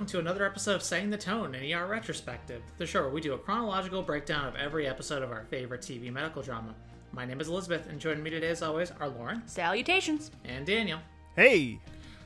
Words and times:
Hello, 0.00 0.06
and 0.08 0.14
welcome 0.14 0.24
to 0.24 0.30
another 0.30 0.46
episode 0.46 0.76
of 0.76 0.82
Setting 0.82 1.10
the 1.10 1.18
Tone, 1.18 1.54
an 1.54 1.72
ER 1.74 1.86
retrospective, 1.86 2.62
the 2.78 2.86
show 2.86 3.02
where 3.02 3.10
we 3.10 3.20
do 3.20 3.34
a 3.34 3.38
chronological 3.38 4.02
breakdown 4.02 4.48
of 4.48 4.56
every 4.56 4.86
episode 4.88 5.22
of 5.22 5.30
our 5.30 5.44
favorite 5.44 5.82
TV 5.82 6.10
medical 6.10 6.40
drama. 6.40 6.74
My 7.12 7.26
name 7.26 7.38
is 7.38 7.48
Elizabeth, 7.48 7.86
and 7.86 8.00
joining 8.00 8.22
me 8.22 8.30
today, 8.30 8.48
as 8.48 8.62
always, 8.62 8.92
are 8.98 9.10
Lauren 9.10 9.42
Salutations. 9.46 10.30
and 10.46 10.64
Daniel. 10.64 11.00
Hey, 11.36 11.78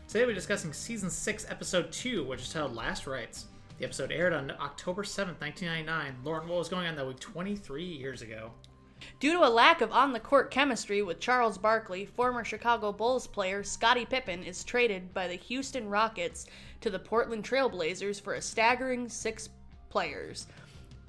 Today, 0.06 0.24
we're 0.24 0.34
discussing 0.34 0.72
season 0.72 1.10
six, 1.10 1.46
episode 1.50 1.90
two, 1.90 2.22
which 2.24 2.42
is 2.42 2.52
titled 2.52 2.76
"Last 2.76 3.08
Rites." 3.08 3.46
The 3.78 3.84
episode 3.86 4.12
aired 4.12 4.34
on 4.34 4.52
October 4.52 5.02
seventh, 5.02 5.40
nineteen 5.40 5.66
ninety 5.68 5.86
nine. 5.86 6.14
Lauren, 6.22 6.46
what 6.46 6.58
was 6.58 6.68
going 6.68 6.86
on 6.86 6.94
that 6.94 7.04
week 7.06 7.18
twenty 7.18 7.56
three 7.56 7.82
years 7.84 8.22
ago? 8.22 8.52
Due 9.20 9.32
to 9.32 9.44
a 9.46 9.50
lack 9.50 9.80
of 9.80 9.90
on 9.92 10.12
the 10.12 10.20
court 10.20 10.50
chemistry 10.50 11.02
with 11.02 11.18
Charles 11.20 11.58
Barkley, 11.58 12.06
former 12.06 12.44
Chicago 12.44 12.92
Bulls 12.92 13.26
player 13.26 13.62
Scottie 13.64 14.06
Pippen 14.06 14.44
is 14.44 14.62
traded 14.64 15.12
by 15.12 15.26
the 15.28 15.34
Houston 15.34 15.88
Rockets 15.88 16.46
to 16.84 16.90
the 16.90 16.98
Portland 16.98 17.42
Trailblazers 17.42 18.20
for 18.20 18.34
a 18.34 18.42
staggering 18.42 19.08
six 19.08 19.48
players. 19.88 20.46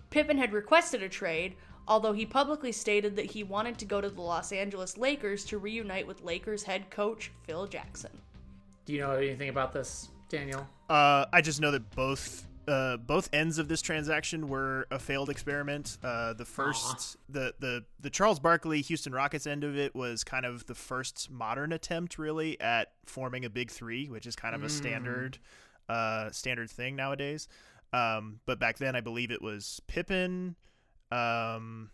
Pippen 0.10 0.38
had 0.38 0.54
requested 0.54 1.04
a 1.04 1.10
trade, 1.10 1.56
although 1.86 2.14
he 2.14 2.26
publicly 2.26 2.72
stated 2.72 3.18
that 3.18 3.26
he 3.26 3.44
wanted 3.44 3.78
to 3.80 3.86
go 3.86 4.00
to 4.00 4.10
the 4.10 4.22
Los 4.22 4.54
Angeles 4.54 4.98
Lakers 4.98 5.44
to 5.44 5.58
reunite 5.58 6.08
with 6.08 6.24
Lakers 6.24 6.64
head 6.64 6.90
coach 6.90 7.30
Phil 7.44 7.68
Jackson. 7.68 8.12
Do 8.86 8.94
you 8.94 9.02
know 9.02 9.12
anything 9.12 9.50
about 9.50 9.74
this, 9.74 10.08
Daniel? 10.30 10.66
uh, 10.90 11.26
I 11.34 11.42
just 11.42 11.60
know 11.60 11.72
that 11.72 11.94
both 11.94 12.48
uh, 12.68 12.98
both 12.98 13.30
ends 13.34 13.60
of 13.60 13.68
this 13.68 13.82
transaction 13.82 14.48
were 14.48 14.88
a 14.90 14.98
failed 14.98 15.30
experiment. 15.30 15.98
Uh, 16.04 16.34
the 16.34 16.46
first, 16.46 17.18
the, 17.30 17.54
the 17.60 17.84
the 18.00 18.10
Charles 18.10 18.40
Barkley 18.40 18.82
Houston 18.82 19.14
Rockets 19.14 19.46
end 19.46 19.64
of 19.64 19.78
it 19.78 19.94
was 19.94 20.24
kind 20.24 20.46
of 20.46 20.66
the 20.66 20.74
first 20.74 21.30
modern 21.30 21.74
attempt, 21.74 22.18
really, 22.18 22.60
at 22.60 22.94
forming 23.06 23.46
a 23.46 23.50
big 23.50 23.70
three, 23.70 24.08
which 24.08 24.26
is 24.26 24.36
kind 24.36 24.56
of 24.56 24.64
a 24.64 24.70
standard 24.70 25.38
uh, 25.90 26.32
standard 26.32 26.70
thing 26.70 26.96
nowadays. 26.96 27.48
Um, 27.94 28.40
but 28.46 28.60
back 28.60 28.78
then, 28.78 28.96
I 28.96 29.02
believe 29.02 29.32
it 29.32 29.42
was 29.42 29.82
Pippen, 29.88 30.56
um, 31.12 31.92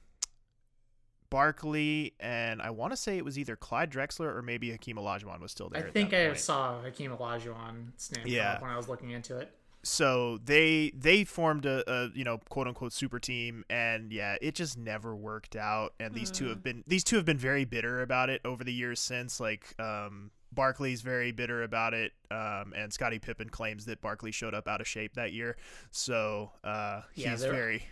Barkley, 1.29 2.13
and 2.19 2.61
I 2.61 2.71
want 2.71 2.91
to 2.91 2.97
say 2.97 3.17
it 3.17 3.23
was 3.23 3.39
either 3.39 3.55
Clyde 3.55 3.89
Drexler 3.91 4.35
or 4.35 4.41
maybe 4.41 4.71
Hakeem 4.71 4.97
Olajuwon 4.97 5.39
was 5.39 5.51
still 5.51 5.69
there. 5.69 5.85
I 5.87 5.89
think 5.89 6.13
I 6.13 6.27
point. 6.27 6.39
saw 6.39 6.81
Hakeem 6.81 7.11
Olajuwon's 7.11 8.11
name 8.15 8.25
Yeah. 8.27 8.59
when 8.61 8.69
I 8.69 8.75
was 8.77 8.89
looking 8.89 9.11
into 9.11 9.37
it. 9.37 9.51
so 9.83 10.37
they 10.43 10.91
they 10.95 11.23
formed 11.23 11.65
a, 11.65 11.83
a 11.91 12.09
you 12.13 12.23
know 12.23 12.37
quote 12.49 12.67
unquote 12.67 12.93
super 12.93 13.17
team 13.19 13.63
and 13.67 14.11
yeah 14.13 14.35
it 14.39 14.53
just 14.53 14.77
never 14.77 15.15
worked 15.15 15.55
out 15.55 15.93
and 15.99 16.13
these 16.13 16.29
two 16.29 16.49
have 16.49 16.61
been 16.61 16.83
these 16.85 17.03
two 17.03 17.15
have 17.15 17.25
been 17.25 17.37
very 17.39 17.65
bitter 17.65 17.99
about 18.03 18.29
it 18.29 18.41
over 18.45 18.63
the 18.63 18.71
years 18.71 18.99
since 18.99 19.39
like 19.39 19.73
um 19.79 20.29
Barkley's 20.53 21.01
very 21.01 21.31
bitter 21.31 21.63
about 21.63 21.93
it, 21.93 22.11
um, 22.29 22.73
and 22.75 22.91
Scottie 22.91 23.19
Pippen 23.19 23.49
claims 23.49 23.85
that 23.85 24.01
Barkley 24.01 24.31
showed 24.31 24.53
up 24.53 24.67
out 24.67 24.81
of 24.81 24.87
shape 24.87 25.13
that 25.15 25.31
year. 25.33 25.55
So 25.91 26.51
uh, 26.63 27.01
Yeah, 27.15 27.31
he's 27.31 27.41
they're- 27.41 27.51
very, 27.51 27.85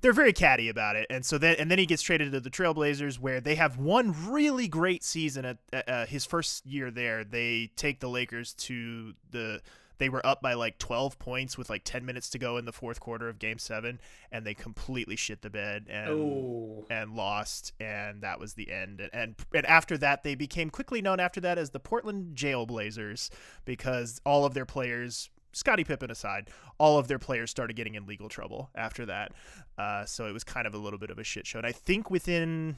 they're 0.00 0.12
very 0.12 0.32
catty 0.32 0.68
about 0.68 0.94
it. 0.96 1.06
And 1.10 1.24
so 1.26 1.36
then, 1.38 1.56
and 1.58 1.70
then 1.70 1.78
he 1.78 1.86
gets 1.86 2.02
traded 2.02 2.30
to 2.32 2.40
the 2.40 2.50
Trailblazers, 2.50 3.18
where 3.18 3.40
they 3.40 3.56
have 3.56 3.76
one 3.78 4.14
really 4.30 4.68
great 4.68 5.02
season 5.02 5.44
at 5.44 5.58
uh, 5.72 5.82
uh, 5.88 6.06
his 6.06 6.24
first 6.24 6.64
year 6.66 6.90
there. 6.90 7.24
They 7.24 7.70
take 7.76 8.00
the 8.00 8.08
Lakers 8.08 8.54
to 8.54 9.14
the 9.30 9.60
they 9.98 10.08
were 10.08 10.24
up 10.26 10.42
by 10.42 10.54
like 10.54 10.78
12 10.78 11.18
points 11.18 11.56
with 11.56 11.70
like 11.70 11.82
10 11.84 12.04
minutes 12.04 12.30
to 12.30 12.38
go 12.38 12.56
in 12.56 12.64
the 12.64 12.72
fourth 12.72 13.00
quarter 13.00 13.28
of 13.28 13.38
game 13.38 13.58
7 13.58 14.00
and 14.32 14.46
they 14.46 14.54
completely 14.54 15.16
shit 15.16 15.42
the 15.42 15.50
bed 15.50 15.86
and 15.88 16.10
Ooh. 16.10 16.84
and 16.90 17.14
lost 17.14 17.72
and 17.80 18.22
that 18.22 18.40
was 18.40 18.54
the 18.54 18.70
end 18.70 19.00
and, 19.00 19.10
and 19.12 19.34
and 19.54 19.66
after 19.66 19.96
that 19.98 20.22
they 20.22 20.34
became 20.34 20.70
quickly 20.70 21.00
known 21.00 21.20
after 21.20 21.40
that 21.40 21.58
as 21.58 21.70
the 21.70 21.80
Portland 21.80 22.36
Jailblazers 22.36 23.30
because 23.64 24.20
all 24.24 24.44
of 24.44 24.54
their 24.54 24.66
players 24.66 25.30
Scottie 25.54 25.84
Pippen 25.84 26.10
aside, 26.10 26.50
all 26.78 26.98
of 26.98 27.08
their 27.08 27.18
players 27.18 27.50
started 27.50 27.76
getting 27.76 27.94
in 27.94 28.06
legal 28.06 28.28
trouble 28.28 28.70
after 28.74 29.06
that. 29.06 29.32
Uh, 29.78 30.04
so 30.04 30.26
it 30.26 30.32
was 30.32 30.44
kind 30.44 30.66
of 30.66 30.74
a 30.74 30.78
little 30.78 30.98
bit 30.98 31.10
of 31.10 31.18
a 31.18 31.24
shit 31.24 31.46
show. 31.46 31.58
And 31.58 31.66
I 31.66 31.72
think 31.72 32.10
within 32.10 32.76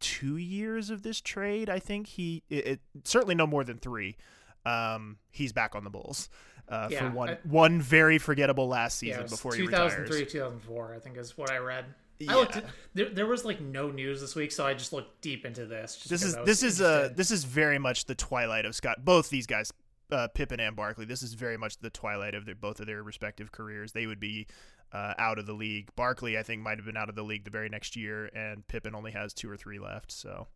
two 0.00 0.36
years 0.36 0.90
of 0.90 1.02
this 1.02 1.20
trade, 1.20 1.70
I 1.70 1.78
think 1.78 2.08
he 2.08 2.42
it, 2.50 2.66
it 2.66 2.80
certainly 3.04 3.34
no 3.34 3.46
more 3.46 3.64
than 3.64 3.78
three. 3.78 4.16
Um, 4.64 5.18
he's 5.30 5.52
back 5.52 5.76
on 5.76 5.84
the 5.84 5.90
Bulls 5.90 6.28
uh, 6.68 6.88
Yeah, 6.90 6.98
for 7.10 7.10
one 7.16 7.28
I- 7.30 7.38
one 7.44 7.80
very 7.80 8.18
forgettable 8.18 8.68
last 8.68 9.02
Yeah, 9.02 9.12
season 9.12 9.22
was 9.24 9.30
before 9.32 9.54
he 9.54 9.62
2003, 9.62 10.02
retires. 10.04 10.32
2004, 10.32 10.94
I 10.94 10.98
think 10.98 11.16
is 11.16 11.36
what 11.38 11.50
I 11.50 11.58
read. 11.58 11.84
Yeah. 12.18 12.32
I 12.32 12.34
looked. 12.36 12.60
There, 12.94 13.10
there 13.10 13.26
was 13.26 13.44
like 13.44 13.60
no 13.60 13.90
news 13.90 14.20
this 14.22 14.34
week, 14.34 14.50
so 14.52 14.66
I 14.66 14.72
just 14.74 14.92
looked 14.92 15.20
deep 15.20 15.44
into 15.44 15.66
this. 15.66 16.02
This 16.08 16.22
is 16.22 16.34
this 16.46 16.62
is 16.62 16.80
interested. 16.80 17.16
this 17.16 17.30
is 17.30 17.44
very 17.44 17.78
much 17.78 18.06
the 18.06 18.14
twilight 18.14 18.64
of 18.64 18.74
Scott. 18.74 19.04
Both 19.04 19.28
these 19.28 19.46
guys, 19.46 19.70
uh, 20.10 20.28
Pippen 20.28 20.58
and 20.58 20.74
Barkley. 20.74 21.04
This 21.04 21.22
is 21.22 21.34
very 21.34 21.58
much 21.58 21.76
the 21.78 21.90
twilight 21.90 22.34
of 22.34 22.46
their 22.46 22.54
both 22.54 22.80
of 22.80 22.86
their 22.86 23.02
respective 23.02 23.52
careers. 23.52 23.92
They 23.92 24.06
would 24.06 24.18
be 24.20 24.46
uh, 24.92 25.12
out 25.18 25.38
of 25.38 25.44
the 25.44 25.52
league. 25.52 25.90
Barkley, 25.94 26.38
I 26.38 26.42
think, 26.42 26.62
might 26.62 26.78
have 26.78 26.86
been 26.86 26.96
out 26.96 27.10
of 27.10 27.16
the 27.16 27.22
league 27.22 27.44
the 27.44 27.50
very 27.50 27.68
next 27.68 27.96
year, 27.96 28.30
and 28.34 28.66
Pippen 28.66 28.94
only 28.94 29.10
has 29.12 29.34
two 29.34 29.50
or 29.50 29.56
three 29.58 29.78
left. 29.78 30.10
So 30.10 30.46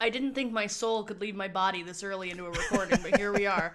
I 0.00 0.08
didn't 0.08 0.34
think 0.34 0.52
my 0.52 0.66
soul 0.66 1.04
could 1.04 1.20
leave 1.20 1.36
my 1.36 1.48
body 1.48 1.82
this 1.82 2.02
early 2.02 2.30
into 2.30 2.46
a 2.46 2.50
recording, 2.50 2.98
but 3.02 3.18
here 3.18 3.32
we 3.32 3.46
are. 3.46 3.74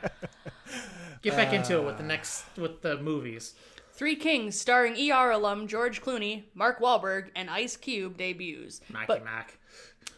get 1.21 1.35
back 1.35 1.53
into 1.53 1.77
it 1.77 1.85
with 1.85 1.97
the 1.97 2.03
next 2.03 2.45
with 2.57 2.81
the 2.81 2.97
movies. 2.97 3.53
Three 3.93 4.15
Kings, 4.15 4.59
starring 4.59 4.93
ER 4.93 5.31
alum 5.31 5.67
George 5.67 6.01
Clooney, 6.01 6.43
Mark 6.53 6.79
Wahlberg, 6.79 7.29
and 7.35 7.49
Ice 7.49 7.77
Cube 7.77 8.17
debuts, 8.17 8.81
Mackie 8.89 9.05
but, 9.07 9.23
Mac. 9.23 9.57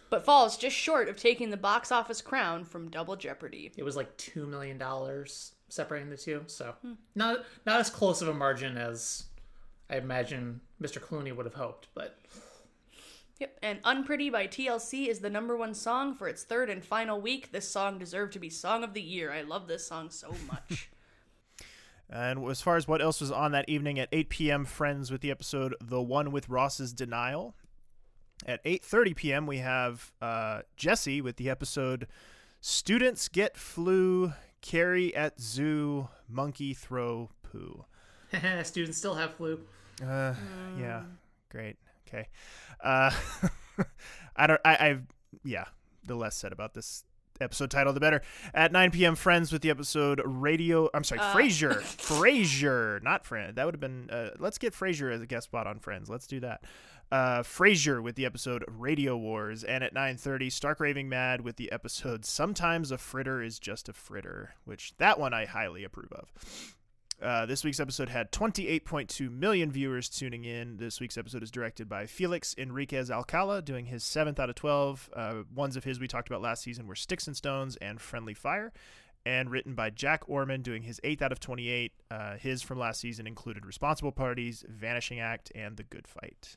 but 0.09 0.25
falls 0.25 0.57
just 0.57 0.75
short 0.75 1.09
of 1.09 1.17
taking 1.17 1.51
the 1.51 1.57
box 1.57 1.91
office 1.91 2.21
crown 2.21 2.63
from 2.63 2.89
Double 2.89 3.15
Jeopardy. 3.15 3.71
It 3.77 3.83
was 3.83 3.95
like 3.95 4.15
two 4.17 4.47
million 4.47 4.77
dollars 4.77 5.51
separating 5.69 6.09
the 6.09 6.17
two, 6.17 6.43
so 6.47 6.73
not 7.15 7.45
not 7.65 7.79
as 7.79 7.89
close 7.89 8.21
of 8.21 8.29
a 8.29 8.33
margin 8.33 8.77
as 8.77 9.25
I 9.89 9.97
imagine 9.97 10.61
Mr. 10.81 10.99
Clooney 10.99 11.35
would 11.35 11.45
have 11.45 11.55
hoped. 11.55 11.87
But 11.93 12.17
Yep, 13.39 13.59
and 13.61 13.79
Unpretty 13.83 14.31
by 14.31 14.47
TLC 14.47 15.07
is 15.07 15.19
the 15.19 15.29
number 15.29 15.55
one 15.55 15.73
song 15.73 16.15
for 16.15 16.27
its 16.27 16.43
third 16.43 16.69
and 16.69 16.83
final 16.83 17.21
week. 17.21 17.51
This 17.51 17.69
song 17.69 17.99
deserved 17.99 18.33
to 18.33 18.39
be 18.39 18.49
Song 18.49 18.83
of 18.83 18.93
the 18.93 19.01
Year. 19.01 19.31
I 19.31 19.41
love 19.43 19.67
this 19.67 19.85
song 19.85 20.09
so 20.09 20.33
much. 20.47 20.89
And 22.09 22.49
as 22.49 22.61
far 22.61 22.77
as 22.77 22.87
what 22.87 23.01
else 23.01 23.19
was 23.19 23.31
on 23.31 23.51
that 23.51 23.67
evening 23.67 23.99
at 23.99 24.07
8 24.13 24.29
p.m., 24.29 24.63
Friends 24.65 25.11
with 25.11 25.19
the 25.19 25.29
episode 25.29 25.75
"The 25.81 26.01
One 26.01 26.31
with 26.31 26.47
Ross's 26.47 26.93
Denial." 26.93 27.53
At 28.45 28.63
8:30 28.63 29.15
p.m., 29.15 29.45
we 29.45 29.57
have 29.57 30.13
uh, 30.21 30.61
Jesse 30.77 31.19
with 31.19 31.35
the 31.35 31.49
episode 31.49 32.07
"Students 32.61 33.27
Get 33.27 33.57
Flu, 33.57 34.31
Carry 34.61 35.13
at 35.13 35.41
Zoo, 35.41 36.07
Monkey 36.29 36.73
Throw 36.73 37.29
Poo." 37.43 37.83
students 38.63 38.97
still 38.97 39.15
have 39.15 39.33
flu. 39.35 39.59
Uh, 40.01 40.33
yeah, 40.79 41.03
great. 41.49 41.75
Okay. 42.07 42.27
Uh, 42.83 43.11
I 44.35 44.47
don't. 44.47 44.61
I. 44.63 44.75
I. 44.75 44.97
Yeah. 45.43 45.65
The 46.05 46.15
less 46.15 46.35
said 46.35 46.53
about 46.53 46.73
this 46.73 47.03
episode 47.41 47.71
title, 47.71 47.93
the 47.93 47.99
better. 47.99 48.21
At 48.53 48.71
9 48.71 48.91
p.m., 48.91 49.15
Friends 49.15 49.51
with 49.51 49.61
the 49.61 49.69
episode 49.69 50.21
Radio. 50.25 50.89
I'm 50.93 51.03
sorry, 51.03 51.19
Frasier. 51.19 51.73
Frasier, 51.81 53.01
not 53.03 53.25
Friend. 53.25 53.55
That 53.55 53.65
would 53.65 53.73
have 53.73 53.81
been. 53.81 54.09
Uh, 54.09 54.29
let's 54.39 54.57
get 54.57 54.73
Frasier 54.73 55.13
as 55.13 55.21
a 55.21 55.25
guest 55.27 55.45
spot 55.45 55.67
on 55.67 55.79
Friends. 55.79 56.09
Let's 56.09 56.27
do 56.27 56.39
that. 56.41 56.63
Uh, 57.09 57.41
Frasier 57.41 58.01
with 58.01 58.15
the 58.15 58.25
episode 58.25 58.65
Radio 58.67 59.15
Wars, 59.15 59.63
and 59.63 59.83
at 59.83 59.93
9:30, 59.93 60.51
Stark 60.51 60.79
Raving 60.79 61.07
Mad 61.07 61.41
with 61.41 61.55
the 61.55 61.71
episode 61.71 62.25
Sometimes 62.25 62.91
a 62.91 62.97
Fritter 62.97 63.41
is 63.41 63.59
Just 63.59 63.87
a 63.87 63.93
Fritter, 63.93 64.55
which 64.65 64.93
that 64.97 65.19
one 65.19 65.33
I 65.33 65.45
highly 65.45 65.83
approve 65.83 66.11
of. 66.11 66.75
Uh, 67.19 67.47
this 67.47 67.63
week's 67.63 67.79
episode 67.79 68.09
had 68.09 68.31
28.2 68.31 69.31
million 69.31 69.71
viewers 69.71 70.07
tuning 70.07 70.45
in. 70.45 70.77
This 70.77 70.99
week's 70.99 71.17
episode 71.17 71.41
is 71.41 71.49
directed 71.49 71.89
by 71.89 72.05
Felix 72.05 72.53
Enriquez 72.57 73.09
Alcala, 73.09 73.63
doing 73.63 73.85
his 73.87 74.03
seventh 74.03 74.39
out 74.39 74.49
of 74.49 74.55
12. 74.55 75.09
Uh, 75.15 75.33
ones 75.53 75.75
of 75.75 75.83
his 75.83 75.99
we 75.99 76.07
talked 76.07 76.27
about 76.27 76.43
last 76.43 76.61
season 76.61 76.85
were 76.85 76.95
Sticks 76.95 77.25
and 77.25 77.35
Stones 77.35 77.75
and 77.77 77.99
Friendly 77.99 78.35
Fire, 78.35 78.71
and 79.25 79.49
written 79.49 79.73
by 79.73 79.89
Jack 79.89 80.29
Orman, 80.29 80.61
doing 80.61 80.83
his 80.83 81.01
eighth 81.03 81.23
out 81.23 81.31
of 81.31 81.39
28. 81.39 81.91
Uh, 82.11 82.35
his 82.35 82.61
from 82.61 82.77
last 82.77 82.99
season 82.99 83.25
included 83.25 83.65
Responsible 83.65 84.11
Parties, 84.11 84.63
Vanishing 84.69 85.19
Act, 85.19 85.51
and 85.55 85.75
The 85.75 85.83
Good 85.83 86.07
Fight. 86.07 86.55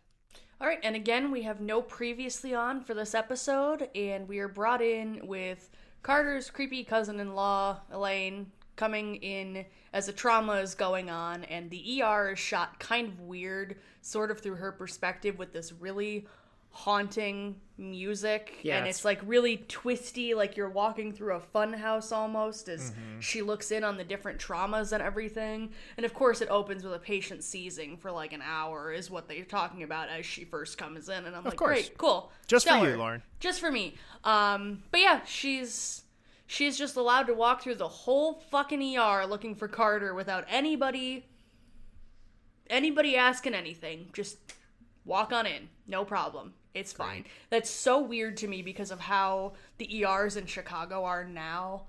All 0.61 0.67
right, 0.67 0.81
and 0.83 0.95
again, 0.95 1.31
we 1.31 1.41
have 1.43 1.63
no 1.63 1.81
previously 1.81 2.55
on 2.55 2.83
for 2.83 2.93
this 2.93 3.15
episode, 3.15 3.89
and 3.95 4.29
we 4.29 4.41
are 4.41 4.49
brought 4.49 4.83
in 4.83 5.27
with 5.27 5.71
Carter's 6.03 6.51
creepy 6.51 6.85
cousin 6.85 7.19
in 7.19 7.35
law, 7.35 7.81
Elaine, 7.91 8.53
coming 8.81 9.17
in 9.17 9.67
as 9.93 10.09
a 10.09 10.13
trauma 10.13 10.55
is 10.55 10.75
going 10.75 11.11
on, 11.11 11.45
and 11.45 11.69
the 11.71 12.03
ER 12.03 12.31
is 12.33 12.39
shot 12.39 12.79
kind 12.81 13.09
of 13.09 13.21
weird, 13.21 13.77
sort 14.01 14.31
of 14.31 14.41
through 14.41 14.55
her 14.57 14.73
perspective 14.73 15.39
with 15.39 15.53
this 15.53 15.71
really 15.73 16.27
haunting 16.73 17.61
music. 17.77 18.59
Yeah, 18.63 18.77
and 18.77 18.85
it's- 18.87 18.99
it's 18.99 19.05
like 19.05 19.21
really 19.25 19.57
twisty 19.69 20.35
like 20.35 20.57
you're 20.57 20.69
walking 20.71 21.13
through 21.13 21.35
a 21.35 21.41
fun 21.41 21.73
house 21.73 22.13
almost 22.13 22.69
as 22.69 22.93
she 23.19 23.43
looks 23.43 23.71
in 23.73 23.83
on 23.85 23.97
the 23.97 24.05
different 24.05 24.39
traumas 24.41 24.93
and 24.93 25.03
everything. 25.03 25.73
And 25.97 26.07
of 26.07 26.15
course 26.15 26.41
it 26.41 26.49
opens 26.49 26.85
with 26.85 26.95
a 26.95 26.99
patient 26.99 27.43
seizing 27.43 27.97
for 27.97 28.11
like 28.13 28.33
an 28.33 28.43
hour 28.43 28.93
is 28.93 29.11
what 29.11 29.29
they're 29.29 29.45
talking 29.45 29.83
about 29.83 30.09
as 30.11 30.25
she 30.25 30.45
first 30.45 30.79
comes 30.79 31.09
in. 31.09 31.27
And 31.27 31.35
i'm 31.35 31.45
like 31.45 31.57
course. 31.57 31.81
great 31.89 31.99
cool. 31.99 32.31
Just 32.47 32.67
for 32.69 32.75
you, 32.75 32.81
stellar. 32.81 32.97
Lauren. 32.97 33.23
just 33.41 33.59
for 33.61 33.71
me. 33.73 33.95
Um 34.25 34.83
but 34.93 35.01
yeah 35.01 35.21
she's 35.25 36.03
She's 36.53 36.77
just 36.77 36.97
allowed 36.97 37.29
to 37.29 37.33
walk 37.35 37.63
through 37.63 37.77
the 37.77 37.87
whole 37.87 38.35
fucking 38.51 38.83
ER 38.99 39.25
looking 39.25 39.55
for 39.55 39.69
Carter 39.69 40.13
without 40.15 40.45
anybody 40.49 41.25
anybody 42.69 43.17
asking 43.17 43.55
anything. 43.55 44.09
Just 44.13 44.37
walk 45.05 45.33
on 45.33 45.47
in. 45.47 45.69
No 45.87 46.05
problem. 46.05 46.55
It's 46.75 46.93
fine. 46.93 47.25
That's 47.51 47.71
so 47.71 48.01
weird 48.03 48.37
to 48.39 48.49
me 48.49 48.63
because 48.63 48.91
of 48.91 48.99
how 48.99 49.53
the 49.79 50.03
ERs 50.03 50.37
in 50.37 50.47
Chicago 50.47 51.05
are 51.05 51.25
now. 51.25 51.85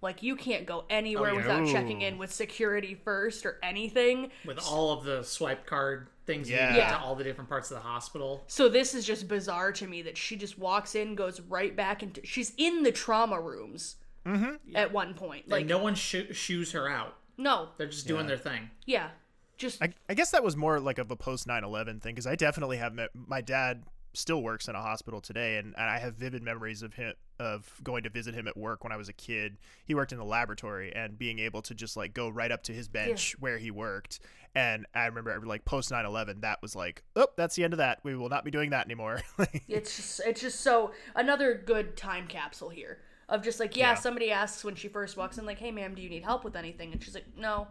Like 0.00 0.22
you 0.22 0.34
can't 0.34 0.64
go 0.64 0.84
anywhere 0.88 1.30
Oh, 1.30 1.32
yeah. 1.34 1.38
without 1.42 1.62
Ooh. 1.68 1.72
checking 1.72 2.00
in 2.00 2.16
with 2.16 2.32
security 2.32 2.94
first 2.94 3.44
or 3.44 3.58
anything. 3.62 4.30
With 4.46 4.58
all 4.66 4.92
of 4.92 5.04
the 5.04 5.24
swipe 5.24 5.66
card 5.66 6.08
things 6.24 6.48
you 6.48 6.56
Yeah. 6.56 6.68
can 6.68 6.74
get 6.76 6.88
Yeah. 6.88 6.96
to 6.98 7.04
all 7.04 7.16
the 7.16 7.24
different 7.24 7.50
parts 7.50 7.70
of 7.70 7.76
the 7.76 7.82
hospital. 7.82 8.44
So 8.46 8.70
this 8.70 8.94
is 8.94 9.06
just 9.06 9.28
bizarre 9.28 9.72
to 9.72 9.86
me 9.86 10.00
that 10.02 10.16
she 10.16 10.36
just 10.36 10.58
walks 10.58 10.94
in, 10.94 11.14
goes 11.16 11.40
right 11.42 11.76
back 11.76 12.02
into. 12.02 12.24
She's 12.24 12.54
in 12.56 12.82
the 12.82 12.92
trauma 12.92 13.38
rooms 13.38 13.96
Mm-hmm. 14.26 14.76
at 14.76 14.92
one 14.92 15.14
point. 15.14 15.48
Like 15.48 15.60
Like 15.60 15.66
no 15.66 15.78
one 15.78 15.94
sho 15.94 16.24
shoos 16.32 16.72
her 16.72 16.88
out. 16.88 17.16
no, 17.38 17.68
They're 17.78 17.86
just 17.86 18.06
doing 18.06 18.26
their 18.26 18.36
thing. 18.36 18.70
yeah, 18.84 19.10
just 19.56 19.82
I, 19.82 19.92
I 20.08 20.14
guess 20.14 20.30
that 20.32 20.44
was 20.44 20.56
more 20.56 20.80
like 20.80 20.98
of 20.98 21.10
a 21.10 21.16
post 21.16 21.46
9-11 21.46 22.02
thing 22.02 22.14
because 22.14 22.26
I 22.26 22.34
definitely 22.34 22.76
have 22.76 22.92
met 22.92 23.10
my 23.14 23.40
dad 23.40 23.84
still 24.12 24.42
works 24.42 24.66
in 24.66 24.74
a 24.74 24.80
hospital 24.80 25.20
today 25.20 25.58
and, 25.58 25.74
and 25.76 25.84
I 25.90 25.98
have 25.98 26.14
vivid 26.14 26.42
memories 26.42 26.82
of 26.82 26.94
him 26.94 27.12
of 27.38 27.70
going 27.84 28.02
to 28.04 28.08
visit 28.08 28.34
him 28.34 28.48
at 28.48 28.56
work 28.56 28.82
when 28.82 28.92
I 28.92 28.96
was 28.96 29.10
a 29.10 29.12
kid. 29.12 29.58
He 29.84 29.94
worked 29.94 30.12
in 30.12 30.18
the 30.18 30.24
laboratory 30.24 30.94
and 30.94 31.18
being 31.18 31.38
able 31.38 31.60
to 31.62 31.74
just 31.74 31.96
like 31.96 32.14
go 32.14 32.30
right 32.30 32.50
up 32.50 32.62
to 32.64 32.72
his 32.72 32.88
bench 32.88 33.36
where 33.38 33.58
he 33.58 33.70
worked. 33.70 34.20
And 34.54 34.86
I 34.94 35.04
remember 35.04 35.38
like 35.44 35.66
post 35.66 35.90
9-11 35.90 36.40
that 36.40 36.62
was 36.62 36.74
like, 36.74 37.02
oh, 37.14 37.28
that's 37.36 37.56
the 37.56 37.64
end 37.64 37.74
of 37.74 37.78
that. 37.78 38.00
We 38.04 38.16
will 38.16 38.30
not 38.30 38.42
be 38.42 38.50
doing 38.50 38.70
that 38.70 38.86
anymore. 38.86 39.20
it's 39.68 39.96
just 39.96 40.20
it's 40.24 40.40
just 40.40 40.60
so 40.60 40.92
another 41.14 41.54
good 41.54 41.94
time 41.96 42.26
capsule 42.26 42.70
here 42.70 43.00
of 43.28 43.42
just 43.42 43.58
like 43.60 43.76
yeah, 43.76 43.90
Yeah. 43.90 43.94
somebody 43.94 44.30
asks 44.30 44.64
when 44.64 44.74
she 44.74 44.88
first 44.88 45.16
walks 45.16 45.38
in 45.38 45.46
like 45.46 45.58
hey 45.58 45.70
ma'am 45.70 45.94
do 45.94 46.02
you 46.02 46.08
need 46.10 46.22
help 46.24 46.44
with 46.44 46.56
anything 46.56 46.92
and 46.92 47.02
she's 47.02 47.14
like 47.14 47.26
no 47.36 47.66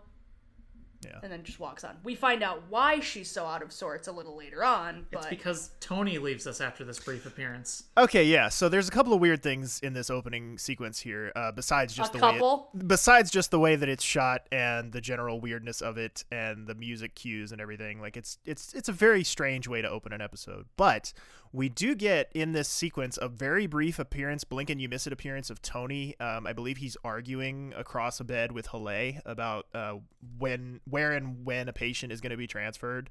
Yeah. 1.06 1.20
and 1.24 1.32
then 1.32 1.44
just 1.44 1.60
walks 1.60 1.84
on 1.84 1.98
we 2.04 2.16
find 2.16 2.42
out 2.42 2.64
why 2.70 3.00
she's 3.00 3.30
so 3.30 3.46
out 3.46 3.62
of 3.62 3.72
sorts 3.72 4.08
a 4.08 4.12
little 4.12 4.36
later 4.36 4.64
on 4.64 5.06
It's 5.12 5.28
because 5.28 5.70
Tony 5.80 6.18
leaves 6.18 6.48
us 6.48 6.60
after 6.62 6.84
this 6.84 7.00
brief 7.00 7.26
appearance. 7.28 7.84
Okay, 7.96 8.24
yeah. 8.24 8.50
So 8.50 8.70
there's 8.70 8.88
a 8.88 8.92
couple 8.92 9.14
of 9.14 9.20
weird 9.22 9.44
things 9.44 9.80
in 9.82 9.94
this 9.94 10.10
opening 10.10 10.58
sequence 10.58 11.00
here. 11.00 11.32
Uh, 11.36 11.52
besides 11.52 11.94
just 11.94 12.16
A 12.16 12.18
the 12.18 12.26
way, 12.26 12.40
it, 12.74 12.88
besides 12.88 13.30
just 13.30 13.52
the 13.52 13.60
way 13.60 13.76
that 13.76 13.88
it's 13.88 14.04
shot 14.04 14.48
and 14.52 14.92
the 14.92 15.00
general 15.02 15.40
weirdness 15.40 15.82
of 15.82 15.98
it 16.00 16.26
and 16.32 16.66
the 16.66 16.74
music 16.74 17.14
cues 17.14 17.52
and 17.52 17.62
everything. 17.62 18.02
Like 18.02 18.18
it's 18.18 18.40
it's 18.46 18.74
it's 18.74 18.90
a 18.90 18.94
very 18.94 19.24
strange 19.24 19.68
way 19.68 19.82
to 19.84 19.90
open 19.90 20.12
an 20.12 20.22
episode. 20.22 20.66
But 20.76 21.14
we 21.56 21.70
do 21.70 21.96
get 21.96 22.30
in 22.34 22.52
this 22.52 22.68
sequence 22.68 23.18
a 23.22 23.30
very 23.30 23.66
brief 23.66 23.98
appearance, 23.98 24.44
blink 24.44 24.70
and 24.70 24.82
you 24.82 24.90
miss 24.90 25.08
it 25.08 25.14
appearance 25.14 25.50
of 25.50 25.62
Tony. 25.62 26.20
Um, 26.20 26.46
I 26.46 26.52
believe 26.52 26.78
he's 26.78 26.98
arguing 27.04 27.74
across 27.78 28.20
a 28.20 28.26
bed 28.26 28.52
with 28.52 28.68
Haleh 28.68 29.22
about 29.26 29.68
uh, 29.74 29.96
when, 30.38 30.82
where, 30.90 31.14
and 31.14 31.46
when 31.46 31.70
a 31.70 31.74
patient 31.74 32.12
is 32.12 32.20
going 32.20 32.32
to 32.32 32.38
be 32.38 32.48
transferred. 32.48 33.10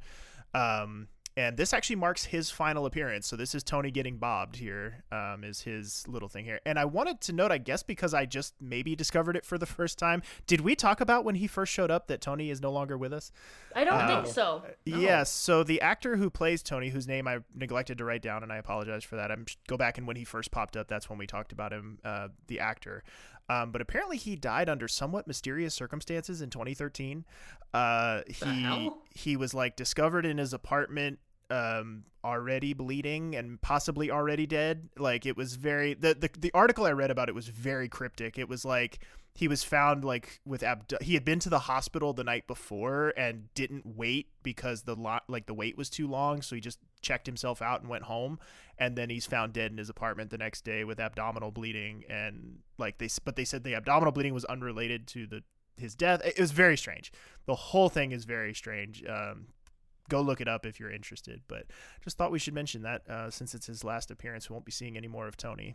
Um, 0.53 1.09
and 1.37 1.57
this 1.57 1.73
actually 1.73 1.97
marks 1.97 2.27
his 2.27 2.51
final 2.51 2.87
appearance. 2.87 3.27
So 3.27 3.35
this 3.35 3.55
is 3.55 3.65
Tony 3.65 3.91
getting 3.91 4.19
bobbed 4.19 4.57
here. 4.57 5.03
Um, 5.11 5.43
is 5.43 5.63
his 5.63 6.07
little 6.07 6.29
thing 6.29 6.45
here. 6.45 6.61
And 6.65 6.79
I 6.79 6.85
wanted 6.85 7.21
to 7.23 7.33
note, 7.33 7.51
I 7.51 7.59
guess, 7.59 7.83
because 7.83 8.15
I 8.15 8.25
just 8.25 8.55
maybe 8.61 8.95
discovered 8.95 9.37
it 9.37 9.45
for 9.45 9.59
the 9.59 9.67
first 9.67 9.99
time. 9.99 10.23
Did 10.47 10.61
we 10.61 10.77
talk 10.77 11.01
about 11.01 11.25
when 11.25 11.35
he 11.35 11.47
first 11.49 11.73
showed 11.73 11.91
up 11.91 12.07
that 12.07 12.21
Tony 12.21 12.51
is 12.51 12.61
no 12.61 12.71
longer 12.71 12.97
with 12.97 13.13
us? 13.13 13.33
i 13.75 13.83
don't 13.83 13.95
Uh, 13.95 14.23
think 14.23 14.35
so 14.35 14.63
Yes. 14.85 15.31
So 15.31 15.65
the 15.65 15.81
actor 15.81 16.17
who 16.17 16.31
plays 16.31 16.63
Tony, 16.63 16.91
whose 16.91 17.09
name 17.09 17.27
I 17.27 17.39
neglected 17.55 17.99
to 17.99 18.05
write 18.05 18.23
down, 18.23 18.43
and 18.45 18.53
I 18.53 18.59
apologize 18.59 19.03
for 19.03 19.17
that. 19.17 19.33
I'm 19.33 19.47
go 19.67 19.77
back 19.77 19.99
and 19.99 20.07
when 20.07 20.17
he 20.17 20.25
first 20.25 20.53
popped 20.53 20.77
up, 20.77 20.87
that's 20.87 21.11
when 21.11 21.19
we 21.19 21.27
talked 21.27 21.51
about 21.51 21.73
him, 21.73 21.99
uh, 22.05 22.29
the 22.47 22.61
actor. 22.61 23.03
Um, 23.49 23.73
but 23.73 23.81
apparently 23.81 24.17
he 24.17 24.37
died 24.37 24.69
under 24.69 24.89
somewhat 24.89 25.27
mysterious 25.27 25.75
circumstances 25.75 26.41
in 26.41 26.51
2013. 26.51 27.25
Uh, 27.73 28.23
he 28.29 28.91
he 29.15 29.37
was 29.37 29.53
like 29.53 29.77
discovered 29.77 30.25
in 30.25 30.39
his 30.39 30.53
apartment 30.53 31.19
um 31.51 32.05
already 32.25 32.73
bleeding 32.73 33.37
and 33.37 33.61
possibly 33.61 34.11
already 34.11 34.47
dead. 34.47 34.89
Like 34.99 35.27
it 35.27 35.37
was 35.37 35.57
very 35.57 35.95
the, 35.95 36.15
the 36.15 36.31
the 36.39 36.51
article 36.55 36.87
i 36.87 36.91
read 36.93 37.11
about 37.11 37.29
it 37.29 37.35
was 37.35 37.49
very 37.49 37.89
cryptic. 37.89 38.39
It 38.39 38.49
was 38.49 38.65
like 38.65 39.01
he 39.37 39.49
was 39.49 39.65
found 39.65 40.05
like 40.05 40.41
with 40.47 40.63
abdu- 40.63 40.99
he 41.01 41.15
had 41.15 41.25
been 41.25 41.41
to 41.41 41.51
the 41.51 41.61
hospital 41.61 42.13
the 42.13 42.23
night 42.23 42.47
before 42.47 43.13
and 43.17 43.53
didn't 43.55 43.85
wait 43.85 44.29
because 44.45 44.83
the 44.83 44.95
lot 44.95 45.25
like 45.29 45.47
the 45.47 45.55
wait 45.55 45.77
was 45.77 45.91
too 45.91 46.07
long 46.07 46.41
so 46.41 46.55
he 46.55 46.61
just 46.61 46.79
checked 47.03 47.27
himself 47.27 47.61
out 47.61 47.81
and 47.81 47.91
went 47.91 48.05
home. 48.05 48.39
And 48.79 48.97
then 48.97 49.11
he's 49.11 49.27
found 49.27 49.53
dead 49.53 49.73
in 49.73 49.79
his 49.79 49.89
apartment 49.89 50.31
the 50.31 50.39
next 50.39 50.65
day 50.65 50.85
with 50.85 51.01
abdominal 51.01 51.51
bleeding 51.51 52.05
and 52.09 52.59
like 52.79 52.99
they 52.99 53.09
but 53.25 53.35
they 53.35 53.45
said 53.45 53.65
the 53.65 53.75
abdominal 53.75 54.13
bleeding 54.13 54.35
was 54.35 54.45
unrelated 54.45 55.09
to 55.09 55.27
the 55.27 55.43
his 55.77 55.97
death. 55.97 56.21
It 56.25 56.39
was 56.39 56.53
very 56.53 56.77
strange. 56.77 57.13
The 57.47 57.57
whole 57.57 57.89
thing 57.89 58.13
is 58.13 58.25
very 58.25 58.55
strange. 58.55 59.05
Um 59.05 59.47
go 60.11 60.21
look 60.21 60.41
it 60.41 60.49
up 60.49 60.67
if 60.67 60.79
you're 60.79 60.93
interested 60.93 61.41
but 61.49 61.65
just 62.03 62.19
thought 62.19 62.31
we 62.31 62.39
should 62.39 62.53
mention 62.53 62.83
that 62.83 63.09
uh, 63.09 63.31
since 63.31 63.55
it's 63.55 63.69
his 63.69 63.83
last 63.83 64.11
appearance 64.11 64.51
we 64.51 64.53
won't 64.53 64.67
be 64.67 64.71
seeing 64.71 64.99
any 64.99 65.09
more 65.09 65.27
of 65.27 65.35
tony 65.35 65.75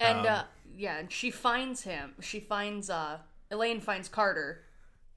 and 0.00 0.20
Um, 0.20 0.26
uh 0.26 0.42
yeah 0.76 0.98
and 0.98 1.10
she 1.12 1.30
finds 1.30 1.82
him 1.82 2.14
she 2.20 2.40
finds 2.40 2.90
uh 2.90 3.18
elaine 3.50 3.80
finds 3.80 4.08
carter 4.08 4.62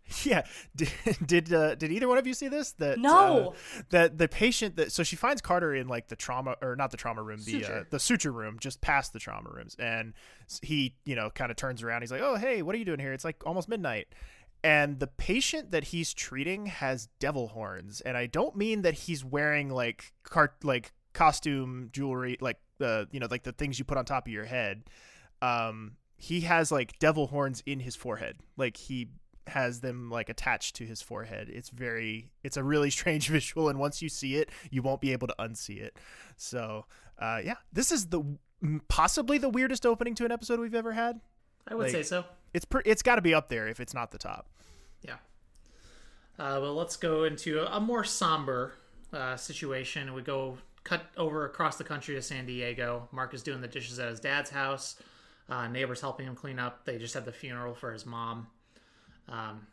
Yeah, 0.26 0.42
did 0.76 0.90
did, 1.24 1.54
uh, 1.54 1.76
did 1.76 1.92
either 1.92 2.08
one 2.08 2.18
of 2.18 2.26
you 2.26 2.34
see 2.34 2.48
this? 2.48 2.72
That 2.74 2.98
No. 2.98 3.50
uh, 3.50 3.82
that 3.92 4.18
the 4.18 4.28
patient 4.28 4.76
that 4.78 4.92
so 4.92 5.04
she 5.04 5.16
finds 5.16 5.40
Carter 5.40 5.76
in 5.76 5.88
like 5.88 6.08
the 6.08 6.16
trauma 6.16 6.56
or 6.64 6.76
not 6.76 6.90
the 6.90 6.98
trauma 6.98 7.22
room, 7.22 7.40
the 7.46 7.64
uh, 7.64 7.84
the 7.92 8.00
suture 8.00 8.32
room, 8.32 8.58
just 8.60 8.82
past 8.82 9.14
the 9.14 9.20
trauma 9.20 9.52
rooms, 9.52 9.76
and 9.78 10.14
he 10.64 10.96
you 11.06 11.16
know 11.16 11.30
kind 11.30 11.52
of 11.52 11.58
turns 11.58 11.84
around. 11.84 12.02
He's 12.02 12.12
like, 12.12 12.22
"Oh 12.24 12.38
hey, 12.38 12.64
what 12.64 12.74
are 12.74 12.80
you 12.80 12.86
doing 12.86 12.98
here? 13.00 13.14
It's 13.14 13.24
like 13.24 13.46
almost 13.46 13.70
midnight." 13.70 14.08
And 14.64 15.00
the 15.00 15.06
patient 15.06 15.70
that 15.72 15.84
he's 15.86 16.12
treating 16.12 16.66
has 16.66 17.08
devil 17.20 17.50
horns, 17.50 18.02
and 18.02 18.18
I 18.18 18.26
don't 18.26 18.56
mean 18.56 18.82
that 18.82 18.96
he's 18.96 19.24
wearing 19.24 19.70
like 19.70 20.14
cart 20.24 20.56
like 20.64 20.92
costume 21.14 21.90
jewelry, 21.94 22.36
like 22.42 22.58
the 22.80 23.08
you 23.12 23.20
know 23.20 23.28
like 23.30 23.44
the 23.44 23.52
things 23.52 23.78
you 23.78 23.86
put 23.86 23.98
on 23.98 24.06
top 24.06 24.26
of 24.28 24.34
your 24.34 24.46
head. 24.46 24.84
Um, 25.42 25.94
he 26.18 26.42
has 26.42 26.72
like 26.72 26.98
devil 27.00 27.28
horns 27.28 27.62
in 27.66 27.80
his 27.80 27.96
forehead, 27.96 28.38
like 28.58 28.76
he 28.76 29.10
has 29.48 29.80
them 29.82 30.10
like 30.12 30.30
attached 30.30 30.76
to 30.76 30.86
his 30.86 31.02
forehead. 31.02 31.50
It's 31.50 31.70
very 31.70 32.32
it's 32.44 32.58
a 32.58 32.64
really 32.64 32.90
strange 33.00 33.30
visual 33.30 33.70
and 33.70 33.80
once 33.80 34.02
you 34.02 34.10
see 34.10 34.36
it, 34.36 34.50
you 34.72 34.82
won't 34.82 35.02
be 35.02 35.12
able 35.14 35.28
to 35.28 35.36
unsee 35.40 35.80
it. 35.82 35.98
So, 36.36 36.86
uh 37.20 37.42
yeah, 37.44 37.56
this 37.72 37.92
is 37.92 38.08
the 38.08 38.22
possibly 38.90 39.38
the 39.38 39.50
weirdest 39.50 39.86
opening 39.86 40.14
to 40.16 40.26
an 40.26 40.32
episode 40.32 40.60
we've 40.60 40.76
ever 40.76 40.92
had. 40.92 41.20
I 41.68 41.76
would 41.76 41.84
Like- 41.84 41.92
say 41.94 42.04
so. 42.04 42.26
It's 42.54 42.66
per- 42.66 42.82
it's 42.84 43.02
got 43.04 43.16
to 43.16 43.22
be 43.22 43.34
up 43.34 43.48
there 43.48 43.68
if 43.68 43.80
it's 43.80 43.94
not 43.94 44.10
the 44.12 44.18
top. 44.18 44.48
Yeah. 45.04 45.18
Uh, 46.38 46.60
well, 46.62 46.74
let's 46.74 46.98
go 46.98 47.24
into 47.24 47.60
a, 47.62 47.78
a 47.78 47.80
more 47.80 48.04
somber 48.04 48.74
uh, 49.14 49.36
situation. 49.38 50.14
We 50.14 50.22
go 50.24 50.58
cut 50.90 51.06
over 51.18 51.46
across 51.46 51.76
the 51.78 51.84
country 51.84 52.16
to 52.16 52.22
San 52.22 52.48
Diego. 52.48 53.08
Mark 53.12 53.36
is 53.36 53.44
doing 53.44 53.62
the 53.62 53.68
dishes 53.68 54.00
at 54.00 54.10
his 54.10 54.20
dad's 54.20 54.50
house. 54.50 54.96
Uh, 55.48 55.68
neighbors 55.68 56.02
helping 56.02 56.26
him 56.26 56.36
clean 56.36 56.58
up. 56.58 56.84
They 56.84 56.98
just 56.98 57.14
had 57.14 57.26
the 57.26 57.32
funeral 57.32 57.76
for 57.76 57.94
his 57.94 58.08
mom. 58.08 58.48
Um, 59.28 59.68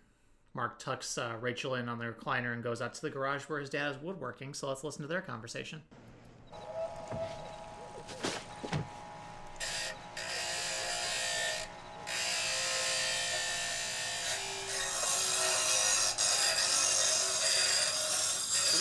Mark 0.53 0.79
tucks 0.79 1.17
uh, 1.17 1.37
Rachel 1.41 1.75
in 1.75 1.89
on 1.89 1.99
the 1.99 2.05
recliner 2.05 2.53
and 2.53 2.63
goes 2.63 2.83
out 2.83 2.93
to 2.95 3.01
the 3.01 3.09
garage 3.09 3.45
where 3.45 3.61
his 3.61 3.71
dad 3.71 3.93
is 3.93 3.99
woodworking. 4.03 4.53
So 4.53 4.69
let's 4.69 4.85
listen 4.85 5.03
to 5.03 5.09
their 5.09 5.23
conversation. 5.23 5.81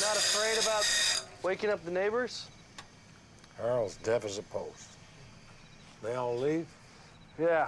Not 0.02 0.18
afraid 0.18 0.62
about 0.62 0.84
waking 1.46 1.70
up 1.70 1.86
the 1.86 1.92
neighbors? 1.92 2.48
Harold's 3.58 3.98
deaf 3.98 4.26
as 4.26 4.40
a 4.40 4.44
post. 4.44 4.90
They 6.02 6.16
all 6.16 6.36
leave? 6.36 6.66
Yeah. 7.40 7.68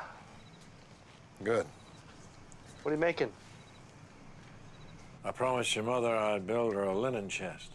Good. 1.43 1.67
What 2.81 2.91
are 2.91 2.95
you 2.95 2.99
making? 2.99 3.31
I 5.23 5.31
promised 5.31 5.75
your 5.75 5.85
mother 5.85 6.15
I'd 6.15 6.47
build 6.47 6.73
her 6.73 6.85
a 6.85 6.97
linen 6.97 7.29
chest. 7.29 7.69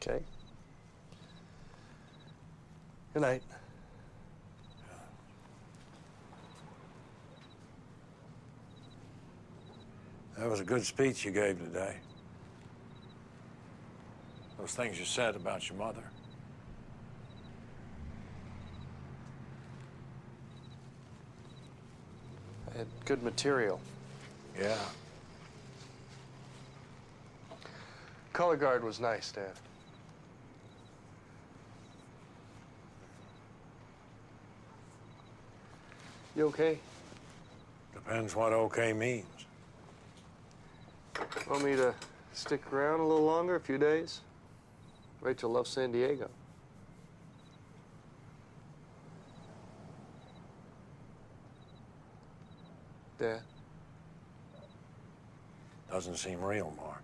Okay. 0.00 0.24
Good 3.12 3.20
night. 3.20 3.42
That 10.38 10.48
was 10.48 10.60
a 10.60 10.64
good 10.64 10.84
speech 10.84 11.26
you 11.26 11.30
gave 11.30 11.58
today. 11.58 11.96
Those 14.58 14.74
things 14.74 14.98
you 14.98 15.04
said 15.04 15.36
about 15.36 15.68
your 15.68 15.78
mother. 15.78 16.02
I 22.74 22.78
had 22.78 22.86
good 23.04 23.22
material. 23.22 23.80
Yeah. 24.58 24.76
Color 28.32 28.56
guard 28.56 28.84
was 28.84 29.00
nice, 29.00 29.32
Dad. 29.32 29.52
You 36.34 36.46
okay? 36.48 36.78
Depends 37.94 38.36
what 38.36 38.52
okay 38.52 38.92
means. 38.92 39.24
Want 41.48 41.64
me 41.64 41.76
to 41.76 41.94
stick 42.34 42.70
around 42.72 43.00
a 43.00 43.06
little 43.06 43.24
longer, 43.24 43.56
a 43.56 43.60
few 43.60 43.78
days? 43.78 44.20
Rachel 45.20 45.50
loves 45.50 45.70
San 45.70 45.92
Diego. 45.92 46.30
Dad, 53.18 53.40
Doesn't 55.90 56.16
seem 56.16 56.42
real, 56.42 56.72
Mark. 56.76 57.02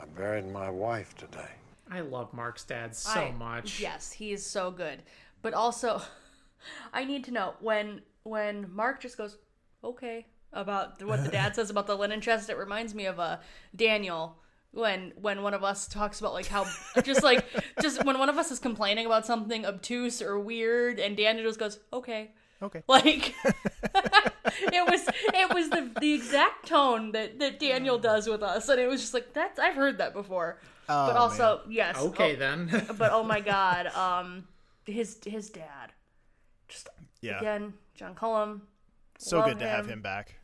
I 0.00 0.04
buried 0.04 0.52
my 0.52 0.68
wife 0.68 1.14
today. 1.16 1.48
I 1.90 2.00
love 2.00 2.32
Mark's 2.34 2.64
dad 2.64 2.94
so 2.94 3.10
I- 3.20 3.32
much. 3.32 3.80
Yes, 3.80 4.12
he 4.12 4.32
is 4.32 4.44
so 4.44 4.70
good. 4.70 5.02
But 5.40 5.54
also, 5.54 6.02
I 6.92 7.04
need 7.04 7.24
to 7.24 7.30
know 7.30 7.54
when 7.60 8.02
when 8.24 8.72
Mark 8.72 9.00
just 9.00 9.16
goes, 9.16 9.38
"Okay," 9.82 10.26
about 10.52 11.02
what 11.02 11.24
the 11.24 11.30
dad 11.30 11.54
says 11.56 11.70
about 11.70 11.86
the 11.86 11.96
linen 11.96 12.20
chest. 12.20 12.50
It 12.50 12.56
reminds 12.58 12.94
me 12.94 13.06
of 13.06 13.18
uh, 13.18 13.38
Daniel 13.74 14.38
when 14.72 15.12
when 15.20 15.42
one 15.42 15.54
of 15.54 15.62
us 15.62 15.86
talks 15.86 16.18
about 16.20 16.32
like 16.32 16.46
how 16.46 16.66
just 17.02 17.22
like 17.22 17.44
just 17.80 18.04
when 18.04 18.18
one 18.18 18.28
of 18.28 18.38
us 18.38 18.50
is 18.50 18.58
complaining 18.58 19.06
about 19.06 19.26
something 19.26 19.64
obtuse 19.64 20.20
or 20.20 20.38
weird, 20.40 20.98
and 20.98 21.16
Daniel 21.16 21.46
just 21.46 21.58
goes, 21.58 21.78
"Okay." 21.92 22.30
Okay. 22.62 22.82
Like 22.88 23.34
it 23.44 24.90
was 24.90 25.08
it 25.34 25.54
was 25.54 25.68
the 25.70 25.90
the 26.00 26.12
exact 26.14 26.68
tone 26.68 27.12
that 27.12 27.38
that 27.38 27.58
Daniel 27.58 27.98
does 27.98 28.28
with 28.28 28.42
us, 28.42 28.68
and 28.68 28.80
it 28.80 28.86
was 28.88 29.00
just 29.00 29.14
like 29.14 29.32
that's 29.32 29.58
I've 29.58 29.74
heard 29.74 29.98
that 29.98 30.12
before. 30.14 30.60
but 30.86 31.16
also, 31.16 31.62
yes, 31.68 31.96
Okay 31.98 32.34
oh, 32.34 32.38
then. 32.38 32.86
but 32.98 33.12
oh 33.12 33.24
my 33.24 33.40
god, 33.40 33.86
um, 33.88 34.46
his 34.86 35.18
his 35.24 35.50
dad, 35.50 35.92
just 36.68 36.88
Yeah. 37.20 37.38
again, 37.38 37.74
John 37.94 38.14
Cullum. 38.14 38.62
so 39.18 39.42
good 39.42 39.58
to 39.58 39.68
have 39.68 39.86
him. 39.86 39.94
him 39.94 40.02
back. 40.02 40.36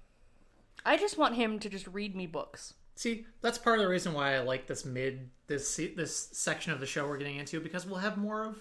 I 0.85 0.97
just 0.97 1.19
want 1.19 1.35
him 1.35 1.59
to 1.61 1.69
just 1.69 1.87
read 1.87 2.17
me 2.17 2.27
books. 2.27 2.75
See, 2.99 3.27
that's 3.43 3.59
part 3.59 3.79
of 3.79 3.85
the 3.85 3.89
reason 3.89 4.13
why 4.13 4.35
I 4.35 4.41
like 4.41 4.67
this 4.67 4.85
mid 4.85 5.31
this 5.47 5.69
se- 5.71 5.95
this 5.95 6.31
section 6.33 6.73
of 6.73 6.81
the 6.81 6.87
show 6.87 7.07
we're 7.07 7.17
getting 7.17 7.37
into 7.37 7.61
because 7.61 7.87
we'll 7.87 8.01
have 8.01 8.17
more 8.17 8.45
of 8.45 8.57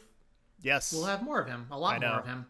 Yes. 0.62 0.94
we'll 0.94 1.06
have 1.06 1.24
more 1.24 1.40
of 1.40 1.48
him, 1.48 1.66
a 1.72 1.78
lot 1.80 1.96
I 1.96 1.98
know. 1.98 2.10
more 2.12 2.20
of 2.20 2.26
him. 2.28 2.46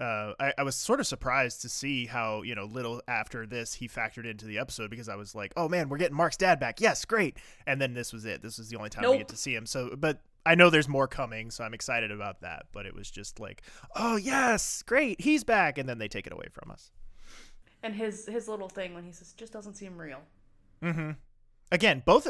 uh, 0.00 0.32
I, 0.40 0.52
I 0.58 0.62
was 0.64 0.74
sort 0.74 0.98
of 0.98 1.06
surprised 1.06 1.62
to 1.62 1.68
see 1.68 2.06
how 2.06 2.42
you 2.42 2.56
know 2.56 2.64
little 2.64 3.00
after 3.06 3.46
this 3.46 3.74
he 3.74 3.86
factored 3.88 4.28
into 4.28 4.46
the 4.46 4.58
episode 4.58 4.90
because 4.90 5.08
I 5.08 5.14
was 5.14 5.32
like, 5.36 5.52
oh 5.56 5.68
man, 5.68 5.88
we're 5.88 5.98
getting 5.98 6.16
Mark's 6.16 6.36
dad 6.36 6.58
back. 6.58 6.80
Yes, 6.80 7.04
great. 7.04 7.36
And 7.68 7.80
then 7.80 7.94
this 7.94 8.12
was 8.12 8.24
it. 8.24 8.42
This 8.42 8.58
was 8.58 8.68
the 8.68 8.76
only 8.76 8.90
time 8.90 9.08
we 9.08 9.18
get 9.18 9.28
to 9.28 9.36
see 9.36 9.54
him. 9.54 9.64
So, 9.64 9.94
but 9.96 10.20
I 10.44 10.56
know 10.56 10.70
there's 10.70 10.88
more 10.88 11.06
coming, 11.06 11.52
so 11.52 11.62
I'm 11.62 11.72
excited 11.74 12.10
about 12.10 12.40
that. 12.40 12.66
But 12.72 12.84
it 12.84 12.96
was 12.96 13.08
just 13.12 13.38
like, 13.38 13.62
oh 13.94 14.16
yes, 14.16 14.82
great, 14.82 15.20
he's 15.20 15.44
back, 15.44 15.78
and 15.78 15.88
then 15.88 15.98
they 15.98 16.08
take 16.08 16.26
it 16.26 16.32
away 16.32 16.48
from 16.52 16.72
us. 16.72 16.90
And 17.84 17.94
his 17.94 18.26
his 18.26 18.48
little 18.48 18.68
thing 18.68 18.92
when 18.92 19.04
he 19.04 19.12
says, 19.12 19.34
"Just 19.34 19.52
doesn't 19.52 19.74
seem 19.74 19.96
real." 19.96 20.22
Again 21.70 22.02
both 22.04 22.26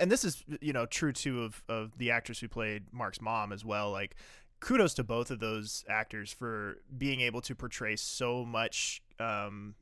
and 0.00 0.10
this 0.10 0.24
is 0.24 0.42
you 0.60 0.72
know 0.72 0.86
true 0.86 1.12
too 1.12 1.42
of 1.42 1.62
of 1.68 1.96
the 1.98 2.10
actress 2.10 2.40
who 2.40 2.48
played 2.48 2.84
mark's 2.92 3.20
mom 3.20 3.52
as 3.52 3.64
well 3.64 3.90
like 3.90 4.16
kudos 4.60 4.94
to 4.94 5.04
both 5.04 5.30
of 5.30 5.38
those 5.40 5.84
actors 5.88 6.32
for 6.32 6.78
being 6.96 7.20
able 7.20 7.40
to 7.40 7.54
portray 7.54 7.94
so 7.96 8.44
much 8.44 9.02
um 9.20 9.74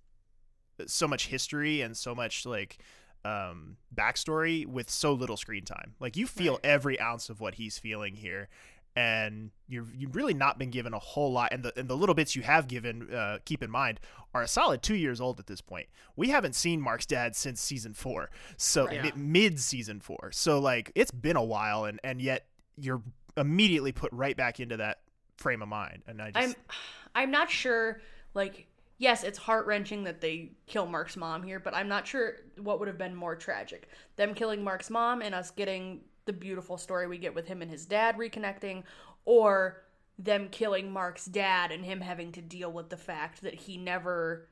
so 0.86 1.08
much 1.08 1.28
history 1.28 1.80
and 1.80 1.96
so 1.96 2.14
much 2.14 2.44
like 2.44 2.78
um 3.24 3.76
backstory 3.94 4.66
with 4.66 4.90
so 4.90 5.12
little 5.12 5.36
screen 5.36 5.64
time. 5.64 5.94
Like 5.98 6.16
you 6.16 6.26
feel 6.26 6.60
every 6.62 7.00
ounce 7.00 7.28
of 7.28 7.40
what 7.40 7.54
he's 7.54 7.78
feeling 7.78 8.14
here 8.14 8.48
and 8.96 9.50
you've 9.68 9.94
you've 9.94 10.16
really 10.16 10.32
not 10.34 10.58
been 10.58 10.70
given 10.70 10.94
a 10.94 10.98
whole 10.98 11.30
lot 11.32 11.52
and 11.52 11.62
the 11.62 11.78
and 11.78 11.88
the 11.88 11.96
little 11.96 12.14
bits 12.14 12.34
you 12.34 12.42
have 12.42 12.66
given 12.66 13.12
uh, 13.14 13.38
keep 13.44 13.62
in 13.62 13.70
mind 13.70 14.00
are 14.34 14.42
a 14.42 14.48
solid 14.48 14.82
two 14.82 14.94
years 14.94 15.20
old 15.20 15.38
at 15.38 15.46
this 15.46 15.60
point 15.60 15.86
we 16.16 16.30
haven't 16.30 16.54
seen 16.54 16.80
mark's 16.80 17.04
dad 17.06 17.36
since 17.36 17.60
season 17.60 17.92
four 17.92 18.30
so 18.56 18.86
Right. 18.86 19.14
mi- 19.16 19.22
mid 19.42 19.60
season 19.60 20.00
four 20.00 20.30
so 20.32 20.58
like 20.58 20.90
it's 20.94 21.10
been 21.10 21.36
a 21.36 21.44
while 21.44 21.84
and 21.84 22.00
and 22.02 22.20
yet 22.22 22.46
you're 22.76 23.02
immediately 23.36 23.92
put 23.92 24.10
right 24.12 24.36
back 24.36 24.60
into 24.60 24.78
that 24.78 25.00
frame 25.36 25.60
of 25.60 25.68
mind 25.68 26.02
and 26.06 26.22
i 26.22 26.30
just 26.30 26.48
I'm 26.48 26.54
I'm 27.14 27.30
not 27.30 27.50
sure. 27.50 28.02
Like, 28.34 28.66
yes, 28.98 29.24
it's 29.24 29.38
heart 29.38 29.66
wrenching 29.66 30.04
that 30.04 30.20
they 30.20 30.52
kill 30.66 30.84
Mark's 30.84 31.16
mom 31.16 31.42
here, 31.42 31.58
but 31.58 31.74
I'm 31.74 31.88
not 31.88 32.06
sure 32.06 32.34
what 32.58 32.78
would 32.78 32.88
have 32.88 32.98
been 32.98 33.14
more 33.14 33.34
tragic: 33.34 33.88
them 34.16 34.34
killing 34.34 34.62
Mark's 34.62 34.90
mom 34.90 35.22
and 35.22 35.34
us 35.34 35.50
getting 35.50 36.02
the 36.26 36.32
beautiful 36.32 36.76
story 36.76 37.06
we 37.06 37.18
get 37.18 37.34
with 37.34 37.46
him 37.46 37.62
and 37.62 37.70
his 37.70 37.86
dad 37.86 38.16
reconnecting, 38.16 38.82
or 39.24 39.82
them 40.18 40.48
killing 40.50 40.92
Mark's 40.92 41.26
dad 41.26 41.72
and 41.72 41.84
him 41.84 42.00
having 42.00 42.32
to 42.32 42.42
deal 42.42 42.70
with 42.70 42.90
the 42.90 42.96
fact 42.96 43.42
that 43.42 43.54
he 43.54 43.76
never 43.76 44.48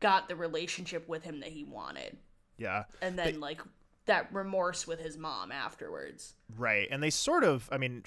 got 0.00 0.28
the 0.28 0.36
relationship 0.36 1.08
with 1.08 1.24
him 1.24 1.40
that 1.40 1.50
he 1.50 1.64
wanted, 1.64 2.16
yeah 2.58 2.84
and 3.00 3.18
then 3.18 3.40
like 3.40 3.60
that 4.06 4.32
remorse 4.32 4.86
with 4.86 5.00
his 5.00 5.16
mom 5.16 5.50
afterwards. 5.50 6.34
Right. 6.56 6.86
And 6.90 7.02
they 7.02 7.10
sort 7.10 7.42
of, 7.42 7.68
I 7.72 7.78
mean, 7.78 8.02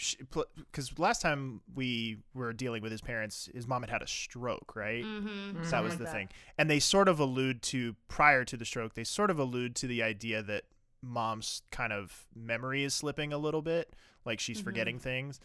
because 0.55 0.97
last 0.99 1.21
time 1.21 1.61
we 1.73 2.17
were 2.33 2.53
dealing 2.53 2.83
with 2.83 2.91
his 2.91 3.01
parents, 3.01 3.49
his 3.53 3.67
mom 3.67 3.81
had 3.81 3.89
had 3.89 4.01
a 4.03 4.07
stroke, 4.07 4.75
right? 4.75 5.03
Mm-hmm. 5.03 5.63
So 5.63 5.71
that 5.71 5.83
was 5.83 5.93
like 5.93 5.99
the 5.99 6.05
that. 6.05 6.13
thing. 6.13 6.29
And 6.57 6.69
they 6.69 6.79
sort 6.79 7.07
of 7.07 7.19
allude 7.19 7.61
to, 7.63 7.95
prior 8.07 8.45
to 8.45 8.55
the 8.55 8.65
stroke, 8.65 8.93
they 8.93 9.03
sort 9.03 9.31
of 9.31 9.39
allude 9.39 9.75
to 9.77 9.87
the 9.87 10.03
idea 10.03 10.43
that 10.43 10.65
mom's 11.01 11.61
kind 11.71 11.93
of 11.93 12.27
memory 12.35 12.83
is 12.83 12.93
slipping 12.93 13.33
a 13.33 13.37
little 13.37 13.61
bit, 13.61 13.93
like 14.25 14.39
she's 14.39 14.57
mm-hmm. 14.57 14.65
forgetting 14.65 14.99
things. 14.99 15.39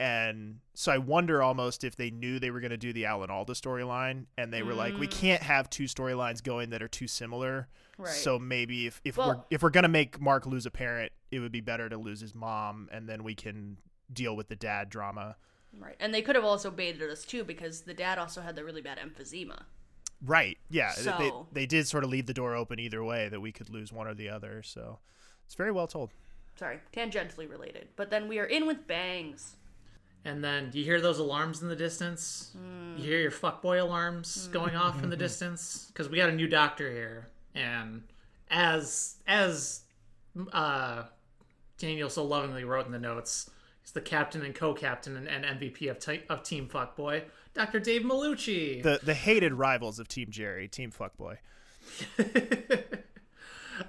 And 0.00 0.58
so 0.74 0.90
I 0.90 0.98
wonder 0.98 1.40
almost 1.40 1.84
if 1.84 1.94
they 1.94 2.10
knew 2.10 2.40
they 2.40 2.50
were 2.50 2.58
going 2.58 2.72
to 2.72 2.76
do 2.76 2.92
the 2.92 3.06
Alan 3.06 3.30
Alda 3.30 3.52
storyline 3.52 4.26
and 4.36 4.52
they 4.52 4.62
were 4.62 4.74
like, 4.74 4.98
we 4.98 5.06
mm. 5.06 5.10
can't 5.12 5.42
have 5.42 5.70
two 5.70 5.84
storylines 5.84 6.42
going 6.42 6.70
that 6.70 6.82
are 6.82 6.88
too 6.88 7.06
similar. 7.06 7.68
Right. 7.96 8.12
So 8.12 8.38
maybe 8.38 8.86
if, 8.86 9.00
if 9.04 9.16
we're 9.16 9.38
if 9.50 9.62
we're 9.62 9.70
gonna 9.70 9.88
make 9.88 10.20
Mark 10.20 10.46
lose 10.46 10.66
a 10.66 10.70
parent, 10.70 11.12
it 11.30 11.38
would 11.38 11.52
be 11.52 11.60
better 11.60 11.88
to 11.88 11.96
lose 11.96 12.20
his 12.20 12.34
mom, 12.34 12.88
and 12.90 13.08
then 13.08 13.22
we 13.22 13.34
can 13.34 13.78
deal 14.12 14.34
with 14.34 14.48
the 14.48 14.56
dad 14.56 14.90
drama. 14.90 15.36
Right, 15.78 15.96
and 16.00 16.12
they 16.12 16.22
could 16.22 16.36
have 16.36 16.44
also 16.44 16.70
baited 16.70 17.08
us 17.08 17.24
too 17.24 17.44
because 17.44 17.82
the 17.82 17.94
dad 17.94 18.18
also 18.18 18.40
had 18.40 18.56
the 18.56 18.64
really 18.64 18.82
bad 18.82 18.98
emphysema. 18.98 19.62
Right? 20.24 20.58
Yeah. 20.70 20.92
they- 20.94 21.02
They, 21.18 21.32
they 21.52 21.66
did 21.66 21.86
sort 21.86 22.04
of 22.04 22.10
leave 22.10 22.26
the 22.26 22.34
door 22.34 22.54
open 22.54 22.78
either 22.78 23.02
way 23.04 23.28
that 23.28 23.40
we 23.40 23.52
could 23.52 23.70
lose 23.70 23.92
one 23.92 24.06
or 24.06 24.14
the 24.14 24.28
other. 24.28 24.62
So 24.62 24.98
it's 25.46 25.54
very 25.54 25.72
well 25.72 25.86
told. 25.86 26.10
sorry, 26.58 26.78
tangentially 26.92 27.48
related. 27.50 27.88
But 27.96 28.10
then 28.10 28.28
we 28.28 28.38
are 28.38 28.44
in 28.46 28.66
with 28.66 28.86
bangs. 28.86 29.56
And 30.26 30.42
then 30.42 30.70
do 30.70 30.78
you 30.78 30.84
hear 30.86 31.00
those 31.02 31.18
alarms 31.18 31.60
in 31.60 31.68
the 31.68 31.76
distance? 31.76 32.56
You 32.96 33.04
hear 33.04 33.18
your 33.20 33.30
fuckboy 33.30 33.80
alarms 33.82 34.48
going 34.52 34.74
off 34.74 35.02
in 35.02 35.10
the 35.10 35.16
distance 35.26 35.86
because 35.88 36.08
we 36.08 36.16
got 36.16 36.30
a 36.30 36.34
new 36.34 36.48
doctor 36.48 36.90
here, 36.90 37.28
and 37.54 38.02
as 38.50 39.16
as 39.26 39.82
uh, 40.52 41.02
Daniel 41.76 42.08
so 42.08 42.24
lovingly 42.24 42.64
wrote 42.64 42.86
in 42.86 42.92
the 42.92 42.98
notes, 42.98 43.50
he's 43.82 43.92
the 43.92 44.00
captain 44.00 44.42
and 44.42 44.54
co-captain 44.54 45.16
and, 45.16 45.28
and 45.28 45.60
MVP 45.60 45.90
of 45.90 45.98
te- 45.98 46.22
of 46.30 46.42
Team 46.42 46.68
Fuckboy, 46.72 47.24
Doctor 47.54 47.78
Dave 47.80 48.02
Malucci. 48.02 48.82
The 48.82 49.00
the 49.02 49.14
hated 49.14 49.52
rivals 49.54 49.98
of 49.98 50.08
Team 50.08 50.28
Jerry, 50.30 50.68
Team 50.68 50.90
Fuckboy. 50.92 51.36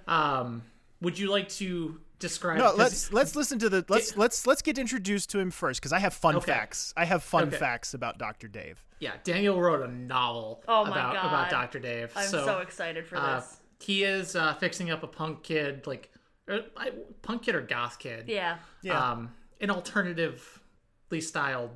um, 0.07 0.63
would 1.01 1.17
you 1.19 1.29
like 1.31 1.49
to 1.49 1.99
describe? 2.19 2.57
No, 2.57 2.69
'cause- 2.69 2.77
let's 2.77 3.13
let's 3.13 3.35
listen 3.35 3.59
to 3.59 3.69
the 3.69 3.85
let's 3.89 4.15
let's 4.17 4.47
let's 4.47 4.61
get 4.61 4.77
introduced 4.77 5.29
to 5.31 5.39
him 5.39 5.51
first 5.51 5.79
because 5.81 5.93
I 5.93 5.99
have 5.99 6.13
fun 6.13 6.35
Okay. 6.37 6.51
facts. 6.51 6.93
I 6.95 7.05
have 7.05 7.23
fun 7.23 7.47
Okay. 7.47 7.57
facts 7.57 7.93
about 7.93 8.17
Doctor 8.17 8.47
Dave. 8.47 8.83
Yeah, 8.99 9.13
Daniel 9.23 9.59
wrote 9.59 9.81
a 9.87 9.91
novel 9.91 10.63
Oh 10.67 10.85
my 10.85 10.91
about 10.91 11.13
God. 11.15 11.25
about 11.25 11.49
Doctor 11.49 11.79
Dave. 11.79 12.11
I'm 12.15 12.27
so, 12.29 12.59
excited 12.59 13.05
for 13.05 13.17
uh, 13.17 13.39
this. 13.39 13.57
he 13.81 14.03
is 14.03 14.35
uh, 14.35 14.53
fixing 14.55 14.89
up 14.89 15.03
a 15.03 15.07
punk 15.07 15.43
kid, 15.43 15.85
like 15.85 16.09
uh, 16.49 16.59
I- 16.77 16.91
punk 17.21 17.43
kid 17.43 17.55
or 17.55 17.61
goth 17.61 17.99
kid. 17.99 18.25
Yeah, 18.27 18.57
Yeah. 18.81 19.11
Um, 19.11 19.31
an 19.59 19.69
alternatively 19.69 21.19
styled 21.21 21.71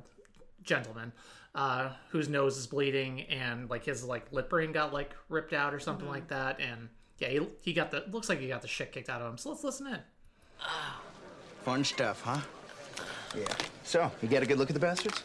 gentleman 0.62 1.12
uh, 1.54 1.90
whose 2.10 2.28
nose 2.28 2.56
is 2.56 2.66
bleeding 2.66 3.22
and 3.22 3.68
like 3.70 3.84
his 3.84 4.04
like 4.04 4.30
lip 4.32 4.52
ring 4.52 4.72
got 4.72 4.92
like 4.92 5.14
ripped 5.28 5.52
out 5.52 5.74
or 5.74 5.80
something 5.80 6.04
Mm-hmm. 6.04 6.14
like 6.14 6.28
that. 6.28 6.60
And 6.60 6.88
yeah, 7.18 7.28
he, 7.28 7.40
he 7.62 7.72
got 7.72 7.90
the 7.90 8.04
looks 8.10 8.28
like 8.28 8.38
he 8.40 8.48
got 8.48 8.62
the 8.62 8.68
shit 8.68 8.92
kicked 8.92 9.08
out 9.08 9.20
of 9.20 9.30
him. 9.30 9.38
So 9.38 9.50
let's 9.50 9.64
listen 9.64 9.86
in. 9.88 9.98
Fun 11.64 11.84
stuff, 11.84 12.22
huh? 12.22 12.40
Yeah. 13.36 13.44
So, 13.84 14.10
you 14.22 14.28
get 14.28 14.42
a 14.42 14.46
good 14.46 14.58
look 14.58 14.70
at 14.70 14.74
the 14.74 14.80
bastards? 14.80 15.22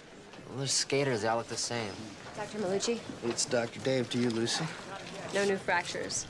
Well, 0.49 0.59
those 0.59 0.71
skaters, 0.71 1.21
they 1.21 1.27
all 1.27 1.37
look 1.37 1.47
the 1.47 1.55
same. 1.57 1.91
Dr. 2.35 2.59
Malucci, 2.59 2.99
It's 3.25 3.45
Dr. 3.45 3.79
Dave 3.79 4.09
to 4.09 4.17
you, 4.19 4.29
Lucy. 4.29 4.65
no 5.33 5.43
new 5.45 5.55
fractures. 5.57 6.27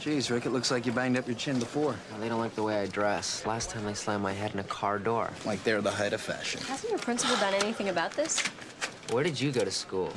Geez, 0.00 0.30
Rick, 0.30 0.46
it 0.46 0.50
looks 0.50 0.70
like 0.70 0.84
you 0.84 0.92
banged 0.92 1.16
up 1.16 1.26
your 1.26 1.36
chin 1.36 1.58
before. 1.58 1.94
Well, 2.10 2.20
they 2.20 2.28
don't 2.28 2.40
like 2.40 2.54
the 2.54 2.62
way 2.62 2.80
I 2.80 2.86
dress. 2.86 3.46
Last 3.46 3.70
time 3.70 3.84
they 3.84 3.94
slammed 3.94 4.22
my 4.22 4.32
head 4.32 4.52
in 4.52 4.58
a 4.58 4.64
car 4.64 4.98
door. 4.98 5.30
Like 5.44 5.62
they're 5.64 5.80
the 5.80 5.90
height 5.90 6.12
of 6.12 6.20
fashion. 6.20 6.60
Hasn't 6.62 6.90
your 6.90 6.98
principal 6.98 7.36
done 7.36 7.54
anything 7.54 7.88
about 7.88 8.10
this? 8.12 8.42
Where 9.10 9.22
did 9.24 9.40
you 9.40 9.52
go 9.52 9.64
to 9.64 9.70
school? 9.70 10.12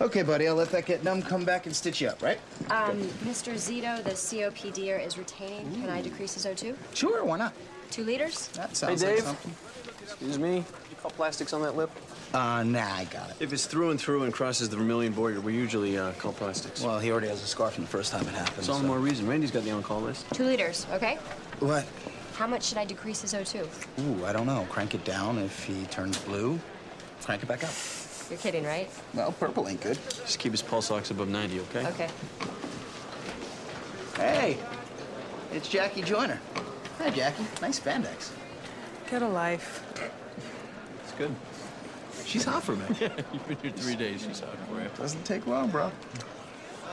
Okay, 0.00 0.22
buddy, 0.22 0.48
I'll 0.48 0.54
let 0.54 0.70
that 0.70 0.86
get 0.86 1.04
numb, 1.04 1.20
come 1.20 1.44
back 1.44 1.66
and 1.66 1.76
stitch 1.76 2.00
you 2.00 2.08
up, 2.08 2.22
right? 2.22 2.38
Um, 2.70 2.98
Mr. 3.26 3.52
Zito, 3.54 4.02
the 4.02 4.10
COPDer, 4.12 5.04
is 5.04 5.18
retaining. 5.18 5.70
Can 5.74 5.90
I 5.90 6.00
decrease 6.00 6.34
his 6.34 6.46
O2? 6.46 6.74
Sure, 6.94 7.22
why 7.24 7.36
not? 7.36 7.52
Two 7.90 8.04
liters? 8.04 8.48
That 8.48 8.74
sounds 8.76 9.02
Hey, 9.02 9.08
like 9.08 9.16
Dave. 9.16 9.24
something. 9.26 9.54
Excuse 10.02 10.38
me? 10.38 10.56
You 10.58 10.64
call 11.02 11.10
plastics 11.10 11.52
on 11.52 11.60
that 11.62 11.76
lip? 11.76 11.90
Uh, 12.32 12.62
nah, 12.62 12.94
I 12.94 13.04
got 13.10 13.28
it. 13.30 13.36
If 13.40 13.52
it's 13.52 13.66
through 13.66 13.90
and 13.90 14.00
through 14.00 14.22
and 14.22 14.32
crosses 14.32 14.68
the 14.70 14.76
vermilion 14.76 15.12
border, 15.12 15.40
we 15.40 15.52
usually 15.54 15.98
uh, 15.98 16.12
call 16.12 16.32
plastics. 16.32 16.82
Well, 16.82 16.98
he 16.98 17.10
already 17.10 17.28
has 17.28 17.42
a 17.42 17.46
scar 17.46 17.70
from 17.70 17.84
the 17.84 17.90
first 17.90 18.12
time 18.12 18.22
it 18.22 18.28
happened. 18.34 18.58
It's 18.58 18.68
all 18.68 18.76
the 18.76 18.82
so- 18.82 18.86
more 18.86 18.98
reason. 19.00 19.26
Randi's 19.26 19.50
got 19.50 19.64
the 19.64 19.72
on-call 19.72 20.00
list. 20.00 20.24
Two 20.32 20.44
liters, 20.44 20.86
okay? 20.92 21.16
What? 21.58 21.84
How 22.36 22.46
much 22.46 22.62
should 22.64 22.78
I 22.78 22.86
decrease 22.86 23.20
his 23.20 23.34
O2? 23.34 23.66
Ooh, 24.00 24.24
I 24.24 24.32
don't 24.32 24.46
know. 24.46 24.66
Crank 24.70 24.94
it 24.94 25.04
down 25.04 25.36
if 25.38 25.64
he 25.64 25.84
turns 25.86 26.16
blue. 26.18 26.58
Crank 27.22 27.42
it 27.42 27.46
back 27.46 27.64
up. 27.64 27.70
You're 28.30 28.38
kidding, 28.38 28.64
right? 28.64 28.88
Well, 29.12 29.32
purple 29.32 29.66
ain't 29.66 29.80
good. 29.80 29.98
Just 30.08 30.38
keep 30.38 30.52
his 30.52 30.62
pulse 30.62 30.92
ox 30.92 31.10
above 31.10 31.28
90, 31.28 31.60
okay? 31.60 31.86
Okay. 31.88 32.08
Hey, 34.16 34.58
it's 35.52 35.68
Jackie 35.68 36.02
Joyner. 36.02 36.40
Hi, 36.98 37.10
Jackie. 37.10 37.44
Nice 37.60 37.80
spandex. 37.80 38.30
Get 39.10 39.22
a 39.22 39.28
life. 39.28 39.84
It's 41.02 41.12
good. 41.12 41.34
She's 42.24 42.44
hot 42.44 42.62
for 42.62 42.76
me. 42.76 42.84
You've 43.00 43.48
been 43.48 43.56
here 43.62 43.72
three 43.72 43.96
days. 43.96 44.22
She's 44.22 44.42
out 44.42 44.56
for 44.68 44.80
you. 44.80 44.88
Doesn't 44.96 45.24
take 45.24 45.48
long, 45.48 45.68
bro. 45.68 45.90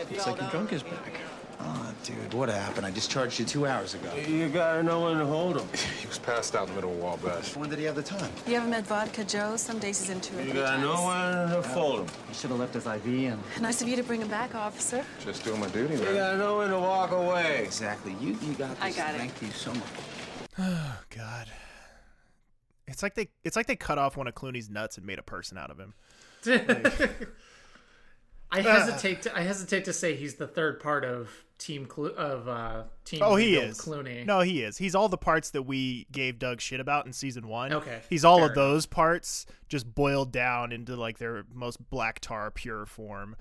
It's 0.10 0.26
like 0.26 0.42
your 0.42 0.50
drunk 0.50 0.74
is 0.74 0.82
back. 0.82 1.14
Oh, 1.60 1.94
dude, 2.04 2.34
what 2.34 2.50
happened? 2.50 2.86
I 2.86 2.92
discharged 2.92 3.40
you 3.40 3.46
two 3.46 3.66
hours 3.66 3.96
ago. 3.96 4.14
You 4.16 4.48
gotta 4.50 4.84
know 4.84 5.06
when 5.06 5.18
to 5.18 5.26
hold 5.26 5.58
him. 5.60 5.68
he 6.00 6.08
was 6.08 6.20
passed 6.20 6.56
out 6.56 6.68
in 6.68 6.76
the 6.76 6.82
middle 6.82 6.92
of 6.92 7.24
Wabash. 7.24 7.56
When 7.56 7.70
did 7.70 7.80
he 7.80 7.86
have 7.86 7.96
the 7.96 8.04
time? 8.04 8.32
You 8.46 8.56
ever 8.56 8.68
met 8.68 8.86
Vodka 8.86 9.24
Joe? 9.24 9.56
Some 9.58 9.80
days 9.80 10.00
he's 10.00 10.10
into 10.10 10.38
it. 10.40 10.46
You 10.46 10.52
other 10.52 10.62
gotta 10.62 10.82
know 10.82 11.08
when 11.08 11.56
to 11.56 11.64
fold 11.70 12.02
him. 12.02 12.08
He 12.28 12.34
should 12.36 12.52
have 12.52 12.60
left 12.60 12.76
his 12.76 12.86
IV 12.86 13.06
and. 13.06 13.42
Nice 13.60 13.82
of 13.82 13.88
you 13.88 13.96
to 13.96 14.04
bring 14.04 14.22
him 14.22 14.28
back, 14.28 14.54
officer. 14.54 15.04
Just 15.24 15.44
doing 15.44 15.60
my 15.60 15.68
duty, 15.70 15.96
man. 15.96 16.08
You 16.08 16.14
gotta 16.14 16.38
know 16.38 16.58
when 16.60 16.70
to 16.70 16.80
walk 16.80 17.12
away. 17.12 17.64
Exactly. 17.64 18.16
You 18.22 18.38
you 18.42 18.54
got 18.54 18.80
this. 18.80 18.82
I 18.82 18.92
got 18.92 19.16
it. 19.16 19.18
Thank 19.18 19.42
you 19.42 19.50
so 19.50 19.74
much. 19.74 19.84
Oh 20.60 21.00
God. 21.10 21.48
It's 22.88 23.04
like 23.04 23.16
they 23.16 23.30
it's 23.44 23.56
like 23.56 23.68
they 23.68 23.76
cut 23.76 23.98
off 23.98 24.16
one 24.16 24.28
of 24.28 24.36
Clooney's 24.36 24.70
nuts 24.70 24.98
and 24.98 25.06
made 25.06 25.20
a 25.20 25.24
person 25.24 25.58
out 25.58 25.72
of 25.72 25.80
him. 25.80 25.94
I 28.52 28.62
hesitate 28.62 29.24
to 29.24 29.38
I 29.38 29.42
hesitate 29.42 29.86
to 29.86 29.94
say 29.94 30.16
he's 30.16 30.36
the 30.36 30.48
third 30.48 30.80
part 30.80 31.04
of 31.04 31.30
team 31.58 31.86
Clo- 31.86 32.10
of 32.10 32.48
uh 32.48 32.84
team 33.04 33.22
Oh, 33.24 33.36
he 33.36 33.56
is. 33.56 33.80
Clooney. 33.80 34.26
No, 34.26 34.42
he 34.42 34.62
is. 34.64 34.78
He's 34.78 34.96
all 34.96 35.10
the 35.10 35.18
parts 35.18 35.50
that 35.52 35.64
we 35.64 36.06
gave 36.12 36.40
Doug 36.40 36.62
shit 36.62 36.80
about 36.80 37.06
in 37.06 37.14
season 37.14 37.48
one. 37.48 37.74
Okay, 37.74 38.02
He's 38.10 38.24
all 38.24 38.44
of 38.44 38.54
those 38.56 38.86
parts 38.86 39.46
just 39.68 39.94
boiled 39.94 40.32
down 40.32 40.72
into 40.72 40.96
like 40.96 41.18
their 41.18 41.46
most 41.54 41.90
black 41.90 42.20
tar 42.20 42.52
pure 42.52 42.86
form. 42.86 43.36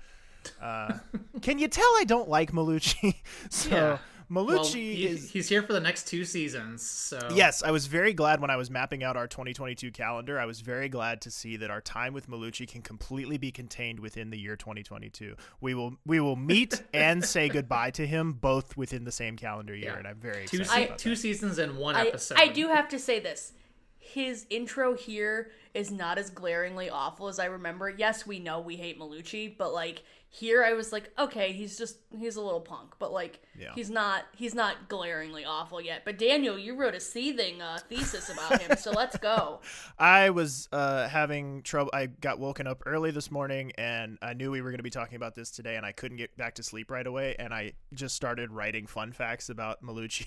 Uh, 0.61 0.93
can 1.41 1.59
you 1.59 1.67
tell 1.67 1.89
I 1.97 2.03
don't 2.05 2.27
like 2.29 2.51
Malucci? 2.51 3.15
so 3.49 3.69
Yeah. 3.69 3.97
Malucci 4.29 4.47
Well, 4.47 4.63
he- 4.65 5.07
is 5.07 5.31
he's 5.31 5.47
here 5.47 5.63
for 5.63 5.71
the 5.73 5.79
next 5.79 6.07
two 6.07 6.25
seasons. 6.25 6.81
So 6.85 7.29
Yes, 7.33 7.63
I 7.63 7.71
was 7.71 7.87
very 7.87 8.11
glad 8.13 8.41
when 8.41 8.49
I 8.49 8.57
was 8.57 8.69
mapping 8.69 9.03
out 9.03 9.15
our 9.15 9.27
2022 9.27 9.91
calendar. 9.91 10.37
I 10.39 10.45
was 10.45 10.59
very 10.61 10.89
glad 10.89 11.21
to 11.21 11.31
see 11.31 11.55
that 11.57 11.69
our 11.71 11.79
time 11.81 12.13
with 12.13 12.27
Malucci 12.29 12.67
can 12.67 12.81
completely 12.81 13.37
be 13.37 13.51
contained 13.51 13.99
within 14.01 14.29
the 14.29 14.37
year 14.37 14.57
2022. 14.57 15.35
We 15.61 15.73
will 15.73 15.95
we 16.05 16.19
will 16.19 16.35
meet 16.35 16.83
and 16.93 17.23
say 17.23 17.47
goodbye 17.47 17.91
to 17.91 18.05
him 18.05 18.33
both 18.33 18.75
within 18.75 19.05
the 19.05 19.11
same 19.13 19.37
calendar 19.37 19.73
year, 19.75 19.91
Yeah. 19.91 19.97
and 19.99 20.07
I'm 20.07 20.19
very 20.19 20.45
two 20.45 20.61
excited. 20.61 20.81
se- 20.81 20.85
about 20.87 20.97
two 20.99 21.15
seasons 21.15 21.57
and 21.57 21.77
one 21.77 21.95
I, 21.95 22.07
episode. 22.07 22.37
I 22.37 22.47
do 22.49 22.67
have 22.67 22.89
to 22.89 22.99
say 22.99 23.19
this. 23.19 23.53
His 23.99 24.45
intro 24.49 24.95
here 24.95 25.51
is 25.73 25.91
not 25.91 26.17
as 26.17 26.29
glaringly 26.29 26.89
awful 26.89 27.27
as 27.27 27.39
I 27.39 27.45
remember. 27.45 27.89
Yes, 27.89 28.25
we 28.25 28.39
know 28.39 28.59
we 28.61 28.77
hate 28.77 28.97
Malucci, 28.97 29.57
but 29.57 29.73
like 29.73 30.01
here 30.29 30.63
I 30.63 30.73
was 30.73 30.91
like, 30.91 31.09
okay, 31.17 31.53
he's 31.53 31.77
just 31.77 31.97
he's 32.17 32.35
a 32.35 32.41
little 32.41 32.59
punk, 32.61 32.95
but 32.99 33.11
like 33.11 33.41
Yeah. 33.57 33.71
he's 33.75 33.89
not 33.89 34.25
he's 34.35 34.53
not 34.53 34.89
glaringly 34.89 35.45
awful 35.45 35.79
yet. 35.81 36.03
But 36.05 36.17
Daniel, 36.19 36.57
you 36.59 36.75
wrote 36.75 36.93
a 36.95 36.99
seething 36.99 37.61
uh, 37.61 37.79
thesis 37.89 38.29
about 38.29 38.61
him, 38.61 38.77
so 38.77 38.91
let's 38.91 39.17
go. 39.17 39.61
I 39.99 40.29
was 40.29 40.67
uh, 40.71 41.07
having 41.07 41.63
trouble. 41.63 41.91
I 41.93 42.07
got 42.07 42.39
woken 42.39 42.67
up 42.67 42.83
early 42.85 43.11
this 43.11 43.31
morning, 43.31 43.71
and 43.77 44.17
I 44.21 44.33
knew 44.33 44.51
we 44.51 44.61
were 44.61 44.69
going 44.69 44.79
to 44.79 44.83
be 44.83 44.89
talking 44.89 45.15
about 45.15 45.33
this 45.33 45.49
today, 45.49 45.75
and 45.77 45.85
I 45.85 45.93
couldn't 45.93 46.17
get 46.17 46.35
back 46.37 46.55
to 46.55 46.63
sleep 46.63 46.91
right 46.91 47.07
away. 47.07 47.35
And 47.39 47.53
I 47.53 47.73
just 47.93 48.15
started 48.15 48.51
writing 48.51 48.85
fun 48.85 49.13
facts 49.13 49.49
about 49.49 49.81
Malucci. 49.81 50.25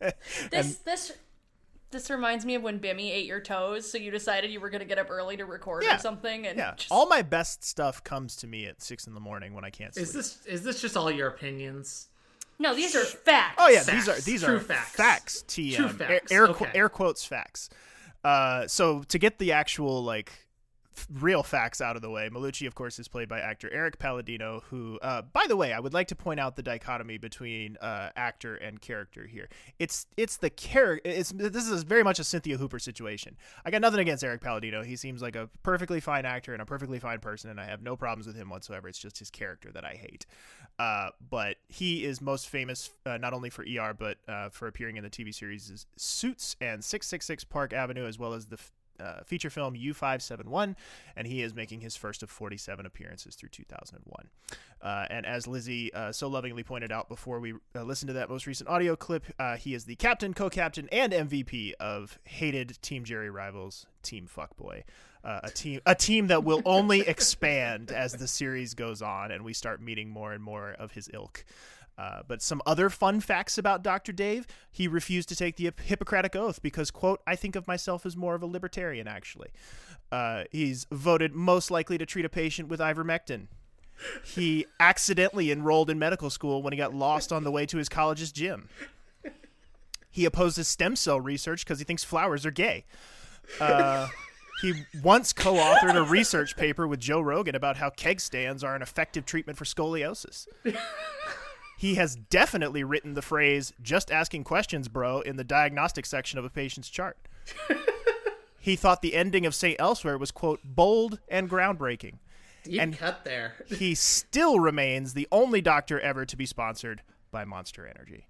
This 0.50 0.76
this 0.78 1.12
this 1.90 2.10
reminds 2.10 2.44
me 2.44 2.54
of 2.54 2.62
when 2.62 2.78
Bimmy 2.80 3.10
ate 3.10 3.26
your 3.26 3.40
toes, 3.40 3.90
so 3.90 3.96
you 3.98 4.10
decided 4.10 4.50
you 4.50 4.60
were 4.60 4.70
gonna 4.70 4.84
get 4.84 4.98
up 4.98 5.10
early 5.10 5.36
to 5.36 5.44
record 5.44 5.84
Yeah. 5.84 5.96
or 5.96 5.98
something, 5.98 6.46
and 6.46 6.58
yeah, 6.58 6.74
just, 6.76 6.90
all 6.92 7.06
my 7.08 7.22
best 7.22 7.64
stuff 7.64 8.02
comes 8.04 8.36
to 8.36 8.46
me 8.46 8.66
at 8.66 8.82
six 8.82 9.06
in 9.06 9.14
the 9.14 9.20
morning 9.20 9.54
when 9.54 9.64
I 9.64 9.70
can't 9.70 9.94
sleep. 9.94 10.02
Is 10.04 10.12
this 10.12 10.46
is 10.46 10.62
this 10.62 10.80
just 10.80 10.96
all 10.96 11.10
your 11.10 11.28
opinions? 11.28 12.08
no, 12.58 12.74
these 12.74 12.96
are 12.96 13.04
facts. 13.04 13.54
Oh 13.58 13.68
yeah, 13.68 13.82
Facts. 13.82 13.92
these 13.92 14.08
are 14.08 14.20
these 14.20 14.42
True 14.42 14.56
are 14.56 14.60
facts. 14.60 14.90
facts. 14.90 15.44
TM 15.48 15.76
True 15.76 15.84
Air- 15.86 15.90
facts. 15.92 16.32
Air, 16.32 16.46
qu- 16.48 16.64
Okay. 16.64 16.70
air 16.78 16.88
quotes 16.88 17.24
facts. 17.24 17.70
Uh, 18.24 18.66
so 18.66 19.02
to 19.04 19.18
get 19.18 19.38
the 19.38 19.52
actual 19.52 20.02
like 20.02 20.30
f- 20.30 20.44
real 21.12 21.42
facts 21.42 21.80
out 21.80 21.96
of 21.96 22.02
the 22.02 22.10
way, 22.10 22.28
Malucci, 22.28 22.66
of 22.66 22.74
course, 22.74 22.98
is 22.98 23.08
played 23.08 23.28
by 23.28 23.40
actor 23.40 23.70
Eric 23.72 23.98
Palladino. 23.98 24.62
Who, 24.70 24.98
uh, 25.00 25.22
by 25.22 25.46
the 25.46 25.56
way, 25.56 25.72
I 25.72 25.80
would 25.80 25.94
like 25.94 26.08
to 26.08 26.16
point 26.16 26.40
out 26.40 26.56
the 26.56 26.62
dichotomy 26.62 27.18
between 27.18 27.76
uh, 27.78 28.10
actor 28.16 28.56
and 28.56 28.80
character 28.80 29.26
here. 29.26 29.48
It's 29.78 30.06
it's 30.16 30.36
the 30.36 30.50
character. 30.50 31.08
It's 31.08 31.30
this 31.30 31.68
is 31.68 31.82
very 31.82 32.02
much 32.02 32.18
a 32.18 32.24
Cynthia 32.24 32.56
Hooper 32.56 32.78
situation. 32.78 33.36
I 33.64 33.70
got 33.70 33.80
nothing 33.80 34.00
against 34.00 34.24
Eric 34.24 34.40
Palladino. 34.40 34.82
He 34.82 34.96
seems 34.96 35.22
like 35.22 35.36
a 35.36 35.48
perfectly 35.62 36.00
fine 36.00 36.24
actor 36.24 36.52
and 36.52 36.62
a 36.62 36.66
perfectly 36.66 36.98
fine 36.98 37.20
person, 37.20 37.50
and 37.50 37.60
I 37.60 37.66
have 37.66 37.82
no 37.82 37.96
problems 37.96 38.26
with 38.26 38.36
him 38.36 38.48
whatsoever. 38.50 38.88
It's 38.88 38.98
just 38.98 39.18
his 39.18 39.30
character 39.30 39.70
that 39.72 39.84
I 39.84 39.94
hate. 39.94 40.26
Uh, 40.78 41.10
but 41.28 41.56
he 41.68 42.04
is 42.04 42.20
most 42.20 42.48
famous 42.48 42.90
uh, 43.04 43.16
not 43.16 43.32
only 43.32 43.50
for 43.50 43.64
ER 43.64 43.94
but 43.98 44.18
uh, 44.28 44.48
for 44.48 44.68
appearing 44.68 44.96
in 44.96 45.02
the 45.02 45.10
TV 45.10 45.34
series 45.34 45.86
Suits 45.96 46.56
and 46.60 46.84
666 46.84 47.44
Park 47.44 47.72
Avenue, 47.72 48.06
as 48.06 48.18
well 48.18 48.32
as 48.32 48.46
the 48.46 48.58
uh, 49.00 49.22
feature 49.24 49.50
film 49.50 49.74
U571, 49.74 50.74
and 51.16 51.26
he 51.26 51.42
is 51.42 51.54
making 51.54 51.80
his 51.80 51.96
first 51.96 52.22
of 52.22 52.30
47 52.30 52.86
appearances 52.86 53.34
through 53.34 53.50
2001. 53.50 54.28
Uh, 54.80 55.06
and 55.10 55.26
as 55.26 55.46
Lizzie 55.46 55.92
uh, 55.92 56.12
so 56.12 56.28
lovingly 56.28 56.62
pointed 56.62 56.92
out 56.92 57.08
before 57.08 57.40
we 57.40 57.54
uh, 57.74 57.82
listened 57.82 58.08
to 58.08 58.12
that 58.14 58.28
most 58.28 58.46
recent 58.46 58.68
audio 58.68 58.94
clip, 58.94 59.24
uh, 59.38 59.56
he 59.56 59.74
is 59.74 59.84
the 59.84 59.96
captain, 59.96 60.34
co-captain, 60.34 60.88
and 60.92 61.12
MVP 61.12 61.72
of 61.80 62.18
hated 62.24 62.80
Team 62.82 63.04
Jerry 63.04 63.30
rivals 63.30 63.86
Team 64.02 64.28
Fuckboy. 64.32 64.82
Uh, 65.24 65.40
a 65.42 65.50
team, 65.50 65.80
a 65.84 65.94
team 65.96 66.28
that 66.28 66.44
will 66.44 66.62
only 66.64 67.00
expand 67.08 67.90
as 67.90 68.12
the 68.12 68.28
series 68.28 68.74
goes 68.74 69.02
on, 69.02 69.32
and 69.32 69.44
we 69.44 69.52
start 69.52 69.82
meeting 69.82 70.08
more 70.08 70.32
and 70.32 70.42
more 70.42 70.70
of 70.70 70.92
his 70.92 71.10
ilk. 71.12 71.44
Uh, 71.98 72.20
but 72.28 72.40
some 72.40 72.62
other 72.64 72.88
fun 72.88 73.20
facts 73.20 73.58
about 73.58 73.82
Dr. 73.82 74.12
Dave. 74.12 74.46
He 74.70 74.86
refused 74.86 75.28
to 75.30 75.36
take 75.36 75.56
the 75.56 75.72
Hippocratic 75.82 76.36
Oath 76.36 76.62
because, 76.62 76.92
quote, 76.92 77.20
I 77.26 77.34
think 77.34 77.56
of 77.56 77.66
myself 77.66 78.06
as 78.06 78.16
more 78.16 78.36
of 78.36 78.42
a 78.42 78.46
libertarian, 78.46 79.08
actually. 79.08 79.48
Uh, 80.12 80.44
he's 80.52 80.86
voted 80.92 81.34
most 81.34 81.70
likely 81.72 81.98
to 81.98 82.06
treat 82.06 82.24
a 82.24 82.28
patient 82.28 82.68
with 82.68 82.78
ivermectin. 82.78 83.48
He 84.24 84.66
accidentally 84.78 85.50
enrolled 85.50 85.90
in 85.90 85.98
medical 85.98 86.30
school 86.30 86.62
when 86.62 86.72
he 86.72 86.76
got 86.76 86.94
lost 86.94 87.32
on 87.32 87.42
the 87.42 87.50
way 87.50 87.66
to 87.66 87.78
his 87.78 87.88
college's 87.88 88.30
gym. 88.30 88.68
He 90.10 90.24
opposes 90.24 90.68
stem 90.68 90.96
cell 90.96 91.20
research 91.20 91.64
because 91.64 91.80
he 91.80 91.84
thinks 91.84 92.04
flowers 92.04 92.46
are 92.46 92.50
gay. 92.50 92.84
Uh, 93.60 94.08
he 94.62 94.84
once 95.02 95.32
co 95.32 95.54
authored 95.54 95.96
a 95.96 96.02
research 96.02 96.56
paper 96.56 96.86
with 96.86 97.00
Joe 97.00 97.20
Rogan 97.20 97.54
about 97.54 97.76
how 97.76 97.90
keg 97.90 98.20
stands 98.20 98.62
are 98.64 98.74
an 98.74 98.82
effective 98.82 99.26
treatment 99.26 99.58
for 99.58 99.64
scoliosis. 99.64 100.46
He 101.78 101.94
has 101.94 102.16
definitely 102.16 102.82
written 102.82 103.14
the 103.14 103.22
phrase, 103.22 103.72
just 103.80 104.10
asking 104.10 104.42
questions, 104.42 104.88
bro, 104.88 105.20
in 105.20 105.36
the 105.36 105.44
diagnostic 105.44 106.04
section 106.06 106.36
of 106.36 106.44
a 106.44 106.50
patient's 106.50 106.88
chart. 106.88 107.16
he 108.58 108.74
thought 108.74 109.00
the 109.00 109.14
ending 109.14 109.46
of 109.46 109.54
St. 109.54 109.76
Elsewhere 109.80 110.18
was, 110.18 110.32
quote, 110.32 110.58
bold 110.64 111.20
and 111.28 111.48
groundbreaking. 111.48 112.14
Deep 112.64 112.80
And- 112.80 112.98
cut 112.98 113.24
there. 113.24 113.54
He 113.68 113.94
still 113.94 114.58
remains 114.58 115.14
the 115.14 115.28
only 115.30 115.60
doctor 115.62 116.00
ever 116.00 116.26
to 116.26 116.36
be 116.36 116.46
sponsored 116.46 117.02
by 117.30 117.44
Monster 117.44 117.86
Energy. 117.86 118.26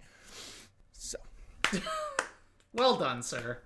So. 0.93 1.17
Well 2.71 2.97
done, 2.97 3.23
sir. 3.23 3.57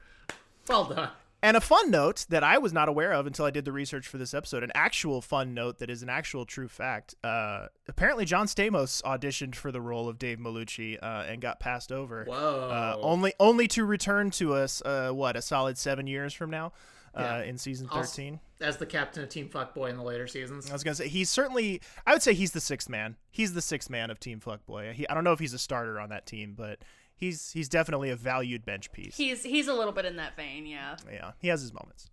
Well 0.70 0.86
done. 0.86 1.10
And 1.44 1.58
a 1.58 1.62
fun 1.62 1.92
note 1.92 2.26
that 2.30 2.42
I 2.44 2.58
was 2.58 2.72
not 2.72 2.88
aware 2.88 3.12
of 3.12 3.28
until 3.28 3.44
I 3.46 3.52
did 3.52 3.66
the 3.66 3.74
research 3.74 4.08
for 4.08 4.18
this 4.18 4.34
episode, 4.34 4.64
an 4.64 4.72
actual 4.74 5.22
fun 5.22 5.54
note 5.54 5.80
that 5.80 5.90
is 5.90 6.02
an 6.02 6.08
actual 6.10 6.46
true 6.46 6.70
fact. 6.70 7.16
Uh, 7.22 7.68
apparently, 7.88 8.24
John 8.24 8.48
Stamos 8.48 9.02
auditioned 9.04 9.56
for 9.56 9.70
the 9.70 9.82
role 9.82 10.08
of 10.08 10.18
Dave 10.18 10.38
Malucci 10.40 10.98
uh, 11.04 11.26
and 11.28 11.42
got 11.42 11.60
passed 11.60 11.92
over. 11.92 12.24
Whoa. 12.24 12.70
Uh, 12.72 12.98
only, 13.02 13.34
only 13.42 13.68
to 13.68 13.84
return 13.84 14.32
to 14.32 14.54
us, 14.54 14.82
uh, 14.86 15.10
what, 15.12 15.36
a 15.36 15.42
solid 15.42 15.78
seven 15.78 16.08
years 16.08 16.34
from 16.34 16.50
now 16.50 16.72
uh, 17.14 17.22
Yeah. 17.22 17.42
in 17.44 17.58
season 17.58 17.90
Also- 17.92 18.08
13? 18.10 18.40
As 18.62 18.78
the 18.78 18.86
captain 18.86 19.22
of 19.22 19.28
Team 19.28 19.50
Fuckboy 19.50 19.90
in 19.90 19.98
the 19.98 20.04
later 20.04 20.26
seasons. 20.26 20.70
I 20.70 20.74
was 20.74 20.86
gonna 20.86 20.96
say 20.96 21.10
he's 21.10 21.30
certainly. 21.30 21.82
I 22.08 22.14
would 22.14 22.22
say 22.24 22.34
he's 22.34 22.54
the 22.54 22.62
sixth 22.62 22.88
man. 22.88 23.18
He's 23.30 23.54
the 23.54 23.62
sixth 23.62 23.90
man 23.90 24.10
of 24.10 24.22
Team 24.22 24.40
Fuckboy. 24.40 24.94
He, 24.94 25.06
I 25.10 25.14
don't 25.14 25.26
know 25.26 25.34
if 25.34 25.40
he's 25.40 25.54
a 25.54 25.60
starter 25.60 26.00
on 26.00 26.08
that 26.12 26.26
team, 26.26 26.54
but 26.58 26.80
he's 27.16 27.52
he's 27.52 27.70
definitely 27.70 28.10
a 28.10 28.16
valued 28.16 28.66
bench 28.66 28.92
piece. 28.92 29.18
He's 29.18 29.44
he's 29.44 29.68
a 29.68 29.74
little 29.74 29.94
bit 29.94 30.06
in 30.06 30.16
that 30.18 30.36
vein, 30.36 30.66
yeah. 30.66 30.96
yeah, 31.12 31.32
he 31.40 31.48
has 31.48 31.62
his 31.62 31.74
moments. 31.74 32.10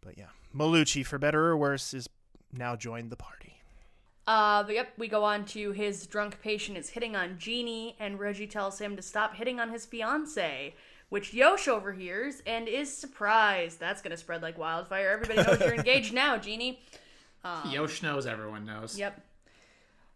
But 0.00 0.18
yeah, 0.18 0.28
Malucci, 0.54 1.04
for 1.04 1.18
better 1.18 1.46
or 1.46 1.56
worse, 1.56 1.94
is 1.94 2.08
now 2.52 2.76
joined 2.76 3.10
the 3.10 3.16
party. 3.16 3.60
Uh, 4.26 4.62
but 4.62 4.74
yep, 4.74 4.88
we 4.96 5.06
go 5.06 5.22
on 5.22 5.44
to 5.44 5.72
his 5.72 6.06
drunk 6.06 6.40
patient 6.40 6.78
is 6.78 6.90
hitting 6.90 7.14
on 7.14 7.38
Jeanie, 7.38 7.96
and 8.00 8.18
Reggie 8.18 8.46
tells 8.46 8.78
him 8.78 8.96
to 8.96 9.02
stop 9.02 9.34
hitting 9.34 9.60
on 9.60 9.70
his 9.70 9.84
fiance, 9.84 10.74
which 11.10 11.34
Yosh 11.34 11.68
overhears 11.68 12.42
and 12.46 12.66
is 12.66 12.94
surprised. 12.94 13.78
That's 13.80 14.00
going 14.00 14.12
to 14.12 14.16
spread 14.16 14.40
like 14.40 14.56
wildfire. 14.56 15.10
Everybody 15.10 15.42
knows 15.42 15.60
you're 15.60 15.74
engaged 15.78 16.14
now, 16.14 16.38
Jeanie. 16.38 16.80
Yosh 17.70 18.02
knows, 18.02 18.26
everyone 18.26 18.64
knows. 18.64 18.98
Yep. 18.98 19.20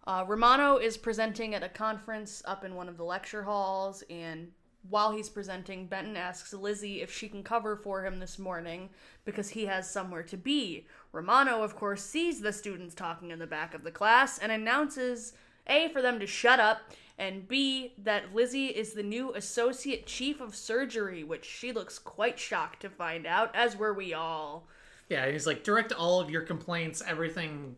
Uh, 0.09 0.25
Romano 0.27 0.79
is 0.79 0.97
presenting 0.97 1.55
at 1.55 1.63
a 1.63 1.69
conference 1.69 2.43
up 2.47 2.65
in 2.65 2.75
one 2.75 2.89
of 2.89 2.97
the 2.97 3.05
lecture 3.05 3.43
halls, 3.43 4.03
and 4.09 4.51
while 4.89 5.13
he's 5.13 5.29
presenting, 5.29 5.87
Benton 5.87 6.17
asks 6.17 6.55
Lizzie 6.55 7.03
if 7.03 7.13
she 7.13 7.29
can 7.29 7.43
cover 7.43 7.77
for 7.77 8.07
him 8.07 8.19
this 8.19 8.39
morning 8.39 8.89
because 9.27 9.51
he 9.51 9.67
has 9.67 9.91
somewhere 9.91 10.23
to 10.23 10.39
be. 10.39 10.87
Romano, 11.13 11.63
of 11.63 11.77
course, 11.77 12.03
sees 12.03 12.41
the 12.41 12.55
students 12.55 12.95
talking 12.95 13.31
in 13.31 13.39
the 13.39 13.47
back 13.47 13.75
of 13.75 13.85
the 13.85 13.91
class 13.91 14.39
and 14.39 14.51
announces 14.51 15.35
A, 15.67 15.91
for 15.91 16.01
them 16.01 16.19
to 16.21 16.27
shut 16.27 16.59
up, 16.59 16.91
and 17.19 17.47
B, 17.47 17.93
that 17.99 18.35
Lizzie 18.35 18.69
is 18.69 18.95
the 18.95 19.03
new 19.03 19.35
Associate 19.35 20.07
Chief 20.07 20.41
of 20.41 20.57
Surgery, 20.57 21.23
which 21.23 21.45
she 21.45 21.71
looks 21.71 21.99
quite 21.99 22.39
shocked 22.39 22.81
to 22.81 22.89
find 22.89 23.27
out, 23.27 23.55
as 23.55 23.77
were 23.77 23.93
we 23.93 24.15
all. 24.15 24.69
Yeah, 25.11 25.31
he's 25.31 25.47
like, 25.47 25.65
direct 25.65 25.93
all 25.93 26.19
of 26.19 26.31
your 26.31 26.43
complaints, 26.43 27.03
everything, 27.07 27.77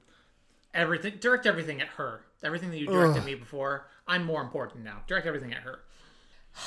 everything, 0.74 1.14
direct 1.20 1.46
everything 1.46 1.80
at 1.80 1.88
her. 1.88 2.22
Everything 2.42 2.70
that 2.70 2.78
you 2.78 2.86
directed 2.86 3.24
me 3.24 3.34
before, 3.34 3.86
I'm 4.06 4.24
more 4.24 4.40
important 4.40 4.82
now. 4.84 5.02
Direct 5.06 5.26
everything 5.26 5.52
at 5.52 5.62
her. 5.62 5.80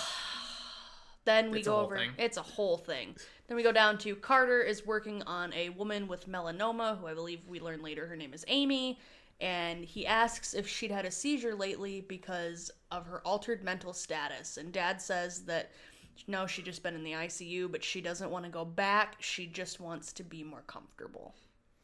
Then 1.25 1.51
we 1.51 1.59
It's 1.59 1.67
a 1.67 1.69
go 1.69 1.75
whole 1.77 1.85
over. 1.85 1.97
thing. 1.97 2.11
It's 2.17 2.37
a 2.37 2.41
whole 2.41 2.77
thing. 2.77 3.15
Then 3.47 3.55
we 3.55 3.63
go 3.63 3.71
down 3.71 3.97
to 3.99 4.15
Carter 4.15 4.61
is 4.61 4.85
working 4.85 5.23
on 5.23 5.53
a 5.53 5.69
woman 5.69 6.07
with 6.07 6.27
melanoma, 6.27 6.99
who 6.99 7.07
I 7.07 7.13
believe 7.13 7.47
we 7.47 7.61
learn 7.61 7.81
later 7.81 8.05
her 8.07 8.15
name 8.17 8.33
is 8.33 8.43
Amy, 8.49 8.99
and 9.39 9.85
he 9.85 10.05
asks 10.05 10.53
if 10.53 10.67
she'd 10.67 10.91
had 10.91 11.05
a 11.05 11.11
seizure 11.11 11.55
lately 11.55 12.01
because 12.01 12.71
of 12.91 13.05
her 13.05 13.21
altered 13.25 13.63
mental 13.63 13.93
status. 13.93 14.57
And 14.57 14.73
Dad 14.73 15.01
says 15.01 15.45
that 15.45 15.71
no, 16.27 16.45
she'd 16.45 16.65
just 16.65 16.83
been 16.83 16.93
in 16.95 17.03
the 17.03 17.13
ICU, 17.13 17.71
but 17.71 17.83
she 17.83 18.01
doesn't 18.01 18.29
want 18.29 18.45
to 18.45 18.51
go 18.51 18.65
back. 18.65 19.15
She 19.19 19.47
just 19.47 19.79
wants 19.79 20.13
to 20.13 20.23
be 20.23 20.43
more 20.43 20.61
comfortable. 20.67 21.33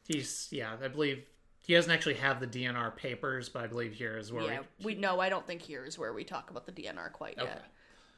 He's, 0.07 0.47
yeah, 0.51 0.75
I 0.83 0.87
believe 0.87 1.23
he 1.69 1.75
doesn't 1.75 1.91
actually 1.91 2.15
have 2.15 2.39
the 2.39 2.47
DNR 2.47 2.95
papers, 2.95 3.47
but 3.47 3.63
I 3.63 3.67
believe 3.67 3.93
here 3.93 4.17
is 4.17 4.33
where 4.33 4.43
yeah, 4.43 4.59
we. 4.79 4.95
we 4.95 4.99
know. 4.99 5.19
I 5.19 5.29
don't 5.29 5.45
think 5.45 5.61
here 5.61 5.85
is 5.85 5.99
where 5.99 6.11
we 6.13 6.23
talk 6.23 6.49
about 6.49 6.65
the 6.65 6.71
DNR 6.71 7.11
quite 7.11 7.37
Okay. 7.37 7.47
yet. 7.47 7.63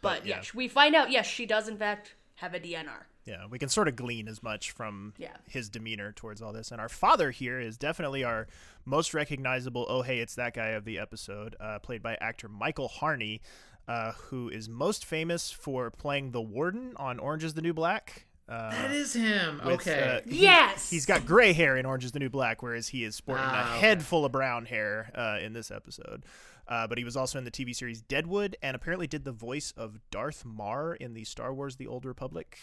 But 0.02 0.26
yeah. 0.26 0.38
yes, 0.38 0.54
we 0.54 0.70
find 0.70 0.96
out. 0.96 1.12
Yes, 1.12 1.26
she 1.28 1.46
does 1.46 1.68
in 1.68 1.76
fact 1.76 2.16
have 2.36 2.54
a 2.54 2.62
DNR. 2.62 3.08
Yeah, 3.26 3.48
we 3.50 3.60
can 3.60 3.68
sort 3.68 3.90
of 3.90 3.98
glean 3.98 4.30
as 4.30 4.42
much 4.42 4.72
from 4.72 5.14
Yeah. 5.18 5.36
his 5.50 5.68
demeanor 5.68 6.14
towards 6.14 6.42
all 6.42 6.54
this. 6.54 6.72
And 6.72 6.80
our 6.80 6.88
father 6.88 7.32
here 7.32 7.60
is 7.60 7.78
definitely 7.78 8.24
our 8.24 8.48
most 8.86 9.14
recognizable, 9.14 9.86
oh, 9.90 10.02
hey, 10.02 10.20
it's 10.20 10.36
that 10.36 10.54
guy 10.54 10.70
of 10.70 10.86
the 10.86 10.98
episode, 10.98 11.58
uh, 11.60 11.80
played 11.80 12.02
by 12.02 12.16
actor 12.22 12.48
Michael 12.48 12.88
Harney, 12.88 13.42
uh, 13.86 14.14
who 14.14 14.48
is 14.48 14.70
most 14.70 15.04
famous 15.04 15.52
for 15.52 15.92
playing 15.92 16.32
the 16.32 16.42
warden 16.42 16.94
on 16.96 17.20
Orange 17.20 17.44
is 17.44 17.56
the 17.56 17.62
New 17.62 17.74
Black. 17.74 18.28
Uh, 18.52 18.70
That 18.72 18.92
is 18.92 19.14
him. 19.14 19.62
with, 19.64 19.82
okay. 19.88 20.22
uh, 20.26 20.30
he- 20.30 20.42
Yes! 20.44 20.90
He's 20.90 21.06
got 21.06 21.26
gray 21.26 21.54
hair 21.54 21.78
in 21.78 21.86
Orange 21.86 22.04
is 22.04 22.12
the 22.12 22.20
New 22.20 22.30
Black, 22.30 22.62
whereas 22.62 22.90
he 22.90 23.04
is 23.06 23.16
sporting 23.16 23.46
Ah, 23.48 23.60
a 23.66 23.70
okay. 23.72 23.80
head 23.80 24.04
full 24.04 24.26
of 24.26 24.32
brown 24.34 24.66
hair 24.66 25.12
uh, 25.16 25.38
in 25.42 25.54
this 25.54 25.72
episode. 25.72 26.26
Uh, 26.68 26.86
but 26.88 26.98
he 26.98 27.04
was 27.04 27.16
also 27.18 27.38
in 27.40 27.44
the 27.46 27.52
TV 27.52 27.74
series 27.76 28.02
Deadwood 28.02 28.56
and 28.62 28.76
apparently 28.76 29.08
did 29.08 29.24
the 29.26 29.32
voice 29.32 29.74
of 29.78 30.00
Darth 30.12 30.44
Marr 30.46 30.94
in 30.94 31.14
the 31.14 31.24
Star 31.24 31.54
Wars 31.54 31.78
The 31.78 31.88
Old 31.88 32.06
Republic 32.06 32.58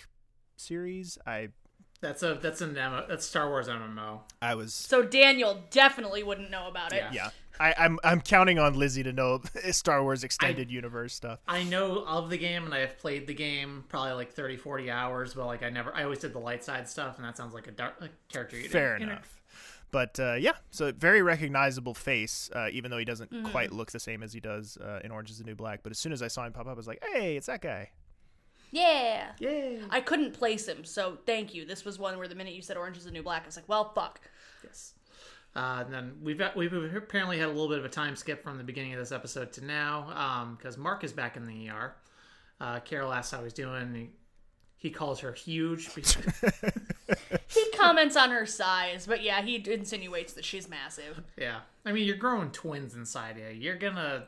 series. 0.56 1.18
I 1.26 1.48
that's 2.00 2.22
a 2.22 2.34
that's 2.40 2.60
an 2.60 2.74
MMO, 2.74 3.08
that's 3.08 3.26
Star 3.26 3.48
Wars 3.48 3.66
MMO. 3.68 4.20
I 4.40 4.54
was 4.54 4.72
So 4.72 5.02
Daniel 5.02 5.62
definitely 5.70 6.22
wouldn't 6.22 6.50
know 6.50 6.68
about 6.68 6.92
it. 6.92 6.98
Yeah. 6.98 7.10
yeah. 7.12 7.30
I, 7.60 7.74
I'm 7.78 7.98
I'm 8.04 8.20
counting 8.20 8.58
on 8.58 8.74
Lizzie 8.74 9.02
to 9.02 9.12
know 9.12 9.40
Star 9.70 10.02
Wars 10.02 10.24
extended 10.24 10.70
universe 10.70 11.14
stuff. 11.14 11.40
I 11.48 11.64
know 11.64 12.04
of 12.06 12.30
the 12.30 12.38
game 12.38 12.64
and 12.64 12.74
I 12.74 12.78
have 12.80 12.98
played 12.98 13.26
the 13.26 13.34
game 13.34 13.84
probably 13.88 14.12
like 14.12 14.32
30, 14.32 14.56
40 14.56 14.90
hours, 14.90 15.34
but 15.34 15.46
like 15.46 15.62
I 15.62 15.70
never, 15.70 15.94
I 15.94 16.04
always 16.04 16.18
did 16.20 16.32
the 16.32 16.38
light 16.38 16.62
side 16.64 16.88
stuff, 16.88 17.16
and 17.16 17.24
that 17.26 17.36
sounds 17.36 17.54
like 17.54 17.66
a, 17.66 17.72
dark, 17.72 17.94
a 18.00 18.08
character. 18.32 18.56
You 18.58 18.68
Fair 18.68 18.98
didn't- 18.98 19.08
you 19.08 19.12
enough. 19.14 19.34
But 19.90 20.20
uh, 20.20 20.34
yeah, 20.34 20.52
so 20.70 20.92
very 20.92 21.22
recognizable 21.22 21.94
face, 21.94 22.50
uh, 22.54 22.68
even 22.70 22.90
though 22.90 22.98
he 22.98 23.06
doesn't 23.06 23.30
Mm-hmm. 23.32 23.46
quite 23.50 23.72
look 23.72 23.90
the 23.90 23.98
same 23.98 24.22
as 24.22 24.34
he 24.34 24.40
does 24.40 24.76
uh, 24.76 25.00
in 25.02 25.10
Orange 25.10 25.30
is 25.30 25.38
the 25.38 25.44
New 25.44 25.54
Black. 25.54 25.80
But 25.82 25.92
as 25.92 25.98
soon 25.98 26.12
as 26.12 26.20
I 26.22 26.28
saw 26.28 26.44
him 26.44 26.52
pop 26.52 26.66
up, 26.66 26.72
I 26.72 26.74
was 26.74 26.86
like, 26.86 27.02
hey, 27.14 27.38
it's 27.38 27.46
that 27.46 27.62
guy. 27.62 27.90
Yeah. 28.70 29.32
Yeah. 29.38 29.78
I 29.88 30.02
couldn't 30.02 30.34
place 30.34 30.68
him, 30.68 30.84
so 30.84 31.16
thank 31.24 31.54
you. 31.54 31.64
This 31.64 31.86
was 31.86 31.98
one 31.98 32.18
where 32.18 32.28
the 32.28 32.34
minute 32.34 32.52
you 32.52 32.60
said 32.60 32.76
Orange 32.76 32.98
is 32.98 33.04
the 33.06 33.10
New 33.10 33.22
Black, 33.22 33.44
I 33.44 33.46
was 33.46 33.56
like, 33.56 33.66
well, 33.68 33.92
fuck. 33.94 34.20
Yes. 34.62 34.92
Uh, 35.56 35.82
and 35.84 35.92
then 35.92 36.12
we've 36.22 36.38
got, 36.38 36.56
we've 36.56 36.72
apparently 36.72 37.38
had 37.38 37.46
a 37.46 37.52
little 37.52 37.68
bit 37.68 37.78
of 37.78 37.84
a 37.84 37.88
time 37.88 38.14
skip 38.14 38.42
from 38.44 38.58
the 38.58 38.64
beginning 38.64 38.92
of 38.92 38.98
this 39.00 39.12
episode 39.12 39.52
to 39.52 39.64
now 39.64 40.56
because 40.56 40.76
Mark 40.76 41.02
is 41.04 41.12
back 41.12 41.36
in 41.36 41.46
the 41.46 41.68
ER. 41.70 41.94
Uh, 42.60 42.80
Carol 42.80 43.12
asks 43.12 43.32
how 43.32 43.42
he's 43.42 43.52
doing. 43.52 43.94
He, 43.94 44.10
he 44.76 44.90
calls 44.90 45.20
her 45.20 45.32
huge. 45.32 45.88
He 47.48 47.64
comments 47.76 48.14
on 48.16 48.30
her 48.30 48.44
size, 48.44 49.06
but 49.06 49.22
yeah, 49.22 49.40
he 49.42 49.62
insinuates 49.70 50.34
that 50.34 50.44
she's 50.44 50.68
massive. 50.68 51.22
yeah, 51.38 51.60
I 51.84 51.92
mean 51.92 52.06
you're 52.06 52.16
growing 52.16 52.50
twins 52.50 52.94
inside 52.94 53.36
you. 53.38 53.48
You're 53.58 53.76
gonna. 53.76 54.26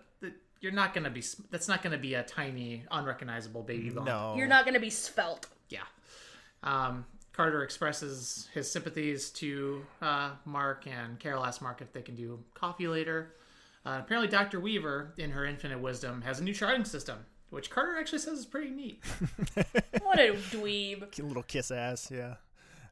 You're 0.61 0.72
not 0.72 0.94
gonna 0.94 1.11
be. 1.11 1.22
That's 1.50 1.68
not 1.68 1.83
gonna 1.83 1.98
be 1.98 2.14
a 2.14 2.22
tiny, 2.22 2.85
unrecognizable 2.90 3.62
baby 3.62 3.90
bump. 3.90 4.06
No, 4.06 4.35
You're 4.37 4.46
not 4.46 4.64
gonna 4.64 4.80
be 4.80 4.90
svelte. 4.90 5.46
Yeah. 5.68 5.80
Um, 6.62 7.04
Carter 7.33 7.62
expresses 7.62 8.49
his 8.53 8.71
sympathies 8.71 9.31
to 9.31 9.85
uh, 10.03 10.33
Mark, 10.45 10.87
and 10.87 11.19
Carol 11.19 11.45
asks 11.45 11.62
Mark 11.62 11.81
if 11.81 11.93
they 11.93 12.03
can 12.03 12.14
do 12.14 12.38
coffee 12.55 12.88
later. 12.88 13.35
Uh, 13.87 14.01
apparently, 14.03 14.29
Dr. 14.29 14.61
Weaver, 14.61 15.14
in 15.16 15.31
her 15.31 15.47
infinite 15.47 15.81
wisdom, 15.81 16.23
has 16.23 16.40
a 16.40 16.45
new 16.45 16.53
charting 16.53 16.85
system, 16.85 17.19
which 17.51 17.71
Carter 17.71 17.97
actually 17.99 18.19
says 18.19 18.38
is 18.40 18.47
pretty 18.47 18.71
neat. 18.71 19.03
What 20.03 20.19
a 20.19 20.33
dweeb. 20.51 21.16
little 21.23 21.45
kiss 21.45 21.71
ass, 21.71 22.11
yeah. 22.12 22.35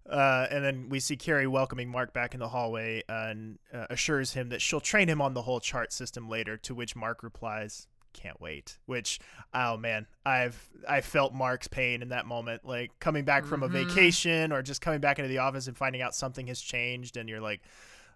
Uh, 0.09 0.47
and 0.51 0.65
then 0.65 0.89
we 0.89 1.01
see 1.01 1.17
Kerry 1.17 1.47
welcoming 1.49 1.91
Mark 1.91 2.13
back 2.15 2.33
in 2.33 2.41
the 2.41 2.49
hallway 2.49 3.03
and 3.09 3.59
uh, 3.75 3.87
assures 3.91 4.33
him 4.35 4.49
that 4.51 4.63
she'll 4.63 4.81
train 4.81 5.09
him 5.09 5.21
on 5.21 5.35
the 5.35 5.43
whole 5.43 5.59
chart 5.61 5.93
system 5.93 6.29
later. 6.29 6.57
To 6.59 6.75
which 6.75 6.95
Mark 6.95 7.23
replies, 7.25 7.89
"Can't 8.21 8.41
wait." 8.41 8.79
Which, 8.87 9.21
oh 9.55 9.77
man, 9.77 10.07
I've 10.27 10.69
I 10.89 11.01
felt 11.01 11.33
Mark's 11.33 11.69
pain 11.69 12.03
in 12.03 12.09
that 12.09 12.27
moment, 12.27 12.65
like 12.65 12.91
coming 13.01 13.25
back 13.25 13.45
from 13.45 13.63
a 13.63 13.69
vacation 13.69 14.53
or 14.53 14.63
just 14.63 14.81
coming 14.81 15.01
back 15.01 15.19
into 15.19 15.29
the 15.29 15.39
office 15.39 15.69
and 15.69 15.77
finding 15.77 16.03
out 16.03 16.15
something 16.15 16.47
has 16.49 16.61
changed, 16.61 17.17
and 17.17 17.29
you're 17.29 17.41
like, 17.41 17.61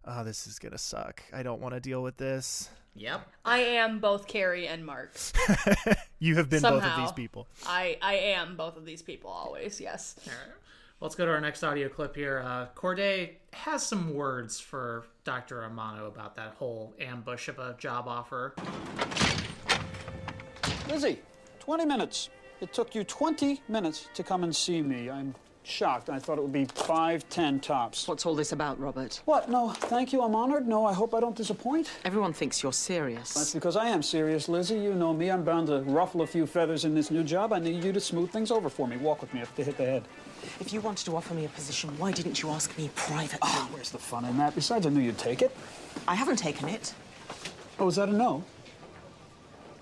"Oh, 0.05 0.25
this 0.25 0.47
is 0.47 0.59
gonna 0.59 0.79
suck. 0.79 1.23
I 1.33 1.43
don't 1.43 1.61
want 1.61 1.75
to 1.75 1.81
deal 1.81 2.03
with 2.03 2.17
this." 2.17 2.69
Yep. 2.95 3.27
I 3.45 3.59
am 3.61 4.01
both 4.01 4.27
Kerry 4.27 4.69
and 4.69 4.85
Mark. 4.85 5.17
You 6.23 6.37
have 6.37 6.49
been 6.49 6.63
both 6.63 6.85
of 6.85 6.97
these 6.99 7.11
people. 7.11 7.49
I, 7.67 7.99
I 8.01 8.15
am 8.15 8.57
both 8.57 8.77
of 8.77 8.85
these 8.85 9.03
people 9.03 9.29
always, 9.29 9.81
yes. 9.81 10.15
All 10.25 10.33
right. 10.33 10.57
Let's 11.01 11.17
go 11.17 11.27
to 11.27 11.33
our 11.33 11.41
next 11.41 11.65
audio 11.65 11.89
clip 11.89 12.15
here. 12.15 12.45
Uh, 12.47 12.67
Corday 12.77 13.39
has 13.53 13.85
some 13.85 14.15
words 14.15 14.61
for 14.61 15.05
Dr. 15.25 15.57
Romano 15.57 16.07
about 16.07 16.37
that 16.37 16.55
whole 16.61 16.95
ambush 17.01 17.49
of 17.49 17.59
a 17.59 17.75
job 17.77 18.07
offer. 18.07 18.55
Lizzie, 20.89 21.19
20 21.61 21.85
minutes. 21.87 22.29
It 22.61 22.73
took 22.73 22.95
you 22.95 23.03
20 23.05 23.61
minutes 23.69 24.09
to 24.15 24.23
come 24.23 24.45
and 24.45 24.55
see 24.55 24.83
me. 24.83 25.11
I'm 25.11 25.35
shocked. 25.65 26.11
I 26.11 26.19
thought 26.19 26.39
it 26.39 26.43
would 26.43 26.53
be 26.53 26.65
five, 26.65 27.29
ten 27.29 27.61
tops. 27.61 28.07
What's 28.07 28.25
all 28.27 28.35
this 28.35 28.53
about, 28.53 28.79
Robert? 28.79 29.21
What? 29.25 29.49
No, 29.49 29.71
thank 29.71 30.13
you. 30.13 30.23
I'm 30.23 30.35
honored. 30.35 30.67
No, 30.69 30.85
I 30.85 30.93
hope 30.93 31.15
I 31.15 31.21
don't 31.21 31.37
disappoint. 31.37 31.91
Everyone 32.05 32.33
thinks 32.33 32.63
you're 32.63 32.73
serious. 32.73 33.35
That's 33.35 33.55
because 33.55 33.77
I 33.77 33.87
am 33.89 34.03
serious, 34.03 34.49
Lizzie. 34.49 34.77
You 34.79 34.95
know 34.95 35.13
me. 35.13 35.31
I'm 35.31 35.45
bound 35.45 35.69
to 35.69 35.81
ruffle 35.83 36.23
a 36.23 36.27
few 36.27 36.47
feathers 36.47 36.85
in 36.85 36.95
this 36.95 37.11
new 37.11 37.25
job. 37.25 37.53
I 37.53 37.59
need 37.59 37.83
you 37.83 37.93
to 37.93 38.01
smooth 38.01 38.31
things 38.31 38.51
over 38.51 38.69
for 38.69 38.87
me. 38.87 38.97
Walk 38.97 39.21
with 39.23 39.33
me 39.35 39.41
if 39.41 39.55
they 39.57 39.65
hit 39.65 39.77
the 39.77 39.85
head. 39.87 40.05
If 40.61 40.73
you 40.73 40.81
wanted 40.81 41.05
to 41.07 41.17
offer 41.17 41.35
me 41.35 41.45
a 41.45 41.49
position, 41.49 41.91
why 41.99 42.13
didn't 42.13 42.43
you 42.43 42.51
ask 42.51 42.77
me 42.77 42.91
privately? 42.95 43.39
Oh, 43.43 43.69
where's 43.73 43.91
the 43.91 43.99
fun 43.99 44.25
in 44.25 44.37
that? 44.39 44.55
Besides, 44.55 44.87
I 44.87 44.91
knew 44.91 45.01
you'd 45.01 45.19
take 45.19 45.43
it. 45.43 45.57
I 46.07 46.15
haven't 46.15 46.37
taken 46.37 46.69
it. 46.69 46.95
Oh, 47.79 47.89
is 47.89 47.97
that 47.97 48.09
a 48.09 48.13
no? 48.13 48.45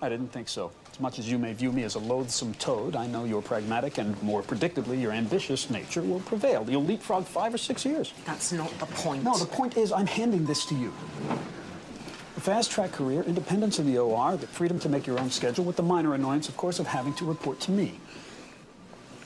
I 0.03 0.09
didn't 0.09 0.33
think 0.33 0.49
so. 0.49 0.73
As 1.01 1.03
much 1.03 1.19
as 1.19 1.31
you 1.31 1.39
may 1.39 1.55
view 1.55 1.73
me 1.73 1.85
as 1.85 1.95
a 1.95 1.99
loathsome 1.99 2.53
toad, 2.53 2.95
I 2.95 3.07
know 3.07 3.25
your 3.25 3.41
pragmatic 3.41 3.97
and, 3.97 4.23
more 4.23 4.43
predictably, 4.43 5.01
your 5.01 5.13
ambitious 5.13 5.71
nature 5.71 6.03
will 6.03 6.21
prevail. 6.21 6.67
You'll 6.69 6.85
leapfrog 6.85 7.25
five 7.25 7.55
or 7.55 7.57
six 7.57 7.87
years. 7.87 8.13
That's 8.27 8.53
not 8.53 8.69
the 8.79 8.85
point. 8.85 9.25
No, 9.25 9.35
the 9.39 9.47
point 9.47 9.79
is 9.79 9.93
I'm 9.93 10.07
handing 10.07 10.45
this 10.45 10.67
to 10.67 10.75
you. 10.75 10.93
A 12.37 12.41
fast-track 12.41 12.93
career, 12.93 13.23
independence 13.23 13.79
in 13.79 13.87
the 13.87 13.97
OR, 13.97 14.37
the 14.37 14.47
freedom 14.47 14.79
to 14.81 14.91
make 14.91 15.07
your 15.07 15.19
own 15.19 15.31
schedule, 15.31 15.65
with 15.65 15.77
the 15.77 15.83
minor 15.83 16.13
annoyance, 16.13 16.51
of 16.51 16.59
course, 16.59 16.79
of 16.79 16.87
having 16.87 17.15
to 17.15 17.25
report 17.25 17.61
to 17.61 17.71
me. 17.71 17.99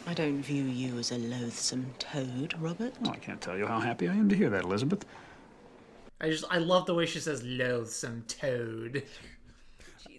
I 0.06 0.14
don't 0.14 0.42
view 0.42 0.62
you 0.62 1.00
as 1.00 1.10
a 1.10 1.18
loathsome 1.18 1.92
toad, 1.98 2.54
Robert. 2.60 2.94
Oh, 3.04 3.10
I 3.10 3.16
can't 3.16 3.40
tell 3.40 3.58
you 3.58 3.66
how 3.66 3.80
happy 3.80 4.08
I 4.08 4.12
am 4.12 4.28
to 4.28 4.36
hear 4.36 4.50
that, 4.50 4.62
Elizabeth. 4.62 5.04
I 6.20 6.30
just 6.30 6.44
I 6.48 6.58
love 6.58 6.86
the 6.86 6.94
way 6.94 7.04
she 7.04 7.18
says 7.18 7.42
loathsome 7.42 8.24
toad. 8.28 9.02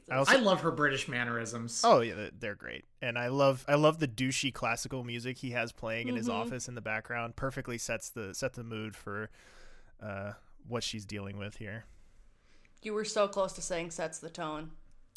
I 0.09 0.17
also 0.17 0.33
I 0.33 0.35
love 0.39 0.61
her 0.61 0.71
British 0.71 1.07
mannerisms. 1.07 1.81
Oh 1.83 2.01
yeah, 2.01 2.29
they're- 2.39 2.55
great, 2.55 2.85
and 3.01 3.17
I 3.17 3.27
love 3.27 3.65
I 3.67 3.75
love 3.75 3.99
the 3.99 4.07
douchey 4.07 4.53
classical 4.53 5.03
music 5.03 5.37
he 5.37 5.51
has 5.51 5.71
playing 5.71 6.07
in 6.09 6.15
his 6.15 6.29
office 6.29 6.67
in 6.67 6.75
the 6.75 6.81
background. 6.81 7.35
Perfectly 7.35 7.77
sets 7.77 8.09
the 8.09 8.33
set 8.33 8.53
the 8.53 8.63
mood 8.63 8.95
for 8.95 9.29
uh, 10.01 10.33
what 10.67 10.83
she's 10.83 11.05
dealing 11.05 11.37
with 11.37 11.57
here. 11.57 11.85
You 12.83 12.93
were 12.93 13.05
so 13.05 13.27
close 13.27 13.53
to 13.53 13.61
saying 13.61 13.91
sets 13.91 14.19
the 14.19 14.29
tone. 14.29 14.71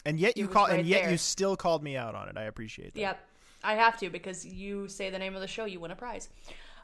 And 0.06 0.18
yet 0.18 0.36
you 0.38 0.48
call 0.48 0.68
right 0.68 0.78
and 0.78 0.88
yet 0.88 1.02
there. 1.02 1.10
you 1.10 1.18
still 1.18 1.56
called 1.56 1.82
me 1.82 1.96
out 1.96 2.14
on 2.14 2.28
it. 2.28 2.38
I 2.38 2.44
appreciate 2.44 2.94
that. 2.94 3.00
Yep. 3.00 3.20
I 3.62 3.74
have 3.74 3.98
to 3.98 4.08
because 4.08 4.46
you 4.46 4.88
say 4.88 5.10
the 5.10 5.18
name 5.18 5.34
of 5.34 5.42
the 5.42 5.46
show, 5.48 5.64
you 5.66 5.80
win 5.80 5.90
a 5.90 5.96
prize. 5.96 6.28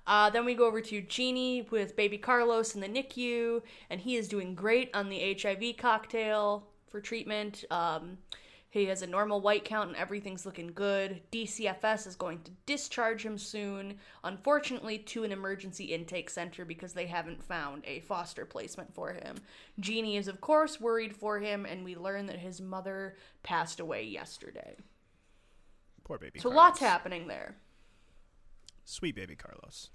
Uh, 0.07 0.29
then 0.29 0.45
we 0.45 0.55
go 0.55 0.67
over 0.67 0.83
to 0.83 1.01
Jeanie 1.01 1.67
with 1.71 1.97
baby 1.97 2.19
Carlos 2.19 2.75
in 2.75 2.83
the 2.83 2.89
NICU, 2.89 3.63
and 3.89 4.01
he 4.01 4.17
is 4.17 4.29
doing 4.29 4.55
great 4.55 4.91
on 4.95 5.09
the 5.09 5.39
HIV 5.41 5.79
cocktail 5.79 6.67
for 6.95 7.01
treatment. 7.01 7.65
Um, 7.73 8.19
he 8.71 8.85
has 8.85 9.03
a 9.03 9.07
normal 9.09 9.41
white 9.41 9.65
count 9.65 9.89
and 9.89 9.97
everything's 9.97 10.47
looking 10.47 10.69
good. 10.69 11.21
DCFS 11.33 12.07
is 12.07 12.15
going 12.15 12.41
to 12.43 12.53
discharge 12.67 13.27
him 13.27 13.37
soon, 13.37 13.99
unfortunately, 14.23 14.99
to 14.99 15.25
an 15.25 15.33
emergency 15.33 15.87
intake 15.87 16.31
center 16.31 16.65
because 16.65 16.93
they 16.93 17.07
haven't 17.07 17.43
found 17.43 17.83
a 17.85 17.99
foster 17.99 18.45
placement 18.47 18.95
for 18.95 19.13
him. 19.13 19.35
Jeanie 19.81 20.17
is, 20.17 20.29
of 20.29 20.41
course, 20.41 20.81
worried 20.81 21.17
for 21.17 21.41
him, 21.41 21.67
and 21.67 21.85
we 21.85 21.97
learn 21.97 22.27
that 22.27 22.39
his 22.39 22.61
mother 22.61 23.17
passed 23.43 23.81
away 23.81 24.05
yesterday. 24.05 24.77
Poor 26.05 26.19
baby. 26.19 26.39
So 26.39 26.49
Carlos. 26.49 26.57
lots 26.57 26.79
happening 26.79 27.27
there. 27.27 27.57
Sweet 28.85 29.17
baby 29.17 29.35
Carlos. 29.35 29.91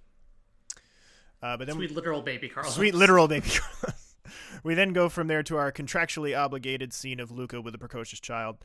Uh, 1.42 1.56
but 1.56 1.66
then 1.66 1.78
Sweet 1.78 1.92
we, 1.92 1.96
literal 1.96 2.22
baby 2.22 2.50
Carlos. 2.50 2.76
Sweet 2.76 2.94
literal 2.94 3.30
baby 3.30 3.50
Carlos. 3.56 4.09
we 4.63 4.74
then 4.74 4.94
go 4.94 5.10
from 5.10 5.28
there 5.28 5.44
to 5.44 5.58
our 5.58 5.72
contractually 5.72 6.38
obligated 6.38 6.94
scene 6.94 7.20
of 7.20 7.32
Luka 7.32 7.62
with 7.62 7.76
a 7.76 7.78
precocious 7.78 8.20
child, 8.20 8.58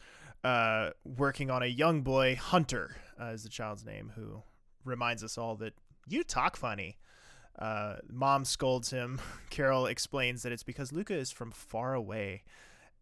uh, 0.43 0.91
working 1.05 1.51
on 1.51 1.63
a 1.63 1.67
young 1.67 2.03
boy, 2.03 2.37
Hunter, 2.37 2.97
uh, 3.21 3.27
is 3.27 3.43
the 3.43 3.49
child's 3.49 3.85
name, 3.85 4.13
who 4.15 4.43
reminds 4.85 5.25
us 5.25 5.39
all 5.39 5.57
that 5.57 5.75
you 6.07 6.23
talk 6.23 6.57
funny. 6.57 6.99
Uh, 7.59 7.97
mom 8.11 8.45
scolds 8.45 8.91
him. 8.91 9.21
Carol 9.51 9.87
explains 9.87 10.43
that 10.43 10.53
it's 10.53 10.63
because 10.63 10.93
Luka 10.93 11.15
is 11.15 11.31
from 11.31 11.51
far 11.51 11.95
away. 11.95 12.43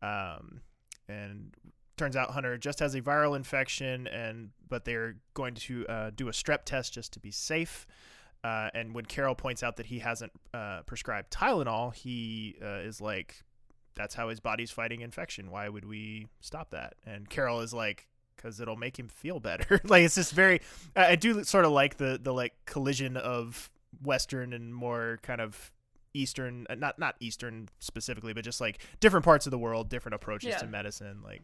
Um, 0.03 0.61
and 1.09 1.55
turns 1.97 2.17
out 2.17 2.31
Hunter 2.31 2.59
just 2.59 2.81
has 2.81 2.95
a 2.95 3.01
viral 3.01 3.37
infection, 3.37 4.07
and 4.07 4.51
but 4.69 4.85
they're 4.85 5.17
going 5.35 5.55
to 5.55 5.87
uh, 5.87 6.11
do 6.15 6.29
a 6.29 6.33
strep 6.33 6.65
test 6.65 6.93
just 6.93 7.13
to 7.15 7.21
be 7.21 7.31
safe. 7.31 7.87
Uh, 8.45 8.71
and 8.75 8.95
when 8.95 9.05
Carol 9.05 9.35
points 9.35 9.63
out 9.63 9.77
that 9.77 9.87
he 9.87 10.01
hasn't 10.01 10.33
uh, 10.53 10.83
prescribed 10.87 11.31
Tylenol, 11.31 11.95
he 11.95 12.57
uh, 12.63 12.81
is 12.81 13.01
like, 13.01 13.43
"That's 13.95 14.15
how 14.15 14.29
his 14.31 14.41
body's 14.41 14.71
fighting 14.71 15.01
infection. 15.01 15.51
Why 15.51 15.69
would 15.69 15.85
we 15.85 16.27
stop 16.41 16.71
that?" 16.71 16.95
And 17.07 17.29
Carol 17.31 17.61
is 17.61 17.73
like, 17.73 18.09
"Because 18.37 18.59
it'll 18.61 18.77
make 18.77 18.99
him 18.99 19.09
feel 19.09 19.39
better." 19.39 19.81
like 19.85 20.03
it's 20.03 20.17
just 20.17 20.33
very. 20.33 20.61
I 20.97 21.15
do 21.17 21.45
sort 21.45 21.65
of 21.65 21.71
like 21.73 21.99
the 21.99 22.19
the 22.21 22.33
like 22.35 22.55
collision 22.67 23.17
of 23.17 23.71
Western 24.03 24.53
and 24.53 24.75
more 24.75 25.21
kind 25.23 25.41
of 25.41 25.71
Eastern, 26.15 26.67
uh, 26.69 26.75
not 26.75 26.99
not 26.99 27.15
Eastern 27.21 27.69
specifically, 27.79 28.33
but 28.33 28.43
just 28.45 28.61
like 28.61 28.81
different 28.99 29.25
parts 29.25 29.47
of 29.47 29.51
the 29.53 29.59
world, 29.59 29.89
different 29.89 30.15
approaches 30.17 30.51
Yeah. 30.51 30.59
to 30.59 30.67
medicine, 30.67 31.21
like 31.23 31.43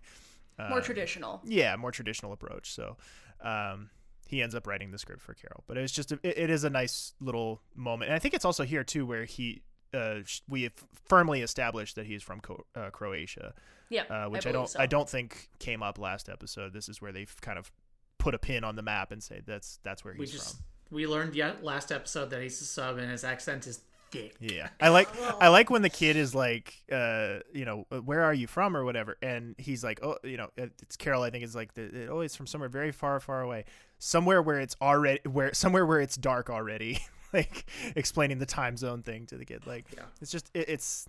More 0.58 0.78
uh, 0.78 0.82
traditional. 0.82 1.40
yeah, 1.44 1.76
more 1.76 1.92
traditional 1.92 2.32
approach. 2.32 2.72
So 2.72 2.96
um, 3.40 3.88
he 4.28 4.40
ends 4.42 4.54
up 4.54 4.66
writing 4.66 4.92
the 4.92 4.98
script 4.98 5.22
for 5.22 5.34
Carol, 5.34 5.64
but 5.66 5.76
it's 5.76 5.92
just 5.92 6.12
a, 6.12 6.20
it, 6.22 6.38
it 6.38 6.50
is 6.50 6.62
a 6.62 6.70
nice 6.70 7.14
little 7.20 7.60
moment, 7.74 8.10
and 8.10 8.14
I 8.14 8.20
think 8.20 8.34
it's 8.34 8.44
also 8.44 8.62
here 8.62 8.84
too 8.84 9.04
where 9.04 9.24
he 9.24 9.62
uh, 9.92 10.16
sh- 10.24 10.42
we 10.48 10.62
have 10.64 10.74
firmly 11.06 11.40
established 11.40 11.96
that 11.96 12.06
he's 12.06 12.22
from 12.22 12.40
Co- 12.40 12.64
uh, 12.76 12.90
Croatia. 12.90 13.54
Yeah, 13.88 14.02
uh, 14.02 14.28
which 14.28 14.46
I, 14.46 14.50
believe 14.50 14.54
don't 14.54 14.68
so. 14.68 14.80
I 14.80 14.86
don't 14.86 15.08
think 15.08 15.48
came 15.58 15.82
up 15.82 15.98
last 15.98 16.28
episode. 16.28 16.72
This 16.74 16.88
is 16.90 17.00
where 17.00 17.10
they've 17.10 17.34
kind 17.40 17.58
of 17.58 17.72
put 18.18 18.34
a 18.34 18.38
pin 18.38 18.62
on 18.64 18.76
the 18.76 18.82
map 18.82 19.10
and 19.12 19.22
say 19.22 19.40
that's 19.46 19.80
that's 19.82 20.04
where 20.04 20.12
We 20.12 20.20
he's 20.26 20.32
just 20.32 20.56
from. 20.56 20.64
we 20.90 21.06
learned 21.06 21.34
yet 21.34 21.64
last 21.64 21.90
episode 21.90 22.28
that 22.30 22.42
he's 22.42 22.60
a 22.60 22.64
sub 22.64 22.98
and 22.98 23.10
his 23.10 23.24
accent 23.24 23.66
is 23.66 23.80
thick. 24.10 24.34
Yeah, 24.40 24.68
I 24.80 24.88
like 24.88 25.08
I 25.40 25.48
like 25.48 25.70
when 25.70 25.82
the 25.82 25.90
kid 25.90 26.16
is 26.16 26.34
like, 26.34 26.74
uh, 26.90 27.38
you 27.52 27.64
know, 27.64 27.86
where 28.04 28.22
are 28.22 28.34
you 28.34 28.46
from 28.46 28.76
or 28.76 28.84
whatever, 28.84 29.16
and 29.22 29.54
he's 29.58 29.82
like, 29.84 30.02
oh, 30.02 30.16
you 30.24 30.36
know, 30.36 30.50
it's 30.56 30.96
Carol. 30.96 31.22
I 31.22 31.30
think 31.30 31.44
is 31.44 31.54
like, 31.54 31.74
the, 31.74 32.08
oh, 32.08 32.20
it's 32.20 32.36
from 32.36 32.46
somewhere 32.46 32.68
very 32.68 32.92
far, 32.92 33.20
far 33.20 33.42
away, 33.42 33.64
somewhere 33.98 34.40
where 34.42 34.60
it's 34.60 34.76
already 34.80 35.20
where 35.28 35.52
somewhere 35.54 35.84
where 35.86 36.00
it's 36.00 36.16
dark 36.16 36.50
already, 36.50 36.98
like 37.32 37.66
explaining 37.96 38.38
the 38.38 38.46
time 38.46 38.76
zone 38.76 39.02
thing 39.02 39.26
to 39.26 39.36
the 39.36 39.44
kid. 39.44 39.66
Like, 39.66 39.86
Yeah. 39.94 40.04
it's 40.20 40.30
just 40.30 40.50
it, 40.54 40.68
it's 40.68 41.08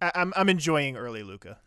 I, 0.00 0.12
I'm 0.14 0.32
I'm 0.36 0.48
enjoying 0.48 0.96
early 0.96 1.22
Luka. 1.22 1.58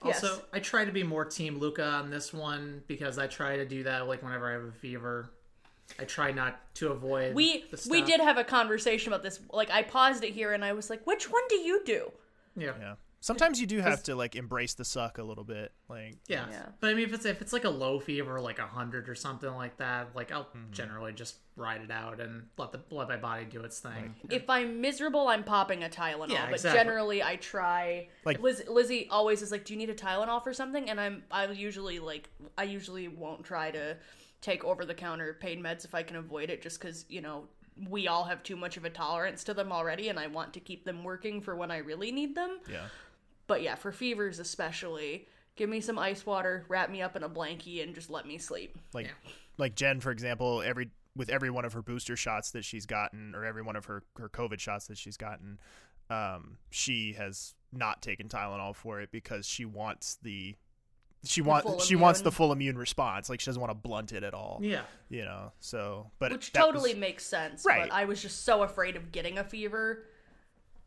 Also, 0.00 0.26
Yes. 0.28 0.40
I 0.52 0.60
try 0.60 0.84
to 0.84 0.92
be 0.92 1.02
more 1.02 1.24
Team 1.24 1.58
Luka 1.58 1.84
on 1.84 2.08
this 2.08 2.32
one 2.32 2.82
because 2.86 3.18
I 3.18 3.26
try 3.26 3.56
to 3.56 3.64
do 3.66 3.82
that 3.82 4.06
like 4.06 4.22
whenever 4.22 4.48
I 4.48 4.52
have 4.52 4.62
a 4.64 4.72
fever. 4.72 5.30
I 5.98 6.04
try 6.04 6.32
not 6.32 6.74
to 6.76 6.90
avoid. 6.92 7.34
We 7.34 7.64
the 7.70 7.86
we 7.90 8.02
did 8.02 8.20
have 8.20 8.38
a 8.38 8.44
conversation 8.44 9.12
about 9.12 9.22
this. 9.22 9.40
Like 9.52 9.70
I 9.70 9.82
paused 9.82 10.24
it 10.24 10.32
here 10.32 10.52
and 10.52 10.64
I 10.64 10.72
was 10.72 10.90
like, 10.90 11.06
"Which 11.06 11.30
one 11.30 11.42
do 11.48 11.56
you 11.56 11.82
do?" 11.84 12.12
Yeah. 12.56 12.72
Yeah, 12.80 12.94
sometimes 13.20 13.60
you 13.60 13.66
do 13.66 13.78
have 13.80 14.02
to 14.04 14.14
like 14.16 14.34
embrace 14.36 14.74
the 14.74 14.84
suck 14.84 15.18
a 15.18 15.22
little 15.22 15.44
bit. 15.44 15.72
Like, 15.88 16.16
Yeah. 16.26 16.46
Yeah. 16.50 16.66
But 16.80 16.90
I 16.90 16.94
mean, 16.94 17.04
if 17.06 17.12
it's 17.14 17.24
if 17.24 17.40
it's 17.40 17.52
like 17.52 17.64
a 17.64 17.70
low 17.70 18.00
fever, 18.00 18.40
like 18.40 18.58
a 18.58 18.66
hundred 18.66 19.08
or 19.08 19.14
something 19.14 19.52
like 19.54 19.76
that, 19.78 20.08
like 20.14 20.30
I'll 20.32 20.44
Mm-hmm. 20.44 20.72
generally 20.72 21.12
just 21.12 21.36
ride 21.56 21.80
it 21.82 21.90
out 21.90 22.20
and 22.20 22.44
let 22.58 22.70
the 22.72 22.80
let 22.90 23.08
my 23.08 23.16
body 23.16 23.44
do 23.44 23.62
its 23.62 23.80
thing. 23.80 24.14
If 24.30 24.48
I'm 24.50 24.80
miserable, 24.80 25.26
I'm 25.28 25.42
popping 25.42 25.82
a 25.84 25.88
Tylenol. 25.88 26.30
Yeah, 26.30 26.44
but 26.46 26.54
exactly. 26.54 26.78
generally, 26.80 27.22
I 27.22 27.36
try. 27.36 28.08
Like- 28.24 28.36
Like 28.38 28.42
Liz, 28.42 28.62
Lizzie 28.68 29.08
always 29.10 29.40
is 29.42 29.50
like, 29.50 29.64
"Do 29.64 29.72
you 29.72 29.78
need 29.78 29.90
a 29.90 29.94
Tylenol 29.94 30.44
for 30.44 30.52
something?" 30.52 30.88
And 30.90 31.00
I'm 31.00 31.24
I 31.30 31.46
usually 31.46 31.98
like 31.98 32.28
I 32.56 32.64
usually 32.64 33.08
won't 33.08 33.42
try 33.44 33.70
to 33.70 33.96
take 34.40 34.64
over 34.64 34.84
the 34.84 34.94
counter 34.94 35.36
pain 35.40 35.62
meds 35.62 35.84
if 35.84 35.94
I 35.94 36.02
can 36.02 36.16
avoid 36.16 36.50
it, 36.50 36.62
just 36.62 36.80
because 36.80 37.04
you 37.08 37.20
know 37.20 37.44
we 37.88 38.08
all 38.08 38.24
have 38.24 38.42
too 38.42 38.56
much 38.56 38.76
of 38.76 38.84
a 38.84 38.90
tolerance 38.90 39.44
to 39.44 39.54
them 39.54 39.72
already, 39.72 40.08
and 40.08 40.18
I 40.18 40.26
want 40.26 40.52
to 40.54 40.60
keep 40.60 40.84
them 40.84 41.04
working 41.04 41.40
for 41.40 41.54
when 41.54 41.70
I 41.70 41.78
really 41.78 42.10
need 42.10 42.34
them. 42.34 42.58
yeah, 42.70 42.86
But 43.46 43.62
yeah, 43.62 43.76
for 43.76 43.92
fevers 43.92 44.38
especially, 44.38 45.28
give 45.54 45.68
me 45.68 45.80
some 45.80 45.98
ice 45.98 46.26
water, 46.26 46.64
wrap 46.68 46.90
me 46.90 47.02
up 47.02 47.14
in 47.14 47.22
a 47.22 47.28
blankie, 47.28 47.82
and 47.82 47.94
just 47.94 48.10
let 48.10 48.26
me 48.26 48.38
sleep. 48.38 48.76
like 48.92 49.14
like 49.58 49.74
Jen, 49.74 50.00
for 50.00 50.10
example, 50.10 50.62
every 50.62 50.90
with 51.16 51.28
every 51.30 51.50
one 51.50 51.64
of 51.64 51.72
her 51.72 51.82
booster 51.82 52.16
shots 52.16 52.52
that 52.52 52.64
she's 52.64 52.86
gotten, 52.86 53.34
or 53.34 53.44
every 53.44 53.62
one 53.62 53.76
of 53.76 53.86
her 53.86 54.02
her 54.18 54.28
COVID 54.28 54.60
shots 54.60 54.86
that 54.86 54.98
she's 54.98 55.16
gotten, 55.16 55.58
um, 56.10 56.58
she 56.70 57.14
has 57.14 57.54
not 57.72 58.00
taken 58.00 58.28
Tylenol 58.28 58.74
for 58.74 59.00
it 59.00 59.10
because 59.12 59.46
she 59.46 59.64
wants 59.64 60.18
the 60.22 60.56
she 61.24 61.42
wants 61.42 61.84
she 61.86 61.96
wants 61.96 62.20
the 62.22 62.30
full 62.32 62.52
immune 62.52 62.78
response. 62.78 63.28
Like 63.28 63.40
she 63.40 63.46
doesn't 63.46 63.60
want 63.60 63.70
to 63.70 63.74
blunt 63.88 64.12
it 64.12 64.22
at 64.22 64.34
all. 64.34 64.60
Yeah. 64.62 64.82
you 65.08 65.24
know. 65.24 65.52
So, 65.60 66.10
but 66.18 66.32
Which 66.32 66.52
that 66.52 66.60
was- 66.60 66.66
totally 66.74 66.94
makes 66.94 67.24
sense. 67.26 67.64
Right. 67.66 67.88
But 67.88 67.92
I 67.94 68.04
was 68.04 68.22
just 68.22 68.44
so 68.44 68.62
afraid 68.62 68.96
of 68.96 69.10
getting 69.12 69.38
a 69.38 69.44
fever 69.44 70.04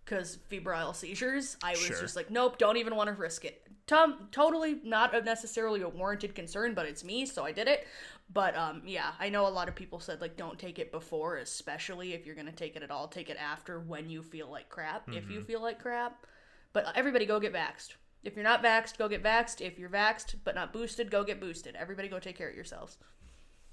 because 0.05 0.37
febrile 0.49 0.93
seizures. 0.93 1.57
I 1.63 1.71
was 1.71 1.79
Sure. 1.81 1.99
just 1.99 2.15
like, 2.15 2.29
nope, 2.31 2.57
don't 2.57 2.77
even 2.77 2.95
want 2.95 3.07
to 3.07 3.13
risk 3.15 3.45
it. 3.45 3.61
Tom, 3.87 4.27
totally 4.31 4.79
not 4.83 5.11
necessarily 5.25 5.81
a 5.81 5.89
warranted 5.89 6.33
concern, 6.33 6.73
but 6.73 6.85
it's 6.85 7.03
me, 7.03 7.25
so 7.25 7.43
I 7.43 7.51
did 7.51 7.67
it. 7.67 7.85
But 8.33 8.55
um, 8.55 8.83
yeah, 8.85 9.11
I 9.19 9.27
know 9.29 9.45
a 9.47 9.49
lot 9.49 9.67
of 9.67 9.75
people 9.75 9.99
said 9.99 10.21
like 10.21 10.37
don't 10.37 10.57
take 10.57 10.79
it 10.79 10.91
before, 10.91 11.37
especially 11.37 12.13
if 12.13 12.25
you're 12.25 12.35
gonna 12.35 12.51
take 12.53 12.75
it 12.77 12.83
at 12.83 12.89
all. 12.91 13.07
Take 13.09 13.29
it 13.29 13.37
after 13.37 13.79
when 13.81 14.09
you 14.09 14.23
feel 14.23 14.49
like 14.49 14.69
crap. 14.69 15.09
If 15.09 15.23
Mm-hmm. 15.25 15.31
you 15.33 15.41
feel 15.41 15.61
like 15.61 15.79
crap, 15.79 16.25
but 16.71 16.85
everybody 16.95 17.25
go 17.25 17.39
get 17.41 17.53
vaxxed. 17.53 17.95
If 18.23 18.35
you're 18.35 18.43
not 18.43 18.63
vaxxed, 18.63 18.97
go 18.97 19.07
get 19.09 19.23
vaxxed. 19.23 19.61
If 19.61 19.79
you're 19.79 19.89
vaxxed 19.89 20.35
but 20.43 20.53
not 20.55 20.71
boosted, 20.73 21.09
go 21.09 21.23
get 21.23 21.39
boosted. 21.39 21.75
Everybody 21.75 22.07
go 22.07 22.19
take 22.19 22.37
care 22.37 22.49
of 22.49 22.55
yourselves. 22.55 22.97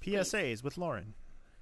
PSAs 0.01 0.63
with 0.63 0.77
Lauren. 0.77 1.13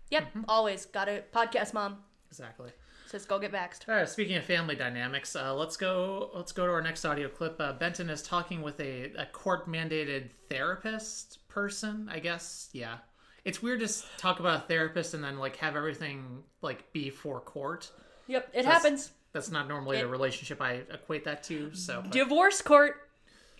Yep, 0.09 0.25
always 0.47 0.85
got 0.85 1.09
a 1.09 1.23
podcast, 1.33 1.73
mom 1.73 1.97
Exactly. 2.29 2.71
says 3.07 3.25
go 3.25 3.39
get 3.39 3.51
vaxxed. 3.51 3.89
All 3.89 3.95
right. 3.95 4.07
Speaking 4.07 4.37
of 4.37 4.45
family 4.45 4.75
dynamics, 4.75 5.35
uh, 5.35 5.53
let's 5.53 5.75
go. 5.75 6.29
Let's 6.33 6.51
go 6.51 6.65
to 6.65 6.71
our 6.71 6.81
next 6.81 7.03
audio 7.03 7.27
clip. 7.27 7.59
Uh, 7.59 7.73
Benton 7.73 8.09
is 8.09 8.21
talking 8.21 8.61
with 8.61 8.79
a, 8.79 9.11
a 9.17 9.25
court 9.33 9.67
mandated 9.67 10.29
therapist 10.49 11.47
person. 11.49 12.07
I 12.11 12.19
guess. 12.19 12.69
Yeah. 12.73 12.97
It's 13.43 13.61
weird 13.61 13.79
to 13.79 13.89
talk 14.17 14.39
about 14.41 14.63
a 14.63 14.67
therapist 14.67 15.13
and 15.13 15.23
then 15.23 15.37
like 15.39 15.55
have 15.57 15.75
everything 15.75 16.43
like 16.61 16.91
be 16.93 17.09
for 17.09 17.39
court. 17.39 17.91
Yep, 18.27 18.49
it 18.53 18.63
That's- 18.63 18.73
happens. 18.83 19.11
That's 19.37 19.51
not 19.51 19.67
normally 19.67 19.97
the 19.99 20.07
relationship 20.07 20.59
I 20.63 20.81
equate 20.91 21.23
that 21.25 21.43
to. 21.43 21.71
So. 21.75 22.01
but- 22.01 22.11
Divorce 22.11 22.59
court. 22.63 22.95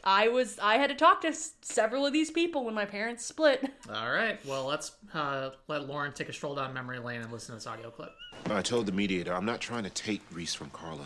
I 0.04 0.28
was 0.30 0.58
I 0.60 0.78
had 0.78 0.90
to 0.90 0.96
talk 0.96 1.22
to 1.22 1.28
s- 1.30 1.52
several 1.62 2.06
of 2.06 2.14
these 2.14 2.32
people 2.32 2.64
when 2.66 2.74
my 2.74 2.86
parents 2.86 3.24
split. 3.26 3.64
All 3.94 4.12
right. 4.12 4.44
Well, 4.46 4.66
let's 4.66 4.94
uh, 5.14 5.52
let 5.68 5.88
Lauren 5.88 6.14
take 6.14 6.30
a 6.30 6.34
stroll 6.34 6.56
down 6.56 6.74
memory 6.74 6.98
lane 7.00 7.22
and 7.22 7.32
listen 7.32 7.50
to 7.50 7.56
this 7.58 7.68
audio 7.68 7.90
clip. 7.92 8.12
I 8.50 8.62
told 8.64 8.86
the 8.88 8.92
mediator 8.92 9.34
I'm 9.36 9.46
not 9.46 9.60
trying 9.60 9.84
to 9.84 9.90
take 9.92 10.22
Reese 10.32 10.54
from 10.56 10.70
Carla, 10.72 11.06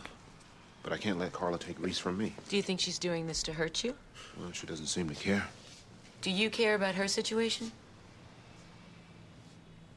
but 0.83 0.93
I 0.93 0.97
can't 0.97 1.17
let 1.19 1.33
Carla 1.33 1.57
take 1.57 1.79
Reese 1.81 1.97
from 1.99 2.17
me. 2.17 2.33
Do 2.47 2.55
you 2.57 2.61
think 2.61 2.79
she's 2.79 2.99
doing 2.99 3.27
this 3.27 3.41
to 3.43 3.53
hurt 3.53 3.83
you? 3.83 3.93
Well, 4.39 4.51
she 4.53 4.67
doesn't 4.67 4.85
seem 4.87 5.09
to 5.09 5.15
care. 5.15 5.45
Do 6.21 6.29
you 6.31 6.49
care 6.49 6.75
about 6.75 6.95
her 6.95 7.07
situation? 7.07 7.71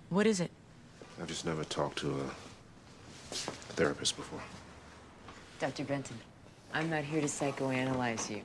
What 0.08 0.26
is 0.26 0.40
it? 0.40 0.50
I've 1.20 1.28
just 1.28 1.44
never 1.44 1.62
talked 1.64 1.98
to 1.98 2.10
a, 2.12 2.24
a 2.24 3.34
therapist 3.76 4.16
before. 4.16 4.40
Dr. 5.64 5.84
Benton, 5.84 6.18
I'm 6.74 6.90
not 6.90 7.04
here 7.04 7.22
to 7.22 7.26
psychoanalyze 7.26 8.28
you. 8.28 8.42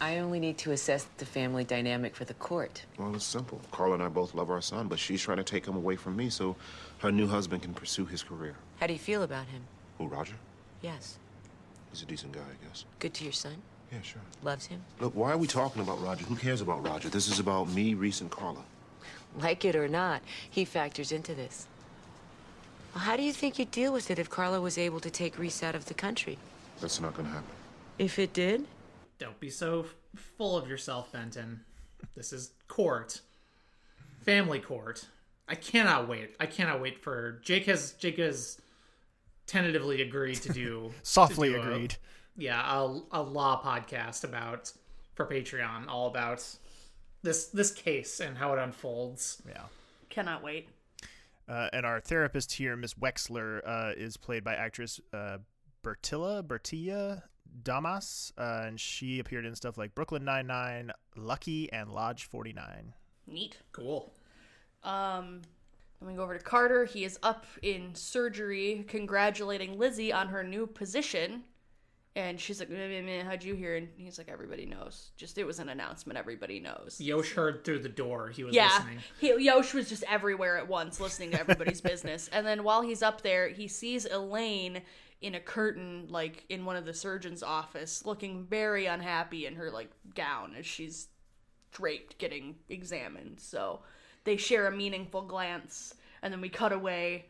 I 0.00 0.20
only 0.20 0.40
need 0.40 0.56
to 0.56 0.72
assess 0.72 1.06
the 1.18 1.26
family 1.26 1.64
dynamic 1.64 2.16
for 2.16 2.24
the 2.24 2.32
court. 2.32 2.82
Well, 2.98 3.14
it's 3.14 3.26
simple. 3.26 3.60
Carla 3.72 3.92
and 3.92 4.02
I 4.02 4.08
both 4.08 4.34
love 4.34 4.48
our 4.48 4.62
son, 4.62 4.88
but 4.88 4.98
she's 4.98 5.20
trying 5.20 5.36
to 5.36 5.44
take 5.44 5.66
him 5.66 5.76
away 5.76 5.96
from 5.96 6.16
me 6.16 6.30
so 6.30 6.56
her 7.00 7.12
new 7.12 7.26
husband 7.26 7.60
can 7.60 7.74
pursue 7.74 8.06
his 8.06 8.22
career. 8.22 8.56
How 8.80 8.86
do 8.86 8.94
you 8.94 8.98
feel 8.98 9.22
about 9.22 9.44
him? 9.48 9.60
Who, 9.98 10.06
Roger? 10.06 10.32
Yes. 10.80 11.18
He's 11.90 12.00
a 12.00 12.06
decent 12.06 12.32
guy, 12.32 12.40
I 12.40 12.66
guess. 12.66 12.86
Good 13.00 13.12
to 13.12 13.24
your 13.24 13.34
son? 13.34 13.56
Yeah, 13.92 14.00
sure. 14.00 14.22
Loves 14.42 14.64
him? 14.64 14.82
Look, 14.98 15.14
why 15.14 15.32
are 15.32 15.38
we 15.38 15.46
talking 15.46 15.82
about 15.82 16.02
Roger? 16.02 16.24
Who 16.24 16.36
cares 16.36 16.62
about 16.62 16.82
Roger? 16.82 17.10
This 17.10 17.28
is 17.28 17.38
about 17.38 17.68
me, 17.68 17.92
Reese, 17.92 18.22
and 18.22 18.30
Carla. 18.30 18.64
Like 19.40 19.66
it 19.66 19.76
or 19.76 19.88
not, 19.88 20.22
he 20.48 20.64
factors 20.64 21.12
into 21.12 21.34
this. 21.34 21.66
Well, 22.96 23.04
how 23.04 23.14
do 23.18 23.22
you 23.22 23.32
think 23.34 23.58
you'd 23.58 23.70
deal 23.70 23.92
with 23.92 24.10
it 24.10 24.18
if 24.18 24.30
Carla 24.30 24.58
was 24.58 24.78
able 24.78 25.00
to 25.00 25.10
take 25.10 25.38
Reese 25.38 25.62
out 25.62 25.74
of 25.74 25.84
the 25.84 25.92
country? 25.92 26.38
That's 26.80 26.98
not 26.98 27.12
gonna 27.12 27.28
happen. 27.28 27.44
If 27.98 28.18
it 28.18 28.32
did? 28.32 28.64
Don't 29.18 29.38
be 29.38 29.50
so 29.50 29.80
f- 30.14 30.20
full 30.38 30.56
of 30.56 30.66
yourself, 30.66 31.12
Benton. 31.12 31.60
This 32.14 32.32
is 32.32 32.52
court, 32.68 33.20
family 34.22 34.60
court. 34.60 35.04
I 35.46 35.56
cannot 35.56 36.08
wait. 36.08 36.36
I 36.40 36.46
cannot 36.46 36.80
wait 36.80 36.98
for 36.98 37.38
Jake 37.44 37.66
has 37.66 37.92
Jake 37.92 38.16
has 38.16 38.62
tentatively 39.46 40.00
agreed 40.00 40.36
to 40.36 40.48
do 40.54 40.90
Softly 41.02 41.50
to 41.50 41.54
do 41.56 41.60
a- 41.60 41.64
agreed. 41.70 41.96
yeah, 42.34 42.62
a, 42.80 42.98
a 43.12 43.20
law 43.20 43.60
podcast 43.62 44.24
about 44.24 44.72
for 45.12 45.26
Patreon, 45.26 45.86
all 45.86 46.06
about 46.06 46.42
this 47.22 47.48
this 47.48 47.72
case 47.72 48.20
and 48.20 48.38
how 48.38 48.54
it 48.54 48.58
unfolds. 48.58 49.42
Yeah. 49.46 49.64
Cannot 50.08 50.42
wait. 50.42 50.70
Uh, 51.48 51.68
and 51.72 51.86
our 51.86 52.00
therapist 52.00 52.52
here, 52.52 52.76
Miss 52.76 52.94
Wexler, 52.94 53.60
uh, 53.66 53.92
is 53.96 54.16
played 54.16 54.42
by 54.42 54.54
actress 54.54 55.00
uh, 55.12 55.38
Bertila 55.84 56.42
Bertila 56.42 57.22
Damas, 57.62 58.32
uh, 58.36 58.64
and 58.66 58.80
she 58.80 59.20
appeared 59.20 59.46
in 59.46 59.54
stuff 59.54 59.78
like 59.78 59.94
Brooklyn 59.94 60.24
Nine 60.24 60.48
Nine, 60.48 60.92
Lucky, 61.14 61.72
and 61.72 61.90
Lodge 61.90 62.24
Forty 62.24 62.52
Nine. 62.52 62.94
Neat. 63.26 63.58
Cool. 63.72 64.12
Um, 64.82 65.42
then 66.00 66.08
we 66.08 66.14
go 66.14 66.22
over 66.22 66.36
to 66.36 66.42
Carter. 66.42 66.84
He 66.84 67.04
is 67.04 67.18
up 67.22 67.46
in 67.62 67.94
surgery, 67.94 68.84
congratulating 68.88 69.78
Lizzie 69.78 70.12
on 70.12 70.28
her 70.28 70.42
new 70.42 70.66
position. 70.66 71.44
And 72.16 72.40
she's 72.40 72.60
like, 72.60 72.70
meh, 72.70 72.88
meh, 72.88 73.02
meh, 73.02 73.24
"How'd 73.24 73.44
you 73.44 73.54
hear?" 73.54 73.76
And 73.76 73.88
he's 73.98 74.16
like, 74.16 74.30
"Everybody 74.30 74.64
knows. 74.64 75.10
Just 75.18 75.36
it 75.36 75.44
was 75.44 75.58
an 75.58 75.68
announcement. 75.68 76.18
Everybody 76.18 76.60
knows." 76.60 76.96
Yosh 76.98 77.34
heard 77.34 77.62
through 77.62 77.80
the 77.80 77.90
door. 77.90 78.30
He 78.30 78.42
was 78.42 78.54
yeah, 78.54 78.70
listening. 78.78 78.98
he, 79.20 79.44
Yosh 79.44 79.74
was 79.74 79.86
just 79.86 80.02
everywhere 80.08 80.56
at 80.56 80.66
once, 80.66 80.98
listening 80.98 81.32
to 81.32 81.40
everybody's 81.40 81.80
business. 81.82 82.30
And 82.32 82.46
then 82.46 82.64
while 82.64 82.80
he's 82.80 83.02
up 83.02 83.20
there, 83.20 83.50
he 83.50 83.68
sees 83.68 84.06
Elaine 84.06 84.80
in 85.20 85.34
a 85.34 85.40
curtain, 85.40 86.06
like 86.08 86.46
in 86.48 86.64
one 86.64 86.76
of 86.76 86.86
the 86.86 86.94
surgeon's 86.94 87.42
office, 87.42 88.06
looking 88.06 88.46
very 88.46 88.86
unhappy 88.86 89.44
in 89.44 89.54
her 89.54 89.70
like 89.70 89.90
gown 90.14 90.54
as 90.58 90.64
she's 90.64 91.08
draped, 91.70 92.16
getting 92.16 92.56
examined. 92.70 93.40
So 93.40 93.80
they 94.24 94.38
share 94.38 94.66
a 94.68 94.72
meaningful 94.72 95.20
glance, 95.20 95.92
and 96.22 96.32
then 96.32 96.40
we 96.40 96.48
cut 96.48 96.72
away 96.72 97.26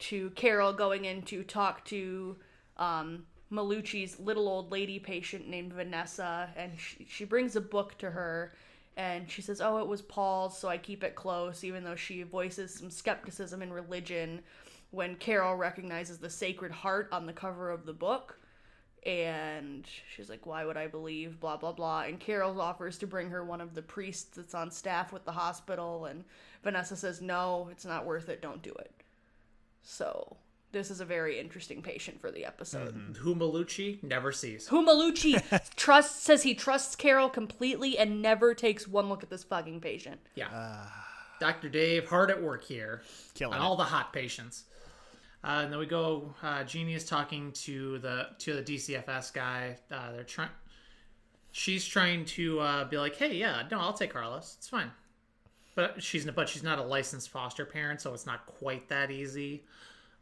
to 0.00 0.30
Carol 0.30 0.72
going 0.72 1.04
in 1.04 1.22
to 1.22 1.44
talk 1.44 1.84
to 1.84 2.36
um, 2.78 3.26
Malucci's 3.54 4.18
little 4.18 4.48
old 4.48 4.72
lady 4.72 4.98
patient 4.98 5.48
named 5.48 5.72
Vanessa, 5.72 6.50
and 6.56 6.72
she, 6.78 7.06
she 7.08 7.24
brings 7.24 7.56
a 7.56 7.60
book 7.60 7.96
to 7.98 8.10
her, 8.10 8.54
and 8.96 9.30
she 9.30 9.42
says, 9.42 9.60
"Oh, 9.60 9.78
it 9.78 9.86
was 9.86 10.02
Paul's, 10.02 10.58
so 10.58 10.68
I 10.68 10.78
keep 10.78 11.04
it 11.04 11.14
close," 11.14 11.64
even 11.64 11.84
though 11.84 11.96
she 11.96 12.22
voices 12.22 12.74
some 12.74 12.90
skepticism 12.90 13.62
in 13.62 13.72
religion. 13.72 14.42
When 14.90 15.16
Carol 15.16 15.56
recognizes 15.56 16.18
the 16.18 16.30
Sacred 16.30 16.70
Heart 16.70 17.08
on 17.10 17.26
the 17.26 17.32
cover 17.32 17.70
of 17.70 17.86
the 17.86 17.92
book, 17.92 18.38
and 19.04 19.86
she's 20.14 20.30
like, 20.30 20.46
"Why 20.46 20.64
would 20.64 20.76
I 20.76 20.86
believe?" 20.86 21.40
Blah 21.40 21.56
blah 21.56 21.72
blah. 21.72 22.02
And 22.02 22.20
Carol 22.20 22.60
offers 22.60 22.98
to 22.98 23.06
bring 23.06 23.30
her 23.30 23.44
one 23.44 23.60
of 23.60 23.74
the 23.74 23.82
priests 23.82 24.36
that's 24.36 24.54
on 24.54 24.70
staff 24.70 25.12
with 25.12 25.24
the 25.24 25.32
hospital, 25.32 26.06
and 26.06 26.24
Vanessa 26.62 26.96
says, 26.96 27.20
"No, 27.20 27.68
it's 27.70 27.84
not 27.84 28.06
worth 28.06 28.28
it. 28.28 28.40
Don't 28.42 28.62
do 28.62 28.72
it." 28.72 28.92
So 29.82 30.36
this 30.74 30.90
is 30.90 31.00
a 31.00 31.04
very 31.06 31.40
interesting 31.40 31.80
patient 31.80 32.20
for 32.20 32.30
the 32.30 32.44
episode. 32.44 33.16
Who 33.20 33.34
Malucci 33.34 34.02
never 34.02 34.32
sees. 34.32 34.68
Who 34.68 34.84
Malucci 34.84 35.40
trusts 35.76 36.22
says 36.22 36.42
he 36.42 36.54
trusts 36.54 36.94
Carol 36.96 37.30
completely 37.30 37.96
and 37.96 38.20
never 38.20 38.52
takes 38.54 38.86
one 38.86 39.08
look 39.08 39.22
at 39.22 39.30
this 39.30 39.44
fucking 39.44 39.80
patient. 39.80 40.20
Yeah. 40.34 40.86
Dr. 41.40 41.68
Dave, 41.70 42.08
hard 42.08 42.30
at 42.30 42.42
work 42.42 42.64
here. 42.64 43.02
Killing 43.34 43.54
on 43.54 43.60
it. 43.60 43.64
all 43.64 43.76
the 43.76 43.84
hot 43.84 44.12
patients. 44.12 44.64
Uh, 45.42 45.60
and 45.62 45.72
then 45.72 45.78
we 45.78 45.86
go. 45.86 46.34
Uh, 46.42 46.64
Jeanie 46.64 46.94
is 46.94 47.04
talking 47.04 47.52
to 47.52 47.98
the 47.98 48.28
to 48.38 48.54
the 48.54 48.62
DCFS 48.62 49.32
guy. 49.32 49.76
Uh, 49.90 50.12
they're 50.12 50.24
trying. 50.24 50.48
She's 51.52 51.86
trying 51.86 52.24
to 52.26 52.60
uh, 52.60 52.84
be 52.84 52.96
like, 52.96 53.14
"Hey, 53.16 53.34
yeah, 53.34 53.62
no, 53.70 53.78
I'll 53.78 53.92
take 53.92 54.12
Carlos. 54.12 54.54
It's 54.58 54.68
fine." 54.68 54.90
But 55.74 56.02
she's 56.02 56.24
but 56.24 56.48
she's 56.48 56.62
not 56.62 56.78
a 56.78 56.82
licensed 56.82 57.28
foster 57.28 57.66
parent, 57.66 58.00
so 58.00 58.14
it's 58.14 58.26
not 58.26 58.46
quite 58.46 58.88
that 58.88 59.10
easy. 59.10 59.64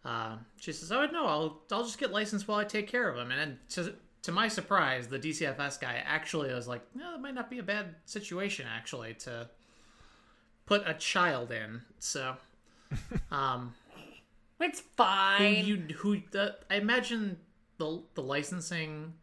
Uh, 0.05 0.37
she 0.61 0.73
says, 0.73 0.91
"Oh 0.91 1.07
no, 1.07 1.27
I'll 1.27 1.61
I'll 1.71 1.85
just 1.85 1.99
get 1.99 2.11
licensed 2.13 2.49
while 2.49 2.59
I 2.59 2.65
take 2.65 2.89
care 2.89 3.09
of 3.09 3.17
him." 3.17 3.31
And 3.31 3.41
then 3.41 3.59
to 3.71 3.95
to 4.23 4.33
my 4.33 4.49
surprise, 4.49 5.09
the 5.09 5.19
DCFS 5.19 5.81
guy 5.81 6.03
actually 6.05 6.53
was 6.53 6.67
like, 6.69 6.83
"No, 6.95 7.13
that 7.13 7.21
might 7.21 7.35
not 7.35 7.49
be 7.51 7.59
a 7.59 7.63
bad 7.63 7.95
situation 8.05 8.67
actually 8.73 9.15
to 9.15 9.49
put 10.67 10.83
a 10.87 10.95
child 10.95 11.53
in." 11.53 11.83
So, 12.01 12.37
um, 13.31 13.75
It's 14.61 14.81
who 14.81 14.87
fine. 14.97 15.65
you 15.65 15.77
who 15.99 16.21
the, 16.33 16.57
I 16.71 16.77
imagine 16.77 17.39
the 17.79 18.03
the 18.15 18.23
licensing 18.23 19.15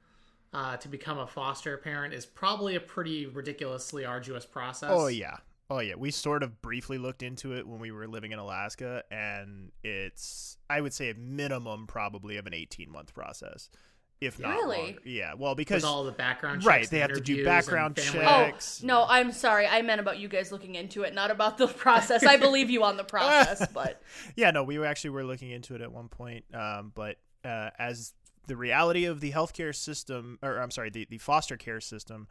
uh, 0.54 0.78
to 0.78 0.88
become 0.88 1.20
a 1.20 1.28
foster 1.28 1.78
parent 1.78 2.14
is 2.14 2.26
probably 2.26 2.76
a 2.76 2.80
pretty 2.80 3.26
ridiculously 3.26 4.06
arduous 4.06 4.46
process. 4.46 4.90
Oh 4.94 5.08
yeah. 5.08 5.38
Oh 5.70 5.80
yeah. 5.80 5.96
We 5.96 6.12
sort 6.12 6.42
of 6.44 6.62
briefly 6.62 6.98
looked 6.98 7.22
into 7.24 7.56
it 7.56 7.68
when 7.68 7.80
we 7.80 7.92
were 7.92 8.08
living 8.08 8.32
in 8.32 8.40
Alaska 8.40 9.04
and 9.12 9.72
it's 9.84 10.58
I 10.70 10.82
would 10.82 10.94
say 10.94 11.10
a 11.12 11.16
minimum 11.16 11.86
probably 11.88 12.38
of 12.38 12.48
an 12.48 12.54
18 12.54 12.92
month 12.92 13.14
process. 13.14 13.70
If 14.22 14.38
not 14.38 14.50
Really? 14.50 14.78
longer. 14.78 15.00
Yeah. 15.06 15.34
Well, 15.38 15.56
because 15.56 15.86
all 15.86 16.04
the 16.04 16.12
background 16.12 16.66
Right, 16.66 16.90
they 16.90 17.00
have 17.00 17.14
to 17.14 17.22
do 17.22 17.46
background 17.46 17.98
family- 17.98 18.26
checks. 18.26 18.82
Oh 18.84 18.88
no, 18.88 19.06
I'm 19.08 19.32
sorry. 19.32 19.66
I 19.66 19.82
meant 19.82 20.02
about 20.02 20.20
you 20.20 20.28
guys 20.28 20.52
looking 20.52 20.76
into 20.76 21.04
it, 21.04 21.14
not 21.14 21.32
about 21.32 21.58
the 21.58 21.68
process. 21.86 22.26
I 22.26 22.36
believe 22.36 22.70
you 22.70 22.84
on 22.84 22.98
the 22.98 23.06
process, 23.06 23.66
but 23.74 24.02
yeah, 24.36 24.52
no, 24.52 24.64
we 24.64 24.78
were 24.78 24.86
actually 24.86 25.12
were 25.12 25.24
looking 25.24 25.52
into 25.52 25.74
it 25.76 25.80
at 25.82 25.92
one 25.94 26.10
point, 26.10 26.44
um, 26.54 26.92
but 26.94 27.16
uh, 27.46 27.70
as 27.80 28.14
the 28.48 28.58
reality 28.58 29.06
of 29.06 29.22
the 29.22 29.32
healthcare 29.32 29.74
system, 29.74 30.38
or 30.42 30.60
I'm 30.60 30.72
sorry, 30.72 30.90
the, 30.90 31.08
the 31.10 31.20
foster 31.20 31.56
care 31.56 31.80
system, 31.80 32.28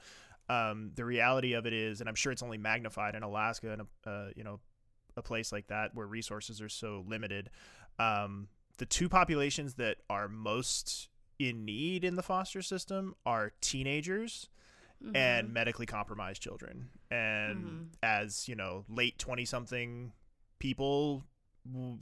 um, 0.48 0.92
the 0.94 1.04
reality 1.04 1.52
of 1.54 1.66
it 1.66 1.72
is, 1.72 2.00
and 2.00 2.08
I'm 2.08 2.14
sure 2.14 2.32
it's 2.32 2.42
only 2.42 2.58
magnified 2.58 3.14
in 3.14 3.22
Alaska 3.22 3.72
and 3.72 3.82
a 3.82 4.10
uh, 4.10 4.28
you 4.36 4.44
know 4.44 4.60
a 5.16 5.22
place 5.22 5.50
like 5.52 5.66
that 5.68 5.94
where 5.94 6.06
resources 6.06 6.60
are 6.62 6.68
so 6.68 7.04
limited. 7.06 7.50
Um, 7.98 8.48
the 8.78 8.86
two 8.86 9.08
populations 9.08 9.74
that 9.74 9.96
are 10.08 10.28
most 10.28 11.08
in 11.38 11.64
need 11.64 12.04
in 12.04 12.14
the 12.16 12.22
foster 12.22 12.62
system 12.62 13.14
are 13.26 13.52
teenagers 13.60 14.48
and 15.14 15.52
medically 15.52 15.86
compromised 15.86 16.42
children. 16.42 16.88
And 17.10 17.64
Mhm. 17.64 17.86
as 18.02 18.48
you 18.48 18.56
know, 18.56 18.84
late 18.88 19.16
twenty 19.18 19.44
something 19.44 20.12
people, 20.58 21.24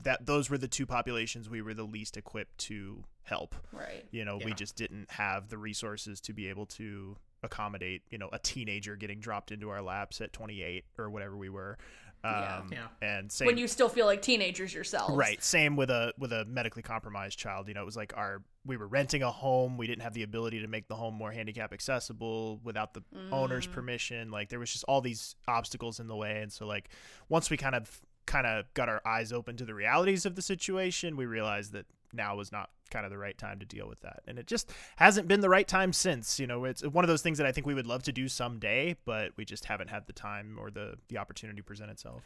that 0.02 0.24
those 0.24 0.48
were 0.48 0.56
the 0.58 0.68
two 0.68 0.86
populations 0.86 1.48
we 1.50 1.60
were 1.60 1.74
the 1.74 1.84
least 1.84 2.16
equipped 2.16 2.56
to 2.58 3.04
help. 3.22 3.54
Right. 3.72 4.06
You 4.12 4.24
know, 4.24 4.38
we 4.38 4.54
just 4.54 4.76
didn't 4.76 5.10
have 5.10 5.48
the 5.48 5.58
resources 5.58 6.20
to 6.22 6.32
be 6.32 6.48
able 6.48 6.66
to 6.66 7.16
accommodate, 7.46 8.02
you 8.10 8.18
know, 8.18 8.28
a 8.32 8.38
teenager 8.38 8.94
getting 8.96 9.18
dropped 9.20 9.50
into 9.52 9.70
our 9.70 9.80
laps 9.80 10.20
at 10.20 10.32
28 10.34 10.84
or 10.98 11.08
whatever 11.10 11.36
we 11.36 11.48
were. 11.48 11.78
Um, 12.24 12.68
Yeah. 12.72 12.88
And 13.02 13.30
same, 13.30 13.46
when 13.46 13.56
you 13.58 13.68
still 13.68 13.88
feel 13.88 14.06
like 14.06 14.20
teenagers 14.20 14.74
yourselves. 14.74 15.14
Right. 15.14 15.40
Same 15.42 15.76
with 15.76 15.90
a 15.90 16.12
with 16.18 16.32
a 16.32 16.44
medically 16.46 16.82
compromised 16.82 17.38
child. 17.38 17.68
You 17.68 17.74
know, 17.74 17.82
it 17.82 17.86
was 17.86 17.96
like 17.96 18.12
our 18.16 18.42
we 18.64 18.76
were 18.76 18.88
renting 18.88 19.22
a 19.22 19.30
home. 19.30 19.76
We 19.78 19.86
didn't 19.86 20.02
have 20.02 20.12
the 20.14 20.24
ability 20.24 20.60
to 20.62 20.66
make 20.66 20.88
the 20.88 20.96
home 20.96 21.14
more 21.14 21.30
handicap 21.30 21.72
accessible 21.72 22.58
without 22.64 22.94
the 22.94 23.02
owner's 23.30 23.68
Mm. 23.68 23.72
permission. 23.72 24.30
Like 24.32 24.48
there 24.48 24.58
was 24.58 24.72
just 24.72 24.84
all 24.88 25.00
these 25.00 25.36
obstacles 25.46 26.00
in 26.00 26.08
the 26.08 26.16
way. 26.16 26.42
And 26.42 26.52
so 26.52 26.66
like 26.66 26.88
once 27.28 27.48
we 27.48 27.56
kind 27.56 27.76
of 27.76 28.00
kind 28.26 28.46
of 28.46 28.64
got 28.74 28.88
our 28.88 29.00
eyes 29.06 29.32
open 29.32 29.56
to 29.58 29.64
the 29.64 29.74
realities 29.74 30.26
of 30.26 30.34
the 30.34 30.42
situation, 30.42 31.16
we 31.16 31.26
realized 31.26 31.70
that 31.72 31.86
now 32.12 32.34
was 32.34 32.50
not 32.50 32.70
kind 32.90 33.04
of 33.04 33.10
the 33.10 33.18
right 33.18 33.36
time 33.36 33.58
to 33.60 33.66
deal 33.66 33.88
with 33.88 34.00
that. 34.00 34.20
And 34.26 34.38
it 34.38 34.46
just 34.46 34.70
hasn't 34.96 35.28
been 35.28 35.40
the 35.40 35.48
right 35.48 35.66
time 35.66 35.92
since. 35.92 36.38
You 36.40 36.46
know, 36.46 36.64
it's 36.64 36.82
one 36.86 37.04
of 37.04 37.08
those 37.08 37.22
things 37.22 37.38
that 37.38 37.46
I 37.46 37.52
think 37.52 37.66
we 37.66 37.74
would 37.74 37.86
love 37.86 38.02
to 38.04 38.12
do 38.12 38.28
someday, 38.28 38.96
but 39.04 39.32
we 39.36 39.44
just 39.44 39.64
haven't 39.66 39.88
had 39.90 40.06
the 40.06 40.12
time 40.12 40.56
or 40.60 40.70
the 40.70 40.94
the 41.08 41.18
opportunity 41.18 41.62
present 41.62 41.90
itself. 41.90 42.22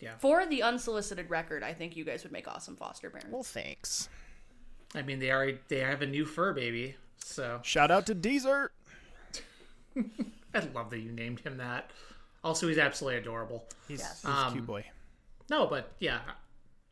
Yeah. 0.00 0.12
For 0.18 0.44
the 0.46 0.62
unsolicited 0.62 1.30
record, 1.30 1.62
I 1.62 1.72
think 1.74 1.96
you 1.96 2.04
guys 2.04 2.22
would 2.24 2.32
make 2.32 2.48
awesome 2.48 2.76
foster 2.76 3.08
parents. 3.10 3.30
Well, 3.30 3.42
thanks. 3.44 4.08
I 4.94 5.02
mean, 5.02 5.18
they 5.20 5.30
already 5.30 5.58
they 5.68 5.80
have 5.80 6.02
a 6.02 6.06
new 6.06 6.24
fur 6.26 6.52
baby, 6.52 6.96
so 7.24 7.60
Shout 7.62 7.90
out 7.90 8.06
to 8.06 8.14
Desert. 8.14 8.72
I 10.54 10.60
love 10.74 10.90
that 10.90 10.98
you 11.00 11.12
named 11.12 11.40
him 11.40 11.56
that. 11.58 11.90
Also, 12.44 12.66
he's 12.68 12.78
absolutely 12.78 13.18
adorable. 13.20 13.64
He's, 13.88 14.00
Yes. 14.00 14.22
he's 14.22 14.30
a 14.30 14.34
Um, 14.34 14.52
cute 14.52 14.66
boy. 14.66 14.84
No, 15.48 15.66
but 15.66 15.92
yeah, 15.98 16.20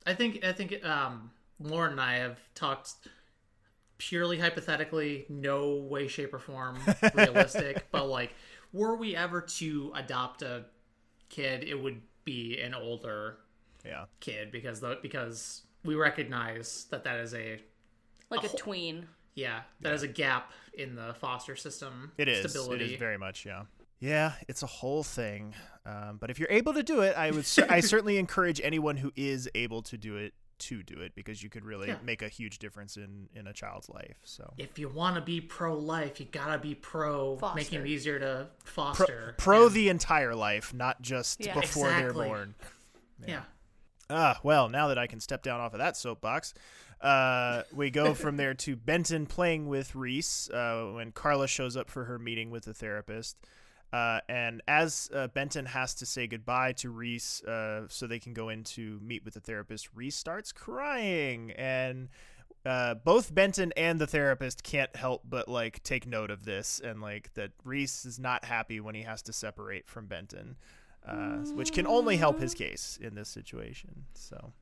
I 0.06 0.14
think 0.14 0.44
I 0.44 0.52
think 0.52 0.84
um, 0.84 1.30
Lauren 1.60 1.92
and 1.92 2.00
I 2.00 2.14
have 2.16 2.38
talked 2.54 2.90
purely 3.98 4.38
hypothetically, 4.38 5.26
no 5.28 5.74
way, 5.74 6.08
shape, 6.08 6.32
or 6.32 6.38
form 6.38 6.78
realistic. 7.14 7.86
but 7.92 8.06
like, 8.06 8.32
were 8.72 8.96
we 8.96 9.14
ever 9.14 9.40
to 9.42 9.92
adopt 9.94 10.42
a 10.42 10.64
kid, 11.28 11.64
it 11.64 11.74
would 11.74 12.00
be 12.24 12.60
an 12.60 12.74
older 12.74 13.38
Yeah. 13.84 14.04
kid 14.20 14.50
because 14.52 14.80
the 14.80 14.98
because 15.02 15.62
we 15.84 15.94
recognize 15.94 16.86
that 16.90 17.04
that 17.04 17.18
is 17.20 17.34
a 17.34 17.60
like 18.30 18.44
a, 18.44 18.48
whole- 18.48 18.58
tween. 18.58 19.06
yeah 19.34 19.62
that 19.80 19.92
is 19.94 20.02
a 20.02 20.08
gap 20.08 20.52
in 20.74 20.94
the 20.94 21.14
foster 21.14 21.56
system 21.56 22.12
It 22.18 22.28
is. 22.28 22.50
stability. 22.50 22.84
It 22.84 22.90
is 22.92 22.98
very 22.98 23.18
much, 23.18 23.44
yeah. 23.44 23.62
Yeah, 23.98 24.32
it's 24.48 24.62
a 24.62 24.66
whole 24.66 25.02
thing. 25.02 25.54
Um, 25.84 26.16
but 26.18 26.30
if 26.30 26.38
you're 26.38 26.50
able 26.50 26.72
to 26.74 26.82
do 26.82 27.00
it, 27.02 27.14
I 27.18 27.30
would 27.32 27.46
I 27.68 27.80
certainly 27.92 28.16
encourage 28.18 28.60
anyone 28.62 28.96
who 28.96 29.12
is 29.16 29.48
able 29.54 29.82
to 29.82 29.98
do 29.98 30.16
it 30.16 30.32
to 30.60 30.82
do 30.82 31.00
it 31.00 31.14
because 31.14 31.42
you 31.42 31.48
could 31.50 31.64
really 31.64 31.88
Yeah. 31.88 31.98
make 32.02 32.22
a 32.22 32.28
huge 32.28 32.58
difference 32.58 32.96
in 32.96 33.28
in 33.34 33.46
a 33.46 33.52
child's 33.52 33.88
life. 33.88 34.18
So 34.24 34.52
If 34.58 34.78
you 34.78 34.88
want 34.88 35.16
to 35.16 35.20
be 35.22 35.40
pro 35.40 35.76
life, 35.76 36.20
you 36.20 36.26
gotta 36.26 36.58
be 36.58 36.74
pro 36.74 37.36
Foster. 37.36 37.56
making 37.56 37.80
it 37.80 37.86
easier 37.86 38.18
to 38.18 38.48
pro, 38.64 38.92
foster. 38.94 39.34
pro 39.38 39.68
the 39.68 39.88
entire 39.88 40.34
life, 40.34 40.72
not 40.72 41.02
just 41.02 41.40
Yeah. 41.40 41.58
before 41.58 41.88
Exactly. 41.88 42.12
they're 42.26 42.28
born. 42.28 42.54
yeah. 43.26 43.42
Ah, 44.08 44.40
well, 44.42 44.68
now 44.68 44.88
that 44.88 44.98
I 44.98 45.06
can 45.06 45.20
step 45.20 45.42
down 45.42 45.60
off 45.60 45.72
of 45.72 45.78
that 45.78 45.96
soapbox, 45.96 46.52
uh, 47.00 47.62
we 47.72 47.90
go 47.90 48.12
from 48.12 48.36
there 48.36 48.54
to 48.54 48.74
Benton 48.76 49.24
playing 49.26 49.68
with 49.68 49.94
Reese 49.94 50.50
uh, 50.50 50.90
when 50.94 51.12
Carla 51.12 51.46
shows 51.46 51.76
up 51.76 51.88
for 51.88 52.04
her 52.06 52.18
meeting 52.18 52.50
with 52.50 52.64
the 52.64 52.74
therapist. 52.74 53.36
Uh, 53.92 54.20
and 54.28 54.62
as 54.68 55.10
uh, 55.14 55.26
Benton 55.28 55.66
has 55.66 55.94
to 55.96 56.06
say 56.06 56.26
goodbye 56.28 56.72
to 56.74 56.90
Reese 56.90 57.42
uh, 57.44 57.86
so 57.88 58.06
they 58.06 58.20
can 58.20 58.32
go 58.32 58.48
in 58.48 58.62
to 58.64 59.00
meet 59.02 59.24
with 59.24 59.34
the 59.34 59.40
therapist, 59.40 59.88
Reese 59.94 60.14
starts 60.16 60.52
crying. 60.52 61.50
And 61.52 62.08
uh, 62.64 62.94
both 62.94 63.34
Benton 63.34 63.72
and 63.76 63.98
the 64.00 64.06
therapist 64.06 64.62
can't 64.62 64.94
help 64.94 65.22
but 65.28 65.48
like 65.48 65.82
take 65.82 66.06
note 66.06 66.30
of 66.30 66.44
this 66.44 66.80
and 66.84 67.00
like 67.00 67.32
that 67.34 67.50
Reese 67.64 68.04
is 68.04 68.18
not 68.20 68.44
happy 68.44 68.78
when 68.80 68.94
he 68.94 69.02
has 69.02 69.22
to 69.22 69.32
separate 69.32 69.88
from 69.88 70.06
Benton, 70.06 70.56
uh, 71.06 71.38
which 71.54 71.72
can 71.72 71.86
only 71.86 72.16
help 72.16 72.38
his 72.38 72.54
case 72.54 72.98
in 73.00 73.14
this 73.14 73.28
situation. 73.28 74.04
So 74.14 74.52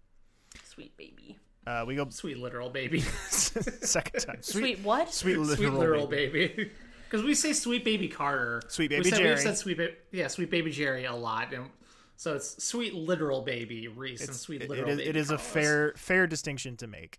Sweet 0.65 0.97
baby. 0.97 1.37
uh, 1.67 1.85
we 1.87 1.97
go 1.97 2.09
Sweet 2.09 2.39
literal 2.39 2.71
baby. 2.71 3.01
second 3.29 4.21
time. 4.21 4.39
Sweet, 4.43 4.79
what? 4.81 5.13
Sweet 5.13 5.37
literal, 5.37 5.57
Sweet 5.57 5.73
literal 5.73 6.07
baby. 6.07 6.49
baby. 6.49 6.71
Because 7.11 7.25
we 7.25 7.35
say 7.35 7.53
sweet 7.53 7.85
baby 7.85 8.09
Carter. 8.09 8.63
Sweet 8.69 8.89
Baby 8.91 8.99
We 8.99 9.05
baby 9.05 9.11
said- 9.11 9.19
Jerry. 9.19 9.31
We've 9.35 9.43
said 9.43 9.57
sweet 9.59 9.77
ba- 9.79 9.95
yeah, 10.13 10.29
sweet 10.29 10.51
baby 10.51 10.71
Jerry 10.71 11.05
a 11.07 11.15
lot. 11.15 11.53
And 11.55 11.71
so 12.17 12.35
it's 12.35 12.63
sweet 12.63 12.95
literal 12.95 13.43
baby 13.43 13.89
Reese 13.89 14.27
and 14.27 14.37
sweet 14.37 14.69
literal 14.69 14.89
it 14.89 14.93
is, 14.93 14.99
baby 14.99 15.11
it 15.11 15.17
is 15.17 15.31
a 15.31 15.39
fair 15.39 15.93
fair 15.97 16.27
distinction 16.27 16.77
to 16.79 16.87
make. 16.87 17.19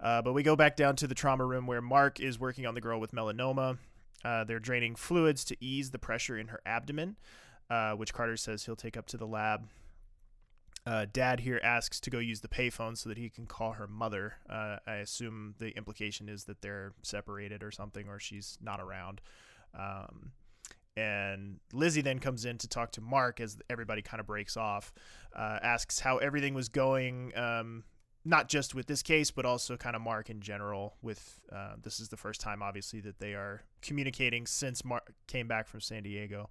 Uh, 0.00 0.22
but 0.22 0.32
we 0.32 0.42
go 0.42 0.56
back 0.56 0.76
down 0.76 0.96
to 0.96 1.06
the 1.06 1.14
trauma 1.14 1.44
room 1.44 1.66
where 1.66 1.80
Mark 1.82 2.20
is 2.20 2.38
working 2.38 2.66
on 2.66 2.74
the 2.74 2.80
girl 2.80 3.00
with 3.00 3.12
melanoma. 3.12 3.78
Uh, 4.24 4.44
they're 4.44 4.58
draining 4.58 4.94
fluids 4.94 5.44
to 5.44 5.56
ease 5.64 5.90
the 5.90 5.98
pressure 5.98 6.36
in 6.38 6.48
her 6.48 6.60
abdomen, 6.66 7.16
uh, 7.70 7.92
which 7.92 8.12
Carter 8.12 8.36
says 8.36 8.64
he'll 8.64 8.76
take 8.76 8.96
up 8.96 9.06
to 9.06 9.16
the 9.16 9.26
lab. 9.26 9.68
Uh, 10.86 11.04
Dad 11.12 11.40
here 11.40 11.60
asks 11.64 11.98
to 12.00 12.10
go 12.10 12.18
use 12.18 12.40
the 12.40 12.48
payphone 12.48 12.96
so 12.96 13.08
that 13.08 13.18
he 13.18 13.28
can 13.28 13.46
call 13.46 13.72
her 13.72 13.88
mother. 13.88 14.34
Uh, 14.48 14.76
I 14.86 14.94
assume 14.96 15.54
the 15.58 15.76
implication 15.76 16.28
is 16.28 16.44
that 16.44 16.62
they're 16.62 16.92
separated 17.02 17.64
or 17.64 17.72
something, 17.72 18.08
or 18.08 18.20
she's 18.20 18.56
not 18.62 18.80
around. 18.80 19.20
Um, 19.76 20.30
and 20.96 21.58
Lizzie 21.72 22.02
then 22.02 22.20
comes 22.20 22.44
in 22.44 22.56
to 22.58 22.68
talk 22.68 22.92
to 22.92 23.00
Mark 23.00 23.40
as 23.40 23.58
everybody 23.68 24.00
kind 24.00 24.20
of 24.20 24.26
breaks 24.26 24.56
off, 24.56 24.94
uh, 25.34 25.58
asks 25.60 26.00
how 26.00 26.18
everything 26.18 26.54
was 26.54 26.68
going, 26.68 27.36
um, 27.36 27.84
not 28.24 28.48
just 28.48 28.74
with 28.74 28.86
this 28.86 29.02
case, 29.02 29.30
but 29.30 29.44
also 29.44 29.76
kind 29.76 29.94
of 29.94 30.02
Mark 30.02 30.30
in 30.30 30.40
general. 30.40 30.94
With 31.02 31.40
uh, 31.52 31.74
this 31.82 32.00
is 32.00 32.08
the 32.08 32.16
first 32.16 32.40
time, 32.40 32.62
obviously, 32.62 33.00
that 33.00 33.18
they 33.18 33.34
are 33.34 33.62
communicating 33.82 34.46
since 34.46 34.84
Mark 34.84 35.12
came 35.26 35.48
back 35.48 35.68
from 35.68 35.80
San 35.80 36.04
Diego. 36.04 36.48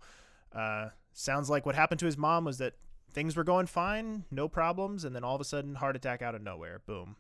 Uh, 0.54 0.90
sounds 1.14 1.50
like 1.50 1.66
what 1.66 1.76
happened 1.76 2.00
to 2.00 2.06
his 2.06 2.18
mom 2.18 2.46
was 2.46 2.60
that 2.60 2.74
things 3.16 3.36
were 3.36 3.44
going 3.44 3.66
fine, 3.66 4.26
no 4.30 4.48
problems, 4.48 5.04
and 5.06 5.16
then 5.16 5.24
all 5.24 5.34
of 5.34 5.42
a 5.42 5.46
sudden, 5.46 5.74
heart 5.76 5.96
attack 5.96 6.22
out 6.22 6.36
of 6.36 6.44
nowhere, 6.44 6.82
boom. 6.86 7.16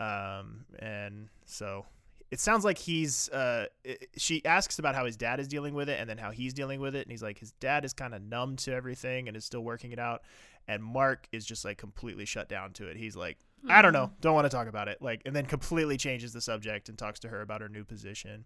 Um, 0.00 0.64
and 0.80 1.28
so 1.44 1.86
it 2.32 2.40
sounds 2.40 2.64
like 2.64 2.78
he's 2.78 3.28
uh 3.28 3.66
i- 3.86 3.96
she 4.16 4.44
asks 4.44 4.80
about 4.80 4.96
how 4.96 5.04
his 5.04 5.16
dad 5.16 5.38
is 5.38 5.46
dealing 5.46 5.72
with 5.72 5.88
it 5.88 6.00
and 6.00 6.10
then 6.10 6.18
how 6.18 6.32
he's 6.32 6.52
dealing 6.52 6.80
with 6.80 6.96
it 6.96 7.02
and 7.02 7.12
he's 7.12 7.22
like 7.22 7.38
his 7.38 7.52
dad 7.60 7.84
is 7.84 7.92
kind 7.92 8.12
of 8.12 8.20
numb 8.20 8.56
to 8.56 8.72
everything 8.74 9.28
and 9.28 9.36
is 9.36 9.44
still 9.44 9.60
working 9.62 9.92
it 9.92 10.00
out 10.00 10.22
and 10.66 10.82
mark 10.82 11.28
is 11.30 11.46
just 11.46 11.64
like 11.64 11.78
completely 11.78 12.24
shut 12.24 12.48
down 12.48 12.72
to 12.72 12.88
it. 12.88 12.96
He's 12.96 13.14
like 13.14 13.38
i 13.68 13.80
don't 13.82 13.92
know 13.92 14.10
don't 14.20 14.34
want 14.34 14.44
to 14.46 14.48
talk 14.50 14.66
about 14.66 14.88
it 14.88 15.00
like 15.00 15.22
and 15.24 15.34
then 15.36 15.46
completely 15.46 15.96
changes 15.96 16.32
the 16.32 16.40
subject 16.40 16.88
and 16.88 16.98
talks 16.98 17.20
to 17.20 17.28
her 17.28 17.40
about 17.40 17.60
her 17.60 17.68
new 17.68 17.84
position. 17.84 18.44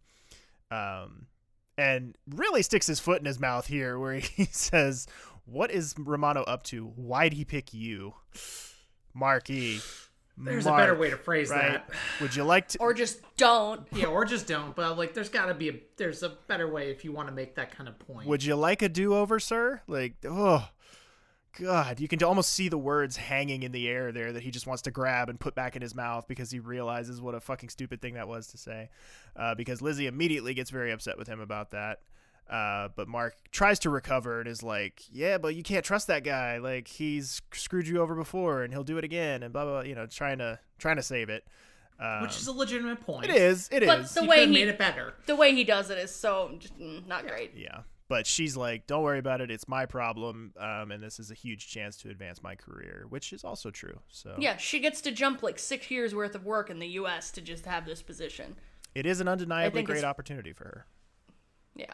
Um 0.70 1.26
and 1.78 2.18
really 2.34 2.60
sticks 2.62 2.86
his 2.88 3.00
foot 3.00 3.20
in 3.20 3.24
his 3.24 3.40
mouth 3.40 3.66
here 3.68 3.98
where 3.98 4.14
he 4.18 4.44
says 4.50 5.06
what 5.50 5.70
is 5.70 5.94
romano 5.98 6.42
up 6.42 6.62
to 6.62 6.86
why'd 6.96 7.32
he 7.32 7.44
pick 7.44 7.72
you 7.72 8.14
marky 9.14 9.80
There's 10.36 10.66
a 10.66 10.70
better 10.70 10.94
way 10.94 11.10
to 11.10 11.16
phrase 11.16 11.48
that. 11.50 11.88
would 12.20 12.36
you 12.36 12.44
like 12.44 12.68
to 12.68 12.78
Or 12.78 12.94
just 12.94 13.18
don't. 13.36 13.86
Yeah, 13.92 14.06
or 14.06 14.24
just 14.24 14.46
don't. 14.46 14.76
But 14.76 14.96
like, 14.96 15.12
there's 15.12 15.28
got 15.28 15.46
to 15.46 15.54
be 15.54 15.68
a 15.70 15.74
there's 15.96 16.22
a 16.22 16.28
better 16.46 16.70
way 16.70 16.90
if 16.90 17.04
you 17.04 17.10
want 17.10 17.28
to 17.28 17.34
make 17.34 17.56
that 17.56 17.72
kind 17.72 17.88
of 17.88 17.98
point. 17.98 18.28
Would 18.28 18.44
you 18.44 18.54
like 18.54 18.80
a 18.82 18.88
do 18.88 19.14
over, 19.14 19.40
sir? 19.40 19.82
Like, 19.88 20.14
oh, 20.24 20.68
God. 21.58 21.98
You 21.98 22.06
can 22.06 22.22
almost 22.22 22.52
see 22.52 22.68
the 22.68 22.78
words 22.78 23.16
hanging 23.16 23.64
in 23.64 23.72
the 23.72 23.88
air 23.88 24.12
there 24.12 24.32
that 24.32 24.44
he 24.44 24.52
just 24.52 24.66
wants 24.66 24.82
to 24.82 24.92
grab 24.92 25.28
and 25.28 25.40
put 25.40 25.56
back 25.56 25.74
in 25.74 25.82
his 25.82 25.94
mouth 25.94 26.28
because 26.28 26.52
he 26.52 26.60
realizes 26.60 27.20
what 27.20 27.34
a 27.34 27.40
fucking 27.40 27.70
stupid 27.70 28.00
thing 28.00 28.14
that 28.14 28.28
was 28.28 28.46
to 28.48 28.58
say. 28.58 28.90
Uh, 29.34 29.56
because 29.56 29.82
Lizzie 29.82 30.06
immediately 30.06 30.54
gets 30.54 30.70
very 30.70 30.92
upset 30.92 31.18
with 31.18 31.26
him 31.26 31.40
about 31.40 31.72
that. 31.72 32.02
Uh, 32.48 32.88
but 32.96 33.08
Mark 33.08 33.34
tries 33.50 33.78
to 33.80 33.90
recover 33.90 34.40
and 34.40 34.48
is 34.48 34.62
like, 34.62 35.02
"Yeah, 35.10 35.36
but 35.38 35.54
you 35.54 35.62
can't 35.62 35.84
trust 35.84 36.06
that 36.06 36.24
guy. 36.24 36.58
Like 36.58 36.88
he's 36.88 37.42
screwed 37.52 37.86
you 37.86 38.00
over 38.00 38.14
before, 38.14 38.62
and 38.62 38.72
he'll 38.72 38.84
do 38.84 38.96
it 38.98 39.04
again." 39.04 39.42
And 39.42 39.52
blah 39.52 39.64
blah. 39.64 39.72
blah, 39.74 39.80
You 39.82 39.94
know, 39.94 40.06
trying 40.06 40.38
to 40.38 40.58
trying 40.78 40.96
to 40.96 41.02
save 41.02 41.28
it. 41.28 41.46
Um, 42.00 42.22
Which 42.22 42.36
is 42.36 42.46
a 42.46 42.52
legitimate 42.52 43.00
point. 43.00 43.24
it 43.26 43.30
is. 43.34 43.68
It 43.72 43.82
is. 43.82 43.88
But 43.88 44.08
the 44.14 44.22
He 44.22 44.28
way 44.28 44.46
he 44.46 44.52
made 44.52 44.68
it 44.68 44.78
better. 44.78 45.14
the 45.26 45.34
way 45.36 45.52
he 45.54 45.64
does 45.64 45.90
it 45.90 45.98
is 45.98 46.14
so 46.14 46.54
just, 46.58 46.78
mm, 46.78 47.04
not 47.06 47.26
great. 47.26 47.52
Yeah. 47.56 47.80
But 48.08 48.26
she's 48.26 48.56
like, 48.56 48.86
don't 48.86 49.02
worry 49.02 49.18
about 49.18 49.40
it. 49.42 49.50
It's 49.50 49.68
my 49.68 49.84
problem. 49.84 50.54
Um, 50.58 50.92
and 50.92 51.02
this 51.02 51.18
is 51.18 51.30
a 51.30 51.34
huge 51.34 51.68
chance 51.68 51.96
to 51.98 52.08
advance 52.08 52.42
my 52.42 52.54
career, 52.54 53.04
which 53.10 53.32
is 53.34 53.44
also 53.44 53.70
true. 53.70 53.98
So 54.10 54.34
Yeah, 54.38 54.56
she 54.56 54.78
gets 54.80 55.00
to 55.02 55.10
jump 55.10 55.42
like 55.42 55.58
six 55.58 55.90
years 55.90 56.14
worth 56.14 56.34
of 56.34 56.46
work 56.46 56.70
in 56.70 56.78
the 56.78 56.86
U.S. 57.00 57.30
to 57.32 57.42
just 57.42 57.66
have 57.66 57.84
this 57.84 58.00
position. 58.00 58.56
it 58.94 59.04
is 59.04 59.20
an 59.20 59.28
undeniably 59.28 59.82
great 59.82 60.04
opportunity 60.04 60.52
for 60.54 60.64
her. 60.64 60.86
Yeah. 61.74 61.92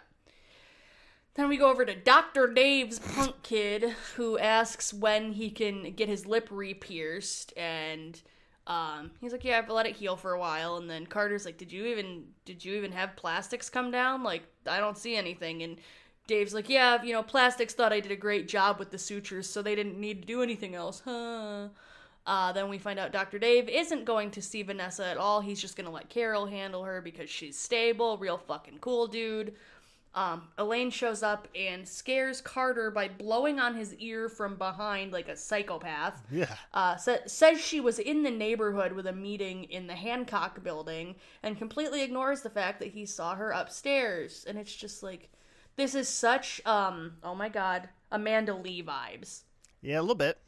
Then 1.34 1.48
we 1.48 1.56
go 1.56 1.68
over 1.68 1.84
to 1.84 1.94
Dr. 1.94 2.46
Dave's 2.46 3.00
punk 3.00 3.42
kid 3.42 3.94
who 4.16 4.38
asks 4.38 4.94
when 4.94 5.32
he 5.32 5.50
can 5.50 5.92
get 5.94 6.08
his 6.08 6.26
lip 6.26 6.48
re-pierced 6.50 7.52
and 7.56 8.20
um, 8.66 9.10
he's 9.20 9.32
like, 9.32 9.44
"Yeah, 9.44 9.58
I've 9.58 9.68
let 9.68 9.86
it 9.86 9.96
heal 9.96 10.16
for 10.16 10.32
a 10.32 10.38
while." 10.38 10.76
And 10.76 10.88
then 10.88 11.06
Carter's 11.06 11.44
like, 11.44 11.58
"Did 11.58 11.70
you 11.70 11.84
even 11.86 12.24
did 12.44 12.64
you 12.64 12.74
even 12.76 12.92
have 12.92 13.16
plastics 13.16 13.68
come 13.68 13.90
down? 13.90 14.22
Like, 14.22 14.44
I 14.66 14.80
don't 14.80 14.96
see 14.96 15.16
anything." 15.16 15.62
And 15.62 15.76
Dave's 16.26 16.54
like, 16.54 16.70
"Yeah, 16.70 17.02
you 17.02 17.12
know, 17.12 17.22
plastics 17.22 17.74
thought 17.74 17.92
I 17.92 18.00
did 18.00 18.12
a 18.12 18.16
great 18.16 18.48
job 18.48 18.78
with 18.78 18.90
the 18.90 18.98
sutures, 18.98 19.50
so 19.50 19.60
they 19.60 19.74
didn't 19.74 20.00
need 20.00 20.22
to 20.22 20.26
do 20.26 20.42
anything 20.42 20.74
else." 20.74 21.02
Huh. 21.04 21.68
Uh, 22.26 22.52
then 22.52 22.70
we 22.70 22.78
find 22.78 22.98
out 22.98 23.12
Dr. 23.12 23.38
Dave 23.38 23.68
isn't 23.68 24.06
going 24.06 24.30
to 24.30 24.40
see 24.40 24.62
Vanessa 24.62 25.06
at 25.06 25.18
all. 25.18 25.42
He's 25.42 25.60
just 25.60 25.76
going 25.76 25.84
to 25.84 25.92
let 25.92 26.08
Carol 26.08 26.46
handle 26.46 26.84
her 26.84 27.02
because 27.02 27.28
she's 27.28 27.58
stable, 27.58 28.16
real 28.16 28.38
fucking 28.38 28.78
cool 28.78 29.06
dude. 29.06 29.54
Um, 30.14 30.44
Elaine 30.58 30.90
shows 30.90 31.24
up 31.24 31.48
and 31.56 31.86
scares 31.86 32.40
Carter 32.40 32.90
by 32.90 33.08
blowing 33.08 33.58
on 33.58 33.74
his 33.74 33.94
ear 33.96 34.28
from 34.28 34.56
behind 34.56 35.12
like 35.12 35.28
a 35.28 35.36
psychopath. 35.36 36.22
Yeah. 36.30 36.54
Uh, 36.72 36.96
sa- 36.96 37.26
says 37.26 37.60
she 37.60 37.80
was 37.80 37.98
in 37.98 38.22
the 38.22 38.30
neighborhood 38.30 38.92
with 38.92 39.08
a 39.08 39.12
meeting 39.12 39.64
in 39.64 39.88
the 39.88 39.94
Hancock 39.94 40.62
building 40.62 41.16
and 41.42 41.58
completely 41.58 42.02
ignores 42.02 42.42
the 42.42 42.50
fact 42.50 42.78
that 42.78 42.92
he 42.92 43.06
saw 43.06 43.34
her 43.34 43.50
upstairs. 43.50 44.44
And 44.48 44.56
it's 44.56 44.74
just 44.74 45.02
like, 45.02 45.30
this 45.76 45.96
is 45.96 46.08
such, 46.08 46.64
um, 46.64 47.14
oh 47.24 47.34
my 47.34 47.48
god, 47.48 47.88
Amanda 48.12 48.54
Lee 48.54 48.84
vibes. 48.84 49.40
Yeah, 49.82 49.98
a 49.98 50.02
little 50.02 50.14
bit. 50.14 50.38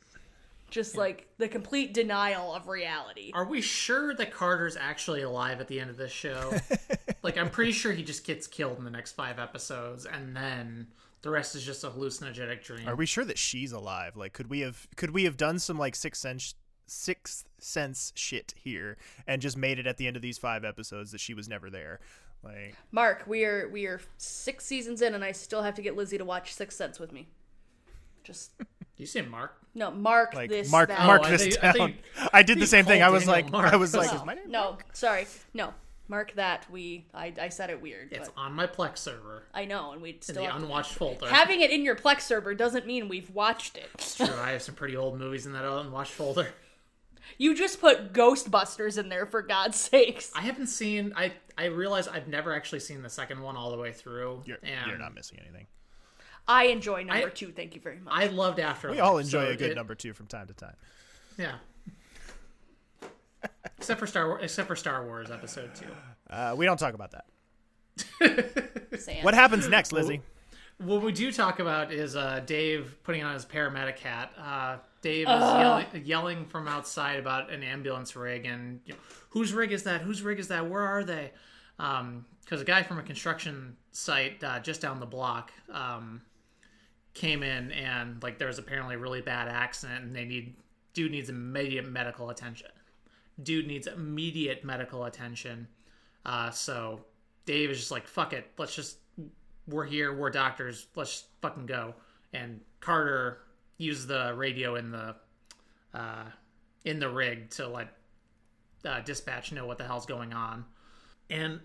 Just 0.77 0.95
like 0.95 1.27
the 1.39 1.49
complete 1.49 1.95
denial 1.95 2.55
of 2.55 2.69
reality. 2.69 3.31
Are 3.33 3.47
we 3.47 3.63
sure 3.63 4.15
that 4.15 4.31
Carter's 4.31 4.77
actually 4.77 5.23
alive 5.23 5.59
at 5.59 5.69
the 5.69 5.81
end 5.81 5.89
of 5.89 5.97
this 5.97 6.13
show? 6.13 6.53
like, 7.23 7.39
I'm 7.39 7.49
pretty 7.49 7.73
sure 7.73 7.93
he 7.93 8.03
just 8.03 8.27
gets 8.27 8.47
killed 8.47 8.77
in 8.77 8.85
the 8.85 8.91
next 8.91 9.13
five 9.13 9.39
episodes, 9.39 10.05
and 10.05 10.37
then 10.37 10.89
the 11.23 11.31
rest 11.31 11.55
is 11.55 11.65
just 11.65 11.83
a 11.83 11.89
hallucinogenic 11.89 12.63
dream. 12.63 12.87
Are 12.87 12.95
we 12.95 13.07
sure 13.07 13.25
that 13.25 13.39
she's 13.39 13.73
alive? 13.73 14.19
Like, 14.19 14.35
could 14.35 14.51
we 14.51 14.61
have 14.61 14.87
could 14.97 15.13
we 15.13 15.25
have 15.25 15.39
done 15.39 15.59
some 15.59 15.79
like 15.79 15.97
sixth 15.97 16.21
sense 16.21 16.55
sixth 16.87 17.49
sense 17.59 18.13
shit 18.15 18.53
here 18.55 18.99
and 19.27 19.41
just 19.41 19.57
made 19.57 19.79
it 19.79 19.87
at 19.87 19.97
the 19.97 20.07
end 20.07 20.17
of 20.17 20.21
these 20.21 20.37
five 20.37 20.63
episodes 20.63 21.11
that 21.13 21.23
she 21.23 21.33
was 21.33 21.49
never 21.49 21.71
there? 21.71 22.01
Like, 22.45 22.77
Mark, 22.93 23.25
we 23.27 23.47
are 23.47 23.67
we 23.71 23.87
are 23.87 24.03
six 24.19 24.67
seasons 24.67 25.01
in, 25.01 25.15
and 25.15 25.25
I 25.25 25.33
still 25.33 25.63
have 25.63 25.75
to 25.77 25.83
get 25.83 25.97
Lizzie 25.97 26.19
to 26.19 26.25
watch 26.27 26.53
Sixth 26.53 26.77
Sense 26.77 27.01
with 27.01 27.13
me. 27.13 27.29
Just 28.25 28.51
you 28.97 29.07
say 29.07 29.23
Mark? 29.23 29.55
no, 29.75 29.91
Mark 29.91 30.33
like 30.35 30.49
this 30.49 30.71
mark 30.71 30.89
that. 30.89 31.05
mark 31.07 31.23
Oh, 31.23 31.27
I 31.27 31.31
this 31.33 31.43
think- 31.43 31.59
I 31.59 31.73
down. 31.73 31.73
think- 31.75 31.97
I 32.33 32.43
did 32.43 32.59
the 32.59 32.67
same 32.67 32.85
thing. 32.87 33.03
I 33.03 33.11
was 33.11 33.25
Daniel 33.25 33.43
like, 33.45 33.53
Mark. 33.53 33.73
I 33.73 33.77
was 33.77 33.95
like, 33.95 34.11
no, 34.11 34.17
is 34.19 34.25
my 34.25 34.35
name? 34.35 34.51
no, 34.51 34.79
sorry, 34.93 35.27
no. 35.55 35.75
Mark 36.09 36.33
that 36.37 36.71
we 36.71 37.05
I, 37.13 37.33
I 37.41 37.49
said 37.49 37.69
it 37.69 37.83
weird. 37.83 38.13
It's 38.13 38.29
but 38.29 38.41
on 38.41 38.53
my 38.53 38.67
Plex 38.69 38.99
server 38.99 39.43
I 39.53 39.65
know, 39.65 39.91
and 39.93 40.01
we 40.01 40.17
still 40.21 40.37
in 40.45 40.49
still 40.49 40.59
the 40.61 40.65
unwatched 40.65 40.93
folder. 40.93 41.27
having 41.29 41.61
it 41.63 41.71
in 41.73 41.83
your 41.85 41.97
Plex 41.97 42.21
server 42.23 42.55
doesn't 42.55 42.87
mean 42.87 43.09
we've 43.09 43.29
watched 43.31 43.77
it. 43.77 43.89
True, 44.17 44.35
I 44.41 44.53
have 44.53 44.63
some 44.63 44.77
pretty 44.77 44.97
old 44.97 45.19
movies 45.19 45.47
in 45.47 45.53
that 45.55 45.65
unwatched 45.65 46.13
folder. 46.13 46.47
You 47.39 47.57
just 47.57 47.81
put 47.81 48.13
Ghostbusters 48.13 48.99
in 48.99 49.09
there 49.09 49.27
for 49.27 49.43
God's 49.43 49.77
sakes. 49.79 50.31
I 50.35 50.43
haven't 50.43 50.69
seen. 50.69 51.13
I 51.17 51.33
I 51.59 51.65
realize 51.67 52.07
I've 52.07 52.29
never 52.29 52.55
actually 52.55 52.81
seen 52.81 53.03
the 53.03 53.11
second 53.11 53.41
one 53.43 53.57
all 53.57 53.73
the 53.73 53.77
way 53.79 53.93
through. 53.93 54.43
You're, 54.47 54.59
and 54.63 54.87
you're 54.89 54.99
not 54.99 55.13
missing 55.15 55.39
anything. 55.43 55.67
I 56.49 56.67
enjoy 56.67 57.03
number 57.05 57.27
I- 57.27 57.31
two. 57.31 57.53
Thank 57.53 57.75
you 57.75 57.81
very 57.81 57.99
much. 57.99 58.13
I 58.15 58.27
loved 58.29 58.59
Afterlife. 58.61 58.97
We 58.97 59.01
all 59.01 59.19
enjoy 59.19 59.47
so 59.47 59.51
a 59.53 59.57
good 59.57 59.73
it- 59.73 59.75
number 59.77 59.95
two 59.95 60.13
from 60.13 60.27
time 60.27 60.47
to 60.47 60.55
time. 60.55 60.77
Yeah. 61.39 61.57
except 63.79 64.01
for 64.01 64.07
Star 64.07 64.29
Wars, 64.29 64.41
except 64.45 64.69
for 64.69 64.77
Star 64.77 65.05
Wars 65.05 65.31
Episode 65.31 65.75
Two. 65.75 65.87
Uh, 66.31 66.55
we 66.57 66.65
don't 66.67 66.79
talk 66.79 66.95
about 66.95 67.13
that. 67.13 67.25
What 69.23 69.35
happens 69.35 69.69
next, 69.69 69.93
Lizzie? 69.93 70.21
What 70.79 71.03
we 71.03 71.13
do 71.13 71.33
talk 71.33 71.59
about 71.59 71.91
is 71.93 72.17
uh, 72.17 72.41
Dave 72.45 72.99
putting 73.03 73.23
on 73.23 73.33
his 73.35 73.47
paramedic 73.47 73.99
hat. 73.99 74.33
Uh, 74.39 74.77
Dave 75.01 75.23
is 75.23 75.41
yelling, 75.41 75.87
yelling 76.05 76.45
from 76.47 76.69
outside 76.69 77.19
about 77.19 77.51
an 77.51 77.63
ambulance 77.63 78.15
rig 78.15 78.45
and 78.45 78.81
you 78.85 78.93
know, 78.93 78.99
whose 79.31 79.53
rig 79.55 79.73
is 79.73 79.85
that? 79.85 80.03
Whose 80.03 80.23
rig 80.23 80.39
is 80.39 80.49
that? 80.49 80.69
Where 80.69 80.83
are 80.83 81.05
they? 81.05 81.33
Because 81.79 82.61
a 82.61 82.65
guy 82.65 82.83
from 82.83 82.99
a 82.99 83.03
construction 83.03 83.77
site 83.93 84.43
uh, 84.45 84.59
just 84.61 84.81
down 84.83 85.01
the 85.01 85.07
block 85.07 85.51
um, 85.73 86.21
came 87.17 87.43
in 87.43 87.73
and 87.73 88.23
like 88.23 88.39
there 88.39 88.47
was 88.47 88.59
apparently 88.59 88.95
a 88.95 88.99
really 88.99 89.23
bad 89.23 89.49
accident 89.49 90.05
and 90.05 90.15
they 90.15 90.25
need 90.25 90.55
dude 90.93 91.11
needs 91.11 91.29
immediate 91.29 91.89
medical 91.89 92.31
attention. 92.31 92.69
Dude 93.43 93.67
needs 93.67 93.87
immediate 93.87 94.65
medical 94.65 95.05
attention. 95.05 95.67
Uh, 96.25 96.51
so 96.51 97.01
Dave 97.47 97.71
is 97.71 97.79
just 97.79 97.91
like, 97.91 98.07
fuck 98.07 98.33
it, 98.33 98.51
let's 98.59 98.75
just 98.75 98.99
we're 99.67 99.85
here, 99.87 100.15
we're 100.15 100.31
doctors, 100.31 100.87
let's 100.95 101.25
fucking 101.43 101.67
go. 101.67 101.95
And 102.33 102.61
Carter 102.81 103.39
used 103.79 104.09
the 104.09 104.33
radio 104.37 104.77
in 104.77 104.91
the 104.91 105.17
uh, 105.95 106.25
in 106.85 106.99
the 106.99 107.09
rig 107.09 107.51
to 107.51 107.67
let 107.67 107.89
uh, 108.85 109.01
dispatch 109.01 109.53
know 109.53 109.67
what 109.67 109.79
the 109.79 109.85
hell's 109.85 110.07
going 110.07 110.35
on. 110.35 110.67
And 111.31 111.61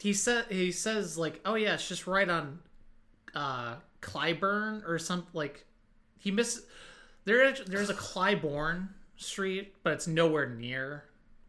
he 0.00 0.14
said 0.14 0.46
he 0.48 0.72
says 0.72 1.18
like, 1.18 1.40
oh 1.44 1.56
yeah, 1.56 1.74
it's 1.74 1.86
just 1.86 2.06
right 2.06 2.28
on 2.28 2.58
uh, 3.34 3.76
Clyburn 4.02 4.86
or 4.86 4.98
something. 4.98 5.30
Like 5.32 5.64
he 6.18 6.30
miss 6.30 6.64
there. 7.24 7.52
There's 7.66 7.88
a 7.90 7.94
Clybourne 7.94 8.88
Street, 9.16 9.74
but 9.82 9.94
it's 9.94 10.06
nowhere 10.06 10.48
near 10.48 11.04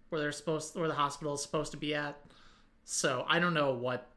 where 0.10 0.22
they're 0.22 0.32
supposed 0.32 0.76
where 0.76 0.88
the 0.88 0.94
hospital 0.94 1.34
is 1.34 1.42
supposed 1.42 1.72
to 1.72 1.78
be 1.78 1.94
at. 1.96 2.18
So 2.86 3.26
I 3.28 3.40
don't 3.40 3.54
know 3.54 3.74
what 3.74 4.10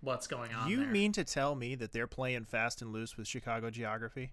what's 0.00 0.26
going 0.26 0.52
on. 0.52 0.68
You 0.68 0.78
there. 0.78 0.86
mean 0.86 1.12
to 1.12 1.24
tell 1.24 1.54
me 1.54 1.74
that 1.76 1.92
they're 1.92 2.06
playing 2.06 2.44
fast 2.44 2.82
and 2.82 2.92
loose 2.92 3.16
with 3.16 3.26
Chicago 3.26 3.70
geography? 3.70 4.32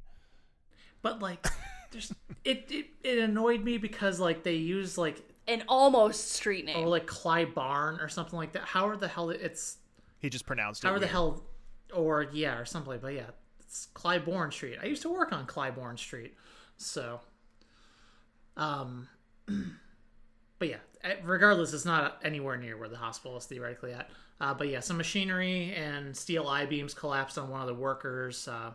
But 1.02 1.22
like, 1.22 1.46
there's 1.92 2.14
it, 2.44 2.66
it 2.72 2.86
it 3.04 3.20
annoyed 3.20 3.64
me 3.64 3.78
because 3.78 4.20
like 4.20 4.44
they 4.44 4.56
use 4.56 4.98
like 4.98 5.22
An 5.48 5.64
almost 5.68 6.32
street 6.32 6.66
name. 6.66 6.84
or 6.84 6.88
like 6.88 7.06
Cly 7.06 7.46
Barn 7.46 8.00
or 8.00 8.10
something 8.10 8.38
like 8.38 8.54
that. 8.54 8.64
How 8.64 8.88
are 8.88 8.98
the 8.98 9.08
hell 9.08 9.30
it's 9.30 9.78
He 10.20 10.30
just 10.30 10.46
pronounced 10.48 10.84
it. 10.84 10.88
how 10.88 10.94
are 10.94 11.00
the 11.00 11.06
hell 11.08 11.44
or 11.94 12.28
yeah 12.34 12.58
or 12.58 12.66
like 12.86 13.02
but 13.02 13.14
yeah 13.14 13.30
it's 13.60 13.88
Clybourne 13.94 14.54
Street. 14.54 14.78
I 14.82 14.86
used 14.86 15.02
to 15.02 15.10
work 15.10 15.34
on 15.34 15.46
Clybourne 15.46 15.98
Street, 15.98 16.36
so 16.78 17.20
um, 18.58 19.08
but 20.60 20.68
yeah, 20.68 20.78
eh, 21.04 21.16
regardless, 21.24 21.74
it's 21.74 21.86
not 21.86 22.20
anywhere 22.24 22.58
near 22.58 22.78
where 22.78 22.90
the 22.90 22.98
hospital 22.98 23.38
is 23.38 23.46
theoretically 23.46 23.94
at. 23.94 24.10
Uh, 24.40 24.54
but 24.54 24.68
yeah, 24.68 24.80
some 24.80 24.98
machinery 24.98 25.74
and 25.76 26.16
steel 26.16 26.48
I 26.48 26.66
beams 26.66 26.94
collapsed 26.94 27.38
on 27.38 27.50
one 27.50 27.62
of 27.62 27.68
the 27.68 27.74
workers. 27.74 28.48
Uh, 28.48 28.72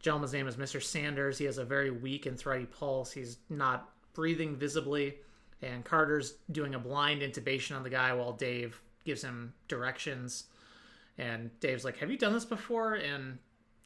gentleman's 0.00 0.32
name 0.32 0.48
is 0.48 0.56
Mr. 0.56 0.82
Sanders. 0.82 1.38
He 1.38 1.44
has 1.44 1.58
a 1.58 1.64
very 1.64 1.90
weak 1.90 2.26
and 2.26 2.38
thready 2.38 2.64
pulse. 2.64 3.12
He's 3.12 3.38
not 3.50 3.90
breathing 4.14 4.56
visibly, 4.56 5.16
and 5.62 5.84
Carter's 5.84 6.34
doing 6.50 6.74
a 6.74 6.78
blind 6.78 7.22
intubation 7.22 7.76
on 7.76 7.82
the 7.82 7.90
guy 7.90 8.12
while 8.12 8.32
Dave 8.32 8.80
gives 9.04 9.22
him 9.22 9.52
directions. 9.68 10.44
And 11.18 11.50
Dave's 11.60 11.84
like, 11.84 11.96
"Have 11.98 12.10
you 12.10 12.18
done 12.18 12.32
this 12.32 12.44
before?" 12.44 12.94
And 12.94 13.38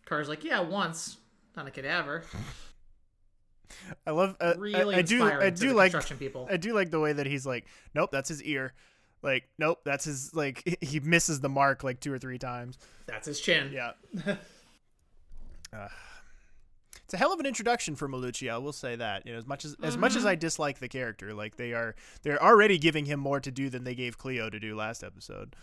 Carter's 0.05 0.29
like, 0.29 0.43
"Yeah, 0.45 0.61
once 0.61 1.19
on 1.57 1.67
a 1.67 1.71
cadaver." 1.71 2.25
I 4.07 4.11
love. 4.11 4.37
Uh, 4.41 4.55
Really 4.59 4.97
I, 4.97 4.99
I 4.99 5.03
do. 5.03 5.23
I 5.25 5.51
do 5.51 5.73
like. 5.73 5.93
construction 5.93 6.19
people. 6.19 6.49
I 6.51 6.57
do 6.57 6.73
like 6.75 6.91
the 6.91 6.99
way 7.01 7.13
that 7.13 7.27
he's 7.27 7.47
like, 7.47 7.67
nope, 7.95 8.11
that's 8.11 8.29
his 8.29 8.43
ear. 8.43 8.73
Like, 9.23 9.45
nope, 9.59 9.81
that's 9.85 10.05
his. 10.05 10.35
Like, 10.35 10.79
he 10.81 10.99
misses 10.99 11.41
the 11.41 11.49
mark 11.49 11.85
like 11.85 12.01
two 12.01 12.13
or 12.13 12.19
three 12.19 12.39
times. 12.39 12.79
That's 13.07 13.27
his 13.27 13.41
chin. 13.41 13.71
Yeah. 13.73 13.93
Uh, 15.73 15.87
it's 17.05 17.15
a 17.15 17.17
hell 17.17 17.33
of 17.33 17.39
an 17.39 17.47
introduction 17.47 17.95
for 17.95 18.09
Malucci. 18.09 18.51
I 18.51 18.59
will 18.59 18.73
say 18.73 18.97
that. 18.97 19.25
You 19.25 19.33
know, 19.33 19.39
as 19.39 19.47
much 19.47 19.65
as 19.65 19.77
as 19.85 19.97
much 19.97 20.17
as 20.17 20.25
Mhm. 20.25 20.29
I 20.31 20.35
dislike 20.35 20.81
the 20.81 20.89
character, 20.89 21.33
like 21.33 21.55
they 21.57 21.73
are, 21.73 21.95
they're 22.23 22.43
already 22.43 22.77
giving 22.77 23.05
him 23.05 23.21
more 23.21 23.39
to 23.39 23.53
do 23.53 23.71
than 23.71 23.85
they 23.85 23.95
gave 23.95 24.19
Cleo 24.19 24.51
to 24.51 24.59
do 24.59 24.75
last 24.75 25.05
episode. 25.05 25.55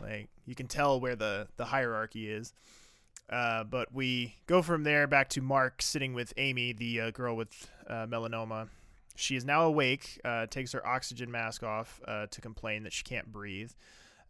Like 0.00 0.28
you 0.44 0.54
can 0.54 0.66
tell 0.66 1.00
where 1.00 1.16
the 1.16 1.48
the 1.56 1.66
hierarchy 1.66 2.30
is. 2.30 2.52
Uh, 3.28 3.64
but 3.64 3.92
we 3.92 4.36
go 4.46 4.62
from 4.62 4.84
there 4.84 5.06
back 5.06 5.28
to 5.30 5.40
Mark 5.40 5.82
sitting 5.82 6.14
with 6.14 6.32
Amy, 6.36 6.72
the 6.72 7.00
uh, 7.00 7.10
girl 7.10 7.34
with 7.34 7.68
uh, 7.88 8.06
melanoma. 8.06 8.68
She 9.16 9.34
is 9.34 9.44
now 9.44 9.62
awake, 9.62 10.20
uh, 10.24 10.46
takes 10.46 10.72
her 10.72 10.86
oxygen 10.86 11.30
mask 11.30 11.62
off 11.64 12.00
uh, 12.06 12.26
to 12.26 12.40
complain 12.40 12.84
that 12.84 12.92
she 12.92 13.02
can't 13.02 13.32
breathe. 13.32 13.72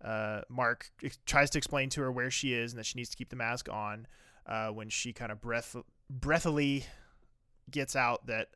Uh, 0.03 0.43
Mark 0.49 0.91
ex- 1.03 1.19
tries 1.27 1.51
to 1.51 1.59
explain 1.59 1.91
to 1.91 2.01
her 2.03 2.13
where 2.13 2.31
she 2.31 2.55
is 2.55 2.73
and 2.73 2.79
that 2.79 2.87
she 2.87 2.97
needs 2.97 3.11
to 3.11 3.17
keep 3.17 3.29
the 3.29 3.37
mask 3.37 3.69
on 3.71 4.07
when 4.73 4.89
she 4.89 5.13
kind 5.13 5.33
of 5.33 5.41
breath- 5.41 5.77
breathily 6.09 6.87
gets 7.71 7.97
out 7.97 8.27
that 8.27 8.49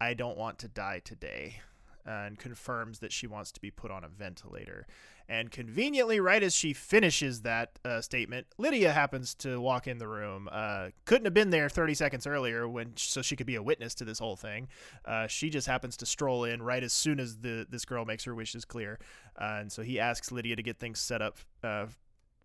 I 0.00 0.14
don't 0.14 0.36
want 0.36 0.58
to 0.60 0.68
die 0.68 1.00
today 1.02 1.60
and 2.08 2.38
confirms 2.38 3.00
that 3.00 3.12
she 3.12 3.26
wants 3.26 3.52
to 3.52 3.60
be 3.60 3.70
put 3.70 3.90
on 3.90 4.02
a 4.02 4.08
ventilator. 4.08 4.86
And 5.28 5.50
conveniently, 5.50 6.20
right 6.20 6.42
as 6.42 6.54
she 6.54 6.72
finishes 6.72 7.42
that 7.42 7.78
uh, 7.84 8.00
statement, 8.00 8.46
Lydia 8.56 8.92
happens 8.92 9.34
to 9.36 9.60
walk 9.60 9.86
in 9.86 9.98
the 9.98 10.08
room. 10.08 10.48
Uh, 10.50 10.88
couldn't 11.04 11.26
have 11.26 11.34
been 11.34 11.50
there 11.50 11.68
30 11.68 11.92
seconds 11.92 12.26
earlier 12.26 12.66
when 12.66 12.96
so 12.96 13.20
she 13.20 13.36
could 13.36 13.46
be 13.46 13.56
a 13.56 13.62
witness 13.62 13.94
to 13.96 14.06
this 14.06 14.18
whole 14.18 14.36
thing. 14.36 14.68
Uh, 15.04 15.26
she 15.26 15.50
just 15.50 15.66
happens 15.66 15.98
to 15.98 16.06
stroll 16.06 16.44
in 16.44 16.62
right 16.62 16.82
as 16.82 16.94
soon 16.94 17.20
as 17.20 17.36
the 17.36 17.66
this 17.68 17.84
girl 17.84 18.06
makes 18.06 18.24
her 18.24 18.34
wishes 18.34 18.64
clear, 18.64 18.98
uh, 19.38 19.58
and 19.60 19.70
so 19.70 19.82
he 19.82 20.00
asks 20.00 20.32
Lydia 20.32 20.56
to 20.56 20.62
get 20.62 20.78
things 20.78 20.98
set 20.98 21.20
up 21.20 21.36
uh, 21.62 21.86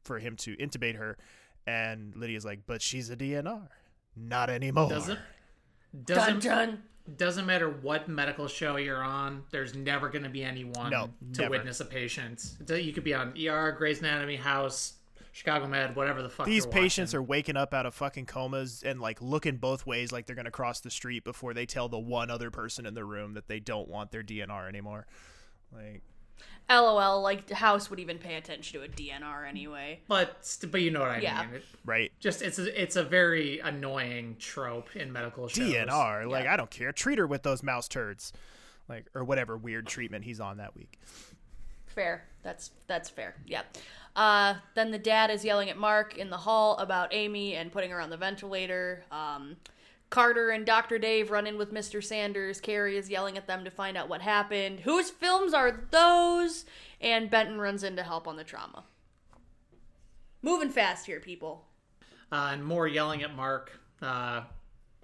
for 0.04 0.20
him 0.20 0.36
to 0.36 0.58
intubate 0.58 0.98
her. 0.98 1.18
And 1.66 2.14
Lydia's 2.18 2.44
like, 2.44 2.66
"But 2.68 2.82
she's 2.82 3.10
a 3.10 3.16
DNR, 3.16 3.70
not 4.18 4.50
anymore." 4.50 4.90
Doesn't 4.90 5.20
doesn't 6.04 6.44
Dun, 6.44 6.68
dun. 6.70 6.84
Doesn't 7.18 7.46
matter 7.46 7.70
what 7.70 8.08
medical 8.08 8.48
show 8.48 8.78
you're 8.78 9.04
on. 9.04 9.44
There's 9.52 9.76
never 9.76 10.10
going 10.10 10.24
to 10.24 10.30
be 10.30 10.44
anyone 10.44 10.90
No, 10.92 11.10
to 11.34 11.42
never. 11.42 11.52
witness 11.52 11.80
a 11.82 11.86
patient. 11.86 12.56
You 12.70 12.94
could 12.94 13.04
be 13.04 13.14
on 13.14 13.34
ER, 13.38 13.72
Grey's 13.74 14.00
Anatomy, 14.00 14.38
House, 14.38 14.94
Chicago 15.34 15.68
Med, 15.68 15.96
whatever 15.96 16.22
the 16.22 16.30
fuck. 16.30 16.46
These 16.46 16.66
patients 16.68 17.14
are 17.14 17.22
waking 17.22 17.58
up 17.58 17.74
out 17.74 17.86
of 17.86 17.94
fucking 17.94 18.28
comas 18.28 18.84
and 18.84 19.02
like 19.02 19.22
looking 19.22 19.58
both 19.58 19.86
ways 19.86 20.12
like 20.12 20.28
they're 20.28 20.36
gonna 20.36 20.52
cross 20.52 20.80
the 20.80 20.92
street 20.92 21.24
before 21.24 21.54
they 21.54 21.66
tell 21.66 21.90
the 21.90 22.00
one 22.00 22.30
other 22.30 22.52
person 22.52 22.86
in 22.86 22.94
the 22.94 23.04
room 23.04 23.34
that 23.34 23.48
they 23.48 23.60
don't 23.60 23.88
want 23.90 24.12
their 24.12 24.24
DNR 24.24 24.70
anymore. 24.70 25.08
Like 25.72 26.04
LOL, 26.70 27.22
like 27.22 27.50
House 27.52 27.90
would 27.90 28.00
even 28.00 28.18
pay 28.18 28.36
attention 28.36 28.80
to 28.80 28.86
a 28.86 28.90
DNR 28.90 29.48
anyway. 29.48 30.00
But 30.08 30.58
but 30.72 30.82
you 30.82 30.92
know 30.92 31.02
what 31.02 31.10
I 31.10 31.18
Yeah. 31.20 31.46
mean. 31.46 31.56
It, 31.56 31.66
right. 31.86 32.12
just 32.20 32.42
it's 32.42 32.58
a, 32.58 32.82
it's 32.82 32.96
a 32.96 33.04
very 33.04 33.60
annoying 33.60 34.38
trope 34.40 34.96
in 34.96 35.12
medical 35.12 35.48
shows. 35.48 35.72
DNR, 35.74 36.28
like 36.30 36.48
I 36.48 36.56
don't 36.56 36.70
care. 36.72 36.92
Treat 36.92 37.20
her 37.20 37.28
with 37.28 37.44
those 37.44 37.64
mouse 37.64 37.88
turds. 37.88 38.34
Like 38.90 39.06
or 39.14 39.24
whatever 39.24 39.56
weird 39.58 39.88
treatment 39.88 40.26
he's 40.26 40.40
on 40.40 40.58
that 40.58 40.76
week. 40.76 41.00
Fair. 41.88 42.26
That's 42.44 42.72
that's 42.88 43.10
fair. 43.10 43.36
Yeah. 43.46 43.62
Uh, 44.16 44.56
then 44.76 44.92
the 44.92 45.00
dad 45.00 45.30
is 45.32 45.44
yelling 45.46 45.70
at 45.70 45.78
Mark 45.78 46.18
in 46.18 46.30
the 46.30 46.38
hall 46.38 46.78
about 46.78 47.14
Amy 47.14 47.56
and 47.56 47.72
putting 47.72 47.90
her 47.92 48.00
on 48.00 48.10
the 48.10 48.18
ventilator. 48.18 49.04
Um, 49.12 49.56
Carter 50.14 50.52
and 50.52 50.64
Dr. 50.64 51.00
Dave 51.00 51.32
run 51.32 51.48
in 51.48 51.58
with 51.58 51.74
Mr. 51.74 52.04
Sanders. 52.04 52.62
Kerry 52.62 52.98
is 52.98 53.10
yelling 53.10 53.36
at 53.36 53.48
them 53.48 53.64
to 53.64 53.72
find 53.72 53.98
out 53.98 54.10
what 54.10 54.22
happened. 54.22 54.82
Whose 54.82 55.10
films 55.10 55.56
are 55.56 55.86
those? 55.90 56.66
And 57.02 57.32
Benton 57.32 57.60
runs 57.60 57.84
in 57.84 57.96
to 57.96 58.04
help 58.04 58.28
on 58.28 58.36
the 58.36 58.44
trauma. 58.44 58.84
Moving 60.44 60.70
fast 60.70 61.08
here, 61.08 61.20
people. 61.20 61.66
uh, 62.32 62.50
and 62.54 62.64
more 62.64 62.88
yelling 62.88 63.24
at 63.24 63.36
Mark. 63.36 63.72
Uh, 64.04 64.42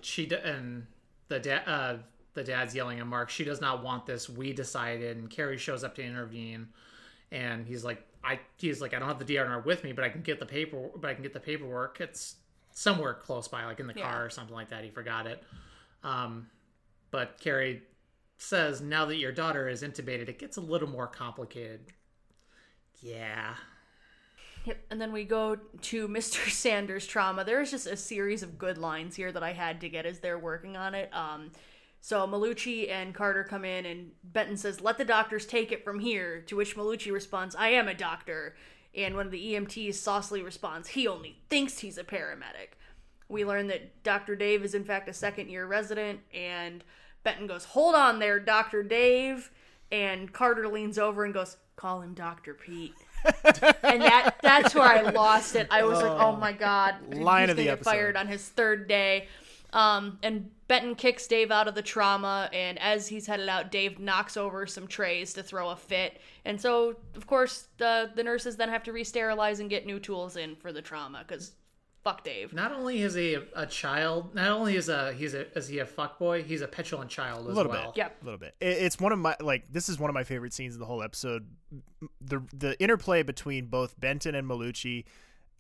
she 0.02 0.28
d- 0.28 0.36
and 0.36 0.86
the 1.28 1.68
uh, 1.68 1.98
the 2.36 2.44
dad's 2.44 2.76
yelling 2.76 3.00
at 3.00 3.08
Mark. 3.08 3.32
She 3.32 3.44
does 3.44 3.62
not 3.62 3.84
want 3.84 4.06
this. 4.06 4.30
We 4.30 4.54
decided, 4.54 5.18
and 5.18 5.28
Kerry 5.28 5.58
shows 5.58 5.84
up 5.84 5.96
to 5.96 6.04
intervene, 6.04 6.68
and 7.32 7.66
he's 7.66 7.84
like, 7.84 8.06
I 8.24 8.40
he's 8.58 8.80
like, 8.80 8.94
I 8.94 9.00
don't 9.00 9.08
have 9.08 9.18
the 9.26 9.26
DNR 9.26 9.66
with 9.66 9.84
me, 9.84 9.92
but 9.92 10.04
I 10.04 10.10
can 10.10 10.22
get 10.22 10.40
the 10.40 10.46
paper, 10.46 10.90
but 10.96 11.10
I 11.10 11.16
can 11.16 11.24
get 11.24 11.34
the 11.34 11.40
paperwork. 11.40 12.00
It's 12.00 12.36
somewhere 12.72 13.14
close 13.14 13.48
by, 13.48 13.66
like 13.66 13.80
in 13.80 13.88
the 13.88 13.94
Yeah. 13.96 14.04
car 14.12 14.26
or 14.26 14.30
something 14.30 14.56
like 14.56 14.70
that. 14.70 14.84
He 14.84 14.90
forgot 14.90 15.28
it. 15.28 15.44
Um, 16.04 16.50
but 17.12 17.40
Kerry 17.40 17.84
says, 18.38 18.82
now 18.82 19.06
that 19.06 19.18
your 19.18 19.32
daughter 19.32 19.68
is 19.68 19.84
intubated, 19.84 20.30
it 20.30 20.40
gets 20.40 20.58
a 20.58 20.62
little 20.62 20.88
more 20.88 21.08
complicated. 21.08 21.82
Yeah. 23.02 23.56
Yep. 24.66 24.86
And 24.92 25.02
then 25.02 25.12
we 25.12 25.24
go 25.24 25.56
to 25.56 26.08
Mr. 26.10 26.50
Sanders' 26.50 27.08
trauma. 27.08 27.44
There's 27.44 27.72
just 27.72 27.88
a 27.88 27.98
series 27.98 28.44
of 28.44 28.58
good 28.58 28.78
lines 28.78 29.16
here 29.16 29.32
that 29.32 29.44
I 29.44 29.54
had 29.54 29.82
to 29.82 29.90
get 29.90 30.06
as 30.06 30.20
they're 30.20 30.40
working 30.40 30.78
on 30.78 30.96
it. 30.96 31.10
Um, 31.14 31.52
so 32.02 32.26
Malucci 32.28 32.90
and 32.90 33.14
Carter 33.14 33.44
come 33.44 33.66
in, 33.66 33.86
and 33.86 34.12
Benton 34.24 34.56
says, 34.56 34.80
"Let 34.80 34.98
the 34.98 35.04
doctors 35.06 35.46
take 35.46 35.72
it 35.74 35.84
from 35.84 36.00
here." 36.00 36.42
To 36.44 36.56
which 36.56 36.76
Malucci 36.78 37.12
responds, 37.12 37.56
"I 37.56 37.70
am 37.70 37.90
a 37.90 37.94
doctor." 37.94 38.56
And 39.00 39.16
one 39.16 39.26
of 39.26 39.32
the 39.32 39.54
EMTs 39.54 39.96
saucily 39.96 40.44
responds, 40.44 40.90
"He 40.90 41.08
only 41.08 41.40
thinks 41.50 41.80
he's 41.80 41.98
a 41.98 42.04
paramedic." 42.04 42.76
We 43.28 43.46
learn 43.46 43.68
that 43.68 44.04
Dr. 44.04 44.36
Dave 44.36 44.64
is 44.64 44.74
in 44.74 44.84
fact 44.84 45.08
a 45.08 45.14
second 45.14 45.50
year 45.50 45.66
resident, 45.66 46.22
and 46.34 46.84
Benton 47.24 47.48
goes, 47.48 47.66
Hold 47.66 47.96
on 47.96 48.20
there, 48.20 48.40
Dr. 48.40 48.84
Dave. 48.84 49.52
And 49.92 50.32
Carter 50.32 50.68
leans 50.68 50.98
over 50.98 51.24
and 51.26 51.34
goes, 51.34 51.58
Call 51.76 52.02
him 52.02 52.14
Dr. 52.14 52.54
Pete. 52.54 52.94
and 53.24 54.02
that 54.02 54.36
that's 54.42 54.74
where 54.74 54.84
I 54.84 55.02
lost 55.12 55.56
it. 55.56 55.68
I 55.70 55.84
was 55.84 56.02
like, 56.02 56.12
oh 56.12 56.36
my 56.38 56.54
god, 56.54 56.96
Line 57.14 57.44
he's 57.44 57.52
of 57.52 57.58
the 57.58 57.70
episode. 57.70 57.90
fired 57.90 58.16
on 58.16 58.28
his 58.28 58.48
third 58.48 58.88
day. 58.88 59.28
Um, 59.74 60.20
and 60.24 60.52
Benton 60.70 60.96
kicks 60.96 61.28
Dave 61.28 61.52
out 61.52 61.68
of 61.68 61.76
the 61.76 61.82
trauma, 61.82 62.50
and 62.54 62.80
as 62.80 63.08
he's 63.08 63.28
headed 63.28 63.50
out, 63.50 63.72
Dave 63.72 64.00
knocks 64.00 64.38
over 64.38 64.66
some 64.66 64.88
trays 64.88 65.34
to 65.34 65.44
throw 65.44 65.70
a 65.72 65.76
fit. 65.76 66.22
And 66.46 66.62
so, 66.62 66.96
of 67.16 67.28
course, 67.28 67.68
the 67.78 68.10
the 68.16 68.24
nurses 68.24 68.56
then 68.56 68.70
have 68.70 68.84
to 68.84 68.94
re-sterilize 68.94 69.60
and 69.60 69.70
get 69.70 69.86
new 69.86 70.00
tools 70.00 70.38
in 70.38 70.56
for 70.56 70.72
the 70.72 70.82
trauma 70.82 71.26
because 71.28 71.52
fuck 72.04 72.24
Dave. 72.24 72.54
Not 72.54 72.72
only 72.72 73.02
is 73.02 73.16
he 73.16 73.34
a, 73.34 73.42
a 73.56 73.66
child, 73.66 74.34
not 74.34 74.48
only 74.50 74.76
is 74.78 74.88
a 74.88 75.12
he's 75.14 75.34
a 75.34 75.52
is 75.58 75.68
he 75.68 75.80
a 75.80 75.86
fuck 75.86 76.18
boy, 76.20 76.44
he's 76.44 76.62
a 76.62 76.68
petulant 76.68 77.10
child 77.10 77.48
as 77.48 77.54
a 77.54 77.56
little 77.58 77.72
well. 77.72 77.92
bit. 77.94 78.06
A 78.22 78.24
little 78.24 78.40
bit. 78.40 78.56
It- 78.62 78.78
It's 78.84 79.00
one 79.00 79.12
of 79.12 79.20
my 79.20 79.36
like 79.42 79.74
this 79.74 79.90
is 79.90 80.00
one 80.00 80.10
of 80.10 80.14
my 80.14 80.24
favorite 80.24 80.54
scenes 80.54 80.76
in 80.76 80.80
the 80.80 80.86
whole 80.86 81.02
episode. 81.04 81.48
The 82.22 82.42
the 82.54 82.80
interplay 82.80 83.24
between 83.24 83.66
both 83.66 84.00
Benton 84.00 84.36
and 84.36 84.48
Malucci, 84.48 85.04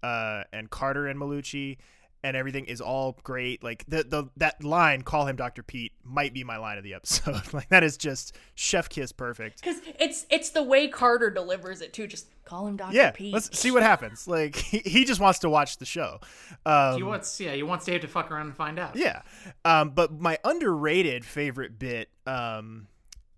uh, 0.04 0.44
and 0.54 0.70
Carter 0.70 1.08
and 1.08 1.20
Malucci, 1.20 1.78
and 2.24 2.36
everything 2.36 2.66
is 2.66 2.82
all 2.82 3.18
great. 3.24 3.64
Like 3.64 3.86
the 3.88 4.04
the 4.04 4.26
that 4.38 4.64
line, 4.64 5.04
"Call 5.04 5.26
him 5.28 5.36
Doctor 5.36 5.64
Pete," 5.64 5.94
might 6.04 6.34
be 6.34 6.44
my 6.44 6.58
line 6.58 6.78
of 6.78 6.84
the 6.84 6.94
episode. 6.94 7.42
like 7.54 7.70
that 7.70 7.84
is 7.84 7.98
just 7.98 8.36
chef 8.56 8.90
kiss 8.90 9.12
perfect. 9.12 9.62
Because 9.62 9.82
it's 10.00 10.26
it's 10.30 10.50
the 10.50 10.64
way 10.64 10.88
Carter 10.88 11.30
delivers 11.30 11.82
it 11.82 11.94
too. 11.94 12.08
Just 12.08 12.28
call 12.46 12.68
him 12.68 12.78
Doctor 12.78 12.96
Yeah, 12.96 13.12
Pete. 13.12 13.34
let's 13.34 13.58
see 13.58 13.72
what 13.72 13.84
happens. 13.84 14.28
Like 14.28 14.56
he, 14.58 14.80
he 14.80 15.06
just 15.06 15.22
wants 15.22 15.40
to 15.40 15.50
watch 15.50 15.78
the 15.78 15.86
show. 15.86 16.20
Um, 16.66 16.98
he 16.98 17.04
wants 17.04 17.40
yeah, 17.40 17.54
he 17.54 17.64
wants 17.64 17.86
Dave 17.86 18.02
to 18.02 18.08
fuck 18.08 18.32
around 18.32 18.48
and 18.48 18.56
find 18.56 18.80
out. 18.80 18.96
Yeah. 18.96 19.22
Um, 19.64 19.92
but 19.92 20.12
my 20.12 20.38
underrated 20.44 21.26
favorite 21.26 21.80
bit 21.80 22.10
um, 22.28 22.88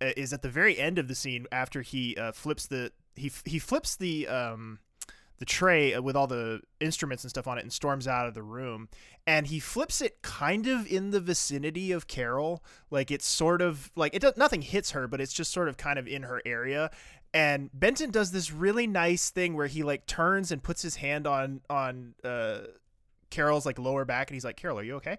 uh, 0.01 0.11
is 0.17 0.33
at 0.33 0.41
the 0.41 0.49
very 0.49 0.77
end 0.79 0.97
of 0.97 1.07
the 1.07 1.15
scene 1.15 1.45
after 1.51 1.81
he 1.81 2.15
uh, 2.17 2.31
flips 2.31 2.65
the 2.65 2.91
he 3.15 3.31
he 3.45 3.59
flips 3.59 3.95
the 3.95 4.27
um, 4.27 4.79
the 5.41 5.45
tray 5.45 5.97
with 5.97 6.15
all 6.15 6.27
the 6.27 6.61
instruments 6.79 7.23
and 7.23 7.31
stuff 7.31 7.47
on 7.47 7.57
it 7.57 7.61
and 7.61 7.73
storms 7.73 8.07
out 8.07 8.27
of 8.27 8.35
the 8.35 8.43
room. 8.43 8.87
And 9.25 9.47
he 9.47 9.59
flips 9.59 9.99
it 9.99 10.21
kind 10.21 10.67
of 10.67 10.85
in 10.85 11.09
the 11.09 11.19
vicinity 11.19 11.91
of 11.91 12.05
Carol. 12.05 12.63
Like 12.91 13.09
it's 13.09 13.25
sort 13.25 13.59
of 13.59 13.91
like 13.95 14.13
it 14.13 14.21
does 14.21 14.37
nothing 14.37 14.61
hits 14.61 14.91
her 14.91 15.07
but 15.07 15.19
it's 15.19 15.33
just 15.33 15.51
sort 15.51 15.67
of 15.67 15.77
kind 15.77 15.97
of 15.97 16.07
in 16.07 16.21
her 16.21 16.43
area. 16.45 16.91
And 17.33 17.71
Benton 17.73 18.11
does 18.11 18.31
this 18.31 18.51
really 18.51 18.85
nice 18.85 19.31
thing 19.31 19.55
where 19.55 19.65
he 19.65 19.81
like 19.81 20.05
turns 20.05 20.51
and 20.51 20.61
puts 20.61 20.83
his 20.83 20.97
hand 20.97 21.25
on 21.25 21.61
on 21.71 22.13
uh 22.23 22.59
Carol's 23.31 23.65
like 23.65 23.79
lower 23.79 24.05
back 24.05 24.29
and 24.29 24.35
he's 24.35 24.45
like, 24.45 24.57
Carol, 24.57 24.77
are 24.77 24.83
you 24.83 24.97
okay? 24.97 25.17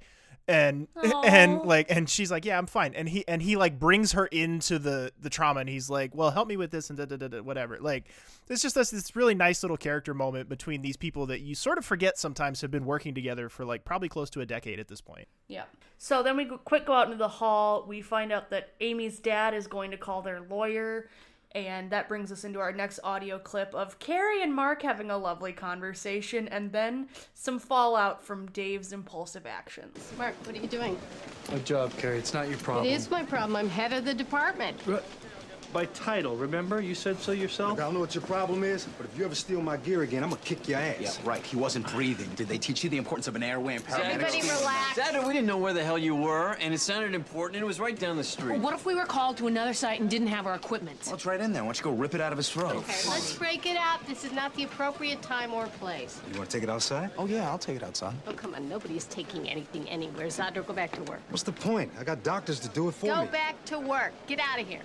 And 0.49 0.89
and 1.25 1.63
like 1.63 1.91
and 1.91 2.09
she's 2.09 2.31
like, 2.31 2.45
Yeah, 2.45 2.59
I'm 2.59 2.67
fine. 2.67 2.95
And 2.95 3.09
he 3.09 3.27
and 3.29 3.41
he 3.41 3.57
like 3.57 3.79
brings 3.79 4.13
her 4.13 4.27
into 4.27 4.79
the 4.79 5.13
the 5.21 5.31
trauma 5.31 5.61
and 5.61 5.69
he's 5.69 5.89
like, 5.89 6.15
Well, 6.15 6.31
help 6.31 6.49
me 6.49 6.57
with 6.57 6.71
this 6.71 6.91
and 6.91 6.99
da, 6.99 7.05
da, 7.05 7.17
da, 7.17 7.29
da, 7.29 7.43
whatever. 7.43 7.79
Like 7.81 8.09
it's 8.49 8.63
just 8.63 8.75
this 8.75 8.91
this 8.91 9.15
really 9.15 9.35
nice 9.35 9.63
little 9.63 9.77
character 9.77 10.15
moment 10.15 10.49
between 10.49 10.83
these 10.83 10.97
people 10.97 11.27
that 11.27 11.41
you 11.41 11.55
sort 11.55 11.79
of 11.79 11.85
forget 11.85 12.19
sometimes 12.19 12.61
have 12.61 12.71
been 12.71 12.85
working 12.85 13.15
together 13.15 13.49
for 13.49 13.65
like 13.65 13.85
probably 13.85 14.09
close 14.09 14.31
to 14.31 14.41
a 14.41 14.47
decade 14.47 14.81
at 14.81 14.89
this 14.89 15.01
point. 15.01 15.29
Yeah. 15.49 15.65
So 15.99 16.23
then 16.23 16.37
we 16.37 16.47
quick 16.47 16.87
go 16.87 16.95
out 16.95 17.07
into 17.07 17.19
the 17.19 17.29
hall. 17.29 17.85
We 17.87 18.03
find 18.03 18.33
out 18.33 18.51
that 18.51 18.71
Amy's 18.81 19.21
dad 19.21 19.55
is 19.55 19.69
going 19.69 19.93
to 19.93 19.97
call 19.97 20.23
their 20.23 20.41
lawyer, 20.41 21.09
and 21.55 21.91
that 21.91 22.09
brings 22.09 22.33
us 22.33 22.45
into 22.45 22.61
our 22.61 22.73
next 22.73 23.01
audio 23.05 23.39
clip 23.39 23.75
of 23.75 23.99
Kerry 23.99 24.43
and 24.43 24.55
Mark 24.55 24.83
having 24.83 25.11
a 25.11 25.19
lovely 25.19 25.53
conversation, 25.53 26.49
and 26.49 26.73
then 26.73 27.09
some 27.35 27.59
fallout 27.59 28.23
from 28.23 28.47
Dave's 28.47 28.93
impulsive 28.93 29.47
actions. 29.47 30.13
Mark, 30.19 30.35
what 30.45 30.57
are 30.57 30.61
you 30.61 30.69
doing? 30.69 30.99
My 31.51 31.59
job, 31.59 31.93
Kerry. 31.99 32.19
It's 32.19 32.35
not 32.35 32.49
your 32.49 32.59
problem. 32.59 32.87
It 32.87 32.93
is 32.93 33.11
my 33.11 33.25
problem. 33.25 33.57
I'm 33.57 33.69
head 33.69 33.93
of 33.93 34.05
the 34.05 34.15
department. 34.15 34.79
By 35.73 35.87
title, 35.87 36.37
remember? 36.37 36.83
You 36.83 36.95
said 36.95 37.19
so 37.19 37.33
yourself? 37.33 37.79
I 37.79 37.85
don't 37.85 37.95
know 37.95 38.01
what 38.01 38.15
your 38.15 38.23
problem 38.25 38.63
is, 38.63 38.87
but 38.99 39.07
if 39.07 39.17
you 39.17 39.25
ever 39.25 39.35
steal 39.35 39.63
my 39.63 39.79
gear 39.79 40.03
again, 40.03 40.23
I'm 40.23 40.29
gonna 40.29 40.43
kick 40.43 40.69
your 40.69 40.79
ass. 40.79 40.97
Yeah, 41.01 41.11
right. 41.25 41.43
He 41.47 41.57
wasn't 41.57 41.91
breathing. 41.91 42.29
Did 42.37 42.49
they 42.49 42.59
teach 42.59 42.85
you 42.85 42.91
the 42.91 42.99
importance 42.99 43.27
of 43.27 43.37
an 43.37 43.43
airway 43.43 43.77
and 43.77 43.87
paramedics? 43.87 44.11
Everybody 44.11 44.43
relax. 44.43 44.97
Dad, 44.97 45.27
we 45.27 45.33
didn't 45.33 45.47
know 45.47 45.57
where 45.57 45.73
the 45.73 45.83
hell 45.83 45.97
you 45.97 46.15
were, 46.15 46.59
and 46.61 46.75
it 46.75 46.79
sounded 46.79 47.15
important, 47.15 47.57
and 47.57 47.65
it 47.65 47.67
was 47.67 47.81
right 47.81 47.99
down 47.99 48.19
the 48.19 48.25
street. 48.25 48.51
Well, 48.51 48.61
what 48.61 48.75
if 48.75 48.85
we 48.85 48.95
were 48.95 49.07
called 49.07 49.39
to 49.39 49.47
another 49.47 49.73
site 49.73 49.99
and 49.99 50.11
didn't 50.11 50.27
have 50.27 50.47
our 50.47 50.55
equipment? 50.55 51.01
Well, 51.07 51.15
it's 51.15 51.25
right 51.25 51.41
in 51.41 51.55
there. 51.55 51.63
Why 51.63 51.69
don't 51.69 51.79
you 51.79 51.85
go 51.85 51.93
rip 51.93 52.15
it 52.15 52.21
out 52.21 52.33
of 52.33 52.37
his 52.37 52.51
throat? 52.51 52.77
Okay, 52.77 53.09
let's 53.09 53.33
break 53.39 53.65
it 53.65 53.79
up. 53.79 54.07
This 54.07 54.25
is 54.27 54.33
not 54.33 54.55
the 54.55 54.65
appropriate 54.65 55.23
time 55.23 55.55
or 55.55 55.69
place. 55.69 56.21
You 56.31 56.37
want 56.37 56.51
to 56.51 56.57
take 56.59 56.65
it 56.65 56.71
outside? 56.71 57.13
Oh, 57.17 57.25
yeah, 57.25 57.49
I'll 57.49 57.59
take 57.59 57.77
it 57.77 57.83
outside. 57.83 58.15
Oh, 58.27 58.35
come 58.35 58.55
on. 58.55 58.69
Nobody's 58.69 59.07
taking 59.07 59.49
anything 59.49 59.89
anywhere. 59.89 60.27
Zadro, 60.27 60.67
go 60.67 60.75
back 60.75 60.93
to 60.93 61.03
work. 61.05 61.21
What's 61.31 61.45
the 61.45 61.53
point? 61.53 61.91
I 61.99 62.05
got 62.05 62.23
doctors 62.23 62.61
to 62.61 62.69
do 62.69 62.89
it 62.89 62.93
for 62.93 63.07
Go 63.07 63.21
me. 63.21 63.25
Go 63.25 63.33
back 63.33 63.65
to 63.65 63.79
work. 63.79 64.13
Get 64.27 64.39
out 64.39 64.61
of 64.61 64.69
here. 64.69 64.81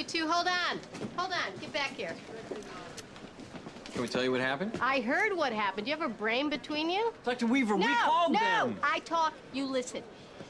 You 0.00 0.06
two, 0.06 0.26
hold 0.26 0.46
on. 0.46 0.80
Hold 1.18 1.30
on. 1.30 1.60
Get 1.60 1.74
back 1.74 1.90
here. 1.90 2.14
Can 3.92 4.00
we 4.00 4.08
tell 4.08 4.24
you 4.24 4.30
what 4.30 4.40
happened? 4.40 4.78
I 4.80 5.00
heard 5.00 5.36
what 5.36 5.52
happened. 5.52 5.84
Do 5.84 5.90
you 5.90 5.96
have 5.98 6.10
a 6.10 6.14
brain 6.14 6.48
between 6.48 6.88
you? 6.88 7.12
Dr. 7.22 7.46
Weaver, 7.46 7.76
no, 7.76 7.86
we 7.86 7.94
called 7.96 8.32
no. 8.32 8.38
them. 8.38 8.78
I 8.82 9.00
talk, 9.00 9.34
you 9.52 9.66
listen. 9.66 10.02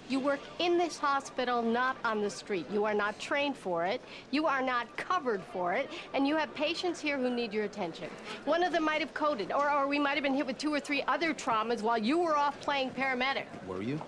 You 0.08 0.20
work 0.20 0.38
in 0.60 0.78
this 0.78 0.98
hospital, 0.98 1.62
not 1.62 1.96
on 2.04 2.22
the 2.22 2.30
street. 2.30 2.64
You 2.72 2.84
are 2.84 2.94
not 2.94 3.18
trained 3.18 3.56
for 3.56 3.84
it. 3.84 4.00
You 4.30 4.46
are 4.46 4.62
not 4.62 4.96
covered 4.96 5.42
for 5.52 5.72
it. 5.72 5.90
And 6.14 6.28
you 6.28 6.36
have 6.36 6.54
patients 6.54 7.00
here 7.00 7.18
who 7.18 7.28
need 7.28 7.52
your 7.52 7.64
attention. 7.64 8.08
One 8.44 8.62
of 8.62 8.72
them 8.72 8.84
might 8.84 9.00
have 9.00 9.14
coded, 9.14 9.50
or, 9.50 9.68
or 9.68 9.88
we 9.88 9.98
might 9.98 10.14
have 10.14 10.22
been 10.22 10.34
hit 10.34 10.46
with 10.46 10.58
two 10.58 10.72
or 10.72 10.78
three 10.78 11.02
other 11.08 11.34
traumas 11.34 11.82
while 11.82 11.98
you 11.98 12.20
were 12.20 12.36
off 12.36 12.60
playing 12.60 12.90
paramedic. 12.90 13.46
Were 13.66 13.82
you? 13.82 14.00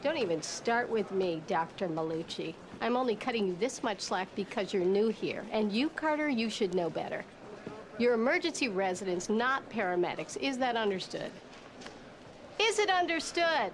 Don't 0.00 0.16
even 0.16 0.40
start 0.42 0.88
with 0.88 1.10
me, 1.10 1.42
Dr. 1.48 1.88
Malucci. 1.88 2.54
I'm 2.80 2.96
only 2.96 3.16
cutting 3.16 3.46
you 3.46 3.56
this 3.58 3.82
much 3.82 4.00
slack 4.00 4.28
because 4.34 4.72
you're 4.72 4.84
new 4.84 5.08
here. 5.08 5.44
And 5.50 5.72
you, 5.72 5.88
Carter, 5.90 6.28
you 6.28 6.48
should 6.48 6.74
know 6.74 6.88
better. 6.88 7.24
You're 7.98 8.14
emergency 8.14 8.68
residents, 8.68 9.28
not 9.28 9.68
paramedics. 9.70 10.36
Is 10.36 10.58
that 10.58 10.76
understood? 10.76 11.32
Is 12.60 12.78
it 12.78 12.90
understood? 12.90 13.72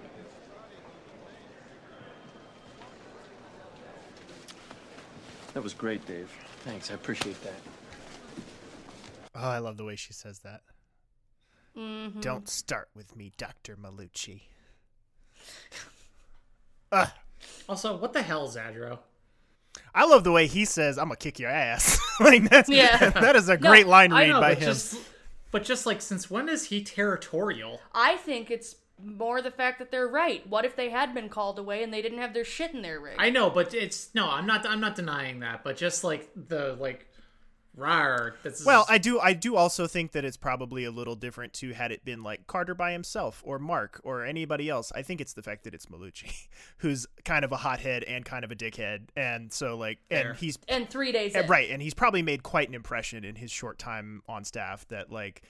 That 5.53 5.63
was 5.63 5.73
great, 5.73 6.05
Dave. 6.05 6.29
Thanks, 6.63 6.91
I 6.91 6.95
appreciate 6.95 7.41
that. 7.43 7.53
Oh, 9.35 9.47
I 9.49 9.59
love 9.59 9.77
the 9.77 9.85
way 9.85 9.95
she 9.95 10.13
says 10.13 10.39
that. 10.39 10.61
Mhm. 11.75 12.21
Don't 12.21 12.49
start 12.49 12.89
with 12.95 13.15
me, 13.15 13.31
Dr. 13.37 13.75
Malucci. 13.75 14.41
Ugh. 16.91 17.09
Also, 17.67 17.95
what 17.97 18.13
the 18.13 18.21
hell, 18.21 18.47
Zadro? 18.47 18.99
I 19.93 20.05
love 20.05 20.23
the 20.23 20.31
way 20.31 20.47
he 20.47 20.65
says, 20.65 20.97
"I'm 20.97 21.05
gonna 21.05 21.17
kick 21.17 21.39
your 21.39 21.49
ass." 21.49 21.99
like 22.19 22.49
that's 22.49 22.69
Yeah, 22.69 23.09
that 23.09 23.35
is 23.35 23.49
a 23.49 23.57
No, 23.57 23.69
great 23.69 23.87
line 23.87 24.11
I 24.11 24.21
read 24.23 24.29
know, 24.29 24.41
by 24.41 24.53
but 24.53 24.57
him. 24.59 24.65
Just, 24.67 24.97
but 25.51 25.63
just 25.63 25.85
like, 25.85 26.01
since 26.01 26.29
when 26.29 26.49
is 26.49 26.65
he 26.65 26.83
territorial? 26.83 27.81
I 27.93 28.17
think 28.17 28.51
it's 28.51 28.75
more 29.03 29.41
the 29.41 29.51
fact 29.51 29.79
that 29.79 29.91
they're 29.91 30.07
right. 30.07 30.47
What 30.47 30.63
if 30.65 30.75
they 30.75 30.89
had 30.89 31.13
been 31.13 31.27
called 31.29 31.59
away 31.59 31.83
and 31.83 31.93
they 31.93 32.01
didn't 32.01 32.19
have 32.19 32.33
their 32.33 32.45
shit 32.45 32.73
in 32.73 32.81
their 32.81 32.99
rig? 32.99 33.15
I 33.19 33.29
know, 33.29 33.49
but 33.49 33.73
it's 33.73 34.13
no, 34.13 34.29
I'm 34.29 34.45
not. 34.45 34.65
I'm 34.67 34.79
not 34.81 34.95
denying 34.95 35.39
that. 35.41 35.63
But 35.63 35.77
just 35.77 36.03
like 36.03 36.29
the 36.35 36.75
like, 36.79 37.07
rar. 37.77 38.35
That's 38.43 38.65
Well, 38.65 38.85
I 38.89 38.97
do 38.97 39.19
I 39.19 39.33
do 39.33 39.55
also 39.55 39.87
think 39.87 40.11
that 40.13 40.23
it's 40.25 40.37
probably 40.37 40.83
a 40.85 40.91
little 40.91 41.15
different 41.15 41.53
too 41.53 41.73
had 41.73 41.91
it 41.91 42.03
been 42.05 42.23
like 42.23 42.47
Carter 42.47 42.73
by 42.75 42.91
himself 42.91 43.41
or 43.45 43.59
Mark 43.59 43.99
or 44.03 44.23
anybody 44.25 44.69
else. 44.69 44.91
I 44.95 45.01
think 45.01 45.21
it's 45.21 45.33
the 45.33 45.43
fact 45.43 45.63
that 45.65 45.73
it's 45.73 45.87
Malucci, 45.87 46.47
who's 46.77 47.05
kind 47.23 47.43
of 47.45 47.51
a 47.51 47.57
hothead 47.57 48.03
and 48.03 48.23
kind 48.25 48.43
of 48.45 48.51
a 48.51 48.55
dickhead, 48.55 49.09
and 49.15 49.51
so 49.51 49.75
like 49.77 49.99
Fair. 50.09 50.29
and 50.31 50.37
he's 50.39 50.57
And 50.67 50.89
three 50.89 51.11
days 51.11 51.35
and- 51.35 51.45
in. 51.45 51.49
right, 51.51 51.69
and 51.69 51.81
he's 51.81 51.93
probably 51.93 52.21
made 52.21 52.43
quite 52.43 52.67
an 52.69 52.75
impression 52.75 53.23
in 53.23 53.35
his 53.35 53.51
short 53.51 53.77
time 53.77 54.21
on 54.27 54.43
staff 54.43 54.87
that 54.89 55.11
like. 55.11 55.41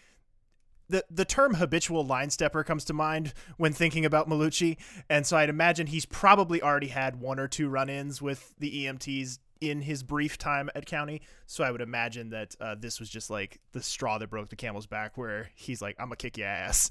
The, 0.87 1.03
the 1.09 1.25
term 1.25 1.55
habitual 1.55 2.05
line 2.05 2.29
stepper 2.29 2.63
comes 2.63 2.85
to 2.85 2.93
mind 2.93 3.33
when 3.57 3.73
thinking 3.73 4.05
about 4.05 4.29
Malucci, 4.29 4.77
and 5.09 5.25
so 5.25 5.35
I'd 5.35 5.49
imagine 5.49 5.87
he's 5.87 6.05
probably 6.05 6.61
already 6.61 6.89
had 6.89 7.19
one 7.19 7.39
or 7.39 7.47
two 7.47 7.69
run-ins 7.69 8.21
with 8.21 8.53
the 8.59 8.85
EMTs 8.85 9.39
in 9.61 9.81
his 9.81 10.03
brief 10.03 10.37
time 10.37 10.69
at 10.75 10.85
county. 10.85 11.21
So 11.45 11.63
I 11.63 11.71
would 11.71 11.81
imagine 11.81 12.29
that 12.29 12.55
uh, 12.59 12.75
this 12.77 12.99
was 12.99 13.09
just 13.09 13.29
like 13.29 13.59
the 13.71 13.81
straw 13.81 14.17
that 14.17 14.29
broke 14.29 14.49
the 14.49 14.55
camel's 14.55 14.87
back, 14.87 15.17
where 15.17 15.49
he's 15.55 15.81
like, 15.81 15.95
"I'm 15.99 16.07
gonna 16.07 16.15
kick 16.17 16.37
your 16.37 16.47
ass," 16.47 16.89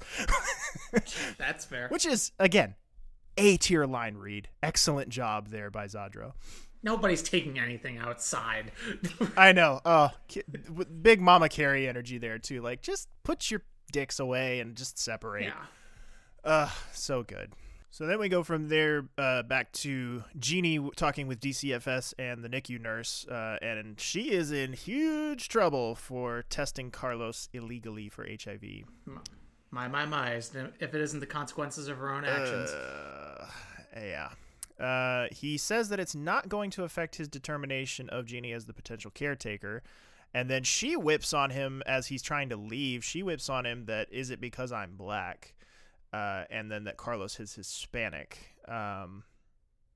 That's 1.37 1.65
fair. 1.65 1.87
which 1.89 2.05
is 2.05 2.31
again 2.39 2.75
a 3.37 3.57
tier 3.57 3.85
line 3.85 4.15
read. 4.15 4.49
Excellent 4.63 5.09
job 5.09 5.49
there 5.49 5.69
by 5.69 5.85
Zadro. 5.87 6.33
Nobody's 6.83 7.23
taking 7.23 7.57
anything 7.59 7.97
outside. 7.97 8.71
I 9.37 9.51
know. 9.53 9.81
Oh, 9.85 10.11
big 11.01 11.19
Mama 11.19 11.49
Kerry 11.49 11.87
energy 11.87 12.19
there 12.19 12.37
too. 12.37 12.61
Like, 12.61 12.81
just 12.83 13.09
put 13.23 13.49
your 13.49 13.63
dicks 13.91 14.19
away 14.19 14.59
and 14.59 14.75
just 14.75 14.99
separate. 14.99 15.45
Yeah. 15.45 15.65
Ugh, 16.43 16.69
so 16.93 17.23
good. 17.23 17.53
So 17.95 18.05
then 18.05 18.19
we 18.19 18.27
go 18.27 18.43
from 18.43 18.67
there 18.67 19.07
uh, 19.17 19.43
back 19.43 19.71
to 19.71 20.25
Jeanie 20.37 20.89
talking 20.97 21.27
with 21.27 21.39
DCFS 21.39 22.13
and 22.19 22.43
the 22.43 22.49
NICU 22.49 22.77
nurse, 22.77 23.25
uh, 23.25 23.57
and 23.61 23.97
she 24.01 24.33
is 24.33 24.51
in 24.51 24.73
huge 24.73 25.47
trouble 25.47 25.95
for 25.95 26.43
testing 26.49 26.91
Carlos 26.91 27.47
illegally 27.53 28.09
for 28.09 28.27
HIV. 28.27 28.83
My, 29.71 29.87
my, 29.87 30.05
my. 30.05 30.31
If 30.31 30.53
it 30.81 30.93
isn't 30.93 31.21
the 31.21 31.25
consequences 31.25 31.87
of 31.87 31.97
her 31.99 32.11
own 32.11 32.25
actions. 32.25 32.69
Uh, 32.71 33.47
yeah. 33.95 34.29
Uh, 34.77 35.27
he 35.31 35.57
says 35.57 35.87
that 35.87 35.97
it's 35.97 36.15
not 36.15 36.49
going 36.49 36.71
to 36.71 36.83
affect 36.83 37.15
his 37.15 37.29
determination 37.29 38.09
of 38.09 38.25
Jeanie 38.25 38.51
as 38.51 38.65
the 38.65 38.73
potential 38.73 39.09
caretaker. 39.09 39.83
And 40.33 40.49
then 40.49 40.63
she 40.63 40.97
whips 40.97 41.33
on 41.33 41.51
him 41.51 41.81
as 41.85 42.07
he's 42.07 42.21
trying 42.21 42.49
to 42.49 42.57
leave. 42.57 43.05
She 43.05 43.23
whips 43.23 43.47
on 43.49 43.65
him 43.65 43.85
that 43.85 44.11
is 44.11 44.31
it 44.31 44.41
because 44.41 44.73
I'm 44.73 44.97
black? 44.97 45.54
Uh, 46.15 46.45
and 46.49 46.71
then 46.71 46.85
that 46.85 46.95
Carlos 46.95 47.39
is 47.39 47.53
Hispanic. 47.55 48.37
Um, 48.67 49.23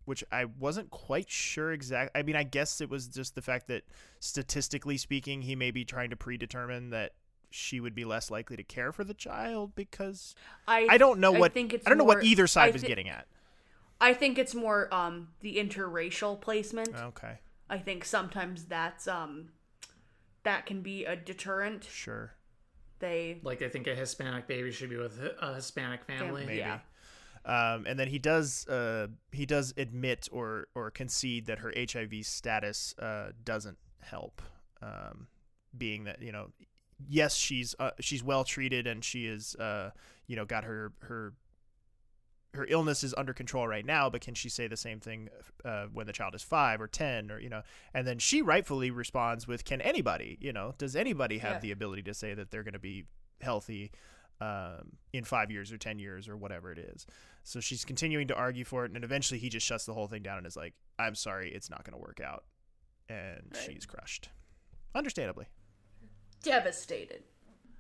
which 0.06 0.24
I 0.32 0.46
wasn't 0.46 0.90
quite 0.90 1.30
sure 1.30 1.72
exactly. 1.72 2.20
I 2.20 2.24
mean, 2.24 2.36
I 2.36 2.44
guess 2.44 2.82
it 2.82 2.90
was 2.90 3.08
just 3.08 3.36
the 3.36 3.44
fact 3.44 3.68
that 3.68 3.84
statistically 4.20 4.98
speaking, 4.98 5.44
he 5.44 5.56
may 5.56 5.70
be 5.70 5.86
trying 5.86 6.10
to 6.10 6.16
predetermine 6.16 6.90
that 6.90 7.14
she 7.52 7.80
would 7.80 7.94
be 7.94 8.06
less 8.06 8.32
likely 8.32 8.58
to 8.58 8.64
care 8.64 8.92
for 8.92 9.04
the 9.04 9.14
child 9.14 9.76
because 9.76 10.34
I 10.68 10.88
I 10.90 10.98
don't 10.98 11.20
know 11.20 11.36
I 11.36 11.40
what 11.40 11.54
think 11.54 11.74
it's 11.74 11.86
I 11.86 11.90
don't 11.90 11.98
know 12.00 12.04
what 12.04 12.24
either 12.24 12.48
side 12.48 12.70
I 12.70 12.72
was 12.72 12.84
getting 12.84 13.08
at. 13.08 13.28
I 14.02 14.14
think 14.14 14.40
it's 14.40 14.56
more 14.56 14.92
um 14.94 15.30
the 15.42 15.58
interracial 15.58 16.42
placement. 16.42 16.90
Okay. 16.96 17.40
I 17.70 17.78
think 17.78 18.04
sometimes 18.04 18.66
that's 18.66 19.08
um 19.08 19.50
that 20.44 20.66
can 20.66 20.82
be 20.82 21.06
a 21.06 21.16
deterrent. 21.16 21.84
Sure. 21.84 22.34
They 23.00 23.40
Like 23.44 23.60
they 23.60 23.70
think 23.70 23.88
a 23.88 23.96
Hispanic 23.96 24.48
baby 24.48 24.72
should 24.72 24.90
be 24.90 24.98
with 24.98 25.20
a 25.42 25.56
Hispanic 25.56 26.04
family. 26.04 26.46
Maybe. 26.46 26.66
Um, 27.46 27.86
and 27.88 27.98
then 27.98 28.10
he 28.10 28.20
does 28.20 28.68
uh, 28.68 29.08
he 29.32 29.46
does 29.46 29.74
admit 29.78 30.28
or 30.32 30.68
or 30.76 30.92
concede 30.92 31.46
that 31.46 31.60
her 31.60 31.74
HIV 31.76 32.26
status 32.26 32.94
uh, 33.00 33.32
doesn't 33.44 33.78
help, 34.02 34.42
um, 34.82 35.28
being 35.78 36.04
that 36.04 36.22
you 36.22 36.32
know, 36.32 36.50
yes 37.08 37.36
she's 37.36 37.76
uh, 37.80 37.92
she's 38.00 38.24
well 38.24 38.44
treated 38.44 38.86
and 38.88 39.04
she 39.04 39.26
is 39.26 39.56
uh, 39.56 39.92
you 40.28 40.36
know 40.36 40.46
got 40.46 40.66
her 40.66 40.92
her 41.04 41.34
her 42.54 42.66
illness 42.68 43.04
is 43.04 43.14
under 43.18 43.34
control 43.34 43.68
right 43.68 43.86
now, 43.86 44.10
but 44.10 44.22
can 44.22 44.34
she 44.34 44.50
say 44.50 44.68
the 44.68 44.76
same 44.78 45.00
thing 45.00 45.30
uh, 45.64 45.86
when 45.94 46.08
the 46.08 46.14
child 46.14 46.34
is 46.34 46.42
five 46.44 46.82
or 46.82 46.88
ten 46.88 47.30
or 47.32 47.40
you 47.40 47.50
know? 47.50 47.62
And 47.94 48.08
then 48.08 48.18
she 48.20 48.42
rightfully 48.42 48.90
responds 48.92 49.48
with, 49.48 49.64
"Can 49.66 49.82
anybody? 49.82 50.38
You 50.42 50.52
know, 50.54 50.74
does 50.78 50.96
anybody 50.96 51.38
have 51.40 51.56
Yeah. 51.56 51.60
the 51.60 51.72
ability 51.72 52.04
to 52.04 52.14
say 52.14 52.34
that 52.34 52.50
they're 52.52 52.64
going 52.64 52.74
to 52.74 52.80
be 52.80 53.06
healthy 53.42 53.92
um, 54.42 54.94
in 55.14 55.24
five 55.26 55.52
years 55.52 55.72
or 55.72 55.78
ten 55.78 56.00
years 56.00 56.28
or 56.28 56.36
whatever 56.38 56.72
it 56.72 56.80
is?" 56.80 57.06
So 57.44 57.60
she's 57.60 57.86
continuing 57.86 58.28
to 58.30 58.36
argue 58.36 58.66
for 58.66 58.84
it, 58.86 58.92
and 58.94 59.04
eventually 59.04 59.40
he 59.40 59.50
just 59.50 59.66
shuts 59.66 59.86
the 59.86 59.94
whole 59.94 60.08
thing 60.08 60.24
down 60.24 60.40
and 60.40 60.48
is 60.48 60.56
like, 60.58 60.74
"I'm 60.98 61.16
sorry, 61.16 61.52
it's 61.54 61.70
not 61.70 61.84
going 61.84 61.94
to 61.94 62.00
work 62.04 62.20
out," 62.20 62.46
and 63.08 63.56
she's 63.64 63.86
crushed, 63.86 64.30
understandably. 64.96 65.46
devastated. 66.42 67.24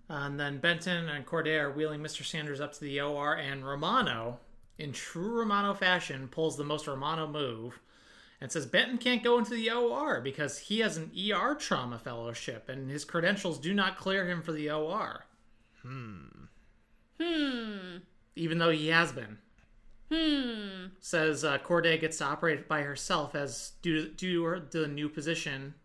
And 0.10 0.40
then 0.40 0.58
Benton 0.58 1.08
and 1.08 1.26
Corday 1.26 1.56
are 1.58 1.72
wheeling 1.72 2.02
Mr. 2.02 2.26
Sanders 2.26 2.60
up 2.60 2.74
to 2.74 2.80
the 2.82 3.00
OR, 3.00 3.36
and 3.36 3.66
Romano, 3.66 4.40
in 4.80 4.92
true 4.94 5.40
Romano 5.40 5.74
fashion, 5.74 6.28
pulls 6.30 6.58
the 6.58 6.64
most 6.64 6.88
Romano 6.88 7.28
move 7.28 7.80
and 8.42 8.52
says 8.52 8.66
Benton 8.66 8.98
can't 8.98 9.24
go 9.24 9.38
into 9.38 9.54
the 9.54 9.70
OR 9.70 10.22
because 10.22 10.58
he 10.58 10.80
has 10.80 10.98
an 10.98 11.12
ER 11.16 11.56
trauma 11.56 12.00
fellowship 12.00 12.70
and 12.70 12.90
his 12.90 13.04
credentials 13.06 13.60
do 13.60 13.74
not 13.74 13.98
clear 13.98 14.28
him 14.28 14.42
for 14.42 14.54
the 14.54 14.70
OR, 14.72 15.26
Hmm. 15.82 16.46
Hmm. 17.22 17.98
even 18.36 18.58
though 18.58 18.70
he 18.72 18.88
has 18.88 19.12
been. 19.12 19.38
Hmm. 20.12 20.88
Says 21.00 21.44
uh, 21.44 21.58
Corday 21.60 21.98
gets 22.00 22.18
to 22.20 22.26
operate 22.26 22.68
by 22.68 22.82
herself 22.82 23.36
as 23.36 23.74
due 23.82 24.06
to, 24.06 24.10
due 24.10 24.34
to 24.34 24.44
her, 24.46 24.60
the 24.60 24.88
new 24.88 25.10
position, 25.10 25.76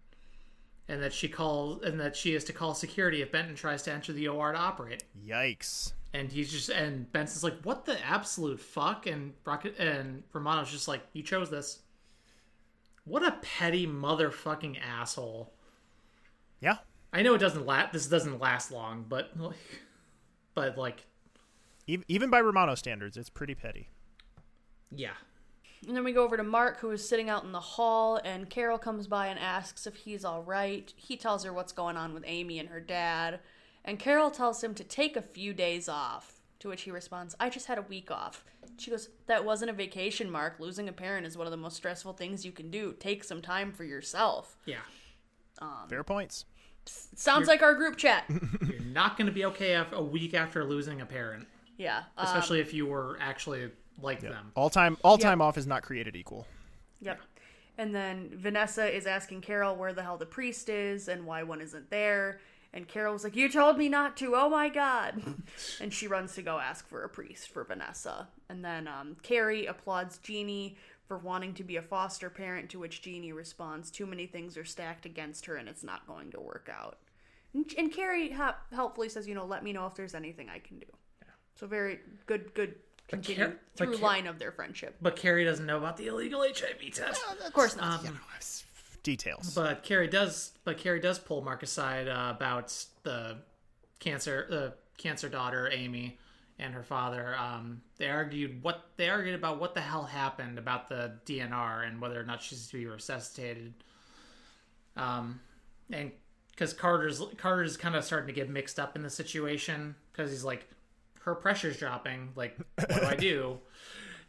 and 0.88 1.02
that 1.02 1.12
she 1.12 1.28
calls 1.28 1.82
and 1.82 1.98
that 2.00 2.16
she 2.16 2.34
is 2.34 2.44
to 2.44 2.52
call 2.52 2.74
security 2.74 3.20
if 3.20 3.32
Benton 3.32 3.54
tries 3.56 3.82
to 3.82 3.92
enter 3.92 4.12
the 4.12 4.28
OR 4.28 4.52
to 4.52 4.58
operate. 4.58 5.04
Yikes! 5.26 5.92
And 6.14 6.30
he's 6.32 6.50
just 6.50 6.70
and 6.70 7.10
Benson's 7.12 7.44
like, 7.44 7.60
"What 7.64 7.84
the 7.84 8.02
absolute 8.06 8.60
fuck?" 8.60 9.06
And 9.06 9.34
Rocket 9.44 9.78
and 9.78 10.22
Romano's 10.32 10.70
just 10.70 10.88
like, 10.88 11.02
"You 11.12 11.22
chose 11.22 11.50
this." 11.50 11.80
What 13.04 13.22
a 13.26 13.32
petty 13.42 13.86
motherfucking 13.86 14.78
asshole. 14.80 15.52
Yeah. 16.60 16.76
I 17.12 17.20
know 17.22 17.34
it 17.34 17.38
doesn't 17.38 17.66
last. 17.66 17.92
This 17.92 18.06
doesn't 18.06 18.40
last 18.40 18.70
long, 18.72 19.04
but 19.08 19.30
like, 19.38 19.56
but 20.54 20.78
like, 20.78 21.04
Even 21.86 22.04
even 22.08 22.30
by 22.30 22.40
Romano 22.40 22.74
standards, 22.76 23.16
it's 23.16 23.28
pretty 23.28 23.54
petty. 23.54 23.90
yeah. 24.90 25.14
And 25.86 25.94
then 25.94 26.02
we 26.04 26.12
go 26.12 26.24
over 26.24 26.38
to 26.38 26.42
Mark, 26.42 26.78
who 26.78 26.90
is 26.92 27.06
sitting 27.06 27.28
out 27.28 27.44
in 27.44 27.52
the 27.52 27.60
hall, 27.60 28.18
and 28.24 28.48
Carol 28.48 28.78
comes 28.78 29.06
by 29.06 29.26
and 29.26 29.38
asks 29.38 29.86
if 29.86 29.94
he's 29.96 30.24
all 30.24 30.42
right. 30.42 30.90
He 30.96 31.18
tells 31.18 31.44
her 31.44 31.52
what's 31.52 31.72
going 31.72 31.98
on 31.98 32.14
with 32.14 32.22
Amy 32.26 32.58
and 32.58 32.70
her 32.70 32.80
dad, 32.80 33.40
and 33.84 33.98
Carol 33.98 34.30
tells 34.30 34.62
him 34.64 34.74
to 34.74 34.84
take 34.84 35.16
a 35.16 35.22
few 35.22 35.52
days 35.52 35.88
off. 35.88 36.30
To 36.60 36.68
which 36.68 36.82
he 36.82 36.90
responds, 36.90 37.34
I 37.38 37.50
just 37.50 37.66
had 37.66 37.76
a 37.76 37.82
week 37.82 38.10
off. 38.10 38.42
She 38.78 38.90
goes, 38.90 39.10
That 39.26 39.44
wasn't 39.44 39.70
a 39.70 39.74
vacation, 39.74 40.30
Mark. 40.30 40.58
Losing 40.58 40.88
a 40.88 40.92
parent 40.92 41.26
is 41.26 41.36
one 41.36 41.46
of 41.46 41.50
the 41.50 41.58
most 41.58 41.76
stressful 41.76 42.14
things 42.14 42.46
you 42.46 42.52
can 42.52 42.70
do. 42.70 42.94
Take 42.98 43.22
some 43.22 43.42
time 43.42 43.70
for 43.70 43.84
yourself. 43.84 44.56
Yeah. 44.64 44.78
Um, 45.60 45.88
Fair 45.90 46.02
points. 46.04 46.46
sounds 46.86 47.40
You're- 47.40 47.48
like 47.48 47.62
our 47.62 47.74
group 47.74 47.96
chat. 47.98 48.24
You're 48.30 48.80
not 48.80 49.18
going 49.18 49.26
to 49.26 49.32
be 49.32 49.44
okay 49.46 49.74
af- 49.74 49.92
a 49.92 50.02
week 50.02 50.32
after 50.32 50.64
losing 50.64 51.02
a 51.02 51.06
parent, 51.06 51.46
yeah. 51.76 52.04
um, 52.16 52.24
especially 52.26 52.60
if 52.60 52.72
you 52.72 52.86
were 52.86 53.18
actually 53.20 53.70
like 54.00 54.20
them. 54.20 54.52
All 54.54 54.70
time 54.70 54.96
all 55.04 55.14
Yep. 55.14 55.20
time 55.20 55.42
off 55.42 55.58
is 55.58 55.66
not 55.66 55.82
created 55.82 56.16
equal. 56.16 56.46
Yep. 57.02 57.20
And 57.76 57.94
then 57.94 58.30
Vanessa 58.32 58.86
is 58.86 59.06
asking 59.06 59.42
Carol 59.42 59.76
where 59.76 59.92
the 59.92 60.02
hell 60.02 60.16
the 60.16 60.24
priest 60.26 60.68
is 60.70 61.08
and 61.08 61.26
why 61.26 61.42
one 61.42 61.60
isn't 61.60 61.90
there. 61.90 62.40
And 62.74 62.88
Carol 62.88 63.12
was 63.12 63.22
like, 63.22 63.36
You 63.36 63.48
told 63.48 63.78
me 63.78 63.88
not 63.88 64.16
to. 64.18 64.34
Oh 64.34 64.50
my 64.50 64.68
God. 64.68 65.22
and 65.80 65.94
she 65.94 66.08
runs 66.08 66.34
to 66.34 66.42
go 66.42 66.58
ask 66.58 66.86
for 66.88 67.04
a 67.04 67.08
priest 67.08 67.48
for 67.48 67.62
Vanessa. 67.62 68.28
And 68.48 68.64
then 68.64 68.88
um, 68.88 69.16
Kerry 69.22 69.66
applauds 69.66 70.18
Jeanie 70.18 70.76
for 71.06 71.16
wanting 71.16 71.54
to 71.54 71.62
be 71.62 71.76
a 71.76 71.82
foster 71.82 72.28
parent, 72.28 72.70
to 72.70 72.80
which 72.80 73.00
Jeanie 73.00 73.32
responds, 73.32 73.92
Too 73.92 74.06
many 74.06 74.26
things 74.26 74.56
are 74.56 74.64
stacked 74.64 75.06
against 75.06 75.46
her 75.46 75.56
and 75.56 75.68
it's 75.68 75.84
not 75.84 76.06
going 76.08 76.32
to 76.32 76.40
work 76.40 76.68
out. 76.74 76.98
And, 77.54 77.64
and 77.78 77.92
Kerry 77.92 78.32
ha- 78.32 78.58
helpfully 78.72 79.08
says, 79.08 79.28
You 79.28 79.36
know, 79.36 79.46
let 79.46 79.62
me 79.62 79.72
know 79.72 79.86
if 79.86 79.94
there's 79.94 80.14
anything 80.14 80.48
I 80.48 80.58
can 80.58 80.80
do. 80.80 80.86
Yeah. 81.22 81.28
So, 81.54 81.68
very 81.68 82.00
good, 82.26 82.52
good 82.54 82.74
continued 83.06 83.50
Car- 83.50 83.58
through 83.76 83.98
Car- 83.98 84.02
line 84.02 84.26
of 84.26 84.40
their 84.40 84.50
friendship. 84.50 84.96
But 85.00 85.14
Kerry 85.14 85.44
doesn't 85.44 85.66
know 85.66 85.78
about 85.78 85.96
the 85.96 86.08
illegal 86.08 86.42
HIV 86.42 86.92
test. 86.92 87.22
Of 87.46 87.52
course 87.52 87.76
not. 87.76 88.04
Um, 88.04 88.18
Details. 89.04 89.54
But 89.54 89.84
Kerry 89.84 90.08
does. 90.08 90.52
But 90.64 90.78
Kerry 90.78 90.98
does 90.98 91.18
pull 91.18 91.42
Mark 91.42 91.62
aside 91.62 92.08
uh, 92.08 92.32
about 92.34 92.74
the 93.02 93.36
cancer, 94.00 94.46
the 94.48 94.74
cancer 94.98 95.28
daughter 95.28 95.70
Amy 95.70 96.18
and 96.58 96.72
her 96.72 96.82
father. 96.82 97.36
Um, 97.36 97.82
they 97.98 98.08
argued 98.08 98.62
what 98.62 98.86
they 98.96 99.10
argued 99.10 99.34
about 99.34 99.60
what 99.60 99.74
the 99.74 99.80
hell 99.80 100.04
happened 100.04 100.58
about 100.58 100.88
the 100.88 101.12
DNR 101.26 101.86
and 101.86 102.00
whether 102.00 102.18
or 102.18 102.24
not 102.24 102.42
she's 102.42 102.66
to 102.68 102.78
be 102.78 102.86
resuscitated. 102.86 103.74
Um, 104.96 105.38
and 105.92 106.10
because 106.50 106.72
Carter's 106.72 107.20
Carter's 107.36 107.76
kind 107.76 107.94
of 107.96 108.04
starting 108.04 108.28
to 108.28 108.32
get 108.32 108.48
mixed 108.48 108.80
up 108.80 108.96
in 108.96 109.02
the 109.02 109.10
situation 109.10 109.94
because 110.12 110.30
he's 110.30 110.44
like, 110.44 110.66
her 111.20 111.34
pressure's 111.34 111.76
dropping. 111.76 112.30
Like, 112.36 112.56
what 112.76 112.88
do 112.88 113.06
I 113.06 113.16
do? 113.16 113.58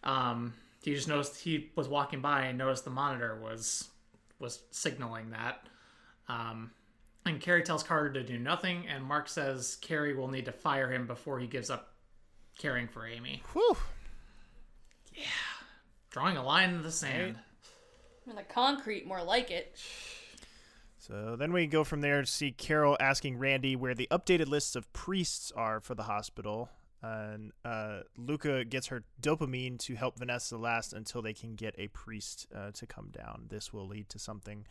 Um, 0.04 0.54
he 0.84 0.94
just 0.94 1.08
noticed 1.08 1.42
he 1.42 1.72
was 1.76 1.88
walking 1.88 2.22
by 2.22 2.46
and 2.46 2.60
noticed 2.60 2.84
the 2.84 2.92
monitor 2.92 3.36
was 3.42 3.90
was 4.40 4.60
signaling 4.72 5.32
that. 5.32 5.68
Um, 6.28 6.72
and 7.26 7.40
Kerry 7.40 7.64
tells 7.64 7.84
Carter 7.84 8.14
to 8.14 8.24
do 8.24 8.38
nothing, 8.38 8.88
and 8.88 9.04
Mark 9.04 9.28
says 9.30 9.78
Kerry 9.82 10.14
will 10.14 10.28
need 10.28 10.46
to 10.46 10.52
fire 10.52 10.92
him 10.92 11.08
before 11.08 11.40
he 11.40 11.48
gives 11.48 11.70
up 11.70 11.94
caring 12.58 12.88
for 12.88 13.06
Amy. 13.08 13.42
Whew. 13.54 13.76
Yeah. 15.14 15.24
Drawing 16.10 16.38
a 16.38 16.44
line 16.44 16.70
in 16.72 16.84
the 16.84 16.92
sand. 16.92 17.38
And 18.28 18.38
the 18.38 18.44
concrete, 18.44 19.06
more 19.06 19.24
like 19.24 19.52
it. 19.52 19.78
So 20.98 21.36
then 21.36 21.54
we 21.54 21.68
go 21.68 21.84
from 21.84 22.02
there 22.02 22.22
to 22.22 22.28
see 22.28 22.52
Carol 22.52 22.98
asking 23.00 23.38
Randi 23.38 23.76
where 23.76 23.94
the 23.94 24.08
updated 24.10 24.48
lists 24.48 24.76
of 24.76 24.92
priests 24.94 25.52
are 25.56 25.80
for 25.80 25.94
the 25.94 26.04
hospital. 26.04 26.70
And 27.06 27.52
uh, 27.64 28.00
Luka 28.18 28.66
gets 28.66 28.88
her 28.88 29.04
dopamine 29.22 29.78
to 29.80 29.96
help 29.96 30.18
Vanessa 30.18 30.58
last 30.58 30.94
until 30.94 31.22
they 31.22 31.34
can 31.34 31.56
get 31.56 31.76
a 31.78 31.88
priest 31.90 32.48
uh, 32.56 32.72
to 32.72 32.86
come 32.86 33.10
down. 33.12 33.46
This 33.50 33.72
will 33.72 33.88
lead 33.88 34.10
to 34.10 34.20
something 34.20 34.66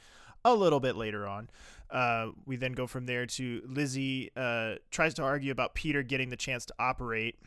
a 0.45 0.55
little 0.55 0.81
bit 0.81 0.97
later 0.97 1.27
on. 1.29 1.49
Uh, 1.91 2.31
we 2.45 2.57
then 2.57 2.73
go 2.73 2.87
from 2.87 3.07
there 3.07 3.25
to 3.27 3.63
Lizzie 3.67 4.31
uh, 4.37 4.75
tries 4.91 5.15
to 5.15 5.23
argue 5.23 5.53
about 5.53 5.75
Peter 5.75 6.03
getting 6.03 6.29
the 6.29 6.37
chance 6.37 6.67
to 6.67 6.75
operate. 6.79 7.39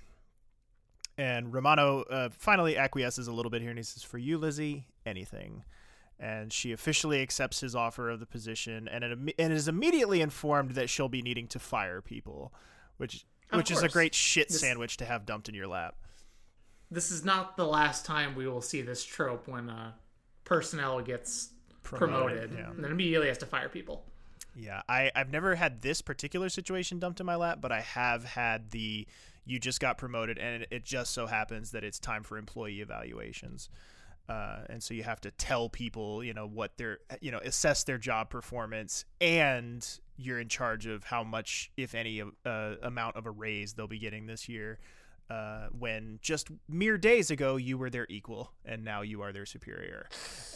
And 1.18 1.54
Romano 1.54 2.04
uh, 2.04 2.30
finally 2.32 2.78
acquiesces 2.78 3.28
a 3.28 3.34
little 3.34 3.50
bit 3.50 3.62
here 3.62 3.72
and 3.72 3.80
he 3.80 3.84
says, 3.84 4.04
For 4.04 4.18
you, 4.18 4.38
Lizzie, 4.38 4.88
anything 5.06 5.64
and 6.20 6.52
she 6.52 6.72
officially 6.72 7.22
accepts 7.22 7.60
his 7.60 7.76
offer 7.76 8.10
of 8.10 8.20
the 8.20 8.26
position 8.26 8.88
and 8.88 9.04
it, 9.04 9.36
and 9.38 9.54
is 9.54 9.68
immediately 9.68 10.20
informed 10.20 10.72
that 10.72 10.90
she'll 10.90 11.08
be 11.08 11.22
needing 11.22 11.46
to 11.46 11.60
fire 11.60 12.02
people 12.02 12.52
which 12.98 13.24
Of 13.52 13.58
which 13.58 13.72
is 13.72 13.84
a 13.84 13.90
great 13.90 14.14
shit 14.14 14.50
This- 14.50 14.60
sandwich 14.60 14.98
to 14.98 15.06
have 15.06 15.26
dumped 15.26 15.48
in 15.50 15.56
your 15.56 15.68
lap 15.68 15.96
this 16.90 17.12
is 17.12 17.26
not 17.26 17.58
the 17.58 17.66
last 17.66 18.06
time 18.06 18.36
we 18.36 18.48
will 18.48 18.62
see 18.62 18.82
this 18.82 19.04
trope 19.04 19.48
when 19.48 19.70
uh, 19.70 19.92
personnel 20.46 21.02
gets 21.02 21.50
promoted, 21.84 22.50
Promoted, 22.50 22.52
yeah. 22.58 22.70
and 22.72 22.84
then 22.84 22.92
immediately 22.92 23.28
has 23.28 23.38
to 23.40 23.46
fire 23.46 23.70
people. 23.70 24.06
Yeah, 24.56 24.82
I, 24.90 25.12
I've 25.16 25.32
never 25.32 25.56
had 25.56 25.82
this 25.82 26.02
particular 26.02 26.50
situation 26.50 27.00
dumped 27.00 27.20
in 27.20 27.26
my 27.26 27.36
lap, 27.36 27.60
but 27.62 27.72
I 27.72 27.82
have 27.82 28.24
had 28.24 28.72
the 28.72 29.08
you 29.46 29.60
just 29.60 29.80
got 29.80 29.98
promoted 29.98 30.38
and 30.38 30.64
it, 30.64 30.68
it 30.72 30.86
just 30.86 31.14
so 31.14 31.26
happens 31.26 31.72
that 31.72 31.84
it's 31.84 32.00
time 32.00 32.24
for 32.24 32.38
employee 32.38 32.82
evaluations. 32.82 33.70
Uh, 34.30 34.60
and 34.70 34.84
so 34.84 34.94
you 34.94 35.04
have 35.04 35.22
to 35.22 35.32
tell 35.32 35.70
people, 35.70 36.24
you 36.24 36.34
know, 36.34 36.46
what 36.46 36.78
their, 36.78 37.00
you 37.22 37.32
know, 37.32 37.40
assess 37.40 37.84
their 37.86 37.98
job 37.98 38.30
performance, 38.30 39.06
and 39.22 39.88
you're 40.18 40.40
in 40.40 40.50
charge 40.50 40.86
of 40.86 41.04
how 41.06 41.24
much, 41.24 41.72
if 41.78 41.96
any, 41.96 42.22
uh, 42.46 42.76
amount 42.82 43.16
of 43.16 43.26
a 43.26 43.32
raise 43.32 43.74
they'll 43.74 43.88
be 43.88 44.00
getting 44.00 44.26
this 44.26 44.50
year. 44.50 44.80
Uh, 45.30 45.68
when 45.78 46.20
just 46.22 46.48
mere 46.70 46.98
days 46.98 47.30
ago 47.32 47.58
you 47.58 47.78
were 47.78 47.90
their 47.90 48.06
equal, 48.10 48.52
and 48.66 48.84
now 48.84 49.02
you 49.02 49.22
are 49.22 49.34
their 49.34 49.46
superior, 49.46 50.08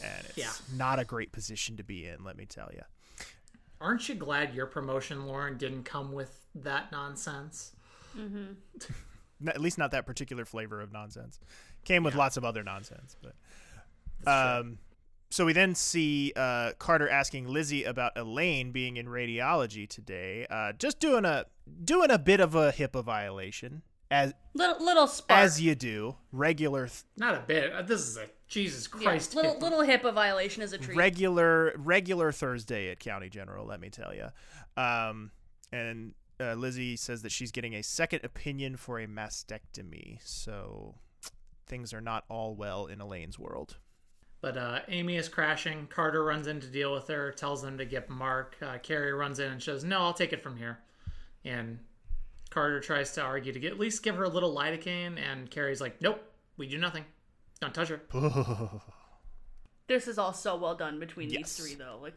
and 0.02 0.26
it's 0.26 0.36
Yeah. 0.38 0.52
not 0.74 0.98
a 0.98 1.04
great 1.04 1.30
position 1.30 1.76
to 1.76 1.82
be 1.84 2.06
in, 2.06 2.24
let 2.24 2.36
me 2.36 2.46
tell 2.46 2.70
you. 2.72 2.82
Aren't 3.82 4.08
you 4.08 4.14
glad 4.14 4.54
your 4.54 4.66
promotion, 4.66 5.26
Lauren, 5.26 5.58
didn't 5.58 5.84
come 5.84 6.12
with 6.12 6.46
that 6.54 6.90
nonsense? 6.92 7.72
Mm-hmm. 8.16 8.52
At 9.48 9.60
least 9.60 9.76
not 9.76 9.90
that 9.90 10.06
particular 10.06 10.44
flavor 10.44 10.80
of 10.80 10.92
nonsense. 10.92 11.38
Came 11.84 12.04
with 12.04 12.14
lots 12.14 12.36
of 12.36 12.44
other 12.44 12.62
nonsense, 12.62 13.16
but 13.22 13.34
um, 14.26 14.78
so 15.30 15.46
we 15.46 15.52
then 15.52 15.74
see 15.74 16.32
uh, 16.36 16.72
Carter 16.78 17.08
asking 17.08 17.48
Lizzie 17.48 17.84
about 17.84 18.12
Elaine 18.16 18.70
being 18.72 18.96
in 18.96 19.06
radiology 19.06 19.88
today, 19.88 20.46
uh, 20.50 20.72
just 20.72 21.00
doing 21.00 21.24
a 21.24 21.46
doing 21.84 22.10
a 22.10 22.18
bit 22.18 22.40
of 22.40 22.54
a 22.54 22.72
HIPAA 22.72 23.02
violation 23.04 23.82
as 24.10 24.34
Little 24.54 24.84
little 24.84 25.06
spark. 25.06 25.40
as 25.40 25.60
you 25.60 25.74
do 25.74 26.16
regular 26.32 26.86
th- 26.88 27.02
Not 27.16 27.34
a 27.34 27.40
bit. 27.40 27.72
Uh, 27.72 27.80
This 27.82 28.00
is 28.02 28.16
a 28.18 28.26
Jesus 28.48 28.88
Yeah, 28.98 29.04
Christ. 29.04 29.34
little 29.34 29.52
hip- 29.54 29.62
little 29.62 29.80
HIPAA 29.80 30.12
violation 30.12 30.62
is 30.62 30.74
a 30.74 30.78
treat. 30.78 30.96
regular 30.98 31.72
regular 31.78 32.30
Thursday 32.32 32.90
at 32.90 32.98
County 33.00 33.30
General. 33.30 33.64
Let 33.66 33.80
me 33.80 33.88
tell 33.88 34.14
you. 34.14 34.28
Um, 34.76 35.30
and 35.72 36.12
uh, 36.38 36.54
Lizzie 36.54 36.96
says 36.96 37.22
that 37.22 37.32
she's 37.32 37.50
getting 37.52 37.74
a 37.74 37.82
second 37.82 38.20
opinion 38.24 38.76
for 38.76 38.98
a 38.98 39.06
mastectomy, 39.06 40.18
so 40.22 40.96
things 41.66 41.94
are 41.94 42.00
not 42.02 42.24
all 42.28 42.54
well 42.54 42.84
in 42.86 43.00
Elaine's 43.00 43.38
world. 43.38 43.78
But 44.42 44.56
uh, 44.58 44.80
Amy 44.88 45.16
is 45.16 45.28
crashing. 45.28 45.86
Carter 45.86 46.22
runs 46.24 46.46
in 46.48 46.60
to 46.60 46.66
deal 46.66 46.92
with 46.92 47.06
her, 47.08 47.30
tells 47.32 47.62
them 47.62 47.78
to 47.78 47.84
get 47.86 48.10
Mark. 48.10 48.56
Uh, 48.60 48.76
Kerry 48.82 49.12
runs 49.14 49.38
in 49.38 49.50
and 49.52 49.62
says, 49.62 49.84
"No, 49.84 50.00
I'll 50.00 50.12
take 50.12 50.32
it 50.34 50.42
from 50.42 50.56
here." 50.58 50.80
And 51.44 51.78
Carter 52.50 52.80
tries 52.80 53.12
to 53.12 53.22
argue 53.22 53.52
to 53.52 53.58
get, 53.60 53.72
at 53.72 53.78
least 53.78 54.02
give 54.02 54.16
her 54.16 54.24
a 54.24 54.28
little 54.28 54.54
lidocaine, 54.54 55.16
and 55.18 55.50
Kerry's 55.50 55.80
like, 55.80 56.02
"Nope, 56.02 56.20
we 56.56 56.66
do 56.68 56.76
nothing. 56.76 57.04
Don't 57.60 57.72
touch 57.72 57.88
her." 57.88 58.02
This 59.88 60.06
is 60.08 60.16
all 60.16 60.32
so 60.32 60.56
well 60.56 60.74
done 60.74 60.98
between 61.00 61.28
Yes. 61.28 61.56
these 61.56 61.66
three, 61.66 61.74
though. 61.74 61.98
Like, 62.00 62.14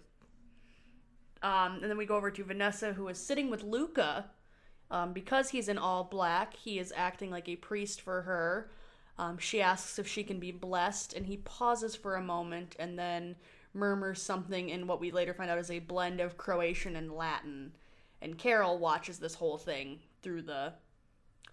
um, 1.41 1.79
and 1.81 1.89
then 1.89 1.97
we 1.97 2.05
go 2.05 2.15
over 2.15 2.31
to 2.31 2.43
Vanessa, 2.43 2.93
who 2.93 3.07
is 3.09 3.17
sitting 3.17 3.49
with 3.49 3.63
Luka. 3.63 4.29
Um, 4.91 5.13
because 5.13 5.49
he's 5.49 5.67
in 5.67 5.79
all 5.79 6.03
black, 6.03 6.55
he 6.55 6.77
is 6.77 6.93
acting 6.95 7.31
like 7.31 7.49
a 7.49 7.55
priest 7.55 8.01
for 8.01 8.21
her. 8.21 8.69
Um, 9.17 9.37
she 9.37 9.61
asks 9.61 9.97
if 9.97 10.07
she 10.07 10.23
can 10.23 10.39
be 10.39 10.51
blessed, 10.51 11.13
and 11.13 11.25
he 11.25 11.37
pauses 11.37 11.95
for 11.95 12.15
a 12.15 12.21
moment 12.21 12.75
and 12.79 12.99
then 12.99 13.35
murmurs 13.73 14.21
something 14.21 14.69
in 14.69 14.87
what 14.87 14.99
we 14.99 15.11
later 15.11 15.33
find 15.33 15.49
out 15.49 15.57
is 15.57 15.71
a 15.71 15.79
blend 15.79 16.19
of 16.19 16.37
Croatian 16.37 16.95
and 16.95 17.11
Latin. 17.11 17.73
And 18.21 18.37
Carol 18.37 18.77
watches 18.79 19.19
this 19.19 19.35
whole 19.35 19.57
thing 19.57 19.99
through 20.21 20.43
the 20.43 20.73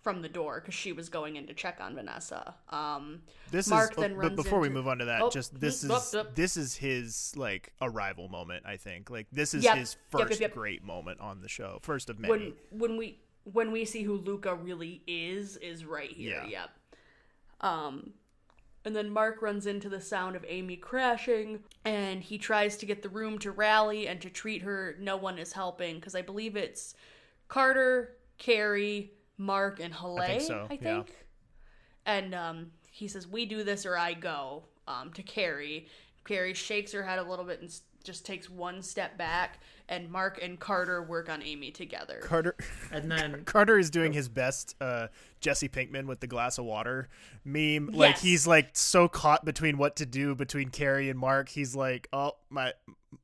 from 0.03 0.21
the 0.21 0.29
door 0.29 0.61
because 0.61 0.75
she 0.75 0.93
was 0.93 1.09
going 1.09 1.37
in 1.37 1.47
to 1.47 1.55
check 1.55 1.79
on 1.81 1.95
Vanessa. 1.95 2.55
Um, 2.71 3.23
This 3.53 3.69
Mark 3.69 3.93
is, 3.93 3.97
then 3.97 4.13
oh, 4.13 4.17
runs 4.17 4.31
but 4.35 4.43
before 4.43 4.59
we 4.59 4.69
move 4.69 4.89
on 4.89 4.99
to 4.99 5.05
that, 5.05 5.23
Oh, 5.23 5.31
just 5.31 5.59
this 5.61 5.85
mm, 5.85 5.97
is 5.97 6.15
oh, 6.15 6.21
oh. 6.21 6.27
this 6.35 6.57
is 6.57 6.75
his 6.77 7.33
like 7.37 7.73
arrival 7.81 8.29
moment. 8.29 8.65
I 8.67 8.77
think 8.77 9.11
like 9.11 9.29
this 9.31 9.55
is 9.55 9.63
Yep. 9.63 9.77
his 9.77 9.97
Yep, 10.13 10.19
yep, 10.21 10.29
first 10.29 10.41
yep. 10.41 10.55
great 10.55 10.83
moment 10.83 11.21
on 11.21 11.41
the 11.41 11.49
show, 11.49 11.79
first 11.83 12.11
of 12.11 12.19
many. 12.19 12.31
when 12.31 12.53
when 12.71 12.97
we 12.97 13.21
when 13.45 13.71
we 13.71 13.85
see 13.85 14.03
who 14.03 14.17
Luka 14.17 14.55
really 14.55 15.03
is 15.07 15.57
is 15.59 15.85
right 15.85 16.11
here. 16.11 16.43
Yeah. 16.45 16.49
Yep. 16.49 16.71
Um 17.63 18.15
and 18.85 18.97
then 18.97 19.11
Mark 19.11 19.43
runs 19.43 19.67
into 19.67 19.89
the 19.89 20.01
sound 20.01 20.35
of 20.35 20.45
Amy 20.49 20.77
crashing 20.77 21.61
and 21.85 22.23
he 22.23 22.37
tries 22.37 22.77
to 22.79 22.87
get 22.87 23.03
the 23.03 23.09
room 23.09 23.39
to 23.39 23.53
rally 23.53 24.09
and 24.09 24.21
to 24.21 24.29
treat 24.29 24.63
her. 24.63 24.97
No 24.99 25.17
one 25.17 25.39
is 25.39 25.53
helping 25.53 25.97
because 25.97 26.17
I 26.17 26.23
believe 26.23 26.57
it's 26.57 26.95
Carter, 27.47 28.17
Kerry, 28.39 29.13
Mark 29.39 29.79
and 29.79 29.95
Haleh, 29.95 30.21
I 30.21 30.27
think 30.27 30.43
so, 30.43 30.67
I 30.69 30.79
yeah. 30.83 31.03
And 32.05 32.35
um 32.35 32.71
he 32.91 33.09
says 33.09 33.27
we 33.27 33.47
do 33.47 33.63
this 33.63 33.87
or 33.87 33.97
I 33.97 34.15
go 34.15 34.65
um 34.89 35.13
to 35.13 35.23
Kerry. 35.23 35.87
Kerry 36.25 36.55
shakes 36.55 36.93
her 36.93 37.05
head 37.05 37.19
a 37.19 37.23
little 37.23 37.45
bit 37.45 37.61
and 37.61 37.73
just 38.03 38.27
takes 38.27 38.51
one 38.51 38.83
step 38.83 39.17
back 39.17 39.61
and 39.93 40.11
Mark 40.11 40.41
and 40.43 40.59
Carter 40.59 41.03
work 41.03 41.29
on 41.29 41.43
Amy 41.43 41.71
together. 41.71 42.21
Carter 42.23 42.57
and 42.91 43.13
then 43.13 43.43
Carter 43.45 43.79
is 43.79 43.91
doing 43.91 44.13
his 44.13 44.29
best 44.29 44.75
uh 44.81 45.09
Jesse 45.41 45.69
Pinkman 45.69 46.07
with 46.07 46.21
the 46.21 46.27
glass 46.27 46.57
of 46.59 46.65
water 46.65 47.09
meme. 47.45 47.89
Like 47.93 48.19
he's 48.19 48.47
like 48.47 48.71
so 48.73 49.07
caught 49.07 49.45
between 49.45 49.77
what 49.77 49.97
to 49.97 50.07
do 50.07 50.35
between 50.35 50.71
Kerry 50.71 51.11
and 51.11 51.19
Mark. 51.19 51.49
He's 51.51 51.77
like, 51.77 52.09
"Oh, 52.13 52.33
my 52.49 52.73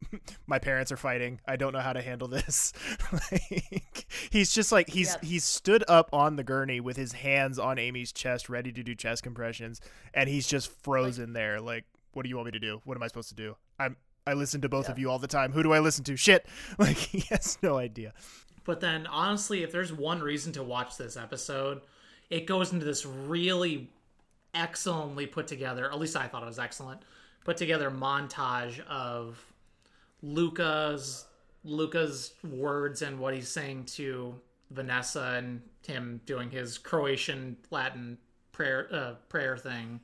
my 0.47 0.59
parents 0.59 0.93
are 0.93 0.97
fighting. 0.97 1.41
I 1.47 1.57
don't 1.57 1.73
know 1.73 1.81
how 1.81 1.95
to 1.95 2.03
handle 2.03 2.29
this." 2.29 2.73
like 3.13 4.07
he's 4.31 4.53
just 4.53 4.71
like 4.71 4.91
he's 4.91 5.09
Yep. 5.15 5.25
he's 5.25 5.45
stood 5.45 5.85
up 5.89 6.11
on 6.13 6.37
the 6.37 6.45
gurney 6.45 6.81
with 6.81 6.97
his 6.97 7.13
hands 7.13 7.59
on 7.59 7.79
Amy's 7.79 8.13
chest 8.13 8.49
ready 8.51 8.73
to 8.73 8.83
do 8.83 8.95
chest 8.95 9.23
compressions 9.23 9.81
and 10.13 10.29
he's 10.29 10.47
just 10.47 10.71
frozen 10.83 11.33
there 11.33 11.61
like, 11.61 11.85
"What 12.13 12.25
do 12.25 12.29
you 12.29 12.37
want 12.37 12.47
me 12.47 12.53
to 12.53 12.59
do? 12.61 12.83
What 12.85 12.97
am 12.97 13.03
I 13.03 13.07
supposed 13.07 13.31
to 13.31 13.35
do? 13.37 13.57
I'm 13.79 13.97
I 14.29 14.35
listen 14.35 14.61
to 14.61 14.69
both 14.69 14.89
of 14.89 14.99
you 14.99 15.11
all 15.11 15.19
the 15.19 15.27
time. 15.27 15.53
Who 15.53 15.63
do 15.63 15.73
I 15.73 15.81
listen 15.81 16.05
to? 16.05 16.17
Shit." 16.17 16.47
Like 16.79 16.97
he 16.97 17.21
has 17.31 17.59
no 17.63 17.77
idea. 17.79 18.13
But 18.65 18.81
then, 18.81 19.07
honestly, 19.07 19.63
if 19.63 19.73
there's 19.73 19.93
one 19.93 20.21
reason 20.21 20.53
to 20.53 20.63
watch 20.63 20.97
this 20.97 21.17
episode, 21.17 21.81
it 22.31 22.47
goes 22.47 22.73
into 22.73 22.85
this 22.85 23.05
really 23.05 23.91
excellently 24.55 25.27
put 25.27 25.47
together, 25.47 25.91
at 25.91 25.99
least 25.99 26.17
I 26.17 26.27
thought 26.27 26.43
it 26.43 26.47
was 26.47 26.59
excellent, 26.59 27.03
put 27.45 27.57
together 27.57 27.91
montage 27.91 28.81
of 28.87 29.43
Luka's 30.23 31.25
Luka's 31.65 32.35
words 32.45 33.03
and 33.03 33.19
what 33.19 33.35
he's 33.35 33.49
saying 33.49 33.85
to 33.85 34.35
Vanessa 34.71 35.35
and 35.37 35.63
him 35.87 36.21
doing 36.27 36.51
his 36.51 36.79
Croatian 36.79 37.57
Latin 37.71 38.19
prayer 38.53 38.89
uh, 38.93 39.15
prayer 39.29 39.57
thing. 39.57 40.01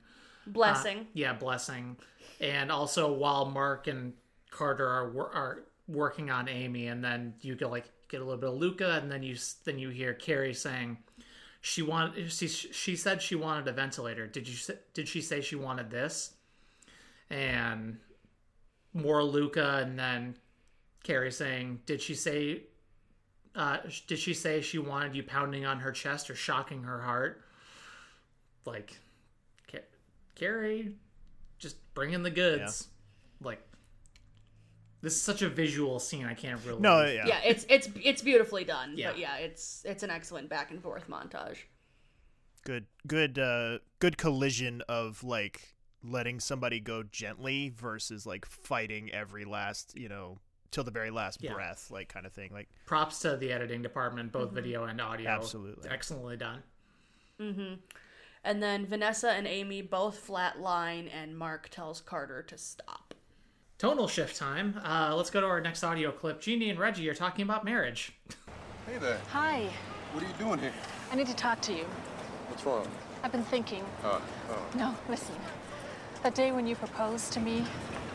Blessing. 0.46 0.98
Uh, 0.98 1.04
yeah, 1.14 1.32
blessing. 1.32 1.96
And 2.40 2.70
also 2.70 3.12
while 3.12 3.46
Mark 3.46 3.86
and 3.86 4.12
Carter 4.50 4.86
are 4.86 5.10
are 5.34 5.64
working 5.88 6.30
on 6.30 6.48
Amy, 6.48 6.88
and 6.88 7.02
then 7.04 7.34
you 7.40 7.54
get 7.54 7.70
like 7.70 7.90
get 8.08 8.20
a 8.20 8.24
little 8.24 8.40
bit 8.40 8.50
of 8.50 8.56
Luka, 8.56 9.00
and 9.02 9.10
then 9.10 9.22
you 9.22 9.36
then 9.64 9.78
you 9.78 9.90
hear 9.90 10.14
Kerry 10.14 10.54
saying 10.54 10.98
she 11.60 11.82
wanted 11.82 12.30
she 12.30 12.48
she 12.48 12.96
said 12.96 13.22
she 13.22 13.34
wanted 13.34 13.66
a 13.68 13.72
ventilator. 13.72 14.26
Did 14.26 14.48
you 14.48 14.56
did 14.92 15.08
she 15.08 15.20
say 15.20 15.40
she 15.40 15.56
wanted 15.56 15.90
this? 15.90 16.34
And 17.30 17.98
more 18.92 19.24
Luka, 19.24 19.82
and 19.82 19.98
then 19.98 20.36
Kerry 21.02 21.32
saying, 21.32 21.80
did 21.86 22.00
she 22.00 22.14
say 22.14 22.62
uh, 23.54 23.78
did 24.06 24.18
she 24.18 24.34
say 24.34 24.60
she 24.60 24.78
wanted 24.78 25.14
you 25.14 25.22
pounding 25.22 25.64
on 25.64 25.80
her 25.80 25.92
chest 25.92 26.28
or 26.28 26.34
shocking 26.34 26.82
her 26.82 27.00
heart? 27.00 27.42
Like, 28.64 28.98
Kerry, 30.34 30.92
just 31.58 31.76
bringing 31.94 32.22
the 32.22 32.30
goods. 32.30 32.88
Like, 33.40 33.60
this 35.00 35.14
is 35.14 35.20
such 35.22 35.42
a 35.42 35.48
visual 35.48 35.98
scene. 35.98 36.24
I 36.26 36.34
can't 36.34 36.60
really. 36.64 36.80
No, 36.80 37.04
yeah. 37.04 37.26
yeah, 37.26 37.40
it's 37.44 37.66
it's 37.68 37.88
it's 38.02 38.22
beautifully 38.22 38.64
done. 38.64 38.94
Yeah. 38.96 39.10
But 39.10 39.18
yeah, 39.18 39.36
it's 39.36 39.82
it's 39.84 40.02
an 40.02 40.10
excellent 40.10 40.48
back 40.48 40.70
and 40.70 40.82
forth 40.82 41.08
montage. 41.08 41.58
good 42.64 42.86
good 43.06 43.38
uh 43.38 43.78
good 43.98 44.16
collision 44.16 44.82
of 44.88 45.22
like 45.22 45.74
letting 46.02 46.40
somebody 46.40 46.80
go 46.80 47.02
gently 47.02 47.70
versus 47.76 48.24
like 48.26 48.44
fighting 48.46 49.10
every 49.12 49.44
last 49.44 49.94
you 49.96 50.08
know 50.08 50.38
till 50.70 50.84
the 50.84 50.90
very 50.90 51.10
last 51.10 51.42
Yeah. 51.42 51.52
breath 51.54 51.90
like 51.90 52.08
kind 52.08 52.24
of 52.26 52.32
thing 52.32 52.50
like 52.52 52.68
Props 52.86 53.20
to 53.20 53.36
the 53.36 53.52
editing 53.52 53.82
department, 53.82 54.32
both 54.32 54.50
Mhm. 54.50 54.54
video 54.54 54.84
and 54.84 55.00
audio. 55.00 55.28
Absolutely. 55.30 55.88
excellently 55.90 56.36
done. 56.36 56.62
hmm 57.38 57.74
And 58.44 58.62
then 58.62 58.84
Vanessa 58.84 59.30
and 59.30 59.46
Amy 59.46 59.80
both 59.80 60.28
flatline, 60.28 61.08
and 61.12 61.36
Mark 61.36 61.70
tells 61.70 62.02
Carter 62.02 62.42
to 62.42 62.58
stop. 62.58 63.14
Tonal 63.78 64.06
shift 64.06 64.36
time. 64.36 64.80
Uh, 64.84 65.14
let's 65.16 65.30
go 65.30 65.40
to 65.40 65.46
our 65.46 65.60
next 65.60 65.82
audio 65.82 66.12
clip. 66.12 66.40
Jeanie 66.40 66.68
and 66.68 66.78
Reggie 66.78 67.08
are 67.08 67.14
talking 67.14 67.42
about 67.42 67.64
marriage. 67.64 68.12
Hey 68.86 68.98
there. 68.98 69.18
Hi. 69.30 69.68
What 70.12 70.22
are 70.22 70.26
you 70.26 70.34
doing 70.38 70.58
here? 70.58 70.72
I 71.10 71.16
need 71.16 71.26
to 71.26 71.34
talk 71.34 71.60
to 71.62 71.72
you. 71.72 71.84
What's 72.48 72.64
wrong? 72.64 72.86
I've 73.22 73.32
been 73.32 73.44
thinking. 73.44 73.82
Uh, 74.04 74.20
oh. 74.50 74.62
No, 74.76 74.94
listen. 75.08 75.34
That 76.22 76.34
day 76.34 76.52
when 76.52 76.66
you 76.66 76.76
proposed 76.76 77.32
to 77.32 77.40
me, 77.40 77.64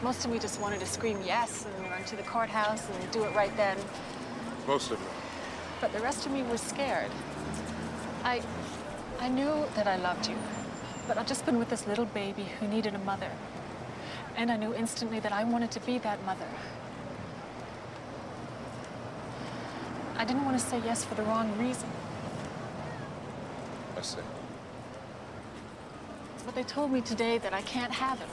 most 0.03 0.23
of 0.23 0.31
me 0.31 0.37
just 0.39 0.61
wanted 0.61 0.79
to 0.79 0.85
scream 0.85 1.19
yes 1.25 1.65
and 1.65 1.89
run 1.89 2.03
to 2.05 2.15
the 2.15 2.23
courthouse 2.23 2.87
and 2.87 3.11
do 3.11 3.23
it 3.23 3.35
right 3.35 3.55
then. 3.57 3.77
Most 4.67 4.91
of 4.91 5.01
it. 5.01 5.07
But 5.81 5.91
the 5.91 5.99
rest 5.99 6.25
of 6.25 6.31
me 6.31 6.43
was 6.43 6.61
scared. 6.61 7.11
I 8.23 8.41
I 9.19 9.27
knew 9.27 9.65
that 9.75 9.87
I 9.87 9.97
loved 9.97 10.27
you. 10.27 10.37
But 11.07 11.17
I'd 11.17 11.27
just 11.27 11.45
been 11.45 11.59
with 11.59 11.69
this 11.69 11.87
little 11.87 12.05
baby 12.05 12.45
who 12.59 12.67
needed 12.67 12.95
a 12.95 12.99
mother. 12.99 13.31
And 14.37 14.51
I 14.51 14.57
knew 14.57 14.73
instantly 14.73 15.19
that 15.19 15.31
I 15.31 15.43
wanted 15.43 15.71
to 15.71 15.79
be 15.81 15.97
that 15.97 16.23
mother. 16.25 16.47
I 20.17 20.25
didn't 20.25 20.45
want 20.45 20.59
to 20.59 20.63
say 20.65 20.79
yes 20.85 21.03
for 21.03 21.15
the 21.15 21.23
wrong 21.23 21.57
reason. 21.57 21.89
I 23.97 24.01
see. 24.01 24.19
But 26.45 26.55
they 26.55 26.63
told 26.63 26.91
me 26.91 27.01
today 27.01 27.37
that 27.39 27.53
I 27.53 27.61
can't 27.63 27.91
have 27.91 28.19
him. 28.19 28.29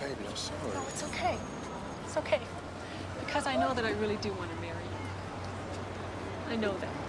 Baby, 0.00 0.14
I'm 0.28 0.36
sorry. 0.36 0.58
No, 0.74 0.82
it's 0.82 1.02
okay. 1.04 1.36
It's 2.04 2.16
okay. 2.16 2.40
Because 3.24 3.46
I 3.46 3.56
know 3.56 3.74
that 3.74 3.84
I 3.84 3.92
really 3.92 4.16
do 4.16 4.32
want 4.34 4.50
to 4.50 4.56
marry 4.60 4.84
you. 4.84 6.52
I 6.52 6.56
know 6.56 6.76
that. 6.78 6.99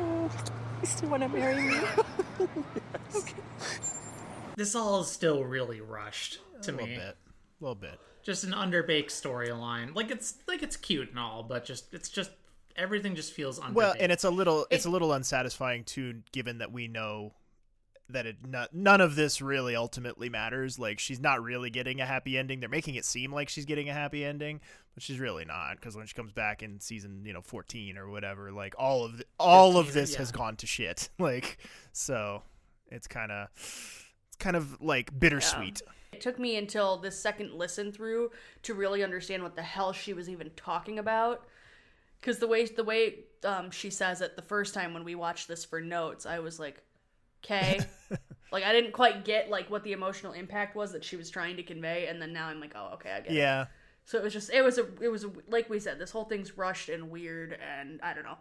Oh, 0.82 0.82
you 0.82 0.86
still 0.86 1.10
want 1.10 1.22
to 1.22 1.28
marry 1.28 1.62
me? 1.62 1.76
okay. 3.14 3.34
This 4.56 4.74
all 4.74 5.00
is 5.00 5.08
still 5.08 5.44
really 5.44 5.80
rushed 5.80 6.38
to 6.62 6.70
A 6.70 6.72
little 6.72 6.86
bit. 6.86 7.00
A 7.00 7.16
little 7.60 7.74
bit. 7.74 8.00
Just 8.22 8.44
an 8.44 8.52
underbaked 8.52 9.06
storyline. 9.08 9.94
Like 9.94 10.10
it's 10.10 10.34
like 10.46 10.62
it's 10.62 10.76
cute 10.76 11.10
and 11.10 11.18
all, 11.18 11.42
but 11.42 11.64
just 11.64 11.92
it's 11.92 12.08
just 12.08 12.30
everything 12.76 13.14
just 13.14 13.32
feels 13.32 13.60
underbaked. 13.60 13.74
Well, 13.74 13.94
and 14.00 14.10
it's 14.10 14.24
a 14.24 14.30
little 14.30 14.66
it's 14.70 14.86
a 14.86 14.90
little 14.90 15.12
unsatisfying 15.12 15.84
too, 15.84 16.22
given 16.32 16.58
that 16.58 16.72
we 16.72 16.88
know 16.88 17.32
that 18.12 18.26
it 18.26 18.36
none 18.72 19.00
of 19.00 19.16
this 19.16 19.40
really 19.40 19.74
ultimately 19.74 20.28
matters. 20.28 20.78
Like 20.78 20.98
she's 20.98 21.20
not 21.20 21.42
really 21.42 21.70
getting 21.70 22.00
a 22.00 22.06
happy 22.06 22.36
ending. 22.36 22.60
They're 22.60 22.68
making 22.68 22.94
it 22.94 23.04
seem 23.04 23.32
like 23.32 23.48
she's 23.48 23.64
getting 23.64 23.88
a 23.88 23.92
happy 23.92 24.24
ending, 24.24 24.60
but 24.94 25.02
she's 25.02 25.18
really 25.18 25.44
not. 25.44 25.76
Because 25.76 25.96
when 25.96 26.06
she 26.06 26.14
comes 26.14 26.32
back 26.32 26.62
in 26.62 26.80
season, 26.80 27.22
you 27.24 27.32
know, 27.32 27.42
fourteen 27.42 27.96
or 27.96 28.08
whatever, 28.08 28.52
like 28.52 28.74
all 28.78 29.04
of 29.04 29.18
the, 29.18 29.24
all 29.38 29.76
of 29.76 29.86
15, 29.86 30.02
this 30.02 30.14
has 30.16 30.32
gone 30.32 30.56
to 30.56 30.66
shit. 30.66 31.08
Like 31.18 31.58
so, 31.92 32.42
it's 32.90 33.06
kind 33.06 33.30
of 33.30 33.48
it's 33.54 34.36
kind 34.38 34.56
of 34.56 34.80
like 34.80 35.18
bittersweet. 35.18 35.82
It 36.12 36.20
took 36.20 36.38
me 36.38 36.56
until 36.56 36.96
this 36.96 37.20
second 37.20 37.52
listen 37.52 37.92
through 37.92 38.30
to 38.62 38.74
really 38.74 39.04
understand 39.04 39.42
what 39.42 39.54
the 39.54 39.62
hell 39.62 39.92
she 39.92 40.12
was 40.12 40.28
even 40.28 40.50
talking 40.56 40.98
about. 40.98 41.46
Because 42.20 42.38
the 42.38 42.46
way 42.46 42.66
the 42.66 42.84
way 42.84 43.20
um, 43.44 43.70
she 43.70 43.90
says 43.90 44.20
it 44.20 44.36
the 44.36 44.42
first 44.42 44.74
time 44.74 44.92
when 44.92 45.04
we 45.04 45.14
watched 45.14 45.48
this 45.48 45.64
for 45.64 45.80
notes, 45.80 46.26
I 46.26 46.40
was 46.40 46.58
like, 46.58 46.82
"Okay," 47.44 47.80
like 48.52 48.64
I 48.64 48.72
didn't 48.72 48.92
quite 48.92 49.24
get 49.24 49.50
like 49.50 49.70
what 49.70 49.84
the 49.84 49.92
emotional 49.92 50.32
impact 50.32 50.76
was 50.76 50.92
that 50.92 51.04
she 51.04 51.16
was 51.16 51.30
trying 51.30 51.56
to 51.56 51.62
convey, 51.62 52.06
and 52.08 52.20
then 52.20 52.32
now 52.32 52.46
I'm 52.46 52.60
like, 52.60 52.72
"Oh, 52.74 52.90
okay, 52.94 53.10
I 53.10 53.20
get 53.20 53.32
it." 53.32 53.34
Yeah. 53.34 53.66
So 54.04 54.18
it 54.18 54.24
was 54.24 54.32
just 54.32 54.50
it 54.52 54.62
was 54.62 54.78
a 54.78 54.86
it 55.00 55.08
was 55.08 55.24
a, 55.24 55.30
like 55.48 55.70
we 55.70 55.78
said, 55.78 55.98
this 55.98 56.10
whole 56.10 56.24
thing's 56.24 56.56
rushed 56.56 56.88
and 56.88 57.10
weird, 57.10 57.58
and 57.60 58.00
I 58.02 58.14
don't 58.14 58.24
know, 58.24 58.38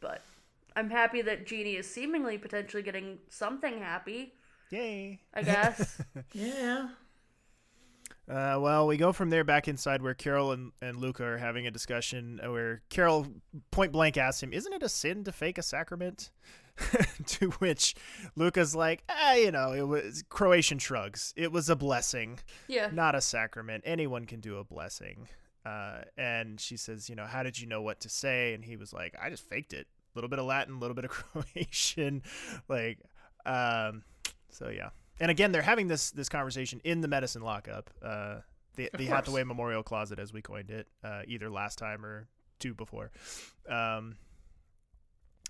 but 0.00 0.22
I'm 0.74 0.90
happy 0.90 1.22
that 1.22 1.46
Jeanie 1.46 1.76
is 1.76 1.88
seemingly 1.92 2.38
potentially 2.38 2.82
getting 2.82 3.18
something 3.28 3.78
happy. 3.78 4.34
Yay! 4.70 5.20
I 5.34 5.42
guess. 5.42 6.00
yeah. 6.32 6.88
Uh, 8.28 8.56
well, 8.60 8.86
we 8.86 8.96
go 8.96 9.12
from 9.12 9.30
there 9.30 9.44
back 9.44 9.66
inside 9.66 10.00
where 10.00 10.14
Carol 10.14 10.52
and, 10.52 10.72
and 10.80 10.98
Luka 10.98 11.24
are 11.24 11.38
having 11.38 11.66
a 11.66 11.70
discussion 11.70 12.40
uh, 12.44 12.50
where 12.50 12.82
Carol 12.88 13.26
point 13.70 13.92
blank 13.92 14.16
asks 14.16 14.42
him, 14.42 14.52
Isn't 14.52 14.72
it 14.72 14.82
a 14.82 14.88
sin 14.88 15.24
to 15.24 15.32
fake 15.32 15.58
a 15.58 15.62
sacrament? 15.62 16.30
to 17.26 17.50
which 17.50 17.94
Luka's 18.34 18.74
like, 18.74 19.02
ah, 19.08 19.34
you 19.34 19.50
know, 19.50 19.72
it 19.72 19.86
was 19.86 20.24
Croatian 20.28 20.78
shrugs. 20.78 21.34
It 21.36 21.52
was 21.52 21.68
a 21.68 21.76
blessing. 21.76 22.38
Yeah. 22.68 22.88
Not 22.92 23.14
a 23.14 23.20
sacrament. 23.20 23.84
Anyone 23.86 24.24
can 24.24 24.40
do 24.40 24.56
a 24.56 24.64
blessing. 24.64 25.28
Uh, 25.64 26.02
and 26.16 26.60
she 26.60 26.76
says, 26.76 27.08
you 27.08 27.14
know, 27.14 27.26
how 27.26 27.42
did 27.42 27.58
you 27.58 27.66
know 27.66 27.82
what 27.82 28.00
to 28.00 28.08
say? 28.08 28.54
And 28.54 28.64
he 28.64 28.76
was 28.76 28.92
like, 28.92 29.14
I 29.20 29.30
just 29.30 29.48
faked 29.48 29.72
it. 29.72 29.86
A 29.86 30.18
little 30.18 30.30
bit 30.30 30.38
of 30.38 30.46
Latin, 30.46 30.74
a 30.74 30.78
little 30.78 30.94
bit 30.94 31.04
of 31.04 31.10
Croatian. 31.10 32.22
like, 32.68 32.98
um, 33.46 34.02
so 34.48 34.68
yeah. 34.68 34.90
And 35.20 35.30
again, 35.30 35.52
they're 35.52 35.62
having 35.62 35.88
this 35.88 36.10
this 36.10 36.28
conversation 36.28 36.80
in 36.84 37.00
the 37.00 37.08
medicine 37.08 37.42
lockup, 37.42 37.90
uh, 38.02 38.36
the 38.76 38.90
the. 38.96 39.06
Hathaway 39.06 39.44
Memorial 39.44 39.82
Closet, 39.82 40.18
as 40.18 40.32
we 40.32 40.42
coined 40.42 40.70
it, 40.70 40.88
uh, 41.04 41.22
either 41.26 41.50
last 41.50 41.78
time 41.78 42.04
or 42.04 42.28
two 42.58 42.74
before. 42.74 43.10
Um, 43.68 44.16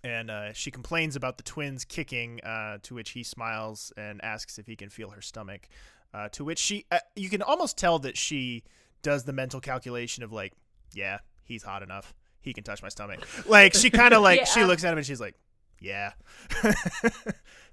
and 0.04 0.30
uh, 0.30 0.52
she 0.52 0.70
complains 0.70 1.14
about 1.14 1.36
the 1.36 1.44
twins 1.44 1.84
kicking, 1.84 2.40
uh, 2.42 2.78
to 2.82 2.94
which 2.94 3.10
he 3.10 3.22
smiles 3.22 3.92
and 3.96 4.22
asks 4.24 4.58
if 4.58 4.66
he 4.66 4.74
can 4.74 4.88
feel 4.88 5.10
her 5.10 5.22
stomach. 5.22 5.68
Uh, 6.12 6.28
to 6.30 6.44
which 6.44 6.58
she, 6.58 6.84
uh, 6.90 6.98
you 7.16 7.30
can 7.30 7.40
almost 7.40 7.78
tell 7.78 7.98
that 8.00 8.16
she 8.18 8.64
does 9.02 9.24
the 9.24 9.32
mental 9.32 9.60
calculation 9.60 10.22
of 10.22 10.32
like, 10.32 10.52
yeah, 10.92 11.18
he's 11.44 11.62
hot 11.62 11.82
enough, 11.82 12.12
he 12.40 12.52
can 12.52 12.64
touch 12.64 12.82
my 12.82 12.88
stomach. 12.88 13.26
Like 13.46 13.74
she 13.74 13.90
kind 13.90 14.12
of 14.12 14.22
like 14.22 14.46
she 14.46 14.64
looks 14.64 14.84
at 14.84 14.92
him 14.92 14.98
and 14.98 15.06
she's 15.06 15.20
like, 15.20 15.36
yeah. 15.82 16.12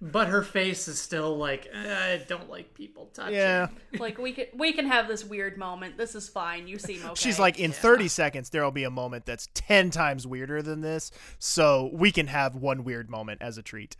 But 0.01 0.29
her 0.29 0.43
face 0.43 0.87
is 0.87 0.99
still 0.99 1.37
like 1.37 1.67
"Eh, 1.73 2.13
I 2.13 2.23
don't 2.25 2.49
like 2.49 2.73
people 2.73 3.07
touching. 3.13 3.35
Yeah. 3.35 3.67
like 3.99 4.17
we 4.17 4.31
can 4.31 4.45
we 4.53 4.71
can 4.71 4.85
have 4.85 5.09
this 5.09 5.25
weird 5.25 5.57
moment. 5.57 5.97
This 5.97 6.15
is 6.15 6.29
fine. 6.29 6.69
You 6.69 6.79
seem 6.79 7.01
okay. 7.05 7.15
She's 7.15 7.37
like, 7.37 7.59
in 7.59 7.73
30 7.73 8.07
seconds, 8.07 8.49
there 8.49 8.63
will 8.63 8.71
be 8.71 8.85
a 8.85 8.89
moment 8.89 9.25
that's 9.25 9.49
10 9.55 9.89
times 9.89 10.25
weirder 10.25 10.61
than 10.61 10.79
this. 10.81 11.11
So 11.37 11.89
we 11.91 12.11
can 12.11 12.27
have 12.27 12.55
one 12.55 12.85
weird 12.85 13.09
moment 13.09 13.41
as 13.41 13.57
a 13.57 13.61
treat. 13.61 13.97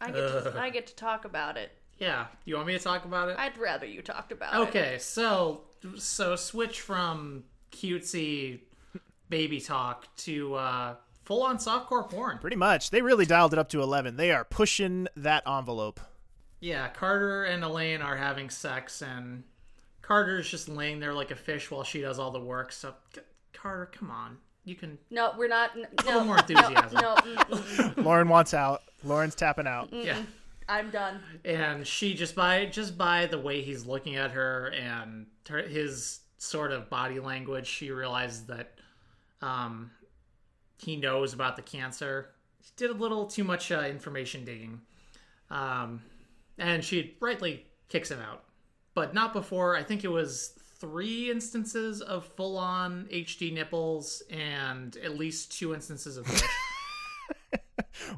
I 0.00 0.10
get 0.10 0.14
to, 0.14 0.54
I 0.58 0.70
get 0.70 0.86
to 0.88 0.96
talk 0.96 1.24
about 1.24 1.56
it. 1.56 1.70
Yeah. 1.98 2.26
You 2.44 2.56
want 2.56 2.66
me 2.66 2.72
to 2.72 2.82
talk 2.82 3.04
about 3.04 3.28
it? 3.28 3.38
I'd 3.38 3.56
rather 3.56 3.86
you 3.86 4.02
talked 4.02 4.32
about 4.32 4.54
it. 4.54 4.68
Okay, 4.68 4.98
so 4.98 5.62
so 5.96 6.34
switch 6.34 6.80
from 6.80 7.44
cutesy 7.70 8.60
baby 9.28 9.60
talk 9.60 10.08
to 10.16 10.54
uh, 10.54 10.94
full 11.24 11.42
on 11.42 11.58
softcore 11.58 12.08
porn. 12.08 12.38
Pretty 12.38 12.56
much. 12.56 12.90
They 12.90 13.02
really 13.02 13.26
dialed 13.26 13.52
it 13.52 13.58
up 13.58 13.68
to 13.70 13.82
11. 13.82 14.16
They 14.16 14.30
are 14.32 14.44
pushing 14.44 15.08
that 15.16 15.42
envelope. 15.46 16.00
Yeah, 16.60 16.88
Carter 16.88 17.44
and 17.44 17.62
Elaine 17.64 18.00
are 18.00 18.16
having 18.16 18.48
sex, 18.50 19.02
and 19.02 19.42
Carter's 20.02 20.48
just 20.50 20.68
laying 20.68 21.00
there 21.00 21.12
like 21.12 21.30
a 21.30 21.36
fish 21.36 21.70
while 21.70 21.82
she 21.84 22.00
does 22.00 22.18
all 22.18 22.30
the 22.30 22.40
work. 22.40 22.72
So, 22.72 22.94
Carter, 23.52 23.90
come 23.92 24.10
on, 24.10 24.38
you 24.64 24.74
can. 24.74 24.98
No, 25.10 25.32
we're 25.36 25.48
not. 25.48 25.72
n- 25.76 25.86
A 25.98 26.02
No, 26.04 26.08
little 26.10 26.24
more 26.24 26.38
enthusiasm. 26.38 26.98
No, 27.00 27.16
no 27.50 27.92
Lauren 28.02 28.28
wants 28.28 28.54
out. 28.54 28.82
Lauren's 29.04 29.34
tapping 29.34 29.66
out. 29.66 29.90
mm, 29.90 30.04
Yeah. 30.04 30.18
I'm 30.66 30.90
done. 30.90 31.20
and 31.44 31.86
she 31.86 32.14
just 32.14 32.34
by 32.34 32.64
just 32.64 32.96
by 32.96 33.26
the 33.26 33.38
way 33.38 33.60
he's 33.60 33.84
looking 33.84 34.16
at 34.16 34.30
her 34.30 34.68
and 34.68 35.26
her, 35.50 35.60
his 35.60 36.20
sort 36.38 36.72
of 36.72 36.88
body 36.88 37.20
language 37.20 37.66
she 37.66 37.90
realizes 37.90 38.46
that 38.46 38.72
um 39.42 39.90
he 40.78 40.96
knows 40.96 41.32
about 41.32 41.56
the 41.56 41.62
cancer. 41.62 42.30
She 42.62 42.70
did 42.76 42.90
a 42.90 42.94
little 42.94 43.26
too 43.26 43.44
much 43.44 43.70
uh, 43.72 43.80
information 43.82 44.44
digging. 44.44 44.80
Um 45.50 46.02
and 46.58 46.84
she 46.84 47.16
rightly 47.20 47.66
kicks 47.88 48.10
him 48.10 48.20
out. 48.20 48.44
But 48.94 49.12
not 49.14 49.32
before 49.32 49.76
i 49.76 49.82
think 49.82 50.04
it 50.04 50.08
was 50.08 50.52
three 50.78 51.30
instances 51.30 52.00
of 52.02 52.26
full-on 52.36 53.06
hd 53.12 53.52
nipples 53.52 54.22
and 54.30 54.96
at 54.98 55.16
least 55.16 55.50
two 55.58 55.72
instances 55.74 56.16
of 56.16 56.24
bush. 56.26 56.42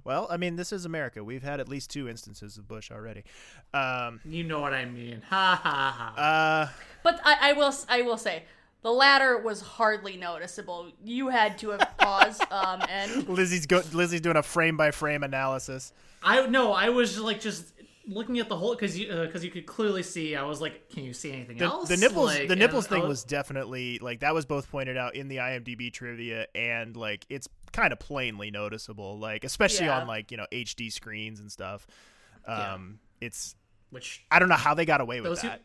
Well, 0.04 0.26
I 0.30 0.36
mean, 0.36 0.56
this 0.56 0.72
is 0.72 0.84
America. 0.84 1.22
We've 1.22 1.42
had 1.42 1.60
at 1.60 1.68
least 1.68 1.90
two 1.90 2.08
instances 2.08 2.56
of 2.56 2.66
Bush 2.66 2.90
already. 2.90 3.24
Um, 3.74 4.20
you 4.24 4.42
know 4.42 4.60
what 4.60 4.72
i 4.72 4.84
mean. 4.84 5.22
Ha 5.28 5.60
ha 5.62 6.12
ha. 6.16 6.20
uh, 6.20 6.72
But 7.02 7.20
I, 7.24 7.50
I 7.50 7.52
will 7.52 7.72
I 7.88 8.02
will 8.02 8.16
say 8.16 8.44
the 8.86 8.92
latter 8.92 9.38
was 9.38 9.60
hardly 9.60 10.16
noticeable. 10.16 10.92
You 11.02 11.26
had 11.28 11.58
to 11.58 11.70
have 11.70 11.88
paused 11.98 12.40
um, 12.52 12.80
and 12.88 13.28
Lizzie's 13.28 13.66
go- 13.66 13.82
Lizzie's 13.92 14.20
doing 14.20 14.36
a 14.36 14.44
frame 14.44 14.76
by 14.76 14.92
frame 14.92 15.24
analysis. 15.24 15.92
I 16.22 16.46
no, 16.46 16.72
I 16.72 16.90
was 16.90 17.18
like 17.18 17.40
just 17.40 17.72
looking 18.06 18.38
at 18.38 18.48
the 18.48 18.56
whole 18.56 18.76
because 18.76 18.96
you 18.96 19.08
because 19.08 19.44
you 19.44 19.50
could 19.50 19.66
clearly 19.66 20.04
see. 20.04 20.36
I 20.36 20.44
was 20.44 20.60
like, 20.60 20.88
can 20.88 21.02
you 21.02 21.12
see 21.12 21.32
anything 21.32 21.56
The, 21.58 21.64
else? 21.64 21.88
the 21.88 21.96
nipples, 21.96 22.26
Like, 22.38 22.46
the 22.46 22.54
nipples 22.54 22.86
thing 22.86 23.08
was 23.08 23.24
definitely 23.24 23.98
like 23.98 24.20
that 24.20 24.32
was 24.34 24.46
both 24.46 24.70
pointed 24.70 24.96
out 24.96 25.16
in 25.16 25.26
the 25.26 25.38
IMDb 25.38 25.92
trivia 25.92 26.46
and 26.54 26.96
like 26.96 27.26
it's 27.28 27.48
kind 27.72 27.92
of 27.92 27.98
plainly 27.98 28.52
noticeable, 28.52 29.18
like 29.18 29.42
especially 29.42 29.86
Yeah. 29.86 29.98
on 29.98 30.06
like 30.06 30.30
you 30.30 30.36
know 30.36 30.46
HD 30.52 30.92
screens 30.92 31.40
and 31.40 31.50
stuff. 31.50 31.88
Um, 32.46 33.00
it's 33.20 33.56
which 33.90 34.24
I 34.30 34.38
don't 34.38 34.48
know 34.48 34.54
how 34.54 34.74
they 34.74 34.84
got 34.84 35.00
away 35.00 35.20
with 35.20 35.28
those 35.30 35.42
who, 35.42 35.48
that. 35.48 35.62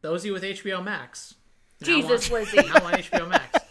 those 0.00 0.22
of 0.22 0.26
you 0.26 0.32
with 0.32 0.42
HBO 0.42 0.82
Max. 0.82 1.35
Now 1.80 1.86
Jesus, 1.86 2.30
on- 2.30 2.38
Lizzie. 2.38 2.56
Now 2.56 2.84
on 2.86 2.92
HBO 2.94 3.28
Max. 3.28 3.60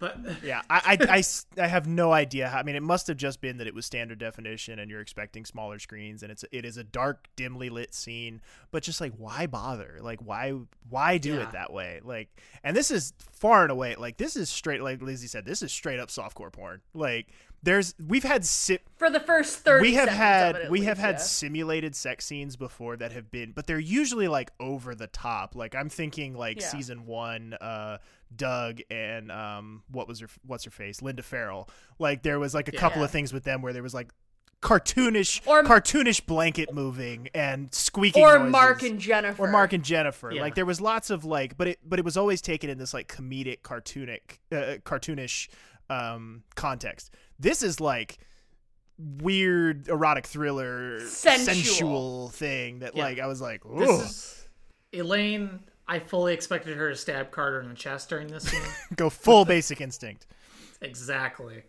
But 0.00 0.18
Yeah, 0.42 0.60
I 0.68 0.98
I 1.08 1.22
I 1.62 1.66
have 1.68 1.86
no 1.86 2.12
idea. 2.12 2.48
How, 2.48 2.58
I 2.58 2.62
mean, 2.64 2.74
it 2.74 2.82
must 2.82 3.06
have 3.06 3.16
just 3.16 3.40
been 3.40 3.58
that 3.58 3.68
it 3.68 3.74
was 3.74 3.86
standard 3.86 4.18
definition, 4.18 4.80
and 4.80 4.90
you're 4.90 5.00
expecting 5.00 5.44
smaller 5.44 5.78
screens, 5.78 6.24
and 6.24 6.32
it's 6.32 6.44
it 6.50 6.64
is 6.64 6.76
a 6.76 6.82
dark, 6.84 7.28
dimly 7.36 7.70
lit 7.70 7.94
scene. 7.94 8.40
But 8.72 8.82
just 8.82 9.00
like, 9.00 9.12
why 9.16 9.46
bother? 9.46 9.98
Like, 10.00 10.18
why 10.20 10.52
why 10.90 11.18
do 11.18 11.34
Yeah. 11.34 11.42
it 11.42 11.52
that 11.52 11.72
way? 11.72 12.00
Like, 12.02 12.28
and 12.64 12.76
this 12.76 12.90
is 12.90 13.12
far 13.32 13.62
and 13.62 13.70
away 13.70 13.94
like 13.94 14.16
this 14.16 14.34
is 14.34 14.50
straight. 14.50 14.82
Like 14.82 15.00
Lizzie 15.00 15.28
said, 15.28 15.44
this 15.46 15.62
is 15.62 15.70
straight 15.70 16.00
up 16.00 16.08
softcore 16.08 16.52
porn. 16.52 16.80
Like, 16.92 17.28
there's 17.64 17.94
we've 18.06 18.22
had 18.24 18.44
si- 18.44 18.78
for 18.96 19.10
the 19.10 19.18
first 19.20 19.58
thirty. 19.58 19.88
we 19.88 19.94
have 19.94 20.08
had 20.08 20.54
of 20.54 20.60
it, 20.60 20.64
at 20.66 20.70
we 20.70 20.82
have 20.82 20.98
had 20.98 21.14
yeah. 21.16 21.18
simulated 21.20 21.96
sex 21.96 22.24
scenes 22.26 22.56
before 22.56 22.96
that 22.96 23.10
have 23.12 23.30
been 23.30 23.52
but 23.52 23.66
they're 23.66 23.78
usually 23.78 24.28
like 24.28 24.50
over 24.60 24.94
the 24.94 25.06
top 25.08 25.54
like 25.56 25.74
i'm 25.74 25.88
thinking 25.88 26.34
like 26.34 26.60
Yeah. 26.60 26.66
season 26.68 27.06
one 27.06 27.54
uh 27.60 27.98
doug 28.36 28.80
and 28.90 29.32
um 29.32 29.82
what 29.90 30.06
was 30.08 30.20
her 30.20 30.28
what's 30.46 30.64
her 30.64 30.70
face 30.70 31.02
linda 31.02 31.22
farrell 31.22 31.68
like 31.98 32.22
there 32.22 32.38
was 32.38 32.54
like 32.54 32.68
a 32.68 32.72
couple 32.72 33.02
of 33.02 33.10
things 33.10 33.32
with 33.32 33.44
them 33.44 33.62
where 33.62 33.72
there 33.72 33.82
was 33.82 33.94
like 33.94 34.12
cartoonish 34.62 35.46
Or- 35.46 35.62
cartoonish 35.62 36.24
blanket 36.26 36.72
moving 36.72 37.28
and 37.34 37.72
squeaking 37.74 38.22
Or 38.24 38.38
noises. 38.38 38.52
Mark 38.52 38.82
and 38.82 38.98
Jennifer. 38.98 39.42
or 39.44 39.48
Mark 39.50 39.72
and 39.74 39.84
Jennifer. 39.84 40.30
Yeah. 40.32 40.40
Like 40.40 40.54
there 40.54 40.64
was 40.64 40.80
lots 40.80 41.10
of 41.10 41.24
like, 41.26 41.56
but 41.58 41.68
it 41.68 41.78
but 41.86 41.98
it 41.98 42.04
was 42.04 42.16
always 42.16 42.40
taken 42.40 42.70
in 42.70 42.78
this 42.78 42.94
like 42.94 43.06
comedic, 43.08 43.60
cartoonic, 43.62 44.38
uh, 44.50 44.78
cartoonish 44.82 45.48
um, 45.90 46.42
context. 46.54 47.14
This 47.38 47.62
is 47.62 47.80
like 47.80 48.18
weird 48.98 49.88
erotic 49.88 50.26
thriller 50.26 51.00
Sensual. 51.00 51.54
sensual 51.54 52.28
thing 52.30 52.78
that 52.80 52.94
Yeah. 52.96 53.04
like 53.04 53.18
I 53.18 53.26
was 53.26 53.40
like, 53.40 53.62
This 53.76 53.90
is 53.90 54.48
Elaine. 54.92 55.60
I 55.86 55.98
fully 55.98 56.32
expected 56.32 56.76
her 56.76 56.90
to 56.90 56.96
stab 56.96 57.30
Carter 57.30 57.60
in 57.60 57.68
the 57.68 57.74
chest 57.74 58.08
during 58.08 58.28
this 58.28 58.44
scene. 58.44 58.62
go 58.96 59.10
full 59.10 59.44
basic 59.44 59.80
instinct. 59.80 60.26
exactly. 60.80 61.64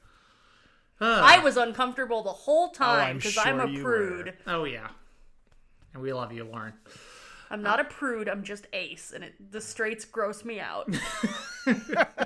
I 1.02 1.40
was 1.40 1.58
uncomfortable 1.58 2.24
the 2.24 2.30
whole 2.30 2.70
time 2.70 3.10
I'm 3.10 3.18
because 3.18 3.38
I'm, 3.38 3.60
a 3.60 3.82
prude. 3.82 4.34
Oh 4.48 4.64
yeah, 4.64 4.88
and 5.94 6.02
we 6.02 6.14
love 6.14 6.32
you, 6.32 6.46
Lauren. 6.46 6.74
I'm 7.50 7.62
not 7.62 7.80
a 7.80 7.84
prude. 7.84 8.30
I'm 8.30 8.44
just 8.44 8.68
ace, 8.72 9.12
and 9.14 9.24
it, 9.24 9.52
the 9.52 9.60
straights 9.62 10.06
gross 10.06 10.46
me 10.46 10.60
out. 10.60 10.88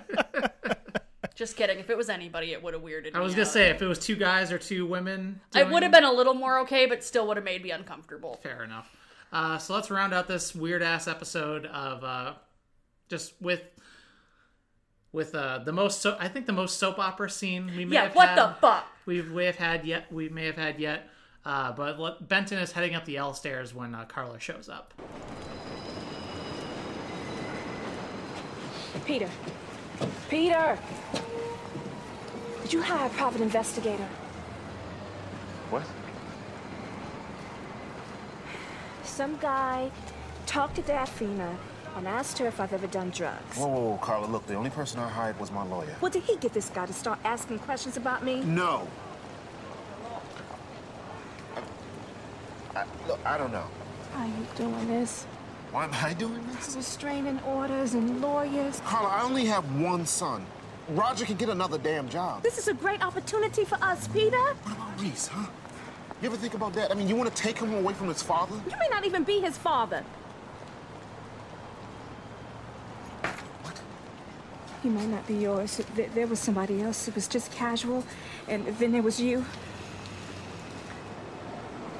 just 1.39 1.55
kidding. 1.55 1.79
If 1.79 1.89
it 1.89 1.97
was 1.97 2.09
anybody, 2.09 2.51
it 2.51 2.61
would 2.61 2.73
have 2.73 2.83
weirded 2.83 3.05
me 3.05 3.11
I 3.15 3.19
was 3.21 3.33
gonna 3.33 3.43
out. 3.43 3.47
say 3.47 3.69
if 3.69 3.81
it 3.81 3.87
was 3.87 3.97
two 3.97 4.15
guys 4.17 4.51
or 4.51 4.57
two 4.59 4.85
women, 4.85 5.39
I 5.55 5.63
would 5.63 5.81
have 5.83 5.91
been 5.91 6.03
a 6.03 6.11
little 6.11 6.33
more 6.35 6.59
okay, 6.59 6.85
but 6.85 7.03
still 7.03 7.25
would 7.27 7.37
have 7.37 7.43
made 7.45 7.63
me 7.63 7.71
uncomfortable. 7.71 8.39
Fair 8.43 8.63
enough. 8.63 8.95
Uh, 9.31 9.57
so 9.57 9.73
let's 9.73 9.89
round 9.89 10.13
out 10.13 10.27
this 10.27 10.53
weird 10.53 10.83
ass 10.83 11.07
episode 11.07 11.65
of 11.67 12.03
uh, 12.03 12.33
just 13.07 13.33
with 13.41 13.61
with 15.13 15.33
uh, 15.33 15.59
the 15.59 15.71
most 15.71 16.01
so 16.01 16.17
I 16.19 16.27
think 16.27 16.45
the 16.45 16.51
most 16.53 16.77
soap 16.77 16.99
opera 16.99 17.29
scene 17.29 17.71
we 17.75 17.85
may 17.85 17.95
Yeah, 17.95 18.03
have 18.03 18.15
what 18.15 18.29
had, 18.29 18.37
the 18.37 18.53
fuck? 18.59 18.85
we 19.05 19.21
may 19.21 19.45
have 19.45 19.55
had 19.55 19.85
yet 19.85 20.11
we 20.11 20.27
may 20.29 20.45
have 20.45 20.57
had 20.57 20.77
yet. 20.79 21.09
Uh, 21.45 21.71
but 21.71 21.97
let, 21.99 22.27
Benton 22.27 22.59
is 22.59 22.73
heading 22.73 22.95
up 22.95 23.05
the 23.05 23.15
L 23.15 23.33
stairs 23.33 23.73
when 23.73 23.95
uh, 23.95 24.03
Carla 24.05 24.39
shows 24.41 24.67
up. 24.67 24.93
Peter. 29.05 29.29
Peter! 30.29 30.77
Did 32.69 32.75
you 32.75 32.81
hire 32.83 33.07
a 33.07 33.09
private 33.09 33.41
investigator? 33.41 34.07
What? 35.71 35.81
Some 39.03 39.37
guy 39.37 39.89
talked 40.45 40.75
to 40.75 40.83
Daphne 40.83 41.41
and 41.95 42.07
asked 42.07 42.37
her 42.37 42.45
if 42.45 42.59
I've 42.59 42.71
ever 42.71 42.85
done 42.85 43.09
drugs. 43.09 43.57
Whoa, 43.57 43.65
whoa, 43.65 43.79
whoa, 43.89 43.97
Carla, 43.97 44.27
look, 44.27 44.45
the 44.45 44.53
only 44.53 44.69
person 44.69 44.99
I 44.99 45.09
hired 45.09 45.39
was 45.39 45.51
my 45.51 45.63
lawyer. 45.63 45.95
Well, 45.99 46.11
did 46.11 46.21
he 46.21 46.35
get 46.35 46.53
this 46.53 46.69
guy 46.69 46.85
to 46.85 46.93
start 46.93 47.17
asking 47.23 47.57
questions 47.57 47.97
about 47.97 48.23
me? 48.23 48.41
No. 48.41 48.87
I, 52.75 52.85
look, 53.07 53.19
I 53.25 53.39
don't 53.39 53.51
know. 53.51 53.65
How 54.13 54.27
you 54.27 54.45
doing 54.55 54.87
this? 54.87 55.23
Why 55.71 55.85
am 55.85 55.93
I 55.95 56.13
doing 56.13 56.45
this? 56.53 56.75
Restraining 56.75 57.39
orders 57.47 57.95
and 57.95 58.21
lawyers. 58.21 58.79
Carla, 58.85 59.09
I 59.09 59.23
only 59.23 59.45
have 59.45 59.81
one 59.81 60.05
son. 60.05 60.45
Roger 60.91 61.25
can 61.25 61.35
get 61.35 61.49
another 61.49 61.77
damn 61.77 62.09
job. 62.09 62.41
This 62.41 62.57
is 62.57 62.67
a 62.67 62.73
great 62.73 63.03
opportunity 63.03 63.63
for 63.63 63.77
us, 63.81 64.07
Peter. 64.07 64.37
What 64.37 64.75
about 64.75 64.99
Reese, 64.99 65.27
huh? 65.27 65.47
You 66.21 66.27
ever 66.27 66.37
think 66.37 66.55
about 66.55 66.73
that? 66.73 66.91
I 66.91 66.95
mean, 66.95 67.07
you 67.07 67.15
want 67.15 67.33
to 67.33 67.41
take 67.41 67.59
him 67.59 67.73
away 67.73 67.93
from 67.93 68.07
his 68.07 68.23
father? 68.23 68.55
You 68.69 68.75
may 68.79 68.89
not 68.89 69.05
even 69.05 69.23
be 69.23 69.39
his 69.39 69.57
father. 69.57 70.03
What? 73.21 73.79
He 74.83 74.89
may 74.89 75.05
not 75.05 75.25
be 75.27 75.35
yours. 75.35 75.79
There 75.95 76.27
was 76.27 76.39
somebody 76.39 76.81
else. 76.81 77.07
It 77.07 77.15
was 77.15 77.27
just 77.27 77.51
casual. 77.51 78.03
And 78.47 78.65
then 78.79 78.91
there 78.91 79.03
was 79.03 79.21
you. 79.21 79.45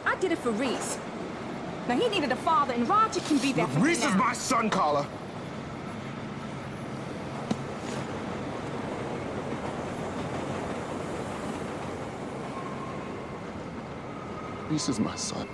I 0.06 0.16
did 0.16 0.32
it 0.32 0.40
for 0.40 0.52
Reese. 0.52 0.98
Now, 1.88 1.98
he 1.98 2.10
needed 2.10 2.32
a 2.32 2.36
father, 2.36 2.74
and 2.74 2.88
Roger 2.90 3.20
can 3.22 3.38
be 3.38 3.54
that 3.54 3.70
Reese 3.80 4.04
is 4.06 4.16
my 4.16 4.34
son, 4.34 4.70
Carla. 4.70 5.08
Reese 14.70 14.90
is 14.90 15.00
my 15.00 15.16
son. 15.16 15.48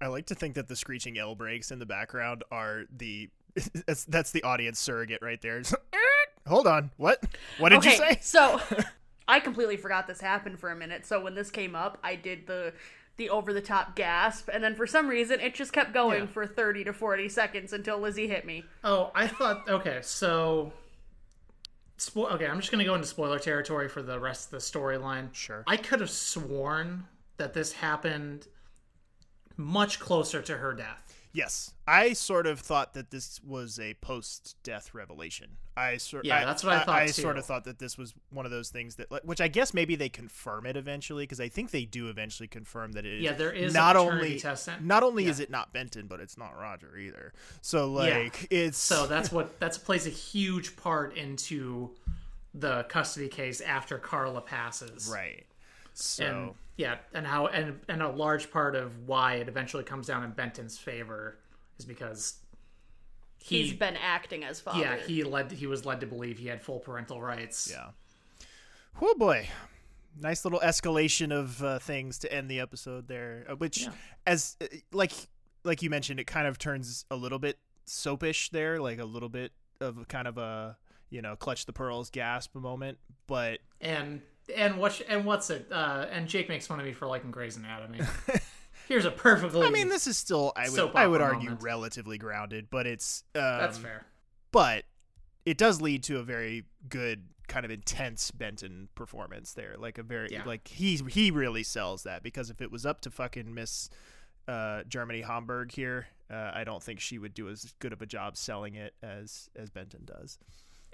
I 0.00 0.08
like 0.08 0.26
to 0.26 0.34
think 0.34 0.54
that 0.54 0.66
the 0.66 0.74
screeching 0.74 1.16
L 1.16 1.36
breaks 1.36 1.70
in 1.70 1.78
the 1.78 1.86
background 1.86 2.42
are 2.50 2.86
the 2.96 3.30
that's, 3.86 4.04
that's 4.06 4.32
the 4.32 4.42
audience 4.42 4.80
surrogate 4.80 5.22
right 5.22 5.40
there. 5.40 5.62
Hold 6.48 6.66
on, 6.66 6.90
what? 6.96 7.22
What 7.58 7.68
did 7.68 7.78
okay, 7.78 7.90
you 7.90 7.96
say? 7.96 8.18
so 8.20 8.60
I 9.28 9.38
completely 9.38 9.76
forgot 9.76 10.08
this 10.08 10.20
happened 10.20 10.58
for 10.58 10.72
a 10.72 10.76
minute. 10.76 11.06
So 11.06 11.20
when 11.20 11.36
this 11.36 11.52
came 11.52 11.76
up, 11.76 11.98
I 12.02 12.16
did 12.16 12.48
the 12.48 12.72
the 13.20 13.28
over 13.30 13.52
the 13.52 13.60
top 13.60 13.94
gasp, 13.94 14.48
and 14.52 14.64
then 14.64 14.74
for 14.74 14.86
some 14.86 15.06
reason 15.06 15.38
it 15.40 15.54
just 15.54 15.72
kept 15.74 15.92
going 15.92 16.20
Yeah. 16.22 16.26
for 16.26 16.46
thirty 16.46 16.82
to 16.84 16.92
forty 16.94 17.28
seconds 17.28 17.72
until 17.74 17.98
Lizzie 17.98 18.26
hit 18.26 18.44
me. 18.46 18.64
Oh, 18.82 19.12
I 19.14 19.26
thought 19.26 19.68
okay, 19.68 19.98
so 20.02 20.72
spo- 21.98 22.32
okay, 22.32 22.46
I'm 22.46 22.58
just 22.58 22.72
gonna 22.72 22.84
go 22.86 22.94
into 22.94 23.06
spoiler 23.06 23.38
territory 23.38 23.88
for 23.90 24.02
the 24.02 24.18
rest 24.18 24.46
of 24.46 24.50
the 24.52 24.56
storyline. 24.56 25.32
Sure. 25.34 25.62
I 25.66 25.76
could 25.76 26.00
have 26.00 26.10
sworn 26.10 27.04
that 27.36 27.52
this 27.52 27.72
happened 27.74 28.48
much 29.58 30.00
closer 30.00 30.40
to 30.40 30.56
her 30.56 30.72
death. 30.72 31.09
Yes, 31.32 31.72
I 31.86 32.12
sort 32.12 32.46
of 32.48 32.58
thought 32.58 32.94
that 32.94 33.10
this 33.12 33.40
was 33.44 33.78
a 33.78 33.94
post-death 33.94 34.92
revelation. 34.94 35.58
I 35.76 35.96
sort 35.98 36.24
Yeah, 36.24 36.38
I- 36.40 36.44
that's 36.44 36.64
what 36.64 36.72
I 36.74 36.78
thought, 36.84 36.98
I, 36.98 37.06
too. 37.06 37.12
sort 37.12 37.38
of 37.38 37.46
thought 37.46 37.64
that 37.64 37.78
this 37.78 37.96
was 37.96 38.14
one 38.30 38.44
of 38.46 38.50
those 38.50 38.70
things 38.70 38.96
that, 38.96 39.06
which 39.24 39.40
I 39.40 39.46
guess 39.46 39.72
maybe 39.72 39.94
they 39.94 40.08
confirm 40.08 40.66
it 40.66 40.76
eventually 40.76 41.22
because 41.22 41.40
I 41.40 41.48
think 41.48 41.70
they 41.70 41.84
do 41.84 42.08
eventually 42.08 42.48
confirm 42.48 42.92
that 42.92 43.06
it 43.06 43.14
is. 43.18 43.22
Yeah, 43.22 43.32
there 43.32 43.52
is 43.52 43.72
not 43.72 43.96
only 43.96 44.42
not 44.82 45.02
only 45.04 45.24
yeah. 45.24 45.30
is 45.30 45.38
it 45.40 45.50
not 45.50 45.72
Benton, 45.72 46.08
but 46.08 46.18
it's 46.18 46.36
not 46.36 46.58
Roger 46.58 46.98
either. 46.98 47.32
So 47.62 47.86
Yeah. 48.02 48.18
like 48.18 48.48
it's 48.50 48.78
so 48.78 49.06
that's 49.06 49.30
what 49.30 49.60
that's 49.60 49.78
plays 49.78 50.06
a 50.06 50.10
huge 50.10 50.74
part 50.76 51.16
into 51.16 51.90
the 52.54 52.82
custody 52.88 53.28
case 53.28 53.60
after 53.60 53.98
Carla 53.98 54.40
passes. 54.40 55.08
right. 55.12 55.46
So 55.94 56.24
and 56.24 56.54
yeah, 56.80 56.96
and 57.12 57.26
how 57.26 57.46
and 57.48 57.78
and 57.88 58.02
a 58.02 58.08
large 58.08 58.50
part 58.50 58.74
of 58.74 59.06
why 59.06 59.34
it 59.34 59.48
eventually 59.48 59.84
comes 59.84 60.06
down 60.06 60.24
in 60.24 60.30
Benton's 60.30 60.78
favor 60.78 61.36
is 61.78 61.84
because 61.84 62.38
he 63.38 63.62
He's 63.62 63.72
been 63.74 63.96
acting 63.96 64.44
as 64.44 64.60
father. 64.60 64.80
yeah 64.80 64.96
he 64.96 65.22
led 65.24 65.52
he 65.52 65.66
was 65.66 65.84
led 65.84 66.00
to 66.00 66.06
believe 66.06 66.38
he 66.38 66.48
had 66.48 66.62
full 66.62 66.78
parental 66.80 67.20
rights. 67.20 67.68
Yeah. 67.70 67.88
Oh 69.00 69.14
boy, 69.18 69.48
nice 70.18 70.44
little 70.44 70.60
escalation 70.60 71.32
of 71.32 71.62
uh, 71.62 71.78
things 71.78 72.18
to 72.20 72.32
end 72.32 72.50
the 72.50 72.60
episode 72.60 73.08
there. 73.08 73.46
uh, 73.50 73.56
Which, 73.56 73.82
Yeah. 73.82 73.90
as 74.26 74.56
uh, 74.60 74.66
like 74.92 75.12
like 75.64 75.82
you 75.82 75.90
mentioned, 75.90 76.18
it 76.18 76.26
kind 76.26 76.46
of 76.46 76.58
turns 76.58 77.04
a 77.10 77.16
little 77.16 77.38
bit 77.38 77.58
soapish 77.86 78.50
there, 78.50 78.80
like 78.80 78.98
a 78.98 79.04
little 79.04 79.28
bit 79.28 79.52
of 79.80 80.08
kind 80.08 80.26
of 80.28 80.38
a 80.38 80.76
you 81.10 81.20
know 81.22 81.36
clutch 81.36 81.66
the 81.66 81.72
pearls 81.72 82.08
gasp 82.10 82.54
moment. 82.54 82.98
But 83.26 83.58
And 83.80 84.22
and 84.56 84.76
what 84.78 85.00
and 85.08 85.24
what's 85.24 85.50
it? 85.50 85.66
Uh, 85.70 86.06
and 86.10 86.28
Jake 86.28 86.48
makes 86.48 86.66
fun 86.66 86.78
of 86.80 86.86
me 86.86 86.92
for 86.92 87.06
liking 87.06 87.30
Grey's 87.30 87.56
Anatomy. 87.56 88.00
Here's 88.88 89.04
a 89.04 89.10
perfectly. 89.10 89.66
I 89.66 89.70
mean, 89.70 89.88
this 89.88 90.06
is 90.06 90.16
still 90.16 90.52
I 90.56 90.68
would 90.68 90.94
I 90.94 91.06
would 91.06 91.20
argue 91.20 91.50
moment. 91.50 91.62
relatively 91.62 92.18
grounded, 92.18 92.68
but 92.70 92.86
it's 92.86 93.24
um, 93.34 93.42
That's 93.42 93.78
fair. 93.78 94.04
But 94.52 94.84
it 95.46 95.56
does 95.58 95.80
lead 95.80 96.02
to 96.04 96.18
a 96.18 96.22
very 96.22 96.64
good 96.88 97.22
kind 97.46 97.64
of 97.64 97.70
intense 97.70 98.30
Benton 98.30 98.88
performance 98.94 99.52
there. 99.52 99.74
Like 99.78 99.98
a 99.98 100.02
very 100.02 100.28
Yeah. 100.30 100.44
like 100.44 100.68
he 100.68 100.96
he 101.08 101.30
really 101.30 101.62
sells 101.62 102.02
that 102.02 102.22
because 102.22 102.50
if 102.50 102.60
it 102.60 102.70
was 102.70 102.84
up 102.84 103.00
to 103.02 103.10
fucking 103.10 103.52
Miss 103.54 103.90
uh, 104.48 104.82
Germany 104.88 105.20
Hamburg 105.22 105.72
here, 105.72 106.08
uh, 106.30 106.50
I 106.54 106.64
don't 106.64 106.82
think 106.82 106.98
she 107.00 107.18
would 107.18 107.34
do 107.34 107.48
as 107.48 107.72
good 107.78 107.92
of 107.92 108.02
a 108.02 108.06
job 108.06 108.36
selling 108.36 108.74
it 108.74 108.94
as 109.02 109.48
as 109.56 109.70
Benton 109.70 110.02
does. 110.04 110.38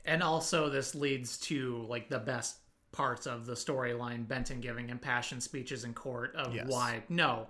And 0.05 0.23
also, 0.23 0.69
this 0.71 0.95
leads 0.95 1.37
to 1.39 1.85
like 1.89 2.09
the 2.09 2.19
best 2.19 2.59
parts 2.97 3.27
of 3.27 3.47
the 3.47 3.53
storyline: 3.55 4.27
Benton 4.27 4.61
giving 4.61 4.89
impassioned 4.89 5.43
speeches 5.43 5.85
in 5.85 5.93
court 5.95 6.35
of 6.35 6.55
Yes. 6.55 6.67
why 6.69 7.03
no, 7.09 7.47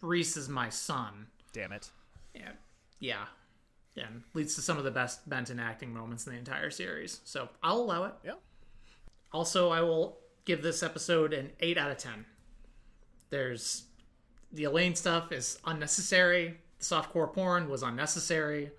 Reese 0.00 0.36
is 0.36 0.48
my 0.48 0.68
son. 0.68 1.26
Damn 1.52 1.72
it. 1.72 1.90
Yeah, 2.34 2.52
yeah, 2.98 3.26
and 3.96 4.22
leads 4.34 4.54
to 4.56 4.62
some 4.62 4.76
of 4.78 4.84
the 4.84 4.90
best 4.90 5.28
Benton 5.28 5.60
acting 5.60 5.92
moments 5.94 6.26
in 6.26 6.32
the 6.32 6.38
entire 6.38 6.70
series. 6.70 7.20
So 7.24 7.48
I'll 7.62 7.78
allow 7.78 8.04
it. 8.04 8.14
Yeah. 8.24 8.34
Also, 9.32 9.70
I 9.70 9.80
will 9.80 10.18
give 10.44 10.62
this 10.62 10.82
episode 10.82 11.32
an 11.32 11.50
eight 11.60 11.78
out 11.78 11.90
of 11.90 11.98
ten. 11.98 12.24
There's 13.30 13.84
the 14.52 14.64
Elaine 14.64 14.94
stuff 14.94 15.32
is 15.32 15.58
unnecessary. 15.64 16.58
The 16.78 16.84
softcore 16.84 17.32
porn 17.32 17.68
was 17.68 17.82
unnecessary, 17.82 18.70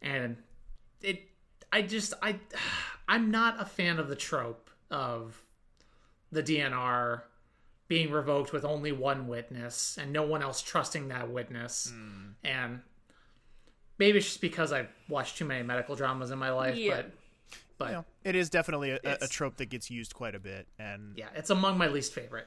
and 0.00 0.36
it. 1.02 1.28
I 1.72 1.82
just 1.82 2.14
I 2.22 2.36
I'm 3.08 3.30
not 3.30 3.60
a 3.60 3.64
fan 3.64 3.98
of 3.98 4.08
the 4.08 4.16
trope 4.16 4.61
of 4.92 5.42
the 6.30 6.42
DNR 6.42 7.22
being 7.88 8.10
revoked 8.10 8.52
with 8.52 8.64
only 8.64 8.92
one 8.92 9.26
witness 9.26 9.98
and 10.00 10.12
no 10.12 10.22
one 10.22 10.42
else 10.42 10.62
trusting 10.62 11.08
that 11.08 11.28
witness. 11.30 11.92
And 12.44 12.80
maybe 13.98 14.18
it's 14.18 14.26
just 14.28 14.40
because 14.40 14.72
I've 14.72 14.88
watched 15.08 15.36
too 15.38 15.44
many 15.44 15.62
medical 15.62 15.96
dramas 15.96 16.30
in 16.30 16.38
my 16.38 16.50
life, 16.50 16.76
Yeah. 16.76 16.96
but 16.96 17.10
but 17.78 17.88
You 17.88 17.92
know, 17.96 18.04
it 18.24 18.36
is 18.36 18.48
definitely 18.48 18.90
a, 18.90 19.00
a, 19.04 19.16
a 19.22 19.26
trope 19.28 19.56
that 19.56 19.66
gets 19.66 19.90
used 19.90 20.14
quite 20.14 20.36
a 20.36 20.38
bit, 20.38 20.68
and 20.78 21.16
yeah, 21.16 21.28
it's 21.34 21.50
among 21.50 21.78
my 21.78 21.88
least 21.88 22.12
favorite. 22.14 22.46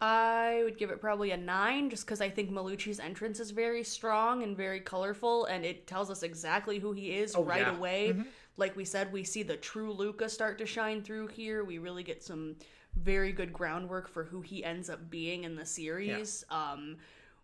I 0.00 0.62
would 0.64 0.78
give 0.78 0.90
it 0.90 1.00
probably 1.00 1.32
a 1.32 1.36
nine, 1.36 1.90
just 1.90 2.06
because 2.06 2.20
I 2.20 2.30
think 2.30 2.50
Malucci's 2.50 2.98
entrance 2.98 3.40
is 3.40 3.50
very 3.50 3.84
strong 3.84 4.42
and 4.42 4.56
very 4.56 4.80
colorful, 4.80 5.44
and 5.44 5.64
it 5.64 5.86
tells 5.86 6.10
us 6.10 6.22
exactly 6.22 6.78
who 6.78 6.92
he 6.92 7.12
is 7.12 7.34
Oh, 7.36 7.44
right 7.44 7.60
yeah. 7.60 7.76
away. 7.76 8.14
Mhm. 8.16 8.26
Like 8.56 8.76
we 8.76 8.84
said, 8.84 9.12
we 9.12 9.24
see 9.24 9.42
the 9.42 9.56
true 9.56 9.92
Luka 9.92 10.28
start 10.28 10.58
to 10.58 10.66
shine 10.66 11.02
through 11.02 11.28
here. 11.28 11.64
We 11.64 11.78
really 11.78 12.02
get 12.02 12.22
some 12.22 12.56
very 12.96 13.32
good 13.32 13.52
groundwork 13.52 14.08
for 14.08 14.24
who 14.24 14.40
he 14.40 14.62
ends 14.62 14.88
up 14.88 15.10
being 15.10 15.42
in 15.44 15.56
the 15.56 15.66
series. 15.66 16.44
Um, 16.50 16.96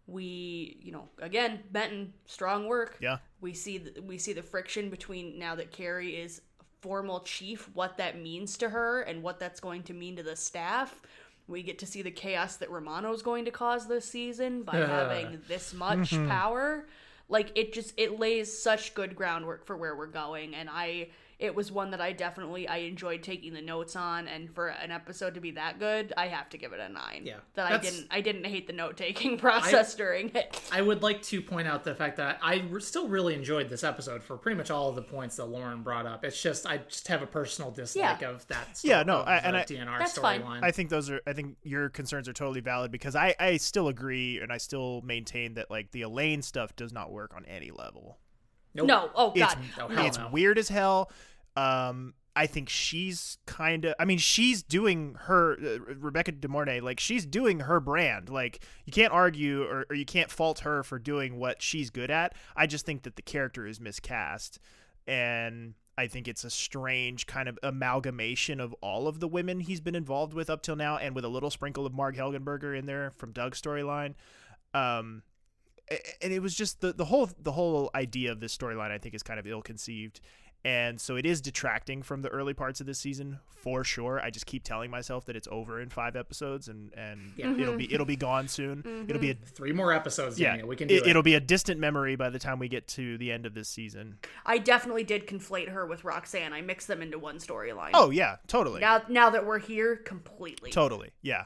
we, 0.06 0.78
you 0.82 0.92
know, 0.92 1.08
again, 1.20 1.60
Benton, 1.72 2.12
strong 2.26 2.66
work. 2.66 2.96
Yeah. 3.00 3.18
We 3.40 3.54
see 3.54 3.78
the, 3.78 4.00
we 4.02 4.18
see 4.18 4.32
the 4.32 4.42
friction 4.42 4.90
between 4.90 5.38
now 5.38 5.54
that 5.56 5.72
Kerry 5.72 6.16
is 6.16 6.42
formal 6.80 7.20
chief, 7.20 7.68
what 7.74 7.96
that 7.98 8.18
means 8.20 8.56
to 8.58 8.68
her, 8.70 9.02
and 9.02 9.22
what 9.22 9.38
that's 9.38 9.60
going 9.60 9.82
to 9.84 9.92
mean 9.92 10.16
to 10.16 10.22
the 10.22 10.36
staff. 10.36 11.02
We 11.48 11.62
get 11.64 11.78
to 11.80 11.86
see 11.86 12.02
the 12.02 12.10
chaos 12.12 12.56
that 12.56 12.70
Romano's 12.70 13.22
going 13.22 13.44
to 13.46 13.50
cause 13.50 13.86
this 13.88 14.04
season 14.04 14.62
by 14.62 14.76
having 14.86 15.40
this 15.48 15.74
much 15.74 16.10
Mm-hmm. 16.12 16.26
Mhm. 16.26 16.28
power. 16.28 16.86
Like 17.30 17.52
it 17.54 17.72
just 17.72 17.94
it 17.96 18.18
lays 18.18 18.52
such 18.56 18.94
good 18.94 19.16
groundwork 19.16 19.64
for 19.64 19.76
where 19.76 19.96
we're 19.96 20.06
going, 20.06 20.54
and 20.54 20.68
I 20.70 21.08
it 21.40 21.54
was 21.54 21.72
one 21.72 21.90
that 21.90 22.00
I 22.00 22.12
definitely 22.12 22.68
I 22.68 22.76
enjoyed 22.78 23.22
taking 23.22 23.54
the 23.54 23.62
notes 23.62 23.96
on, 23.96 24.28
and 24.28 24.48
for 24.54 24.68
an 24.68 24.90
episode 24.90 25.34
to 25.34 25.40
be 25.40 25.52
that 25.52 25.78
good, 25.78 26.12
I 26.16 26.28
have 26.28 26.48
to 26.50 26.58
give 26.58 26.72
it 26.72 26.80
a 26.80 26.88
nine. 26.88 27.22
Yeah. 27.24 27.36
that 27.54 27.72
I 27.72 27.78
didn't 27.78 28.06
I 28.10 28.20
didn't 28.20 28.44
hate 28.44 28.66
the 28.66 28.72
note 28.74 28.96
taking 28.96 29.38
process 29.46 29.94
during 29.94 30.28
it. 30.36 30.60
I 30.70 30.82
would 30.82 31.02
like 31.02 31.22
to 31.22 31.40
point 31.42 31.66
out 31.66 31.82
the 31.82 31.94
fact 31.94 32.18
that 32.18 32.38
I 32.42 32.62
re- 32.68 32.80
still 32.80 33.08
really 33.08 33.34
enjoyed 33.34 33.68
this 33.68 33.82
episode 33.82 34.22
for 34.22 34.36
pretty 34.36 34.56
much 34.58 34.70
all 34.70 34.90
of 34.90 34.94
the 34.96 35.02
points 35.02 35.36
that 35.36 35.46
Lauren 35.46 35.82
brought 35.82 36.06
up. 36.06 36.24
It's 36.24 36.40
just 36.40 36.66
I 36.66 36.76
just 36.76 37.08
have 37.08 37.22
a 37.22 37.26
personal 37.26 37.70
dislike 37.70 38.20
Yeah. 38.20 38.28
of 38.30 38.46
that. 38.48 38.78
yeah, 38.82 39.00
sto- 39.00 39.06
no, 39.06 39.20
of 39.20 39.28
I, 39.28 39.40
the 39.40 39.46
and 39.46 39.56
I, 39.56 39.62
DNR 39.64 39.98
That's 39.98 40.18
fine. 40.18 40.42
storyline. 40.42 40.62
I 40.62 40.70
think 40.70 40.90
those 40.90 41.08
are. 41.10 41.20
I 41.26 41.32
think 41.32 41.56
your 41.62 41.88
concerns 41.88 42.28
are 42.28 42.32
totally 42.34 42.60
valid 42.60 42.92
because 42.92 43.16
I, 43.16 43.34
I 43.40 43.56
still 43.56 43.88
agree 43.88 44.38
and 44.40 44.52
I 44.52 44.58
still 44.58 45.00
maintain 45.02 45.54
that 45.54 45.70
like 45.70 45.90
the 45.92 46.02
Elaine 46.02 46.42
stuff 46.42 46.76
does 46.76 46.92
not 46.92 47.10
work 47.10 47.32
on 47.34 47.46
any 47.46 47.70
level. 47.70 48.18
Nope. 48.72 48.86
No, 48.86 49.10
oh 49.16 49.32
It's, 49.34 49.40
god, 49.54 49.58
Oh, 49.80 49.88
hell 49.88 50.06
it's 50.06 50.16
no. 50.18 50.28
weird 50.30 50.56
as 50.56 50.68
hell. 50.68 51.10
Um, 51.56 52.14
I 52.36 52.46
think 52.46 52.68
she's 52.68 53.38
kind 53.46 53.84
of. 53.84 53.94
I 53.98 54.04
mean, 54.04 54.18
she's 54.18 54.62
doing 54.62 55.16
her 55.22 55.54
uh, 55.54 55.94
Rebecca 55.98 56.32
De 56.32 56.48
Mornay. 56.48 56.80
Like 56.80 57.00
she's 57.00 57.26
doing 57.26 57.60
her 57.60 57.80
brand. 57.80 58.28
Like 58.28 58.64
you 58.84 58.92
can't 58.92 59.12
argue 59.12 59.64
or, 59.64 59.84
or 59.90 59.96
you 59.96 60.04
can't 60.04 60.30
fault 60.30 60.60
her 60.60 60.82
for 60.82 60.98
doing 60.98 61.38
what 61.38 61.60
she's 61.60 61.90
good 61.90 62.10
at. 62.10 62.34
I 62.56 62.66
just 62.66 62.86
think 62.86 63.02
that 63.02 63.16
the 63.16 63.22
character 63.22 63.66
is 63.66 63.80
miscast, 63.80 64.60
and 65.06 65.74
I 65.98 66.06
think 66.06 66.28
it's 66.28 66.44
a 66.44 66.50
strange 66.50 67.26
kind 67.26 67.48
of 67.48 67.58
amalgamation 67.62 68.60
of 68.60 68.74
all 68.80 69.08
of 69.08 69.20
the 69.20 69.28
women 69.28 69.60
he's 69.60 69.80
been 69.80 69.96
involved 69.96 70.32
with 70.32 70.48
up 70.48 70.62
till 70.62 70.76
now, 70.76 70.96
and 70.96 71.14
with 71.14 71.24
a 71.24 71.28
little 71.28 71.50
sprinkle 71.50 71.84
of 71.84 71.92
Marg 71.92 72.16
Helgenberger 72.16 72.78
in 72.78 72.86
there 72.86 73.12
from 73.16 73.32
Doug's 73.32 73.60
storyline. 73.60 74.14
Um, 74.72 75.24
and 76.22 76.32
it 76.32 76.40
was 76.40 76.54
just 76.54 76.80
the 76.80 76.92
the 76.92 77.06
whole 77.06 77.28
the 77.38 77.52
whole 77.52 77.90
idea 77.94 78.30
of 78.30 78.40
this 78.40 78.56
storyline 78.56 78.92
I 78.92 78.98
think 78.98 79.14
is 79.14 79.22
kind 79.22 79.40
of 79.40 79.46
ill 79.46 79.62
conceived. 79.62 80.20
And 80.64 81.00
so 81.00 81.16
it 81.16 81.24
is 81.24 81.40
detracting 81.40 82.02
from 82.02 82.20
the 82.20 82.28
early 82.28 82.52
parts 82.52 82.80
of 82.80 82.86
this 82.86 82.98
season 82.98 83.38
for 83.46 83.82
sure. 83.82 84.20
I 84.20 84.28
just 84.28 84.44
keep 84.44 84.62
telling 84.62 84.90
myself 84.90 85.24
that 85.26 85.36
it's 85.36 85.48
over 85.50 85.80
in 85.80 85.88
five 85.88 86.16
episodes 86.16 86.68
and 86.68 86.92
and 86.94 87.32
Yeah. 87.36 87.54
it'll 87.56 87.76
be 87.76 87.92
it'll 87.92 88.06
be 88.06 88.16
gone 88.30 88.46
soon. 88.46 89.06
It'll 89.08 89.20
be 89.20 89.30
a 89.30 89.34
mm-hmm. 89.34 89.44
Three 89.44 89.72
more 89.72 89.92
episodes. 89.92 90.38
yeah, 90.38 90.50
Daniel. 90.50 90.68
we 90.68 90.76
can 90.76 90.88
do 90.88 90.96
it. 90.96 91.06
it, 91.06 91.16
will 91.16 91.22
be 91.22 91.34
a 91.34 91.40
distant 91.40 91.80
memory 91.80 92.14
by 92.16 92.28
the 92.28 92.38
time 92.38 92.58
we 92.58 92.68
get 92.68 92.86
to 92.88 93.16
the 93.16 93.32
end 93.32 93.46
of 93.46 93.54
this 93.54 93.68
season. 93.68 94.18
I 94.44 94.58
definitely 94.58 95.04
did 95.04 95.26
conflate 95.26 95.68
her 95.70 95.86
with 95.86 96.04
Roxanne. 96.04 96.52
I 96.52 96.60
mixed 96.60 96.88
them 96.88 97.00
into 97.00 97.18
one 97.18 97.38
storyline. 97.38 97.90
Oh 97.94 98.10
yeah, 98.10 98.36
totally. 98.46 98.80
Now 98.80 99.02
now 99.08 99.30
that 99.30 99.46
we're 99.46 99.58
here, 99.60 99.96
completely. 99.96 100.70
Totally. 100.70 101.10
Yeah. 101.22 101.44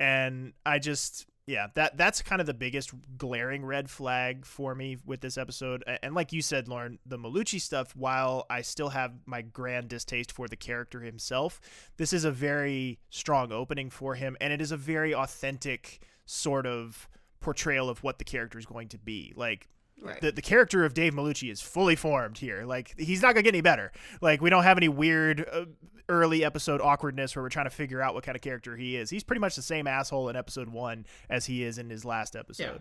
And 0.00 0.52
I 0.64 0.78
just 0.78 1.26
yeah, 1.46 1.68
that 1.74 1.96
that's 1.96 2.22
kind 2.22 2.40
of 2.40 2.46
the 2.46 2.54
biggest 2.54 2.90
glaring 3.16 3.64
red 3.64 3.88
flag 3.88 4.44
for 4.44 4.74
me 4.74 4.98
with 5.06 5.20
this 5.20 5.38
episode. 5.38 5.84
And 6.02 6.12
like 6.12 6.32
you 6.32 6.42
said, 6.42 6.66
Lauren, 6.66 6.98
the 7.06 7.18
Malucci 7.18 7.60
stuff, 7.60 7.94
while 7.94 8.46
I 8.50 8.62
still 8.62 8.88
have 8.88 9.12
my 9.26 9.42
grand 9.42 9.88
distaste 9.88 10.32
for 10.32 10.48
the 10.48 10.56
character 10.56 11.00
himself, 11.00 11.60
this 11.98 12.12
is 12.12 12.24
a 12.24 12.32
very 12.32 12.98
strong 13.10 13.52
opening 13.52 13.90
for 13.90 14.16
him 14.16 14.36
and 14.40 14.52
it 14.52 14.60
is 14.60 14.72
a 14.72 14.76
very 14.76 15.14
authentic 15.14 16.00
sort 16.24 16.66
of 16.66 17.08
portrayal 17.38 17.88
of 17.88 18.02
what 18.02 18.18
the 18.18 18.24
character 18.24 18.58
is 18.58 18.66
going 18.66 18.88
to 18.88 18.98
be. 18.98 19.32
Like 19.36 19.68
Right. 20.00 20.20
the, 20.20 20.30
the 20.30 20.42
character 20.42 20.84
of 20.84 20.94
Dave 20.94 21.14
Malucci 21.14 21.50
is 21.50 21.60
fully 21.60 21.96
formed 21.96 22.38
here. 22.38 22.64
Like 22.64 22.94
he's 22.98 23.22
not 23.22 23.34
gonna 23.34 23.42
get 23.42 23.54
any 23.54 23.62
better. 23.62 23.92
Like 24.20 24.40
we 24.40 24.50
don't 24.50 24.62
have 24.64 24.76
any 24.76 24.88
weird 24.88 25.46
uh, 25.50 25.64
early 26.08 26.44
episode 26.44 26.80
awkwardness 26.80 27.34
where 27.34 27.42
we're 27.42 27.48
trying 27.48 27.66
to 27.66 27.70
figure 27.70 28.00
out 28.00 28.14
what 28.14 28.22
kind 28.22 28.36
of 28.36 28.42
character 28.42 28.76
he 28.76 28.96
is. 28.96 29.10
He's 29.10 29.24
pretty 29.24 29.40
much 29.40 29.56
the 29.56 29.62
same 29.62 29.86
asshole 29.86 30.28
in 30.28 30.36
episode 30.36 30.68
one 30.68 31.06
as 31.30 31.46
he 31.46 31.64
is 31.64 31.78
in 31.78 31.90
his 31.90 32.04
last 32.04 32.36
episode. 32.36 32.62
Yeah. 32.62 32.78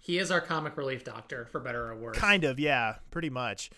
He 0.00 0.18
is 0.18 0.30
our 0.30 0.40
comic 0.40 0.76
relief 0.76 1.04
doctor, 1.04 1.46
for 1.46 1.60
better 1.60 1.88
or 1.88 1.96
worse. 1.96 2.16
Kind 2.16 2.44
of, 2.44 2.58
yeah, 2.60 2.96
pretty 3.10 3.30
much. 3.30 3.70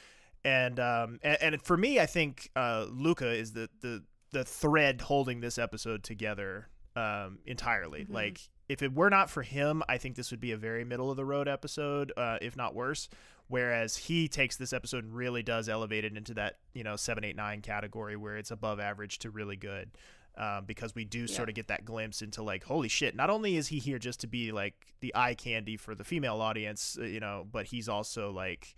And 0.44 0.80
um 0.80 1.20
and, 1.22 1.38
and 1.42 1.62
for 1.62 1.76
me, 1.76 2.00
I 2.00 2.06
think 2.06 2.50
uh 2.56 2.86
Luka 2.90 3.30
is 3.30 3.52
the 3.52 3.68
the 3.80 4.02
the 4.32 4.44
thread 4.44 5.02
holding 5.02 5.40
this 5.40 5.58
episode 5.58 6.02
together 6.02 6.68
um 6.96 7.38
entirely. 7.46 8.02
Mm-hmm. 8.04 8.14
Like 8.14 8.40
if 8.70 8.82
it 8.82 8.94
were 8.94 9.10
not 9.10 9.28
for 9.28 9.42
him, 9.42 9.82
I 9.88 9.98
think 9.98 10.14
this 10.14 10.30
would 10.30 10.40
be 10.40 10.52
a 10.52 10.56
very 10.56 10.84
middle 10.84 11.10
of 11.10 11.16
the 11.16 11.24
road 11.24 11.48
episode, 11.48 12.12
uh, 12.16 12.38
if 12.40 12.56
not 12.56 12.74
worse. 12.74 13.08
Whereas 13.48 13.96
he 13.96 14.28
takes 14.28 14.56
this 14.56 14.72
episode 14.72 15.02
and 15.04 15.12
really 15.12 15.42
does 15.42 15.68
elevate 15.68 16.04
it 16.04 16.16
into 16.16 16.34
that 16.34 16.58
you 16.72 16.84
know 16.84 16.94
seven, 16.96 17.24
eight, 17.24 17.34
nine 17.36 17.62
category 17.62 18.14
where 18.16 18.36
it's 18.36 18.52
above 18.52 18.78
average 18.78 19.18
to 19.20 19.30
really 19.30 19.56
good. 19.56 19.90
Um, 20.38 20.64
because 20.64 20.94
we 20.94 21.04
do 21.04 21.26
sort 21.26 21.48
of 21.48 21.56
get 21.56 21.66
that 21.68 21.84
glimpse 21.84 22.22
into 22.22 22.42
like, 22.44 22.62
holy 22.62 22.88
shit! 22.88 23.16
Not 23.16 23.28
only 23.28 23.56
is 23.56 23.66
he 23.66 23.80
here 23.80 23.98
just 23.98 24.20
to 24.20 24.28
be 24.28 24.52
like 24.52 24.74
the 25.00 25.12
eye 25.16 25.34
candy 25.34 25.76
for 25.76 25.96
the 25.96 26.04
female 26.04 26.40
audience, 26.40 26.96
uh, 26.98 27.04
you 27.04 27.18
know, 27.18 27.44
but 27.50 27.66
he's 27.66 27.88
also 27.88 28.30
like, 28.30 28.76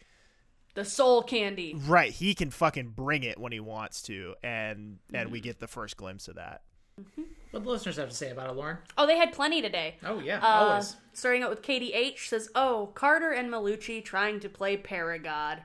The 0.75 0.85
soul 0.87 1.23
candy. 1.23 1.75
right? 1.87 2.11
He 2.11 2.35
can 2.35 2.51
fucking 2.51 2.93
bring 2.97 3.23
it 3.23 3.39
when 3.39 3.53
he 3.53 3.61
wants 3.61 4.01
to, 4.05 4.35
and 4.43 4.99
and 5.13 5.31
we 5.31 5.41
get 5.41 5.61
the 5.61 5.69
first 5.69 5.99
glimpse 5.99 6.27
of 6.29 6.37
that. 6.37 6.63
What 6.97 7.61
do 7.61 7.65
the 7.65 7.71
listeners 7.71 7.97
have 7.97 8.09
to 8.09 8.15
say 8.17 8.31
about 8.31 8.49
it, 8.51 8.57
Lauren? 8.57 8.79
Oh, 8.97 9.07
they 9.07 9.19
had 9.19 9.33
plenty 9.33 9.61
today. 9.61 9.97
Oh 10.05 10.21
yeah, 10.21 10.39
Uh, 10.39 10.47
always. 10.47 10.97
Starting 11.13 11.43
out 11.43 11.51
with 11.51 11.63
Katie 11.63 11.93
H 11.93 12.29
says, 12.29 12.49
"Oh, 12.55 12.91
Carter 12.95 13.31
and 13.31 13.51
Malucci 13.51 14.03
trying 14.05 14.41
to 14.41 14.49
play 14.49 14.77
Paragod." 14.77 15.63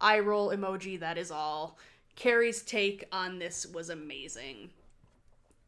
Eye 0.00 0.18
roll 0.18 0.50
emoji. 0.50 0.98
That 1.00 1.16
is 1.16 1.30
all. 1.30 1.78
Kerry's 2.16 2.62
take 2.62 3.04
on 3.10 3.38
this 3.38 3.64
was 3.66 3.88
amazing. 3.88 4.70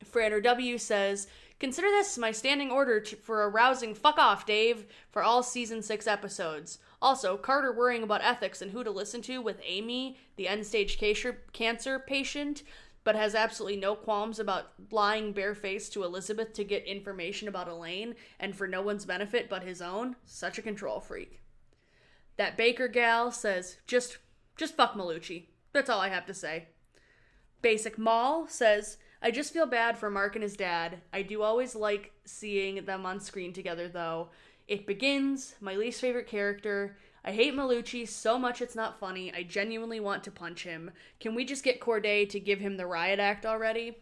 Frander 0.05 0.43
W 0.43 0.77
says, 0.77 1.29
"Consider 1.59 1.89
this 1.89 2.19
my 2.19 2.31
standing 2.31 2.71
order 2.71 3.01
to, 3.01 3.17
for 3.17 3.43
a 3.43 3.49
rousing 3.49 3.95
fuck 3.95 4.19
off, 4.19 4.45
Dave, 4.45 4.85
for 5.11 5.23
all 5.23 5.43
season 5.43 5.81
six 5.83 6.07
episodes." 6.07 6.79
Also, 7.01 7.37
Carter 7.37 7.73
worrying 7.73 8.03
about 8.03 8.23
ethics 8.23 8.61
and 8.61 8.73
who 8.73 8.85
to 8.85 8.91
listen 8.91 9.23
to 9.23 9.41
with 9.41 9.61
Amy, 9.65 10.19
the 10.37 10.49
end 10.49 10.67
stage 10.67 10.99
cancer 10.99 11.99
patient, 11.99 12.63
but 13.05 13.15
has 13.15 13.35
absolutely 13.35 13.77
no 13.79 13.95
qualms 13.95 14.39
about 14.39 14.73
lying 14.91 15.33
barefaced 15.33 15.93
to 15.93 16.03
Elizabeth 16.03 16.53
to 16.55 16.65
get 16.65 16.85
information 16.87 17.47
about 17.47 17.69
Elaine 17.69 18.15
and 18.41 18.57
for 18.57 18.67
no 18.67 18.83
one's 18.83 19.05
benefit 19.05 19.49
but 19.49 19.63
his 19.63 19.81
own. 19.81 20.17
Such 20.25 20.59
a 20.59 20.63
control 20.63 21.01
freak. 21.01 21.41
That 22.37 22.57
Baker 22.57 22.89
gal 22.89 23.31
says, 23.31 23.77
"Just, 23.87 24.19
just 24.57 24.75
fuck 24.75 24.95
Malucci." 24.95 25.49
That's 25.73 25.91
all 25.91 26.01
I 26.01 26.09
have 26.09 26.27
to 26.27 26.35
say. 26.35 26.69
Basic 27.63 27.99
Mall 27.99 28.47
says, 28.49 28.99
I 29.25 29.31
just 29.31 29.55
feel 29.55 29.65
bad 29.65 29.97
for 29.97 30.11
Mark 30.11 30.37
and 30.37 30.43
his 30.43 30.55
dad. 30.55 31.01
I 31.11 31.23
do 31.23 31.41
always 31.41 31.75
like 31.75 32.13
seeing 32.27 32.85
them 32.85 33.07
on 33.07 33.21
screen 33.21 33.55
together, 33.55 33.89
though. 33.89 34.29
It 34.69 34.87
begins, 34.87 35.55
my 35.63 35.75
least 35.75 36.03
favorite 36.03 36.27
character. 36.27 36.99
I 37.25 37.33
hate 37.33 37.55
Malucci 37.55 38.07
so 38.07 38.39
much 38.39 38.61
it's 38.61 38.77
not 38.77 38.99
funny. 38.99 39.33
I 39.33 39.45
genuinely 39.45 39.99
want 39.99 40.23
to 40.25 40.31
punch 40.31 40.65
him. 40.65 40.91
Can 41.21 41.35
we 41.35 41.45
just 41.47 41.65
get 41.65 41.81
Corday 41.81 42.27
to 42.27 42.39
give 42.39 42.61
him 42.61 42.77
the 42.77 42.87
riot 42.87 43.19
act 43.19 43.47
already? 43.47 43.97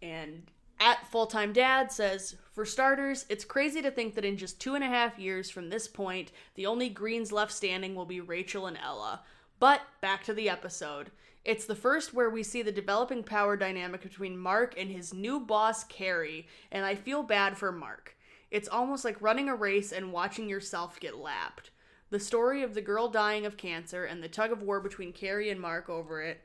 And 0.00 0.44
at 0.78 1.08
Full 1.10 1.26
Time 1.26 1.52
Dad 1.52 1.90
says, 1.90 2.36
For 2.52 2.64
starters, 2.64 3.26
it's 3.28 3.44
crazy 3.44 3.82
to 3.82 3.90
think 3.90 4.14
that 4.14 4.24
in 4.24 4.36
just 4.36 4.60
two 4.60 4.76
and 4.76 4.84
a 4.84 4.88
half 4.88 5.18
years 5.18 5.50
from 5.50 5.70
this 5.70 5.88
point, 5.88 6.30
the 6.54 6.66
only 6.66 6.88
Greens 6.88 7.32
left 7.32 7.52
standing 7.52 7.96
will 7.96 8.06
be 8.06 8.20
Rachel 8.20 8.66
and 8.66 8.78
Ella. 8.78 9.22
But 9.58 9.80
back 10.00 10.22
to 10.24 10.32
the 10.32 10.48
episode. 10.48 11.10
It's 11.44 11.64
the 11.64 11.74
first 11.74 12.14
where 12.14 12.30
we 12.30 12.44
see 12.44 12.62
the 12.62 12.70
developing 12.70 13.24
power 13.24 13.56
dynamic 13.56 14.02
between 14.02 14.38
Mark 14.38 14.74
and 14.78 14.88
his 14.88 15.12
new 15.12 15.40
boss, 15.40 15.82
Kerry, 15.82 16.46
and 16.70 16.84
I 16.84 16.94
feel 16.94 17.24
bad 17.24 17.58
for 17.58 17.72
Mark. 17.72 18.16
It's 18.52 18.68
almost 18.68 19.04
like 19.04 19.20
running 19.20 19.48
a 19.48 19.56
race 19.56 19.90
and 19.90 20.12
watching 20.12 20.48
yourself 20.48 21.00
get 21.00 21.16
lapped. 21.16 21.71
The 22.12 22.20
story 22.20 22.62
of 22.62 22.74
the 22.74 22.82
girl 22.82 23.08
dying 23.08 23.46
of 23.46 23.56
cancer 23.56 24.04
and 24.04 24.22
the 24.22 24.28
tug 24.28 24.52
of 24.52 24.60
war 24.60 24.80
between 24.80 25.14
Kerry 25.14 25.48
and 25.48 25.58
Mark 25.58 25.88
over 25.88 26.20
it 26.20 26.42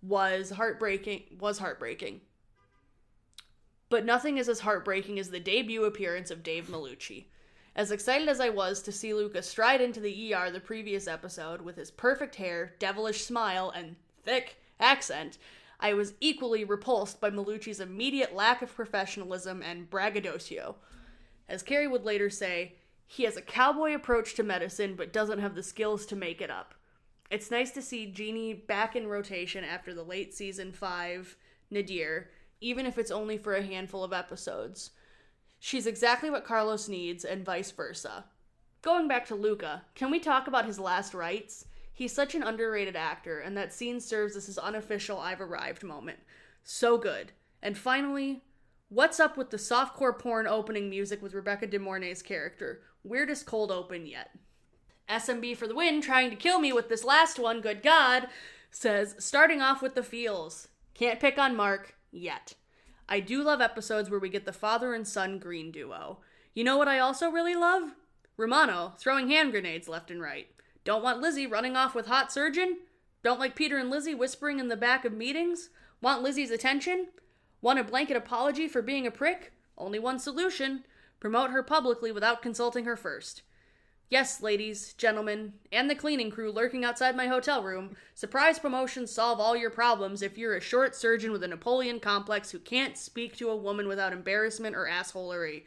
was 0.00 0.48
heartbreaking 0.48 1.36
was 1.38 1.58
heartbreaking. 1.58 2.22
But 3.90 4.06
nothing 4.06 4.38
is 4.38 4.48
as 4.48 4.60
heartbreaking 4.60 5.18
as 5.18 5.28
the 5.28 5.38
debut 5.38 5.84
appearance 5.84 6.30
of 6.30 6.42
Dave 6.42 6.70
Malucci. 6.70 7.26
As 7.76 7.90
excited 7.90 8.26
as 8.26 8.40
I 8.40 8.48
was 8.48 8.80
to 8.84 8.90
see 8.90 9.12
Luka 9.12 9.42
stride 9.42 9.82
into 9.82 10.00
the 10.00 10.32
ER 10.32 10.50
the 10.50 10.60
previous 10.60 11.06
episode 11.06 11.60
with 11.60 11.76
his 11.76 11.90
perfect 11.90 12.36
hair, 12.36 12.72
devilish 12.78 13.22
smile, 13.22 13.68
and 13.68 13.96
thick 14.24 14.56
accent, 14.80 15.36
I 15.78 15.92
was 15.92 16.14
equally 16.22 16.64
repulsed 16.64 17.20
by 17.20 17.28
Malucci's 17.28 17.80
immediate 17.80 18.34
lack 18.34 18.62
of 18.62 18.74
professionalism 18.74 19.60
and 19.60 19.90
braggadocio. 19.90 20.76
As 21.50 21.62
Kerry 21.62 21.86
would 21.86 22.06
later 22.06 22.30
say, 22.30 22.76
he 23.12 23.24
has 23.24 23.36
a 23.36 23.42
cowboy 23.42 23.94
approach 23.94 24.32
to 24.32 24.42
medicine 24.42 24.94
but 24.96 25.12
doesn't 25.12 25.38
have 25.38 25.54
the 25.54 25.62
skills 25.62 26.06
to 26.06 26.16
make 26.16 26.40
it 26.40 26.50
up. 26.50 26.74
It's 27.30 27.50
nice 27.50 27.70
to 27.72 27.82
see 27.82 28.06
Jeanie 28.06 28.54
back 28.54 28.96
in 28.96 29.06
rotation 29.06 29.64
after 29.64 29.92
the 29.92 30.02
late 30.02 30.32
season 30.32 30.72
5 30.72 31.36
nadir, 31.70 32.30
even 32.62 32.86
if 32.86 32.96
it's 32.96 33.10
only 33.10 33.36
for 33.36 33.54
a 33.54 33.62
handful 33.62 34.02
of 34.02 34.14
episodes. 34.14 34.92
She's 35.58 35.86
exactly 35.86 36.30
what 36.30 36.46
Carlos 36.46 36.88
needs, 36.88 37.22
and 37.22 37.44
vice 37.44 37.70
versa. 37.70 38.24
Going 38.80 39.08
back 39.08 39.26
to 39.26 39.34
Luka, 39.34 39.82
can 39.94 40.10
we 40.10 40.18
talk 40.18 40.46
about 40.46 40.64
his 40.64 40.78
last 40.78 41.12
rites? 41.12 41.66
He's 41.92 42.14
such 42.14 42.34
an 42.34 42.42
underrated 42.42 42.96
actor, 42.96 43.40
and 43.40 43.54
that 43.58 43.74
scene 43.74 44.00
serves 44.00 44.36
as 44.36 44.46
his 44.46 44.56
unofficial 44.56 45.18
I've 45.18 45.42
arrived 45.42 45.82
moment. 45.82 46.20
So 46.64 46.96
good. 46.96 47.32
And 47.62 47.76
finally, 47.76 48.42
what's 48.92 49.18
up 49.18 49.38
with 49.38 49.48
the 49.48 49.56
softcore 49.56 50.18
porn 50.18 50.46
opening 50.46 50.90
music 50.90 51.22
with 51.22 51.32
Rebecca 51.32 51.66
De 51.66 51.78
Mornay's 51.78 52.20
character? 52.20 52.82
Weirdest 53.02 53.46
cold 53.46 53.72
open 53.72 54.04
yet. 54.04 54.30
SMB 55.08 55.56
for 55.56 55.66
the 55.66 55.74
win, 55.74 56.02
trying 56.02 56.28
to 56.28 56.36
kill 56.36 56.58
me 56.58 56.74
with 56.74 56.90
this 56.90 57.02
last 57.02 57.38
one, 57.38 57.62
good 57.62 57.82
God, 57.82 58.28
says, 58.70 59.14
starting 59.18 59.62
off 59.62 59.80
with 59.80 59.94
the 59.94 60.02
feels. 60.02 60.68
Can't 60.92 61.20
pick 61.20 61.38
on 61.38 61.56
Mark 61.56 61.94
yet. 62.10 62.52
I 63.08 63.20
do 63.20 63.42
love 63.42 63.62
episodes 63.62 64.10
where 64.10 64.20
we 64.20 64.28
get 64.28 64.44
the 64.44 64.52
father 64.52 64.92
and 64.92 65.08
son 65.08 65.38
green 65.38 65.72
duo. 65.72 66.18
You 66.52 66.62
know 66.62 66.76
what 66.76 66.88
I 66.88 66.98
also 66.98 67.30
really 67.30 67.54
love? 67.54 67.94
Romano 68.36 68.92
throwing 68.98 69.28
hand 69.28 69.52
grenades 69.52 69.88
left 69.88 70.10
and 70.10 70.20
right. 70.20 70.48
Don't 70.84 71.02
want 71.02 71.20
Lizzie 71.20 71.46
running 71.46 71.76
off 71.76 71.94
with 71.94 72.06
hot 72.06 72.30
surgeon? 72.30 72.76
Don't 73.22 73.40
like 73.40 73.56
Peter 73.56 73.78
and 73.78 73.88
Lizzie 73.88 74.14
whispering 74.14 74.58
in 74.58 74.68
the 74.68 74.76
back 74.76 75.06
of 75.06 75.14
meetings? 75.14 75.70
Want 76.02 76.22
Lizzie's 76.22 76.50
attention? 76.50 77.06
Want 77.62 77.78
a 77.78 77.84
blanket 77.84 78.16
apology 78.16 78.66
for 78.66 78.82
being 78.82 79.06
a 79.06 79.10
prick? 79.12 79.52
Only 79.78 80.00
one 80.00 80.18
solution 80.18 80.84
promote 81.20 81.50
her 81.50 81.62
publicly 81.62 82.10
without 82.10 82.42
consulting 82.42 82.84
her 82.84 82.96
first. 82.96 83.42
Yes, 84.10 84.42
ladies, 84.42 84.92
gentlemen, 84.94 85.54
and 85.70 85.88
the 85.88 85.94
cleaning 85.94 86.30
crew 86.30 86.50
lurking 86.50 86.84
outside 86.84 87.16
my 87.16 87.28
hotel 87.28 87.62
room, 87.62 87.96
surprise 88.14 88.58
promotions 88.58 89.12
solve 89.12 89.38
all 89.38 89.56
your 89.56 89.70
problems 89.70 90.22
if 90.22 90.36
you're 90.36 90.56
a 90.56 90.60
short 90.60 90.96
surgeon 90.96 91.30
with 91.30 91.44
a 91.44 91.48
Napoleon 91.48 92.00
complex 92.00 92.50
who 92.50 92.58
can't 92.58 92.98
speak 92.98 93.36
to 93.36 93.48
a 93.48 93.56
woman 93.56 93.86
without 93.86 94.12
embarrassment 94.12 94.74
or 94.74 94.86
assholery. 94.86 95.62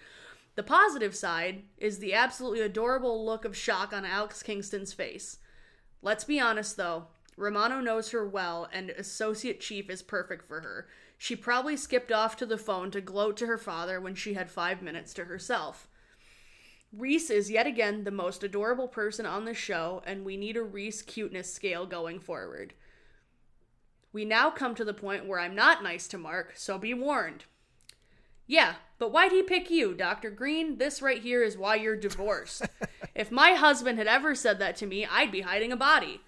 The 0.56 0.64
positive 0.64 1.16
side 1.16 1.64
is 1.78 2.00
the 2.00 2.14
absolutely 2.14 2.60
adorable 2.62 3.26
look 3.26 3.46
of 3.46 3.58
shock 3.58 3.94
on 3.94 4.06
Alex 4.06 4.44
Kingston's 4.44 4.94
face. 4.94 5.38
Let's 6.02 6.26
be 6.26 6.40
honest 6.40 6.76
though, 6.76 7.06
Romano 7.38 7.80
knows 7.80 8.12
her 8.12 8.28
well, 8.28 8.70
and 8.72 8.90
Associate 8.92 9.60
Chief 9.60 9.90
is 9.90 10.02
perfect 10.02 10.48
for 10.48 10.60
her. 10.60 10.88
She 11.18 11.36
probably 11.36 11.78
skipped 11.78 12.12
off 12.12 12.36
to 12.38 12.46
the 12.46 12.58
phone 12.58 12.92
to 12.92 13.02
gloat 13.02 13.38
to 13.38 13.48
her 13.48 13.58
father 13.58 14.00
when 14.00 14.16
she 14.16 14.34
had 14.34 14.50
five 14.50 14.82
minutes 14.82 15.14
to 15.16 15.26
herself. 15.26 15.88
Reese 16.92 17.30
is 17.30 17.52
yet 17.52 17.68
again 17.68 18.04
the 18.04 18.12
most 18.12 18.44
adorable 18.44 18.88
person 18.88 19.26
on 19.26 19.46
the 19.46 19.54
show, 19.54 20.02
and 20.06 20.24
we 20.24 20.38
need 20.38 20.56
a 20.56 20.64
Reese 20.64 21.02
cuteness 21.02 21.54
scale 21.54 21.86
going 21.86 22.20
forward. 22.20 22.74
We 24.14 24.24
now 24.24 24.50
come 24.50 24.76
to 24.76 24.86
the 24.86 24.94
point 24.94 25.26
where 25.26 25.40
I'm 25.40 25.56
not 25.56 25.84
nice 25.84 26.08
to 26.10 26.18
Mark, 26.18 26.54
so 26.56 26.78
be 26.78 26.94
warned. 26.94 27.46
Yeah, 28.48 28.76
but 28.98 29.12
why'd 29.12 29.32
he 29.32 29.44
pick 29.44 29.70
you, 29.70 29.94
Dr. 29.94 30.30
Green? 30.30 30.78
This 30.78 31.02
right 31.02 31.22
here 31.22 31.44
is 31.44 31.58
why 31.58 31.76
you're 31.76 31.98
divorced. 31.98 32.66
if 33.16 33.32
my 33.32 33.54
husband 33.54 33.98
had 33.98 34.08
ever 34.08 34.36
said 34.36 34.60
that 34.60 34.78
to 34.78 34.86
me, 34.86 35.06
I'd 35.06 35.32
be 35.32 35.42
hiding 35.42 35.72
a 35.72 35.78
body. 35.78 36.22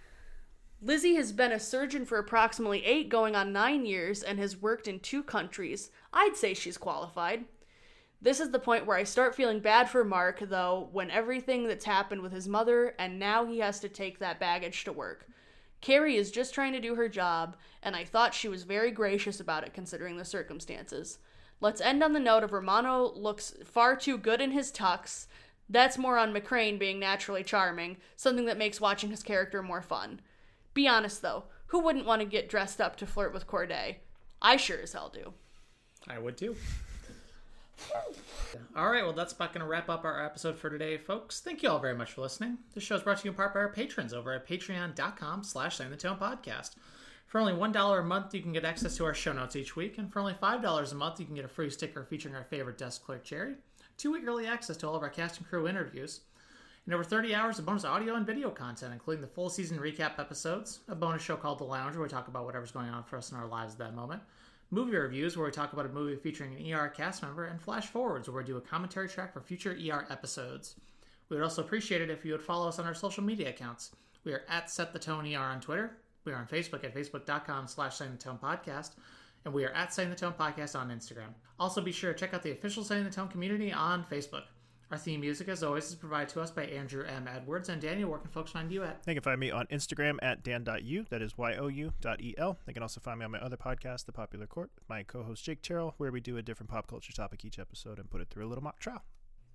Lizzie 0.79 1.15
has 1.15 1.31
been 1.31 1.51
a 1.51 1.59
surgeon 1.59 2.05
for 2.05 2.19
approximately 2.19 2.85
eight, 2.85 3.09
going 3.09 3.35
on 3.35 3.51
nine 3.51 3.85
years, 3.85 4.21
and 4.21 4.37
has 4.37 4.61
worked 4.61 4.87
in 4.87 4.99
two 4.99 5.23
countries. 5.23 5.89
I'd 6.13 6.35
say 6.35 6.53
she's 6.53 6.77
qualified. 6.77 7.45
This 8.21 8.39
is 8.39 8.51
the 8.51 8.59
point 8.59 8.85
where 8.85 8.97
I 8.97 9.03
start 9.03 9.33
feeling 9.33 9.59
bad 9.59 9.89
for 9.89 10.03
Mark, 10.03 10.39
though, 10.39 10.89
when 10.91 11.09
everything 11.09 11.67
that's 11.67 11.85
happened 11.85 12.21
with 12.21 12.31
his 12.31 12.47
mother, 12.47 12.93
and 12.99 13.17
now 13.17 13.45
he 13.45 13.57
has 13.59 13.79
to 13.79 13.89
take 13.89 14.19
that 14.19 14.39
baggage 14.39 14.83
to 14.83 14.91
work. 14.91 15.27
Kerry 15.81 16.15
is 16.15 16.31
just 16.31 16.53
trying 16.53 16.73
to 16.73 16.79
do 16.79 16.93
her 16.93 17.09
job, 17.09 17.57
and 17.81 17.95
I 17.95 18.03
thought 18.03 18.35
she 18.35 18.47
was 18.47 18.63
very 18.63 18.91
gracious 18.91 19.39
about 19.39 19.63
it 19.63 19.73
considering 19.73 20.17
the 20.17 20.25
circumstances. 20.25 21.17
Let's 21.59 21.81
end 21.81 22.03
on 22.03 22.13
the 22.13 22.19
note 22.19 22.43
of 22.43 22.53
Romano 22.53 23.11
looks 23.15 23.55
far 23.65 23.95
too 23.95 24.17
good 24.17 24.41
in 24.41 24.51
his 24.51 24.71
tux. 24.71 25.25
That's 25.69 25.97
more 25.97 26.19
on 26.19 26.33
McCrane 26.33 26.77
being 26.77 26.99
naturally 26.99 27.43
charming, 27.43 27.97
something 28.15 28.45
that 28.45 28.59
makes 28.59 28.79
watching 28.79 29.09
his 29.09 29.23
character 29.23 29.63
more 29.63 29.81
fun. 29.81 30.21
Be 30.77 30.87
honest 30.87 31.23
though, 31.23 31.45
who 31.69 31.79
wouldn't 31.79 32.05
want 32.05 32.21
to 32.21 32.27
get 32.27 32.49
dressed 32.49 32.79
up 32.79 32.97
to 32.97 33.07
flirt 33.07 33.33
with 33.33 33.47
Corday? 33.47 33.97
I 34.43 34.57
sure 34.57 34.79
as 34.79 34.93
hell 34.93 35.09
do. 35.11 35.33
I 36.07 36.19
would 36.19 36.37
too. 36.37 36.55
All 38.75 38.91
right, 38.91 39.03
well, 39.03 39.13
that's 39.13 39.33
about 39.33 39.53
going 39.53 39.63
to 39.63 39.67
wrap 39.67 39.89
up 39.89 40.05
our 40.05 40.23
episode 40.23 40.55
for 40.55 40.69
today, 40.69 40.99
folks. 40.99 41.39
Thank 41.39 41.63
you 41.63 41.71
all 41.71 41.79
very 41.79 41.95
much 41.95 42.11
for 42.11 42.21
listening. 42.21 42.59
This 42.75 42.83
show 42.83 42.93
is 42.93 43.01
brought 43.01 43.17
to 43.17 43.23
you 43.25 43.31
in 43.31 43.35
part 43.35 43.55
by 43.55 43.61
our 43.61 43.69
patrons 43.69 44.13
over 44.13 44.31
at 44.33 44.47
patreon.com 44.47 45.43
slash 45.43 45.79
the 45.79 45.95
tone 45.95 46.19
podcast. 46.19 46.75
For 47.25 47.41
only 47.41 47.53
$1 47.53 47.99
a 47.99 48.03
month, 48.03 48.35
you 48.35 48.43
can 48.43 48.53
get 48.53 48.63
access 48.63 48.95
to 48.97 49.05
our 49.05 49.15
show 49.15 49.33
notes 49.33 49.55
each 49.55 49.75
week, 49.75 49.97
and 49.97 50.13
for 50.13 50.19
only 50.19 50.35
$5 50.35 50.91
a 50.91 50.95
month, 50.95 51.19
you 51.19 51.25
can 51.25 51.33
get 51.33 51.45
a 51.45 51.47
free 51.47 51.71
sticker 51.71 52.03
featuring 52.03 52.35
our 52.35 52.43
favorite 52.43 52.77
desk 52.77 53.03
clerk, 53.03 53.23
Jerry, 53.23 53.55
two-week 53.97 54.27
early 54.27 54.45
access 54.45 54.77
to 54.77 54.87
all 54.87 54.95
of 54.95 55.01
our 55.01 55.09
cast 55.09 55.39
and 55.39 55.49
crew 55.49 55.67
interviews, 55.67 56.19
and 56.88 56.93
over 56.93 57.03
30 57.03 57.35
hours 57.35 57.59
of 57.59 57.65
bonus 57.65 57.84
audio 57.84 58.15
and 58.15 58.26
video 58.26 58.49
content, 58.49 58.93
including 58.93 59.22
the 59.22 59.27
full 59.27 59.49
season 59.49 59.77
recap 59.77 60.18
episodes, 60.19 60.80
a 60.88 60.95
bonus 60.95 61.22
show 61.22 61.35
called 61.35 61.59
The 61.59 61.65
Lounge, 61.65 61.97
where 61.97 62.03
we 62.03 62.09
talk 62.09 62.30
about 62.30 62.45
whatever's 62.45 62.72
going 62.72 62.88
on 62.88 63.03
for 63.03 63.18
us 63.18 63.30
in 63.30 63.38
our 63.38 63.45
lives 63.45 63.73
at 63.73 63.80
that 63.80 63.93
moment, 63.93 64.22
movie 64.72 64.95
reviews, 64.95 65.35
where 65.35 65.45
we 65.45 65.51
talk 65.51 65.73
about 65.73 65.85
a 65.85 65.89
movie 65.89 66.15
featuring 66.15 66.55
an 66.55 66.73
ER 66.73 66.88
cast 66.88 67.22
member, 67.22 67.43
and 67.43 67.61
flash 67.61 67.88
forwards, 67.88 68.30
where 68.30 68.41
we 68.41 68.47
do 68.47 68.55
a 68.55 68.61
commentary 68.61 69.09
track 69.09 69.34
for 69.34 69.41
future 69.41 69.77
ER 69.77 70.07
episodes. 70.09 70.76
We 71.27 71.35
would 71.35 71.43
also 71.43 71.61
appreciate 71.61 71.99
it 71.99 72.09
if 72.09 72.23
you 72.23 72.31
would 72.31 72.41
follow 72.41 72.69
us 72.69 72.80
on 72.80 72.85
our 72.85 72.93
social 72.93 73.22
media 73.22 73.49
accounts. 73.49 73.91
We 74.23 74.31
are 74.31 74.43
at 74.47 74.69
Set 74.69 74.93
the 74.93 74.99
Tone 74.99 75.27
ER 75.27 75.39
on 75.39 75.59
Twitter. 75.59 75.97
We 76.23 76.31
are 76.31 76.38
on 76.38 76.47
Facebook 76.47 76.85
at 76.85 76.95
facebook.com 76.95 77.68
slash 77.68 77.97
Setting 77.97 78.14
the 78.14 78.23
Tone 78.23 78.39
Podcast. 78.41 78.91
And 79.43 79.53
we 79.53 79.65
are 79.65 79.72
at 79.72 79.93
Setting 79.93 80.09
the 80.09 80.15
Tone 80.15 80.35
Podcast 80.39 80.80
on 80.80 80.89
Instagram. 80.89 81.34
Also 81.59 81.81
be 81.81 81.91
sure 81.91 82.14
to 82.14 82.19
check 82.19 82.34
out 82.34 82.43
the 82.43 82.51
official 82.51 82.85
Setting 82.85 83.03
the 83.03 83.09
Tone 83.09 83.27
community 83.27 83.73
on 83.73 84.05
Facebook. 84.05 84.43
Our 84.89 84.97
theme 84.97 85.19
music, 85.19 85.49
as 85.49 85.64
always, 85.64 85.89
is 85.89 85.95
provided 85.95 86.30
to 86.30 86.41
us 86.41 86.49
by 86.49 86.64
Andrew 86.64 87.03
M. 87.05 87.27
Edwards. 87.27 87.68
And 87.68 87.81
Daniel, 87.81 88.09
where 88.09 88.19
can 88.19 88.30
folks 88.30 88.51
find 88.51 88.72
you 88.72 88.84
at? 88.84 89.03
They 89.03 89.14
can 89.15 89.22
find 89.22 89.38
me 89.38 89.51
on 89.51 89.65
Instagram 89.65 90.18
at 90.22 90.43
dan.u, 90.43 91.05
that 91.09 91.22
is 91.22 91.38
Y-O-U 91.38 91.91
dot 91.99 92.22
E-L. 92.22 92.57
They 92.65 92.72
can 92.72 92.84
also 92.84 93.01
find 93.01 93.19
me 93.19 93.26
on 93.26 93.31
my 93.31 93.39
other 93.39 93.57
podcast, 93.57 94.05
The 94.05 94.14
Popular 94.14 94.47
Court, 94.47 94.72
with 94.76 94.88
my 94.88 95.03
co-host 95.03 95.43
Jake 95.43 95.61
Terrell, 95.61 95.93
where 95.97 96.09
we 96.09 96.22
do 96.22 96.38
a 96.38 96.41
different 96.41 96.69
pop 96.69 96.88
culture 96.88 97.11
topic 97.11 97.43
each 97.43 97.59
episode 97.59 97.99
and 97.99 98.09
put 98.09 98.22
it 98.22 98.30
through 98.30 98.45
a 98.45 98.47
little 98.47 98.64
mock 98.64 98.80
trial. 98.80 99.03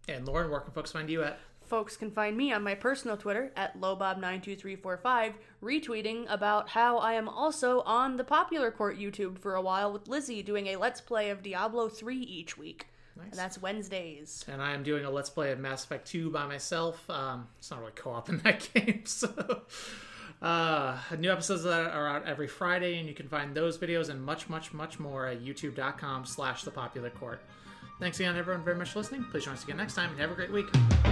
And 0.07 0.27
Lauren, 0.27 0.51
where 0.51 0.61
can 0.61 0.73
folks 0.73 0.93
find 0.93 1.09
you 1.09 1.23
at? 1.23 1.39
Folks 1.65 1.97
can 1.97 2.11
find 2.11 2.37
me 2.37 2.53
on 2.53 2.63
my 2.63 2.75
personal 2.75 3.17
Twitter 3.17 3.53
at 3.57 3.81
lowbob92345, 3.81 5.35
retweeting 5.63 6.27
about 6.29 6.69
how 6.69 6.99
I 6.99 7.15
am 7.15 7.31
also 7.31 7.81
on 7.83 8.19
the 8.19 8.25
Popular 8.25 8.71
Court 8.71 8.99
YouTube 8.99 9.39
for 9.39 9.55
a 9.55 9.63
while 9.63 9.91
with 9.95 10.09
Lizzie 10.09 10.43
doing 10.43 10.67
a 10.67 10.77
Let's 10.77 11.01
Play 11.01 11.31
of 11.31 11.43
Diablo 11.43 11.89
3 11.89 12.19
each 12.19 12.59
week. 12.59 12.89
Nice. 13.17 13.31
And 13.31 13.39
that's 13.39 13.61
Wednesdays. 13.61 14.45
And 14.49 14.63
I 14.63 14.73
am 14.73 14.83
doing 14.83 15.05
a 15.05 15.11
Let's 15.11 15.31
Play 15.31 15.53
of 15.53 15.59
Mass 15.59 15.85
Effect 15.85 16.07
2 16.09 16.31
by 16.31 16.47
myself. 16.47 17.09
Um, 17.11 17.49
it's 17.59 17.71
not 17.71 17.81
really 17.81 17.93
co 17.95 18.11
op 18.11 18.29
in 18.29 18.39
that 18.39 18.69
game, 18.75 19.03
so. 19.05 19.63
Uh, 20.41 20.99
new 21.19 21.31
episodes 21.31 21.63
that 21.63 21.93
are 21.93 22.09
out 22.09 22.27
every 22.27 22.49
Friday, 22.49 22.99
and 22.99 23.07
you 23.07 23.15
can 23.15 23.29
find 23.29 23.55
those 23.55 23.79
videos 23.79 24.09
and 24.09 24.21
much, 24.21 24.49
much, 24.49 24.73
much 24.73 24.99
more 24.99 25.29
at 25.29 25.41
youtube.com 25.41 26.25
slash 26.25 26.65
the 26.65 26.71
popular 26.71 27.11
court. 27.11 27.41
Thanks 28.01 28.19
again, 28.19 28.37
everyone, 28.37 28.65
very 28.65 28.77
much 28.77 28.91
for 28.91 28.99
listening. 28.99 29.25
Please 29.31 29.45
join 29.45 29.55
us 29.55 29.63
again 29.63 29.77
next 29.77 29.95
time, 29.95 30.11
and 30.11 30.19
have 30.19 30.33
a 30.33 30.35
great 30.35 30.51
week. 30.51 31.12